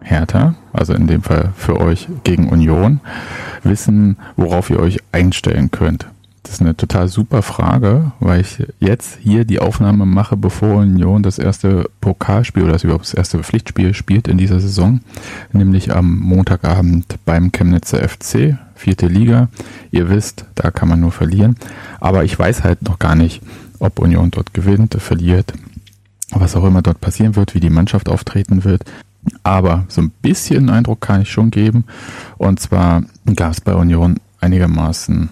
Hertha, 0.00 0.54
also 0.72 0.94
in 0.94 1.08
dem 1.08 1.20
Fall 1.20 1.52
für 1.56 1.80
euch 1.80 2.06
gegen 2.22 2.48
Union, 2.50 3.00
wissen, 3.64 4.16
worauf 4.36 4.70
ihr 4.70 4.78
euch 4.78 5.00
einstellen 5.10 5.72
könnt. 5.72 6.06
Das 6.42 6.54
ist 6.54 6.60
eine 6.62 6.76
total 6.76 7.08
super 7.08 7.42
Frage, 7.42 8.12
weil 8.18 8.40
ich 8.40 8.66
jetzt 8.78 9.18
hier 9.20 9.44
die 9.44 9.60
Aufnahme 9.60 10.06
mache, 10.06 10.36
bevor 10.36 10.76
Union 10.78 11.22
das 11.22 11.38
erste 11.38 11.90
Pokalspiel 12.00 12.62
oder 12.62 12.72
das 12.72 12.84
überhaupt 12.84 13.04
das 13.04 13.14
erste 13.14 13.42
Pflichtspiel 13.42 13.92
spielt 13.92 14.26
in 14.26 14.38
dieser 14.38 14.58
Saison, 14.58 15.00
nämlich 15.52 15.94
am 15.94 16.18
Montagabend 16.18 17.18
beim 17.26 17.52
Chemnitzer 17.52 18.08
FC, 18.08 18.56
vierte 18.74 19.06
Liga. 19.06 19.48
Ihr 19.90 20.08
wisst, 20.08 20.46
da 20.54 20.70
kann 20.70 20.88
man 20.88 21.00
nur 21.00 21.12
verlieren. 21.12 21.56
Aber 22.00 22.24
ich 22.24 22.38
weiß 22.38 22.64
halt 22.64 22.82
noch 22.82 22.98
gar 22.98 23.14
nicht, 23.14 23.42
ob 23.78 23.98
Union 23.98 24.30
dort 24.30 24.54
gewinnt, 24.54 24.94
verliert, 24.94 25.52
was 26.30 26.56
auch 26.56 26.64
immer 26.64 26.80
dort 26.80 27.02
passieren 27.02 27.36
wird, 27.36 27.54
wie 27.54 27.60
die 27.60 27.70
Mannschaft 27.70 28.08
auftreten 28.08 28.64
wird. 28.64 28.84
Aber 29.42 29.84
so 29.88 30.00
ein 30.00 30.10
bisschen 30.22 30.70
Eindruck 30.70 31.02
kann 31.02 31.20
ich 31.20 31.30
schon 31.30 31.50
geben. 31.50 31.84
Und 32.38 32.60
zwar 32.60 33.02
gab 33.36 33.52
es 33.52 33.60
bei 33.60 33.74
Union 33.74 34.16
einigermaßen 34.40 35.28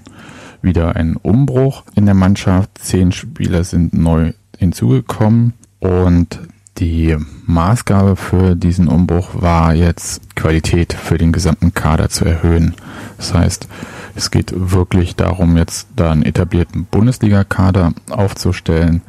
wieder 0.63 0.97
ein 0.97 1.17
Umbruch 1.17 1.85
in 1.95 2.07
der 2.07 2.15
Mannschaft. 2.15 2.71
Zehn 2.79 3.13
Spieler 3.13 3.65
sind 3.65 3.95
neu 3.95 4.33
hinzugekommen 4.57 5.55
und 5.81 6.41
die 6.79 7.17
Maßgabe 7.47 8.15
für 8.17 8.55
diesen 8.55 8.89
Umbruch 8.89 9.31
war 9.41 9.75
jetzt 9.75 10.37
Qualität 10.37 10.93
für 10.93 11.19
den 11.19 11.33
gesamten 11.33 11.75
Kader 11.75 12.09
zu 12.09 12.25
erhöhen. 12.25 12.75
Das 13.17 13.35
heißt, 13.35 13.69
es 14.15 14.31
geht 14.31 14.53
wirklich 14.55 15.17
darum, 15.17 15.57
jetzt 15.57 15.89
da 15.97 16.13
einen 16.13 16.23
etablierten 16.23 16.85
Bundesliga-Kader 16.85 17.95
aufzustellen 18.11 19.03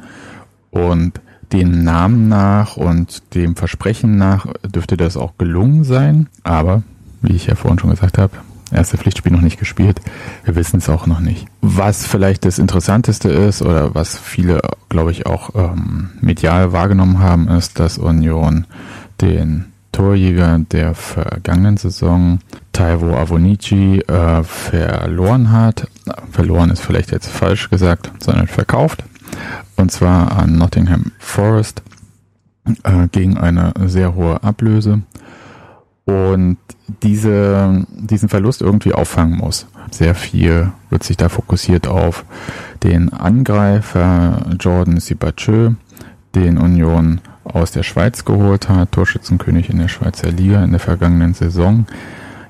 und 0.70 1.20
dem 1.52 1.82
Namen 1.82 2.28
nach 2.28 2.76
und 2.76 3.34
dem 3.34 3.56
Versprechen 3.56 4.16
nach 4.16 4.46
dürfte 4.64 4.96
das 4.96 5.16
auch 5.16 5.36
gelungen 5.38 5.84
sein. 5.84 6.28
Aber, 6.44 6.82
wie 7.22 7.34
ich 7.34 7.46
ja 7.46 7.54
vorhin 7.54 7.78
schon 7.78 7.90
gesagt 7.90 8.18
habe, 8.18 8.36
erste 8.72 8.98
Pflichtspiel 8.98 9.32
noch 9.32 9.40
nicht 9.40 9.58
gespielt. 9.58 10.00
Wir 10.44 10.54
wissen 10.54 10.78
es 10.78 10.88
auch 10.88 11.06
noch 11.06 11.20
nicht. 11.20 11.46
Was 11.60 12.06
vielleicht 12.06 12.44
das 12.44 12.58
Interessanteste 12.58 13.28
ist 13.28 13.62
oder 13.62 13.94
was 13.94 14.18
viele, 14.18 14.60
glaube 14.88 15.12
ich, 15.12 15.26
auch 15.26 15.50
ähm, 15.54 16.10
medial 16.20 16.72
wahrgenommen 16.72 17.18
haben, 17.18 17.48
ist, 17.48 17.78
dass 17.78 17.98
Union 17.98 18.66
den 19.20 19.66
Torjäger 19.92 20.60
der 20.70 20.94
vergangenen 20.94 21.76
Saison, 21.76 22.38
Taiwo 22.72 23.14
Avonici, 23.16 23.98
äh, 24.06 24.42
verloren 24.44 25.50
hat. 25.50 25.88
Verloren 26.30 26.70
ist 26.70 26.80
vielleicht 26.80 27.10
jetzt 27.10 27.28
falsch 27.28 27.70
gesagt, 27.70 28.10
sondern 28.20 28.46
verkauft. 28.46 29.04
Und 29.76 29.90
zwar 29.90 30.32
an 30.32 30.56
Nottingham 30.56 31.12
Forest 31.18 31.82
äh, 32.84 33.08
gegen 33.10 33.38
eine 33.38 33.72
sehr 33.86 34.14
hohe 34.14 34.42
Ablöse 34.42 35.02
und 36.10 36.56
diese, 37.02 37.86
diesen 37.88 38.28
Verlust 38.28 38.62
irgendwie 38.62 38.92
auffangen 38.92 39.38
muss. 39.38 39.66
Sehr 39.90 40.14
viel 40.14 40.72
wird 40.90 41.04
sich 41.04 41.16
da 41.16 41.28
fokussiert 41.28 41.86
auf 41.86 42.24
den 42.82 43.12
Angreifer 43.12 44.44
Jordan 44.58 44.98
Sibachö, 44.98 45.72
den 46.34 46.58
Union 46.58 47.20
aus 47.44 47.72
der 47.72 47.82
Schweiz 47.82 48.24
geholt 48.24 48.68
hat, 48.68 48.92
Torschützenkönig 48.92 49.70
in 49.70 49.78
der 49.78 49.88
Schweizer 49.88 50.30
Liga 50.30 50.62
in 50.62 50.70
der 50.70 50.80
vergangenen 50.80 51.34
Saison. 51.34 51.86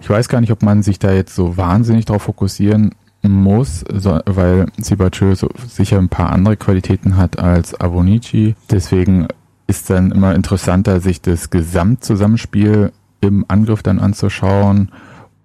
Ich 0.00 0.08
weiß 0.08 0.28
gar 0.28 0.40
nicht, 0.40 0.52
ob 0.52 0.62
man 0.62 0.82
sich 0.82 0.98
da 0.98 1.12
jetzt 1.12 1.34
so 1.34 1.56
wahnsinnig 1.56 2.06
darauf 2.06 2.22
fokussieren 2.22 2.94
muss, 3.22 3.84
weil 3.88 4.66
Sibachö 4.78 5.34
so 5.34 5.50
sicher 5.68 5.98
ein 5.98 6.08
paar 6.08 6.32
andere 6.32 6.56
Qualitäten 6.56 7.16
hat 7.16 7.38
als 7.38 7.78
Avonici. 7.78 8.54
Deswegen 8.70 9.28
ist 9.66 9.90
dann 9.90 10.10
immer 10.10 10.34
interessanter, 10.34 11.00
sich 11.00 11.20
das 11.20 11.50
Gesamtzusammenspiel 11.50 12.92
im 13.20 13.44
Angriff 13.48 13.82
dann 13.82 13.98
anzuschauen. 13.98 14.90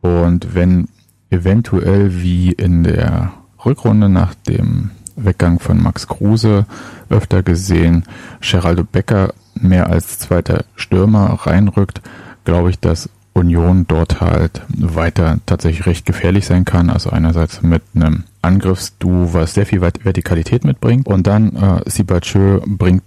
Und 0.02 0.54
wenn 0.54 0.88
eventuell 1.30 2.22
wie 2.22 2.52
in 2.52 2.84
der 2.84 3.34
Rückrunde 3.66 4.10
nach 4.10 4.36
dem 4.36 4.92
Weggang 5.16 5.60
von 5.60 5.82
Max 5.82 6.08
Kruse 6.08 6.66
öfter 7.10 7.44
gesehen, 7.44 8.04
Geraldo 8.42 8.84
Becker 8.84 9.34
mehr 9.56 9.90
als 9.90 10.20
zweiter 10.20 10.66
Stürmer 10.76 11.32
reinrückt, 11.42 12.02
glaube 12.44 12.70
ich, 12.70 12.80
dass 12.80 13.10
Union 13.34 13.86
dort 13.88 14.22
halt 14.22 14.62
weiter 14.70 15.40
tatsächlich 15.46 15.86
recht 15.86 16.06
gefährlich 16.06 16.46
sein 16.46 16.64
kann. 16.64 16.90
Also 16.90 17.10
einerseits 17.10 17.62
mit 17.62 17.82
einem 17.94 18.24
Angriffsduo, 18.42 19.34
was 19.34 19.54
sehr 19.54 19.66
viel 19.66 19.82
Vertikalität 19.82 20.64
mitbringt 20.64 21.08
und 21.08 21.28
dann 21.28 21.56
äh, 21.56 21.90
Sibachö 21.90 22.62
bringt 22.66 23.04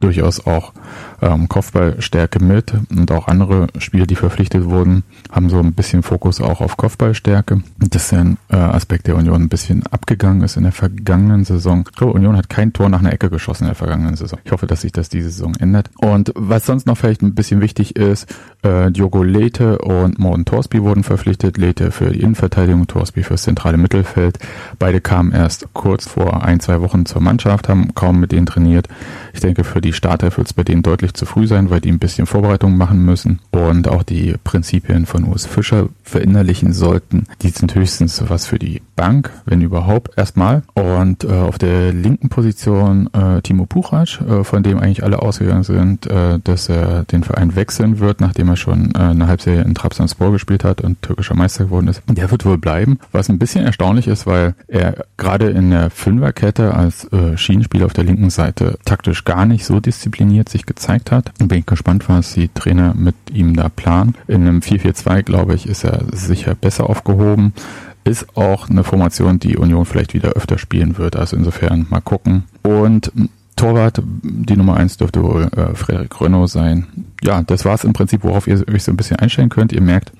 durchaus 0.00 0.46
auch 0.46 0.72
ähm, 1.20 1.48
Kopfballstärke 1.48 2.42
mit 2.42 2.72
und 2.90 3.10
auch 3.10 3.28
andere 3.28 3.68
Spieler, 3.78 4.06
die 4.06 4.14
verpflichtet 4.14 4.64
wurden, 4.64 5.02
haben 5.30 5.50
so 5.50 5.58
ein 5.58 5.72
bisschen 5.72 6.02
Fokus 6.02 6.40
auch 6.40 6.60
auf 6.60 6.76
Kopfballstärke. 6.76 7.62
Das 7.78 8.04
ist 8.04 8.12
ein 8.14 8.38
äh, 8.50 8.56
Aspekt, 8.56 9.06
der 9.06 9.16
Union 9.16 9.42
ein 9.42 9.48
bisschen 9.48 9.86
abgegangen 9.86 10.42
ist 10.42 10.56
in 10.56 10.62
der 10.62 10.72
vergangenen 10.72 11.44
Saison. 11.44 11.84
Ich 11.88 11.96
glaube, 11.96 12.12
Union 12.12 12.36
hat 12.36 12.48
kein 12.48 12.72
Tor 12.72 12.88
nach 12.88 13.00
einer 13.00 13.12
Ecke 13.12 13.30
geschossen 13.30 13.64
in 13.64 13.68
der 13.68 13.74
vergangenen 13.74 14.16
Saison. 14.16 14.38
Ich 14.44 14.52
hoffe, 14.52 14.66
dass 14.66 14.82
sich 14.82 14.92
das 14.92 15.08
diese 15.08 15.30
Saison 15.30 15.54
ändert. 15.56 15.90
Und 15.98 16.32
was 16.34 16.66
sonst 16.66 16.86
noch 16.86 16.96
vielleicht 16.96 17.22
ein 17.22 17.34
bisschen 17.34 17.60
wichtig 17.60 17.96
ist, 17.96 18.32
äh, 18.62 18.90
Diogo 18.90 19.22
Lete 19.22 19.78
und 19.78 20.18
Morten 20.18 20.44
Torsby 20.44 20.82
wurden 20.82 21.04
verpflichtet. 21.04 21.58
Lete 21.58 21.90
für 21.90 22.10
die 22.10 22.20
Innenverteidigung, 22.20 22.86
Torsby 22.86 23.22
fürs 23.22 23.42
zentrale 23.42 23.76
Mittelfeld. 23.76 24.38
Beide 24.78 25.00
kamen 25.00 25.32
erst 25.32 25.68
kurz 25.72 26.06
vor 26.08 26.44
ein, 26.44 26.60
zwei 26.60 26.80
Wochen 26.80 27.06
zur 27.06 27.22
Mannschaft, 27.22 27.68
haben 27.68 27.94
kaum 27.94 28.20
mit 28.20 28.32
denen 28.32 28.46
trainiert. 28.46 28.88
Ich 29.32 29.40
denke, 29.40 29.64
für 29.64 29.80
die 29.80 29.92
Starter 29.92 30.36
wird 30.36 30.46
es 30.46 30.52
bei 30.52 30.64
denen 30.64 30.82
deutlich 30.82 31.07
zu 31.12 31.26
früh 31.26 31.46
sein, 31.46 31.70
weil 31.70 31.80
die 31.80 31.90
ein 31.90 31.98
bisschen 31.98 32.26
Vorbereitung 32.26 32.76
machen 32.76 33.04
müssen 33.04 33.40
und 33.50 33.88
auch 33.88 34.02
die 34.02 34.34
Prinzipien 34.44 35.06
von 35.06 35.24
Urs 35.24 35.46
Fischer 35.46 35.88
verinnerlichen 36.02 36.72
sollten. 36.72 37.26
Die 37.42 37.50
sind 37.50 37.74
höchstens 37.74 38.22
was 38.28 38.46
für 38.46 38.58
die 38.58 38.82
Bank, 38.98 39.30
wenn 39.44 39.62
überhaupt, 39.62 40.18
erstmal. 40.18 40.64
Und 40.74 41.22
äh, 41.22 41.28
auf 41.28 41.56
der 41.56 41.92
linken 41.92 42.30
Position 42.30 43.08
äh, 43.14 43.40
Timo 43.42 43.64
Puchac, 43.64 44.20
äh, 44.20 44.42
von 44.42 44.64
dem 44.64 44.78
eigentlich 44.78 45.04
alle 45.04 45.22
ausgegangen 45.22 45.62
sind, 45.62 46.10
äh, 46.10 46.40
dass 46.42 46.68
er 46.68 47.04
den 47.04 47.22
Verein 47.22 47.54
wechseln 47.54 48.00
wird, 48.00 48.20
nachdem 48.20 48.48
er 48.48 48.56
schon 48.56 48.92
äh, 48.96 48.98
eine 48.98 49.28
Halbserie 49.28 49.62
in 49.62 49.76
Trabzonspor 49.76 50.32
gespielt 50.32 50.64
hat 50.64 50.80
und 50.80 51.00
türkischer 51.00 51.36
Meister 51.36 51.66
geworden 51.66 51.86
ist. 51.86 52.02
Der 52.08 52.28
wird 52.32 52.44
wohl 52.44 52.58
bleiben, 52.58 52.98
was 53.12 53.28
ein 53.28 53.38
bisschen 53.38 53.64
erstaunlich 53.64 54.08
ist, 54.08 54.26
weil 54.26 54.56
er 54.66 55.04
gerade 55.16 55.50
in 55.50 55.70
der 55.70 55.90
Fünferkette 55.90 56.74
als 56.74 57.04
äh, 57.12 57.36
Schienenspieler 57.36 57.86
auf 57.86 57.92
der 57.92 58.02
linken 58.02 58.30
Seite 58.30 58.78
taktisch 58.84 59.22
gar 59.22 59.46
nicht 59.46 59.64
so 59.64 59.78
diszipliniert 59.78 60.48
sich 60.48 60.66
gezeigt 60.66 61.12
hat. 61.12 61.30
Bin 61.38 61.56
ich 61.56 61.66
gespannt, 61.66 62.08
was 62.08 62.32
die 62.32 62.48
Trainer 62.48 62.94
mit 62.96 63.14
ihm 63.32 63.54
da 63.54 63.68
planen. 63.68 64.16
In 64.26 64.42
einem 64.42 64.58
4-4-2, 64.58 65.22
glaube 65.22 65.54
ich, 65.54 65.68
ist 65.68 65.84
er 65.84 66.02
sicher 66.10 66.56
besser 66.56 66.90
aufgehoben. 66.90 67.52
Ist 68.08 68.38
auch 68.38 68.70
eine 68.70 68.84
Formation, 68.84 69.38
die 69.38 69.58
Union 69.58 69.84
vielleicht 69.84 70.14
wieder 70.14 70.30
öfter 70.30 70.56
spielen 70.56 70.96
wird. 70.96 71.14
Also 71.14 71.36
insofern 71.36 71.86
mal 71.90 72.00
gucken. 72.00 72.44
Und 72.62 73.12
Torwart, 73.54 74.00
die 74.22 74.56
Nummer 74.56 74.78
eins 74.78 74.96
dürfte 74.96 75.22
wohl 75.22 75.50
äh, 75.54 75.74
Frederik 75.74 76.18
Renault 76.20 76.48
sein. 76.48 76.86
Ja, 77.22 77.42
das 77.42 77.66
war 77.66 77.74
es 77.74 77.84
im 77.84 77.92
Prinzip, 77.92 78.24
worauf 78.24 78.46
ihr 78.46 78.66
euch 78.66 78.84
so 78.84 78.92
ein 78.92 78.96
bisschen 78.96 79.18
einstellen 79.18 79.50
könnt. 79.50 79.72
Ihr 79.72 79.82
merkt, 79.82 80.12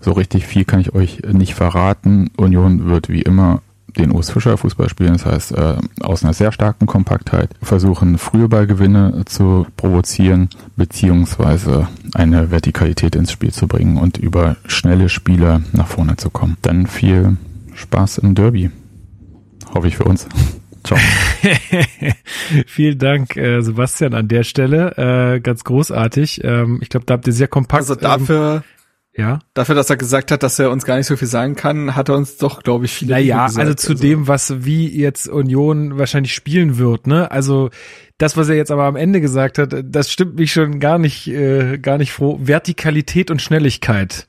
so 0.00 0.12
richtig 0.12 0.46
viel 0.46 0.64
kann 0.64 0.80
ich 0.80 0.94
euch 0.94 1.20
nicht 1.30 1.54
verraten. 1.54 2.30
Union 2.36 2.86
wird 2.86 3.10
wie 3.10 3.22
immer 3.22 3.60
den 3.96 4.12
Urs 4.12 4.30
Fischer 4.30 4.56
Fußball 4.56 4.88
spielen, 4.88 5.14
das 5.14 5.26
heißt 5.26 5.52
äh, 5.52 5.76
aus 6.00 6.22
einer 6.22 6.32
sehr 6.32 6.52
starken 6.52 6.86
Kompaktheit 6.86 7.50
versuchen, 7.62 8.18
frühe 8.18 8.48
Ballgewinne 8.48 9.22
zu 9.26 9.66
provozieren, 9.76 10.48
beziehungsweise 10.76 11.88
eine 12.14 12.50
Vertikalität 12.50 13.16
ins 13.16 13.32
Spiel 13.32 13.52
zu 13.52 13.66
bringen 13.66 13.96
und 13.96 14.18
über 14.18 14.56
schnelle 14.66 15.08
Spieler 15.08 15.62
nach 15.72 15.86
vorne 15.86 16.16
zu 16.16 16.30
kommen. 16.30 16.56
Dann 16.62 16.86
viel 16.86 17.36
Spaß 17.74 18.18
im 18.18 18.34
Derby. 18.34 18.70
Hoffe 19.74 19.88
ich 19.88 19.96
für 19.96 20.04
uns. 20.04 20.26
Ciao. 20.84 20.98
Vielen 22.66 22.98
Dank, 22.98 23.36
äh, 23.36 23.60
Sebastian, 23.60 24.14
an 24.14 24.28
der 24.28 24.44
Stelle. 24.44 25.34
Äh, 25.34 25.40
ganz 25.40 25.64
großartig. 25.64 26.44
Ähm, 26.44 26.78
ich 26.80 26.90
glaube, 26.90 27.06
da 27.06 27.14
habt 27.14 27.26
ihr 27.26 27.32
sehr 27.32 27.48
kompakt. 27.48 27.80
Also 27.82 27.96
dafür, 27.96 28.62
ähm, 28.64 28.75
ja. 29.16 29.38
Dafür, 29.54 29.74
dass 29.74 29.88
er 29.88 29.96
gesagt 29.96 30.30
hat, 30.30 30.42
dass 30.42 30.58
er 30.58 30.70
uns 30.70 30.84
gar 30.84 30.96
nicht 30.96 31.06
so 31.06 31.16
viel 31.16 31.28
sagen 31.28 31.56
kann, 31.56 31.96
hat 31.96 32.08
er 32.08 32.16
uns 32.16 32.36
doch, 32.36 32.62
glaube 32.62 32.84
ich, 32.84 32.92
viele 32.92 33.14
Naja, 33.14 33.46
gesagt. 33.46 33.66
also 33.66 33.74
zu 33.74 33.92
also. 33.92 34.02
dem, 34.02 34.28
was 34.28 34.64
wie 34.64 34.88
jetzt 34.88 35.28
Union 35.28 35.98
wahrscheinlich 35.98 36.34
spielen 36.34 36.78
wird, 36.78 37.06
ne? 37.06 37.30
Also 37.30 37.70
das, 38.18 38.36
was 38.36 38.48
er 38.48 38.56
jetzt 38.56 38.70
aber 38.70 38.84
am 38.84 38.96
Ende 38.96 39.20
gesagt 39.20 39.58
hat, 39.58 39.74
das 39.84 40.12
stimmt 40.12 40.36
mich 40.36 40.52
schon 40.52 40.80
gar 40.80 40.98
nicht, 40.98 41.28
äh, 41.28 41.78
gar 41.78 41.98
nicht 41.98 42.12
froh. 42.12 42.38
Vertikalität 42.42 43.30
und 43.30 43.40
Schnelligkeit. 43.40 44.26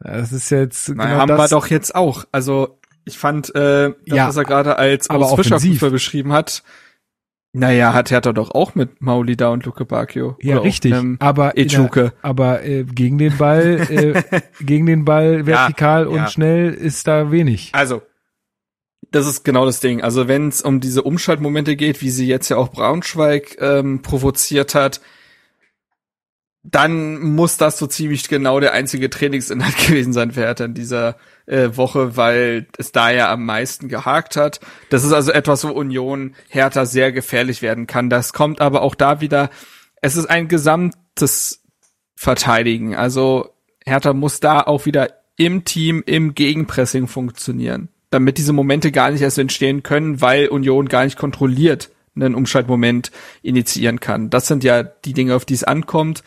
Das 0.00 0.32
ist 0.32 0.50
jetzt 0.50 0.88
naja, 0.90 1.10
genau 1.10 1.20
haben 1.20 1.28
das. 1.28 1.50
wir 1.50 1.56
doch 1.56 1.66
jetzt 1.68 1.94
auch. 1.94 2.24
Also 2.32 2.78
ich 3.04 3.18
fand, 3.18 3.54
äh, 3.54 3.90
das, 3.90 3.94
ja, 4.04 4.28
was 4.28 4.36
er 4.36 4.44
gerade 4.44 4.76
als 4.76 5.10
aber 5.10 5.36
Fischer 5.36 5.58
beschrieben 5.90 6.32
hat, 6.32 6.62
naja, 7.54 7.94
hat 7.94 8.10
Hertha 8.10 8.32
doch 8.32 8.50
auch 8.50 8.74
mit 8.74 9.00
Maulida 9.00 9.48
und 9.48 9.64
Luke 9.64 9.84
Bacchio. 9.84 10.36
Ja, 10.40 10.58
richtig. 10.58 10.92
Aber, 11.20 11.56
Echuke. 11.56 12.12
aber 12.20 12.64
äh, 12.64 12.82
gegen 12.82 13.16
den 13.16 13.38
Ball, 13.38 13.86
äh, 13.88 14.40
gegen 14.60 14.86
den 14.86 15.04
Ball 15.04 15.46
vertikal 15.46 16.02
ja, 16.02 16.08
und 16.08 16.16
ja. 16.16 16.26
schnell 16.28 16.74
ist 16.74 17.06
da 17.06 17.30
wenig. 17.30 17.70
Also, 17.72 18.02
das 19.12 19.28
ist 19.28 19.44
genau 19.44 19.64
das 19.66 19.78
Ding. 19.78 20.02
Also 20.02 20.26
wenn 20.26 20.48
es 20.48 20.62
um 20.62 20.80
diese 20.80 21.02
Umschaltmomente 21.02 21.76
geht, 21.76 22.02
wie 22.02 22.10
sie 22.10 22.26
jetzt 22.26 22.48
ja 22.48 22.56
auch 22.56 22.72
Braunschweig 22.72 23.56
ähm, 23.60 24.02
provoziert 24.02 24.74
hat, 24.74 25.00
dann 26.64 27.20
muss 27.20 27.58
das 27.58 27.78
so 27.78 27.86
ziemlich 27.86 28.26
genau 28.28 28.58
der 28.58 28.72
einzige 28.72 29.10
Trainingsinhalt 29.10 29.76
gewesen 29.86 30.14
sein 30.14 30.32
für 30.32 30.40
Hertha 30.40 30.64
in 30.64 30.74
dieser 30.74 31.16
äh, 31.46 31.68
Woche, 31.74 32.16
weil 32.16 32.66
es 32.78 32.90
da 32.90 33.10
ja 33.10 33.30
am 33.30 33.44
meisten 33.44 33.88
gehakt 33.88 34.36
hat. 34.36 34.60
Das 34.88 35.04
ist 35.04 35.12
also 35.12 35.30
etwas, 35.30 35.64
wo 35.64 35.68
Union 35.68 36.34
Hertha 36.48 36.86
sehr 36.86 37.12
gefährlich 37.12 37.60
werden 37.60 37.86
kann. 37.86 38.08
Das 38.08 38.32
kommt 38.32 38.62
aber 38.62 38.80
auch 38.80 38.94
da 38.94 39.20
wieder, 39.20 39.50
es 40.00 40.16
ist 40.16 40.26
ein 40.26 40.48
gesamtes 40.48 41.62
Verteidigen. 42.16 42.94
Also 42.94 43.50
Hertha 43.84 44.14
muss 44.14 44.40
da 44.40 44.60
auch 44.60 44.86
wieder 44.86 45.10
im 45.36 45.64
Team, 45.64 46.02
im 46.06 46.34
Gegenpressing 46.34 47.08
funktionieren, 47.08 47.88
damit 48.08 48.38
diese 48.38 48.54
Momente 48.54 48.90
gar 48.90 49.10
nicht 49.10 49.20
erst 49.20 49.38
entstehen 49.38 49.82
können, 49.82 50.22
weil 50.22 50.48
Union 50.48 50.88
gar 50.88 51.04
nicht 51.04 51.18
kontrolliert 51.18 51.90
einen 52.16 52.34
Umschaltmoment 52.34 53.10
initiieren 53.42 54.00
kann. 54.00 54.30
Das 54.30 54.46
sind 54.46 54.64
ja 54.64 54.82
die 54.82 55.14
Dinge, 55.14 55.34
auf 55.34 55.44
die 55.44 55.54
es 55.54 55.64
ankommt. 55.64 56.22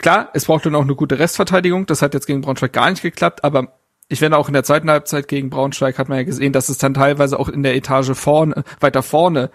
Klar, 0.00 0.30
es 0.32 0.46
braucht 0.46 0.64
dann 0.64 0.74
auch 0.74 0.82
eine 0.82 0.94
gute 0.94 1.18
Restverteidigung. 1.18 1.84
Das 1.84 2.00
hat 2.00 2.14
jetzt 2.14 2.26
gegen 2.26 2.40
Braunschweig 2.40 2.72
gar 2.72 2.88
nicht 2.88 3.02
geklappt, 3.02 3.44
aber 3.44 3.74
ich 4.08 4.18
finde 4.18 4.38
auch 4.38 4.48
in 4.48 4.54
der 4.54 4.64
zweiten 4.64 4.90
Halbzeit 4.90 5.28
gegen 5.28 5.50
Braunschweig 5.50 5.98
hat 5.98 6.08
man 6.08 6.18
ja 6.18 6.24
gesehen, 6.24 6.54
dass 6.54 6.70
es 6.70 6.78
dann 6.78 6.94
teilweise 6.94 7.38
auch 7.38 7.50
in 7.50 7.62
der 7.62 7.76
Etage 7.76 8.12
vorne, 8.14 8.64
weiter 8.80 9.02
vorne 9.02 9.50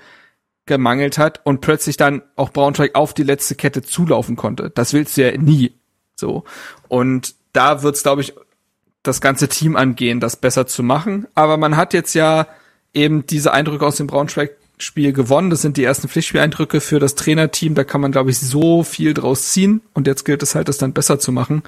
gemangelt 0.67 1.17
hat 1.17 1.41
und 1.45 1.61
plötzlich 1.61 1.97
dann 1.97 2.21
auch 2.35 2.51
Braunschweig 2.51 2.93
auf 2.93 3.15
die 3.15 3.23
letzte 3.23 3.55
Kette 3.55 3.81
zulaufen 3.81 4.35
konnte. 4.35 4.69
Das 4.69 4.93
willst 4.93 5.17
du 5.17 5.25
ja 5.25 5.35
nie. 5.35 5.73
So. 6.15 6.43
Und 6.87 7.35
da 7.51 7.81
wird's, 7.81 8.03
glaube 8.03 8.21
ich, 8.21 8.35
das 9.01 9.21
ganze 9.21 9.47
Team 9.47 9.75
angehen, 9.75 10.19
das 10.19 10.35
besser 10.35 10.67
zu 10.67 10.83
machen. 10.83 11.27
Aber 11.33 11.57
man 11.57 11.75
hat 11.75 11.93
jetzt 11.93 12.13
ja 12.13 12.47
eben 12.93 13.25
diese 13.25 13.51
Eindrücke 13.51 13.85
aus 13.85 13.97
dem 13.97 14.07
Braunschweig-Spiel 14.75 15.13
gewonnen. 15.13 15.49
Das 15.49 15.61
sind 15.61 15.77
die 15.77 15.83
ersten 15.83 16.07
Pflichtspieleindrücke 16.07 16.81
für 16.81 16.99
das 16.99 17.15
Trainerteam. 17.15 17.75
Da 17.75 17.83
kann 17.83 18.01
man, 18.01 18.11
glaube 18.11 18.29
ich, 18.29 18.39
so 18.39 18.83
viel 18.83 19.13
draus 19.13 19.51
ziehen. 19.51 19.81
Und 19.93 20.07
jetzt 20.07 20.23
gilt 20.25 20.43
es 20.43 20.55
halt, 20.55 20.67
das 20.67 20.77
dann 20.77 20.93
besser 20.93 21.19
zu 21.19 21.31
machen. 21.31 21.63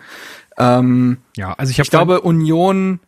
Ähm, 0.57 1.17
ja, 1.35 1.53
also 1.53 1.71
ich, 1.71 1.79
ich 1.79 1.89
glaube 1.89 2.21
Union, 2.21 2.99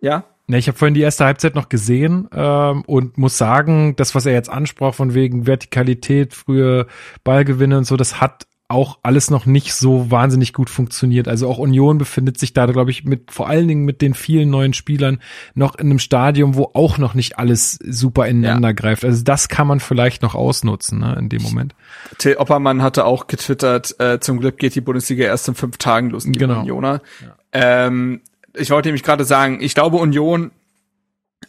ja. 0.00 0.24
Ne, 0.46 0.58
ich 0.58 0.68
habe 0.68 0.76
vorhin 0.76 0.94
die 0.94 1.00
erste 1.00 1.24
Halbzeit 1.24 1.54
noch 1.54 1.70
gesehen 1.70 2.28
ähm, 2.34 2.82
und 2.86 3.16
muss 3.16 3.38
sagen, 3.38 3.96
das, 3.96 4.14
was 4.14 4.26
er 4.26 4.34
jetzt 4.34 4.50
ansprach 4.50 4.94
von 4.94 5.14
wegen 5.14 5.46
Vertikalität, 5.46 6.34
frühe 6.34 6.86
Ballgewinne 7.24 7.78
und 7.78 7.84
so, 7.84 7.96
das 7.96 8.20
hat 8.20 8.46
auch 8.68 8.98
alles 9.02 9.30
noch 9.30 9.44
nicht 9.44 9.74
so 9.74 10.10
wahnsinnig 10.10 10.54
gut 10.54 10.70
funktioniert. 10.70 11.28
Also 11.28 11.48
auch 11.48 11.58
Union 11.58 11.98
befindet 11.98 12.38
sich 12.38 12.54
da, 12.54 12.64
glaube 12.64 12.90
ich, 12.90 13.04
mit 13.04 13.30
vor 13.30 13.46
allen 13.48 13.68
Dingen 13.68 13.84
mit 13.84 14.00
den 14.00 14.14
vielen 14.14 14.48
neuen 14.48 14.72
Spielern 14.72 15.20
noch 15.54 15.74
in 15.74 15.90
einem 15.90 15.98
Stadium, 15.98 16.54
wo 16.54 16.70
auch 16.72 16.96
noch 16.96 17.12
nicht 17.12 17.38
alles 17.38 17.78
super 17.86 18.26
ineinander 18.26 18.70
ja. 18.70 18.72
greift. 18.72 19.04
Also 19.04 19.22
das 19.22 19.48
kann 19.48 19.66
man 19.66 19.80
vielleicht 19.80 20.22
noch 20.22 20.34
ausnutzen 20.34 21.00
ne, 21.00 21.14
in 21.18 21.28
dem 21.28 21.42
Moment. 21.42 21.74
Till 22.16 22.36
Oppermann 22.36 22.82
hatte 22.82 23.04
auch 23.04 23.26
getwittert, 23.26 24.00
äh, 24.00 24.18
zum 24.18 24.40
Glück 24.40 24.56
geht 24.56 24.74
die 24.74 24.80
Bundesliga 24.80 25.26
erst 25.26 25.46
in 25.48 25.54
fünf 25.54 25.76
Tagen 25.76 26.10
los. 26.10 26.24
Genau. 26.24 26.60
Unioner. 26.60 27.02
Ja. 27.20 27.36
Ähm, 27.52 28.22
ich 28.54 28.70
wollte 28.70 28.88
nämlich 28.88 29.02
gerade 29.02 29.26
sagen, 29.26 29.60
ich 29.60 29.74
glaube, 29.74 29.98
Union 29.98 30.52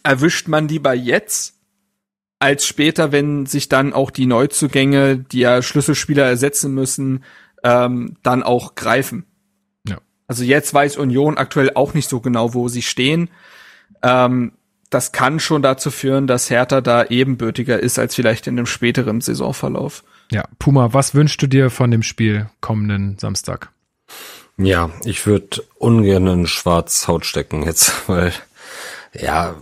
erwischt 0.02 0.48
man 0.48 0.68
die 0.68 0.78
bei 0.78 0.94
jetzt 0.94 1.55
als 2.38 2.66
später, 2.66 3.12
wenn 3.12 3.46
sich 3.46 3.68
dann 3.68 3.92
auch 3.92 4.10
die 4.10 4.26
Neuzugänge, 4.26 5.18
die 5.18 5.40
ja 5.40 5.62
Schlüsselspieler 5.62 6.24
ersetzen 6.24 6.74
müssen, 6.74 7.24
ähm, 7.64 8.16
dann 8.22 8.42
auch 8.42 8.74
greifen. 8.74 9.24
Ja. 9.88 9.98
Also 10.26 10.44
jetzt 10.44 10.72
weiß 10.72 10.98
Union 10.98 11.38
aktuell 11.38 11.72
auch 11.74 11.94
nicht 11.94 12.08
so 12.08 12.20
genau, 12.20 12.54
wo 12.54 12.68
sie 12.68 12.82
stehen. 12.82 13.30
Ähm, 14.02 14.52
das 14.90 15.12
kann 15.12 15.40
schon 15.40 15.62
dazu 15.62 15.90
führen, 15.90 16.26
dass 16.26 16.50
Hertha 16.50 16.80
da 16.80 17.04
ebenbürtiger 17.04 17.80
ist 17.80 17.98
als 17.98 18.14
vielleicht 18.14 18.46
in 18.46 18.56
einem 18.56 18.66
späteren 18.66 19.20
Saisonverlauf. 19.20 20.04
Ja, 20.30 20.44
Puma, 20.58 20.92
was 20.92 21.14
wünschst 21.14 21.40
du 21.42 21.46
dir 21.46 21.70
von 21.70 21.90
dem 21.90 22.02
Spiel 22.02 22.48
kommenden 22.60 23.18
Samstag? 23.18 23.70
Ja, 24.58 24.90
ich 25.04 25.26
würde 25.26 25.62
ungern 25.78 26.26
in 26.26 26.46
Schwarz 26.46 27.08
Haut 27.08 27.26
stecken 27.26 27.62
jetzt, 27.62 27.92
weil 28.08 28.32
ja, 29.20 29.56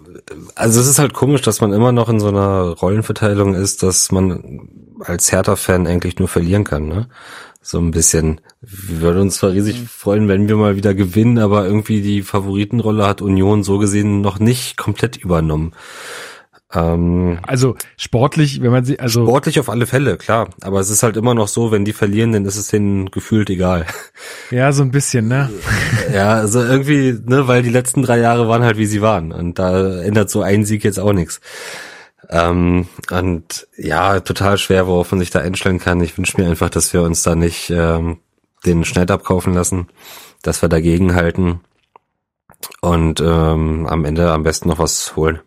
also 0.55 0.81
es 0.81 0.87
ist 0.87 0.99
halt 0.99 1.15
komisch, 1.15 1.43
dass 1.43 1.61
man 1.61 1.73
immer 1.73 1.93
noch 1.93 2.09
in 2.09 2.21
so 2.21 2.29
einer 2.29 2.69
Rollenverteilung 2.69 3.55
ist, 3.55 3.83
dass 3.83 4.11
man 4.13 4.69
als 5.01 5.31
Hertha-Fan 5.33 5.87
eigentlich 5.87 6.19
nur 6.19 6.29
verlieren 6.29 6.65
kann, 6.65 6.89
ne? 6.89 7.09
So 7.61 7.79
ein 7.79 7.93
bisschen. 7.93 8.43
Wir 8.61 9.01
würden 9.01 9.23
uns 9.23 9.37
zwar 9.37 9.53
riesig 9.53 9.81
mhm. 9.81 9.87
freuen, 9.87 10.29
wenn 10.29 10.49
wir 10.49 10.57
mal 10.57 10.77
wieder 10.77 10.95
gewinnen, 10.95 11.39
aber 11.39 11.65
irgendwie 11.65 12.03
die 12.03 12.23
Favoritenrolle 12.23 13.07
hat 13.07 13.23
Union 13.23 13.65
so 13.65 13.79
gesehen 13.79 14.21
noch 14.21 14.39
nicht 14.39 14.77
komplett 14.77 15.17
übernommen. 15.17 15.73
Ähm, 16.75 17.39
also 17.43 17.77
sportlich, 17.97 18.63
wenn 18.63 18.73
man 18.73 18.85
sie, 18.85 18.99
also 18.99 19.25
sportlich 19.25 19.61
auf 19.61 19.69
alle 19.69 19.87
Fälle, 19.87 20.17
klar. 20.17 20.49
Aber 20.61 20.81
es 20.81 20.91
ist 20.91 21.03
halt 21.03 21.17
immer 21.17 21.35
noch 21.35 21.49
so, 21.49 21.71
wenn 21.71 21.85
die 21.85 21.93
verlieren, 21.93 22.33
dann 22.33 22.45
ist 22.45 22.57
es 22.57 22.69
denen 22.69 23.11
gefühlt 23.11 23.51
egal. 23.51 23.87
Ja, 24.51 24.73
so 24.73 24.83
ein 24.83 24.91
bisschen, 24.91 25.29
ne? 25.29 25.51
ja, 26.15 26.35
also 26.35 26.63
irgendwie, 26.63 27.19
ne, 27.25 27.47
weil 27.49 27.63
die 27.63 27.71
letzten 27.71 28.03
drei 28.03 28.19
Jahre 28.19 28.49
waren 28.49 28.63
halt 28.63 28.77
wie 28.77 28.87
sie 28.87 29.03
waren 29.03 29.33
und 29.33 29.59
da 29.59 30.01
ändert 30.01 30.31
so 30.31 30.43
ein 30.43 30.65
Sieg 30.65 30.85
jetzt 30.85 30.99
auch 30.99 31.13
nichts. 31.13 31.41
Ähm, 32.31 32.89
und 33.11 33.69
ja, 33.77 34.21
total 34.21 34.59
schwer, 34.59 34.87
worauf 34.87 35.11
man 35.13 35.21
sich 35.21 35.31
da 35.31 35.41
einstellen 35.41 35.79
kann. 35.79 36.01
Ich 36.01 36.17
wünsche 36.17 36.41
mir 36.41 36.49
einfach, 36.49 36.71
dass 36.71 36.93
wir 36.93 37.03
uns 37.03 37.23
da 37.23 37.35
nicht 37.35 37.71
ähm, 37.71 38.19
den 38.65 38.85
Schneid 38.85 39.11
abkaufen 39.11 39.55
lassen, 39.55 39.89
dass 40.43 40.63
wir 40.63 40.69
dagegen 40.69 41.15
halten 41.15 41.61
und 42.81 43.21
ähm, 43.21 43.87
am 43.87 44.05
Ende 44.05 44.31
am 44.31 44.43
besten 44.43 44.69
noch 44.69 44.79
was 44.79 45.17
holen. 45.17 45.41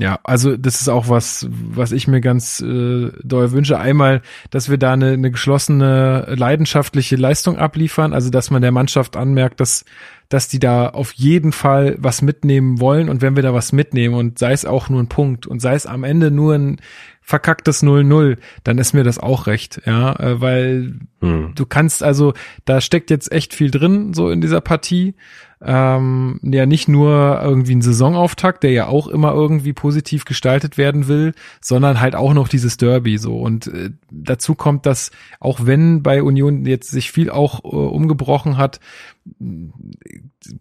Ja, 0.00 0.20
also 0.22 0.56
das 0.56 0.80
ist 0.80 0.88
auch 0.88 1.08
was, 1.08 1.48
was 1.50 1.90
ich 1.90 2.06
mir 2.06 2.20
ganz 2.20 2.60
äh, 2.60 3.10
doll 3.24 3.50
wünsche. 3.50 3.80
Einmal, 3.80 4.22
dass 4.50 4.70
wir 4.70 4.78
da 4.78 4.92
eine, 4.92 5.10
eine 5.10 5.32
geschlossene, 5.32 6.34
leidenschaftliche 6.36 7.16
Leistung 7.16 7.58
abliefern, 7.58 8.12
also 8.12 8.30
dass 8.30 8.50
man 8.52 8.62
der 8.62 8.70
Mannschaft 8.70 9.16
anmerkt, 9.16 9.60
dass 9.60 9.84
dass 10.28 10.46
die 10.46 10.58
da 10.58 10.90
auf 10.90 11.12
jeden 11.12 11.52
Fall 11.52 11.96
was 11.98 12.20
mitnehmen 12.20 12.80
wollen 12.80 13.08
und 13.08 13.22
wenn 13.22 13.34
wir 13.34 13.42
da 13.42 13.54
was 13.54 13.72
mitnehmen 13.72 14.14
und 14.14 14.38
sei 14.38 14.52
es 14.52 14.66
auch 14.66 14.90
nur 14.90 15.02
ein 15.02 15.08
Punkt 15.08 15.46
und 15.46 15.60
sei 15.60 15.74
es 15.74 15.86
am 15.86 16.04
Ende 16.04 16.30
nur 16.30 16.54
ein 16.54 16.80
verkacktes 17.22 17.82
0-0, 17.82 18.36
dann 18.64 18.78
ist 18.78 18.92
mir 18.92 19.04
das 19.04 19.18
auch 19.18 19.46
recht, 19.46 19.82
ja, 19.86 20.18
äh, 20.18 20.40
weil 20.40 20.98
hm. 21.20 21.52
du 21.54 21.66
kannst 21.66 22.02
also, 22.02 22.34
da 22.64 22.80
steckt 22.80 23.10
jetzt 23.10 23.32
echt 23.32 23.54
viel 23.54 23.70
drin, 23.70 24.12
so 24.14 24.30
in 24.30 24.40
dieser 24.40 24.60
Partie 24.60 25.14
ähm, 25.60 26.38
ja 26.42 26.66
nicht 26.66 26.88
nur 26.88 27.40
irgendwie 27.42 27.74
ein 27.74 27.82
Saisonauftakt, 27.82 28.62
der 28.62 28.70
ja 28.70 28.86
auch 28.86 29.08
immer 29.08 29.32
irgendwie 29.32 29.72
positiv 29.72 30.24
gestaltet 30.24 30.78
werden 30.78 31.08
will, 31.08 31.34
sondern 31.60 32.00
halt 32.00 32.14
auch 32.14 32.32
noch 32.32 32.48
dieses 32.48 32.76
Derby 32.76 33.18
so. 33.18 33.38
Und 33.38 33.66
äh, 33.66 33.90
dazu 34.10 34.54
kommt, 34.54 34.86
dass 34.86 35.10
auch 35.40 35.60
wenn 35.64 36.02
bei 36.02 36.22
Union 36.22 36.64
jetzt 36.64 36.90
sich 36.90 37.10
viel 37.10 37.30
auch 37.30 37.64
äh, 37.64 37.68
umgebrochen 37.68 38.56
hat, 38.56 38.80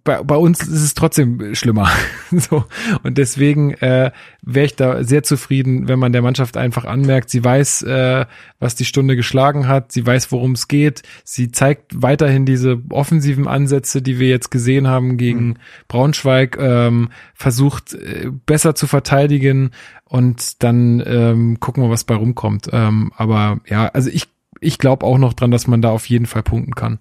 bei, 0.03 0.21
bei 0.23 0.35
uns 0.35 0.61
ist 0.61 0.83
es 0.83 0.93
trotzdem 0.93 1.55
schlimmer. 1.55 1.89
so. 2.31 2.65
Und 3.03 3.17
deswegen 3.17 3.73
äh, 3.75 4.11
wäre 4.41 4.65
ich 4.65 4.75
da 4.75 5.03
sehr 5.03 5.23
zufrieden, 5.23 5.87
wenn 5.87 5.99
man 5.99 6.11
der 6.11 6.21
Mannschaft 6.21 6.57
einfach 6.57 6.85
anmerkt, 6.85 7.29
sie 7.29 7.43
weiß, 7.43 7.83
äh, 7.83 8.25
was 8.59 8.75
die 8.75 8.85
Stunde 8.85 9.15
geschlagen 9.15 9.67
hat, 9.67 9.91
sie 9.91 10.05
weiß, 10.05 10.31
worum 10.31 10.53
es 10.53 10.67
geht, 10.67 11.03
sie 11.23 11.51
zeigt 11.51 12.01
weiterhin 12.01 12.45
diese 12.45 12.81
offensiven 12.89 13.47
Ansätze, 13.47 14.01
die 14.01 14.19
wir 14.19 14.29
jetzt 14.29 14.51
gesehen 14.51 14.87
haben 14.87 15.17
gegen 15.17 15.47
mhm. 15.47 15.57
Braunschweig, 15.87 16.57
ähm, 16.59 17.09
versucht 17.33 17.93
äh, 17.93 18.29
besser 18.45 18.75
zu 18.75 18.87
verteidigen 18.87 19.71
und 20.05 20.63
dann 20.63 21.03
ähm, 21.05 21.59
gucken 21.59 21.83
wir, 21.83 21.89
was 21.89 22.03
bei 22.03 22.15
rumkommt. 22.15 22.69
Ähm, 22.71 23.11
aber 23.15 23.59
ja, 23.67 23.87
also 23.87 24.09
ich, 24.09 24.27
ich 24.59 24.77
glaube 24.77 25.05
auch 25.05 25.17
noch 25.17 25.33
dran, 25.33 25.51
dass 25.51 25.67
man 25.67 25.81
da 25.81 25.89
auf 25.89 26.07
jeden 26.07 26.25
Fall 26.25 26.43
punkten 26.43 26.75
kann. 26.75 26.99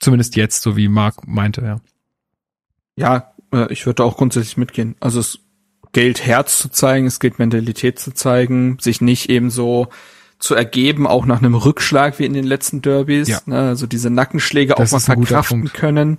Zumindest 0.00 0.36
jetzt, 0.36 0.62
so 0.62 0.76
wie 0.76 0.88
Marc 0.88 1.26
meinte, 1.26 1.62
ja. 1.62 1.80
Ja, 2.96 3.32
äh, 3.52 3.72
ich 3.72 3.86
würde 3.86 4.04
auch 4.04 4.16
grundsätzlich 4.16 4.56
mitgehen. 4.56 4.96
Also 5.00 5.20
es 5.20 5.40
gilt 5.92 6.24
Herz 6.24 6.58
zu 6.58 6.68
zeigen, 6.68 7.06
es 7.06 7.20
gilt 7.20 7.38
Mentalität 7.38 7.98
zu 7.98 8.12
zeigen, 8.12 8.78
sich 8.80 9.00
nicht 9.00 9.30
eben 9.30 9.50
so 9.50 9.88
zu 10.38 10.54
ergeben, 10.54 11.06
auch 11.06 11.26
nach 11.26 11.40
einem 11.40 11.54
Rückschlag 11.54 12.18
wie 12.18 12.24
in 12.24 12.34
den 12.34 12.44
letzten 12.44 12.82
Derbys. 12.82 13.28
Ja. 13.28 13.40
Ne, 13.46 13.68
also 13.68 13.86
diese 13.86 14.10
Nackenschläge 14.10 14.74
das 14.76 14.92
auch 14.92 14.98
mal 14.98 15.00
verkraften 15.00 15.72
können, 15.72 16.18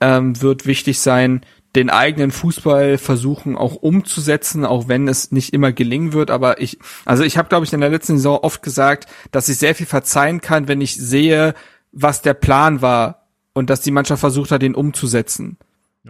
ähm, 0.00 0.40
wird 0.42 0.66
wichtig 0.66 1.00
sein. 1.00 1.42
Den 1.76 1.88
eigenen 1.88 2.32
Fußball 2.32 2.98
versuchen 2.98 3.56
auch 3.56 3.76
umzusetzen, 3.76 4.64
auch 4.64 4.88
wenn 4.88 5.06
es 5.06 5.30
nicht 5.30 5.54
immer 5.54 5.72
gelingen 5.72 6.12
wird. 6.12 6.30
Aber 6.30 6.60
ich, 6.60 6.78
also 7.04 7.22
ich 7.22 7.38
habe, 7.38 7.48
glaube 7.48 7.64
ich, 7.64 7.72
in 7.72 7.80
der 7.80 7.90
letzten 7.90 8.16
Saison 8.16 8.40
oft 8.42 8.62
gesagt, 8.62 9.06
dass 9.30 9.48
ich 9.48 9.58
sehr 9.58 9.76
viel 9.76 9.86
verzeihen 9.86 10.40
kann, 10.40 10.66
wenn 10.66 10.80
ich 10.80 10.96
sehe, 10.96 11.54
was 11.92 12.22
der 12.22 12.34
Plan 12.34 12.82
war 12.82 13.28
und 13.52 13.70
dass 13.70 13.80
die 13.80 13.90
Mannschaft 13.90 14.20
versucht 14.20 14.50
hat, 14.50 14.62
den 14.62 14.74
umzusetzen. 14.74 15.58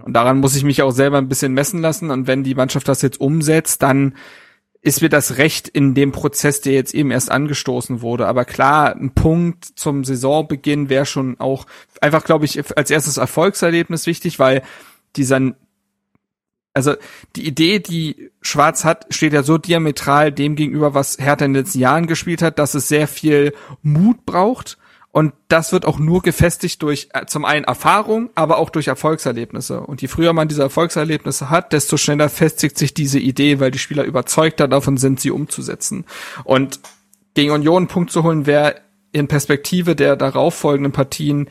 Und 0.02 0.12
daran 0.12 0.39
muss 0.39 0.57
ich 0.57 0.62
mich 0.62 0.82
auch 0.82 0.93
selber 0.93 1.19
ein 1.19 1.28
bisschen 1.28 1.52
messen 1.52 1.81
lassen. 1.81 2.11
Und 2.11 2.27
wenn 2.27 2.44
die 2.44 2.55
Mannschaft 2.55 2.86
das 2.89 3.02
jetzt 3.02 3.20
umsetzt, 3.20 3.82
dann 3.82 4.15
ist 4.82 5.02
mir 5.02 5.09
das 5.09 5.36
recht 5.36 5.69
in 5.69 5.94
dem 5.94 6.12
Prozess, 6.12 6.61
der 6.61 6.73
jetzt 6.73 6.94
eben 6.94 7.11
erst 7.11 7.31
angestoßen 7.31 8.01
wurde. 8.01 8.27
Aber 8.27 8.44
klar, 8.44 8.94
ein 8.94 9.11
Punkt 9.15 9.65
zum 9.65 10.05
Saisonbeginn 10.05 10.89
wäre 10.89 11.07
schon 11.07 11.39
auch 11.39 11.66
einfach, 12.01 12.24
glaube 12.24 12.47
ich, 12.47 12.77
als 12.77 12.90
erstes 12.90 13.19
Erfolgserlebnis 13.19 14.07
wichtig, 14.07 14.39
weil 14.39 14.62
dieser, 15.16 15.52
also 16.73 16.94
die 17.36 17.47
Idee, 17.47 17.81
die 17.81 18.31
Schwarz 18.40 18.85
hat, 18.85 19.12
steht 19.12 19.35
ja 19.35 19.43
so 19.43 19.59
diametral 19.59 20.32
dem 20.32 20.57
gegenüber, 20.57 20.94
was 20.94 21.19
Hertha 21.19 21.44
in 21.44 21.52
den 21.52 21.65
letzten 21.65 21.81
Jahren 21.81 22.07
gespielt 22.07 22.40
hat, 22.40 22.59
dass 22.59 22.74
es 22.74 22.89
sehr 22.89 23.09
viel 23.09 23.52
Mut 23.82 24.24
braucht 24.24 24.78
und 25.12 25.32
das 25.49 25.73
wird 25.73 25.87
auch 25.87 25.99
nur 25.99 26.23
gefestigt 26.23 26.82
durch 26.82 27.09
äh, 27.12 27.27
zum 27.27 27.45
einen 27.45 27.65
Erfahrung, 27.65 28.31
aber 28.37 28.59
auch 28.59 28.70
durch 28.70 28.87
Erfolgserlebnisse. 28.87 29.81
Und 29.81 30.03
je 30.03 30.09
früher 30.09 30.32
man 30.32 30.47
diese 30.47 30.62
Erfolgserlebnisse 30.62 31.51
hat, 31.51 31.73
desto 31.73 31.97
schneller 31.97 32.28
festigt 32.28 32.78
sich 32.78 32.95
diese 32.95 33.19
Idee, 33.19 33.59
weil 33.59 33.73
die 33.73 33.81
Spieler 33.81 34.05
überzeugter 34.05 34.69
davon 34.69 34.99
sind, 34.99 35.19
sie 35.19 35.32
umzusetzen. 35.32 36.05
Und 36.45 36.78
gegen 37.35 37.51
Union 37.51 37.78
einen 37.78 37.89
Punkt 37.89 38.12
zu 38.12 38.23
holen, 38.23 38.47
wäre 38.47 38.77
in 39.11 39.27
Perspektive 39.27 39.97
der 39.97 40.15
darauffolgenden 40.15 40.93
Partien 40.93 41.49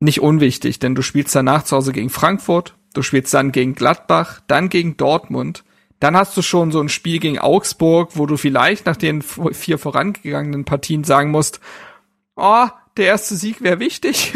nicht 0.00 0.20
unwichtig, 0.20 0.80
denn 0.80 0.96
du 0.96 1.02
spielst 1.02 1.34
danach 1.34 1.62
zu 1.62 1.76
Hause 1.76 1.92
gegen 1.92 2.10
Frankfurt, 2.10 2.74
du 2.92 3.02
spielst 3.02 3.32
dann 3.34 3.52
gegen 3.52 3.74
Gladbach, 3.76 4.40
dann 4.48 4.68
gegen 4.68 4.96
Dortmund. 4.96 5.64
Dann 6.00 6.16
hast 6.16 6.36
du 6.36 6.42
schon 6.42 6.72
so 6.72 6.80
ein 6.80 6.90
Spiel 6.90 7.20
gegen 7.20 7.38
Augsburg, 7.38 8.10
wo 8.14 8.26
du 8.26 8.36
vielleicht 8.36 8.84
nach 8.84 8.96
den 8.96 9.22
vier 9.22 9.78
vorangegangenen 9.78 10.66
Partien 10.66 11.04
sagen 11.04 11.30
musst, 11.30 11.60
oh, 12.36 12.66
der 12.96 13.06
erste 13.06 13.36
Sieg 13.36 13.62
wäre 13.62 13.78
wichtig. 13.78 14.32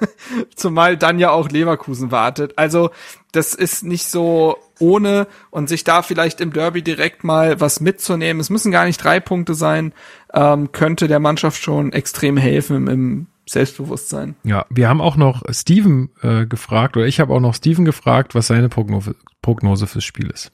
Zumal 0.56 0.96
dann 0.96 1.18
ja 1.18 1.30
auch 1.30 1.48
Leverkusen 1.48 2.10
wartet. 2.10 2.58
Also 2.58 2.90
das 3.32 3.54
ist 3.54 3.84
nicht 3.84 4.06
so 4.06 4.56
ohne 4.80 5.28
und 5.50 5.68
sich 5.68 5.84
da 5.84 6.02
vielleicht 6.02 6.40
im 6.40 6.52
Derby 6.52 6.82
direkt 6.82 7.22
mal 7.22 7.60
was 7.60 7.80
mitzunehmen. 7.80 8.40
Es 8.40 8.50
müssen 8.50 8.72
gar 8.72 8.86
nicht 8.86 9.02
drei 9.02 9.20
Punkte 9.20 9.54
sein, 9.54 9.92
ähm, 10.34 10.72
könnte 10.72 11.06
der 11.06 11.20
Mannschaft 11.20 11.62
schon 11.62 11.92
extrem 11.92 12.36
helfen 12.36 12.86
im, 12.88 13.26
Selbstbewusstsein. 13.48 14.36
Ja, 14.44 14.64
wir 14.70 14.88
haben 14.88 15.00
auch 15.00 15.16
noch 15.16 15.42
Steven 15.50 16.10
äh, 16.22 16.46
gefragt, 16.46 16.96
oder 16.96 17.06
ich 17.06 17.18
habe 17.18 17.34
auch 17.34 17.40
noch 17.40 17.54
Steven 17.56 17.84
gefragt, 17.84 18.36
was 18.36 18.46
seine 18.46 18.68
Prognose, 18.68 19.16
Prognose 19.42 19.88
fürs 19.88 20.04
Spiel 20.04 20.30
ist. 20.30 20.52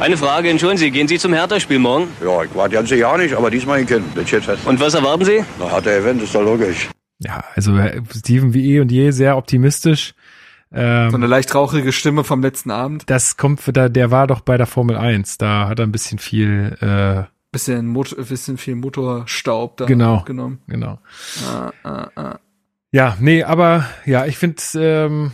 Eine 0.00 0.16
Frage, 0.16 0.48
entschuldigen 0.48 0.78
Sie, 0.78 0.90
gehen 0.90 1.08
Sie 1.08 1.18
zum 1.18 1.32
Hertha-Spiel 1.32 1.78
morgen? 1.78 2.08
Ja, 2.24 2.44
ich 2.44 2.54
warte 2.54 2.74
ganze 2.74 2.96
Jahr 2.96 3.18
nicht, 3.18 3.34
aber 3.34 3.50
diesmal 3.50 3.84
hin. 3.84 4.04
Und 4.64 4.80
was 4.80 4.94
erwarten 4.94 5.24
Sie? 5.24 5.44
Na, 5.58 5.70
Hertha-Event 5.70 6.22
ist 6.22 6.34
doch 6.34 6.42
logisch. 6.42 6.88
Ja, 7.18 7.42
also 7.54 7.72
Steven 8.14 8.54
wie 8.54 8.74
eh 8.74 8.80
und 8.80 8.92
je 8.92 9.10
sehr 9.10 9.36
optimistisch. 9.36 10.14
Ähm, 10.72 11.10
so 11.10 11.16
eine 11.16 11.26
leicht 11.26 11.54
rauchige 11.54 11.92
Stimme 11.92 12.22
vom 12.22 12.42
letzten 12.42 12.70
Abend. 12.70 13.04
Das 13.06 13.36
kommt, 13.36 13.60
da, 13.76 13.88
der 13.88 14.10
war 14.10 14.26
doch 14.26 14.40
bei 14.40 14.56
der 14.56 14.66
Formel 14.66 14.96
1, 14.96 15.38
da 15.38 15.68
hat 15.68 15.78
er 15.78 15.86
ein 15.86 15.92
bisschen 15.92 16.18
viel 16.18 16.76
äh, 16.80 17.24
bisschen, 17.50 17.86
Mot 17.86 18.14
bisschen 18.28 18.58
viel 18.58 18.76
Motorstaub 18.76 19.78
da 19.78 19.86
genau, 19.86 20.22
genommen. 20.24 20.60
Genau. 20.66 20.98
Ah, 21.46 21.72
ah, 21.82 22.08
ah. 22.14 22.38
Ja, 22.92 23.16
nee, 23.20 23.42
aber 23.42 23.86
ja, 24.04 24.26
ich 24.26 24.38
finde 24.38 24.62
ähm, 24.74 25.32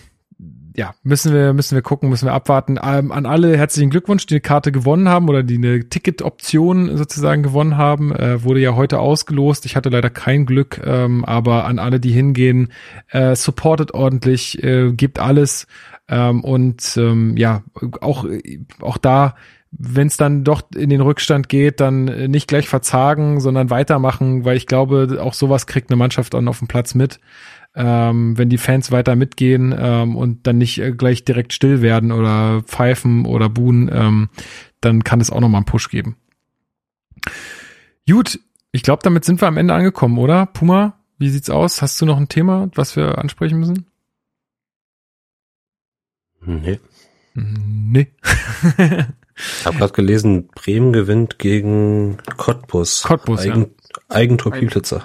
ja, 0.76 0.94
müssen 1.04 1.32
wir, 1.32 1.52
müssen 1.52 1.76
wir 1.76 1.82
gucken, 1.82 2.08
müssen 2.08 2.26
wir 2.26 2.32
abwarten. 2.32 2.78
Ähm, 2.82 3.12
an 3.12 3.26
alle 3.26 3.56
herzlichen 3.56 3.90
Glückwunsch, 3.90 4.26
die 4.26 4.34
eine 4.34 4.40
Karte 4.40 4.72
gewonnen 4.72 5.08
haben 5.08 5.28
oder 5.28 5.44
die 5.44 5.56
eine 5.56 5.88
Ticket-Option 5.88 6.96
sozusagen 6.96 7.44
gewonnen 7.44 7.76
haben. 7.76 8.12
Äh, 8.12 8.42
wurde 8.42 8.60
ja 8.60 8.74
heute 8.74 8.98
ausgelost. 8.98 9.66
Ich 9.66 9.76
hatte 9.76 9.88
leider 9.88 10.10
kein 10.10 10.46
Glück, 10.46 10.80
ähm, 10.84 11.24
aber 11.24 11.66
an 11.66 11.78
alle, 11.78 12.00
die 12.00 12.10
hingehen, 12.10 12.72
äh, 13.10 13.36
supportet 13.36 13.94
ordentlich, 13.94 14.62
äh, 14.64 14.92
gibt 14.92 15.20
alles. 15.20 15.68
Ähm, 16.08 16.42
und 16.42 16.96
ähm, 16.96 17.36
ja, 17.36 17.62
auch, 18.00 18.26
auch 18.80 18.98
da 18.98 19.36
wenn 19.76 20.06
es 20.06 20.16
dann 20.16 20.44
doch 20.44 20.62
in 20.76 20.88
den 20.88 21.00
Rückstand 21.00 21.48
geht, 21.48 21.80
dann 21.80 22.04
nicht 22.04 22.46
gleich 22.46 22.68
verzagen, 22.68 23.40
sondern 23.40 23.70
weitermachen, 23.70 24.44
weil 24.44 24.56
ich 24.56 24.68
glaube, 24.68 25.18
auch 25.20 25.34
sowas 25.34 25.66
kriegt 25.66 25.90
eine 25.90 25.96
Mannschaft 25.96 26.34
dann 26.34 26.46
auf 26.46 26.60
dem 26.60 26.68
Platz 26.68 26.94
mit 26.94 27.18
ähm, 27.74 28.38
wenn 28.38 28.48
die 28.48 28.58
Fans 28.58 28.90
weiter 28.92 29.16
mitgehen 29.16 29.74
ähm, 29.76 30.16
und 30.16 30.46
dann 30.46 30.58
nicht 30.58 30.78
äh, 30.78 30.92
gleich 30.92 31.24
direkt 31.24 31.52
still 31.52 31.82
werden 31.82 32.12
oder 32.12 32.62
pfeifen 32.62 33.26
oder 33.26 33.48
buhen, 33.48 33.90
ähm, 33.92 34.28
dann 34.80 35.02
kann 35.02 35.20
es 35.20 35.30
auch 35.30 35.40
nochmal 35.40 35.60
einen 35.60 35.66
Push 35.66 35.88
geben. 35.88 36.16
Gut, 38.08 38.38
ich 38.70 38.82
glaube, 38.82 39.02
damit 39.02 39.24
sind 39.24 39.40
wir 39.40 39.48
am 39.48 39.56
Ende 39.56 39.74
angekommen, 39.74 40.18
oder? 40.18 40.46
Puma, 40.46 40.98
wie 41.18 41.30
sieht's 41.30 41.50
aus? 41.50 41.82
Hast 41.82 42.00
du 42.00 42.06
noch 42.06 42.18
ein 42.18 42.28
Thema, 42.28 42.70
was 42.74 42.96
wir 42.96 43.18
ansprechen 43.18 43.58
müssen? 43.58 43.86
Nee. 46.44 46.78
Nee. 47.34 48.12
ich 49.36 49.66
habe 49.66 49.78
gerade 49.78 49.92
gelesen, 49.92 50.48
Bremen 50.48 50.92
gewinnt 50.92 51.38
gegen 51.38 52.18
Cottbus. 52.36 53.02
Cottbus, 53.02 53.40
Eigen, 53.40 53.60
ja. 53.62 54.16
Eigentor 54.16 54.52
Pieplitzer. 54.52 55.04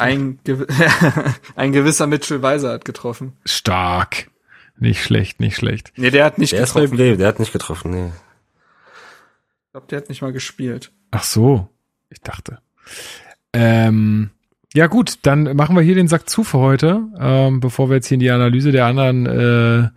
Ein, 0.00 0.38
gew 0.44 0.64
ein 1.56 1.72
gewisser 1.72 2.06
Mitchell 2.06 2.42
Weiser 2.42 2.72
hat 2.72 2.84
getroffen. 2.84 3.36
Stark. 3.44 4.30
Nicht 4.78 5.02
schlecht, 5.02 5.40
nicht 5.40 5.56
schlecht. 5.56 5.92
Nee, 5.96 6.10
der 6.10 6.24
hat 6.24 6.38
nicht 6.38 6.52
der 6.52 6.60
getroffen. 6.60 6.98
Ist 6.98 7.18
der 7.18 7.28
hat 7.28 7.38
nicht 7.40 7.52
getroffen, 7.52 7.90
nee. 7.90 8.12
Ich 9.66 9.72
glaube, 9.72 9.86
der 9.88 9.98
hat 9.98 10.08
nicht 10.08 10.22
mal 10.22 10.32
gespielt. 10.32 10.92
Ach 11.10 11.24
so, 11.24 11.68
ich 12.10 12.20
dachte. 12.20 12.58
Ähm, 13.52 14.30
ja 14.74 14.86
gut, 14.86 15.18
dann 15.22 15.56
machen 15.56 15.74
wir 15.74 15.82
hier 15.82 15.94
den 15.94 16.08
Sack 16.08 16.28
zu 16.28 16.44
für 16.44 16.58
heute, 16.58 17.02
ähm, 17.18 17.60
bevor 17.60 17.88
wir 17.88 17.96
jetzt 17.96 18.06
hier 18.06 18.14
in 18.16 18.20
die 18.20 18.30
Analyse 18.30 18.70
der 18.70 18.86
anderen 18.86 19.26
äh, 19.26 19.88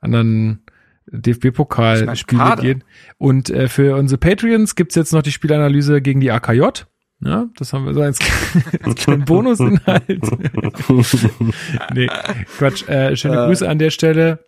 anderen 0.00 0.62
DFB-Pokal-Spiele 1.06 2.56
gehen. 2.60 2.84
Und 3.18 3.50
äh, 3.50 3.68
für 3.68 3.96
unsere 3.96 4.18
Patreons 4.18 4.74
gibt's 4.74 4.94
jetzt 4.94 5.12
noch 5.12 5.22
die 5.22 5.32
Spielanalyse 5.32 6.02
gegen 6.02 6.20
die 6.20 6.30
AKJ. 6.30 6.84
Ja, 7.20 7.46
das 7.56 7.72
haben 7.72 7.86
wir 7.86 7.94
so 7.94 8.02
als, 8.02 8.18
als 8.82 8.94
kleinen 8.96 9.24
Bonusinhalt. 9.24 10.06
nee, 11.94 12.08
Quatsch. 12.58 12.86
Äh, 12.88 13.16
schöne 13.16 13.46
Grüße 13.46 13.68
an 13.68 13.78
der 13.78 13.90
Stelle. 13.90 14.40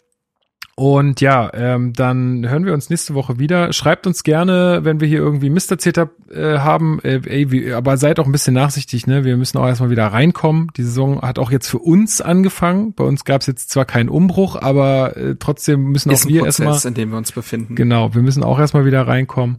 Und 0.78 1.20
ja, 1.20 1.50
ähm, 1.54 1.92
dann 1.92 2.48
hören 2.48 2.64
wir 2.64 2.72
uns 2.72 2.88
nächste 2.88 3.14
Woche 3.14 3.40
wieder. 3.40 3.72
Schreibt 3.72 4.06
uns 4.06 4.22
gerne, 4.22 4.84
wenn 4.84 5.00
wir 5.00 5.08
hier 5.08 5.18
irgendwie 5.18 5.50
Mist 5.50 5.72
erzählt 5.72 5.98
hab, 5.98 6.10
äh, 6.30 6.58
haben. 6.58 7.00
Äh, 7.02 7.20
ey, 7.26 7.50
wie, 7.50 7.72
aber 7.72 7.96
seid 7.96 8.20
auch 8.20 8.26
ein 8.26 8.30
bisschen 8.30 8.54
nachsichtig, 8.54 9.08
ne? 9.08 9.24
Wir 9.24 9.36
müssen 9.36 9.58
auch 9.58 9.66
erstmal 9.66 9.90
wieder 9.90 10.06
reinkommen. 10.06 10.68
Die 10.76 10.84
Saison 10.84 11.20
hat 11.20 11.40
auch 11.40 11.50
jetzt 11.50 11.66
für 11.66 11.80
uns 11.80 12.20
angefangen. 12.20 12.94
Bei 12.94 13.02
uns 13.02 13.24
gab 13.24 13.40
es 13.40 13.48
jetzt 13.48 13.70
zwar 13.70 13.86
keinen 13.86 14.08
Umbruch, 14.08 14.54
aber 14.54 15.16
äh, 15.16 15.34
trotzdem 15.36 15.82
müssen 15.82 16.12
auch 16.12 16.24
wir 16.26 16.42
Prozess, 16.42 16.60
erstmal. 16.60 16.90
in 16.92 16.94
dem 16.94 17.10
wir 17.10 17.18
uns 17.18 17.32
befinden. 17.32 17.74
Genau, 17.74 18.14
wir 18.14 18.22
müssen 18.22 18.44
auch 18.44 18.60
erstmal 18.60 18.84
wieder 18.84 19.04
reinkommen. 19.04 19.56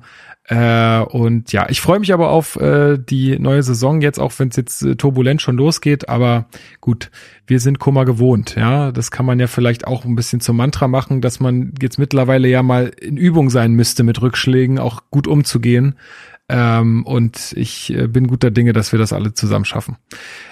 Äh, 0.50 1.02
und 1.02 1.52
ja, 1.54 1.68
ich 1.70 1.80
freue 1.80 2.00
mich 2.00 2.12
aber 2.12 2.32
auf 2.32 2.56
äh, 2.56 2.98
die 2.98 3.38
neue 3.38 3.62
Saison 3.62 4.02
jetzt, 4.02 4.20
auch 4.20 4.34
wenn 4.40 4.50
es 4.50 4.56
jetzt 4.56 4.82
äh, 4.82 4.96
turbulent 4.96 5.44
schon 5.44 5.58
losgeht. 5.58 6.10
Aber 6.10 6.48
gut, 6.82 7.12
wir 7.46 7.60
sind 7.60 7.78
Kummer 7.78 8.04
gewohnt. 8.04 8.56
Ja, 8.56 8.92
das 8.92 9.12
kann 9.12 9.28
man 9.28 9.40
ja 9.40 9.46
vielleicht 9.46 9.86
auch 9.86 10.06
ein 10.06 10.16
bisschen 10.16 10.42
zum 10.42 10.58
Mantra 10.58 10.88
machen, 10.88 11.22
dass 11.22 11.40
man 11.40 11.74
jetzt 11.80 12.00
mittlerweile 12.00 12.48
ja 12.48 12.64
mal 12.64 12.88
in 13.00 13.16
Übung 13.16 13.52
sein 13.52 13.74
müsste, 13.74 14.02
mit 14.04 14.24
Rückschlägen 14.24 14.80
auch 14.80 15.04
gut 15.12 15.28
umzugehen. 15.28 15.96
Ähm, 16.52 17.06
und 17.06 17.54
ich 17.56 17.94
äh, 17.94 18.08
bin 18.08 18.26
guter 18.28 18.50
Dinge, 18.50 18.74
dass 18.74 18.92
wir 18.92 18.98
das 19.00 19.14
alle 19.14 19.34
zusammen 19.34 19.66
schaffen. 19.66 19.98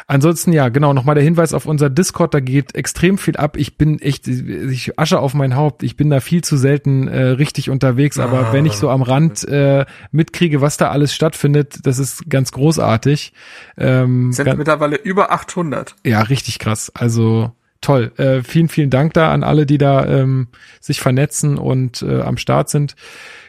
Ansonsten, 0.06 0.54
ja, 0.54 0.70
genau, 0.70 0.94
nochmal 0.94 1.16
der 1.16 1.24
Hinweis 1.24 1.54
auf 1.54 1.66
unser 1.66 1.90
Discord, 1.90 2.34
da 2.34 2.40
geht 2.40 2.76
extrem 2.76 3.18
viel 3.18 3.36
ab. 3.36 3.58
Ich 3.58 3.78
bin 3.78 4.00
echt, 4.00 4.28
ich 4.28 4.98
Asche 5.00 5.20
auf 5.20 5.34
mein 5.34 5.56
Haupt, 5.56 5.82
ich 5.84 5.98
bin 5.98 6.10
da 6.10 6.20
viel 6.20 6.44
zu 6.44 6.56
selten 6.56 7.08
äh, 7.08 7.22
richtig 7.24 7.70
unterwegs, 7.70 8.20
aber 8.20 8.48
Ah. 8.48 8.54
wenn 8.54 8.66
ich 8.68 8.74
so 8.74 8.90
am 8.90 9.02
Rand 9.02 9.44
äh, 9.48 9.86
mitkriege, 10.12 10.62
was 10.62 10.78
da 10.78 10.90
alles 10.90 11.14
stattfindet, 11.16 11.80
das 11.84 11.98
ist 12.00 12.30
ganz 12.30 12.52
großartig. 12.52 13.34
Ähm, 13.78 14.32
Sind 14.32 14.46
ganz, 14.46 14.58
mittlerweile 14.58 14.98
über 14.98 15.32
800. 15.32 15.96
ja, 16.06 16.22
richtig 16.22 16.60
krass. 16.60 16.92
Also 16.94 17.52
toll. 17.82 18.12
Äh, 18.18 18.44
vielen, 18.44 18.70
vielen 18.70 18.90
Dank 18.90 19.14
da 19.14 19.32
an 19.32 19.44
alle, 19.44 19.66
die 19.66 19.78
da 19.78 20.06
ähm, 20.06 20.48
sich 20.80 21.02
vernetzen 21.02 21.58
und 21.58 22.02
äh, 22.04 22.22
am 22.22 22.38
Start 22.38 22.70
sind. 22.70 22.96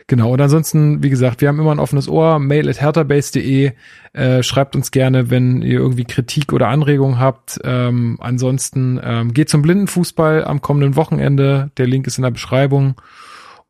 Genau. 0.08 0.32
Und 0.32 0.40
ansonsten, 0.40 1.02
wie 1.02 1.10
gesagt, 1.10 1.42
wir 1.42 1.48
haben 1.48 1.60
immer 1.60 1.70
ein 1.70 1.78
offenes 1.78 2.08
Ohr. 2.08 2.38
Mail 2.38 2.68
at 2.68 2.80
herterbase.de. 2.80 3.72
Äh, 4.14 4.42
schreibt 4.42 4.74
uns 4.74 4.90
gerne, 4.90 5.30
wenn 5.30 5.60
ihr 5.60 5.78
irgendwie 5.78 6.04
Kritik 6.04 6.54
oder 6.54 6.68
Anregungen 6.68 7.18
habt. 7.18 7.60
Ähm, 7.62 8.16
ansonsten 8.18 8.98
ähm, 9.04 9.34
geht 9.34 9.50
zum 9.50 9.60
Blindenfußball 9.60 10.44
am 10.44 10.62
kommenden 10.62 10.96
Wochenende. 10.96 11.70
Der 11.76 11.86
Link 11.86 12.06
ist 12.06 12.16
in 12.16 12.22
der 12.22 12.30
Beschreibung. 12.30 12.98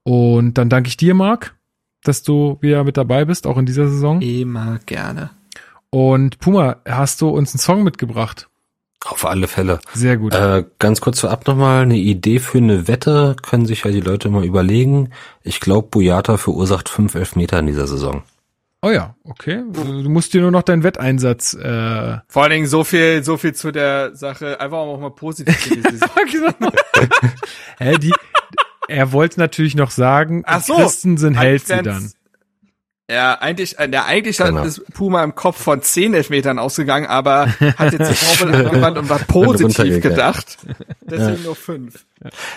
Und 0.05 0.55
dann 0.59 0.71
danke 0.71 0.89
ich 0.89 0.97
dir, 0.97 1.13
Marc, 1.13 1.57
dass 2.05 2.23
du 2.23 2.57
wieder 2.61 2.85
mit 2.85 2.97
dabei 2.97 3.25
bist, 3.25 3.45
auch 3.45 3.59
in 3.59 3.67
dieser 3.67 3.89
Saison. 3.89 4.23
Immer 4.23 4.79
gerne. 4.87 5.31
Und 5.91 6.39
Puma, 6.39 6.77
hast 6.87 7.21
du 7.21 7.31
uns 7.31 7.53
einen 7.53 7.59
Song 7.59 7.83
mitgebracht? 7.83 8.49
Auf 9.05 9.25
alle 9.25 9.47
Fälle. 9.47 9.79
Sehr 9.95 10.17
gut. 10.17 10.35
Äh, 10.35 10.65
ganz 10.79 11.01
kurz 11.01 11.21
vorab 11.21 11.47
nochmal 11.47 11.83
eine 11.83 11.97
Idee 11.97 12.41
für 12.41 12.59
eine 12.59 12.89
Wette, 12.89 13.37
können 13.43 13.65
sich 13.65 13.85
ja 13.85 13.91
die 13.91 14.01
Leute 14.01 14.29
mal 14.29 14.45
überlegen. 14.45 15.11
Ich 15.43 15.61
glaube, 15.61 15.89
Boyata 15.89 16.37
verursacht 16.37 16.89
fünf 16.89 17.15
Elfmeter 17.15 17.61
in 17.61 17.67
dieser 17.67 17.87
Saison. 17.87 18.23
Oh 18.81 18.91
ja, 18.91 19.17
okay. 19.25 19.65
Du 19.73 20.09
musst 20.09 20.35
dir 20.35 20.41
nur 20.41 20.53
noch 20.53 20.63
deinen 20.63 20.85
Wetteinsatz. 20.85 21.55
Äh 21.55 22.19
Vor 22.29 22.43
allen 22.43 22.53
Dingen 22.53 22.67
so 22.67 22.85
viel, 22.85 23.25
so 23.25 23.37
viel 23.37 23.53
zu 23.53 23.73
der 23.73 24.15
Sache. 24.15 24.61
Einfach 24.61 24.79
auch 24.79 25.01
mal 25.01 25.11
positiv 25.11 25.69
genau. 25.69 26.71
Hä, 27.79 27.99
die, 27.99 28.13
er 28.89 29.13
wollte 29.13 29.41
natürlich 29.41 29.75
noch 29.75 29.91
sagen, 29.91 30.43
Ach 30.47 30.63
so. 30.63 30.77
Christensen 30.77 31.35
hält 31.35 31.67
sie 31.67 31.83
dann. 31.83 32.13
Ja, 33.11 33.35
eigentlich, 33.41 33.79
äh, 33.79 33.89
ja, 33.91 34.05
eigentlich 34.05 34.37
Genau. 34.37 34.59
hat 34.61 34.67
das 34.67 34.83
Puma 34.93 35.25
im 35.25 35.35
Kopf 35.35 35.63
von 35.63 35.81
10 35.81 36.13
Elfmetern 36.13 36.59
ausgegangen, 36.59 37.07
aber 37.07 37.47
hat 37.77 37.93
jetzt 37.95 38.11
die 38.11 38.15
Formel 38.15 38.67
angewandt 38.67 38.99
und 38.99 39.09
war 39.09 39.19
positiv 39.21 40.03
gedacht. 40.03 40.59
Deswegen 41.01 41.43
nur 41.43 41.57
5. 41.57 42.05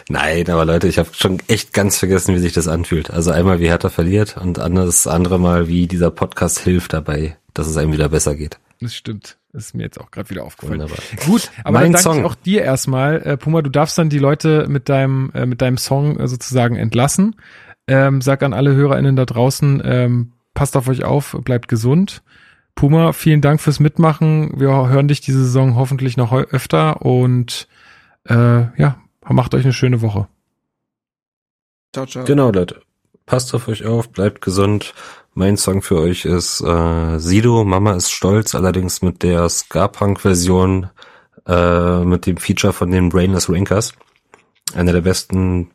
Nein, 0.10 0.50
aber 0.50 0.66
Leute, 0.66 0.90
ich 0.90 1.00
habe 1.00 1.10
schon 1.14 1.42
echt 1.48 1.72
ganz 1.72 2.00
vergessen, 2.00 2.36
wie 2.36 2.40
sich 2.40 2.52
das 2.52 2.68
anfühlt. 2.68 3.12
Also 3.12 3.32
einmal, 3.32 3.60
wie 3.62 3.70
Hertha 3.70 3.90
verliert 3.90 4.36
und 4.38 4.58
das 4.58 5.08
andere 5.08 5.40
Mal, 5.40 5.70
wie 5.70 5.88
dieser 5.88 6.12
Podcast 6.12 6.60
hilft 6.60 6.92
dabei, 6.94 7.38
dass 7.54 7.68
es 7.68 7.78
einem 7.78 7.94
wieder 7.94 8.10
besser 8.10 8.36
geht. 8.36 8.60
Das 8.82 8.94
stimmt. 8.94 9.38
Das 9.54 9.66
ist 9.68 9.76
mir 9.76 9.84
jetzt 9.84 10.00
auch 10.00 10.12
gerade 10.12 10.30
wieder 10.32 10.44
aufgefallen. 10.44 10.82
Wunderbar. 10.82 10.98
Gut, 11.26 11.52
aber 11.64 11.80
Mein 11.80 11.92
dann 11.92 11.92
danke 11.94 12.04
Song. 12.04 12.20
ich 12.20 12.26
auch 12.26 12.36
dir 12.36 12.62
erstmal. 12.64 13.22
Äh, 13.22 13.38
Puma, 13.38 13.62
du 13.62 13.70
darfst 13.70 13.98
dann 13.98 14.10
die 14.10 14.20
Leute 14.20 14.66
mit 14.68 14.90
deinem, 14.90 15.32
äh, 15.34 15.46
mit 15.46 15.62
deinem 15.62 15.78
Song 15.78 16.20
äh, 16.20 16.28
sozusagen 16.28 16.76
entlassen. 16.78 17.36
Ähm, 17.88 18.22
sag 18.22 18.44
an 18.44 18.54
alle 18.54 18.74
HörerInnen 18.74 19.16
da 19.16 19.26
draußen, 19.26 19.82
ähm, 19.86 20.32
passt 20.54 20.76
auf 20.76 20.88
euch 20.88 21.04
auf, 21.04 21.38
bleibt 21.44 21.68
gesund. 21.68 22.24
Puma, 22.76 23.14
vielen 23.14 23.42
Dank 23.42 23.62
fürs 23.62 23.80
Mitmachen. 23.80 24.60
Wir 24.60 24.70
hören 24.90 25.08
dich 25.08 25.22
diese 25.22 25.44
Saison 25.44 25.76
hoffentlich 25.76 26.18
noch 26.18 26.34
öfter 26.34 27.02
und 27.02 27.68
äh, 28.28 28.36
ja, 28.80 28.98
macht 29.28 29.54
euch 29.54 29.64
eine 29.64 29.74
schöne 29.74 30.02
Woche. 30.02 30.28
Ciao, 31.94 32.06
ciao. 32.06 32.26
Genau, 32.26 32.52
Leute. 32.52 32.82
Passt 33.26 33.54
auf 33.54 33.68
euch 33.68 33.86
auf, 33.86 34.10
bleibt 34.10 34.42
gesund. 34.42 34.94
Mein 35.34 35.56
Song 35.58 35.82
für 35.82 35.98
euch 36.00 36.26
ist 36.26 36.62
äh, 36.62 37.18
Sido, 37.20 37.64
Mama 37.64 37.94
ist 37.94 38.12
stolz, 38.12 38.56
allerdings 38.56 39.02
mit 39.02 39.24
der 39.24 39.48
Ska-Punk-Version 39.48 40.90
äh, 41.48 42.04
mit 42.04 42.26
dem 42.26 42.38
Feature 42.38 42.74
von 42.74 42.92
den 42.92 43.10
Brainless 43.10 43.50
Rinkers. 43.50 43.94
Einer 44.74 44.94
der 44.94 45.02
besten 45.02 45.72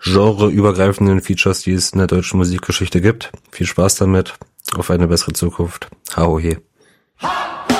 genreübergreifenden 0.00 1.20
Features, 1.20 1.62
die 1.62 1.72
es 1.72 1.90
in 1.90 1.98
der 1.98 2.06
deutschen 2.06 2.38
Musikgeschichte 2.38 3.00
gibt. 3.00 3.30
Viel 3.50 3.66
Spaß 3.66 3.96
damit. 3.96 4.34
Auf 4.76 4.90
eine 4.90 5.08
bessere 5.08 5.32
Zukunft. 5.32 5.88
Hau 6.16 6.38
he. 6.38 6.58
Ha! 7.22 7.79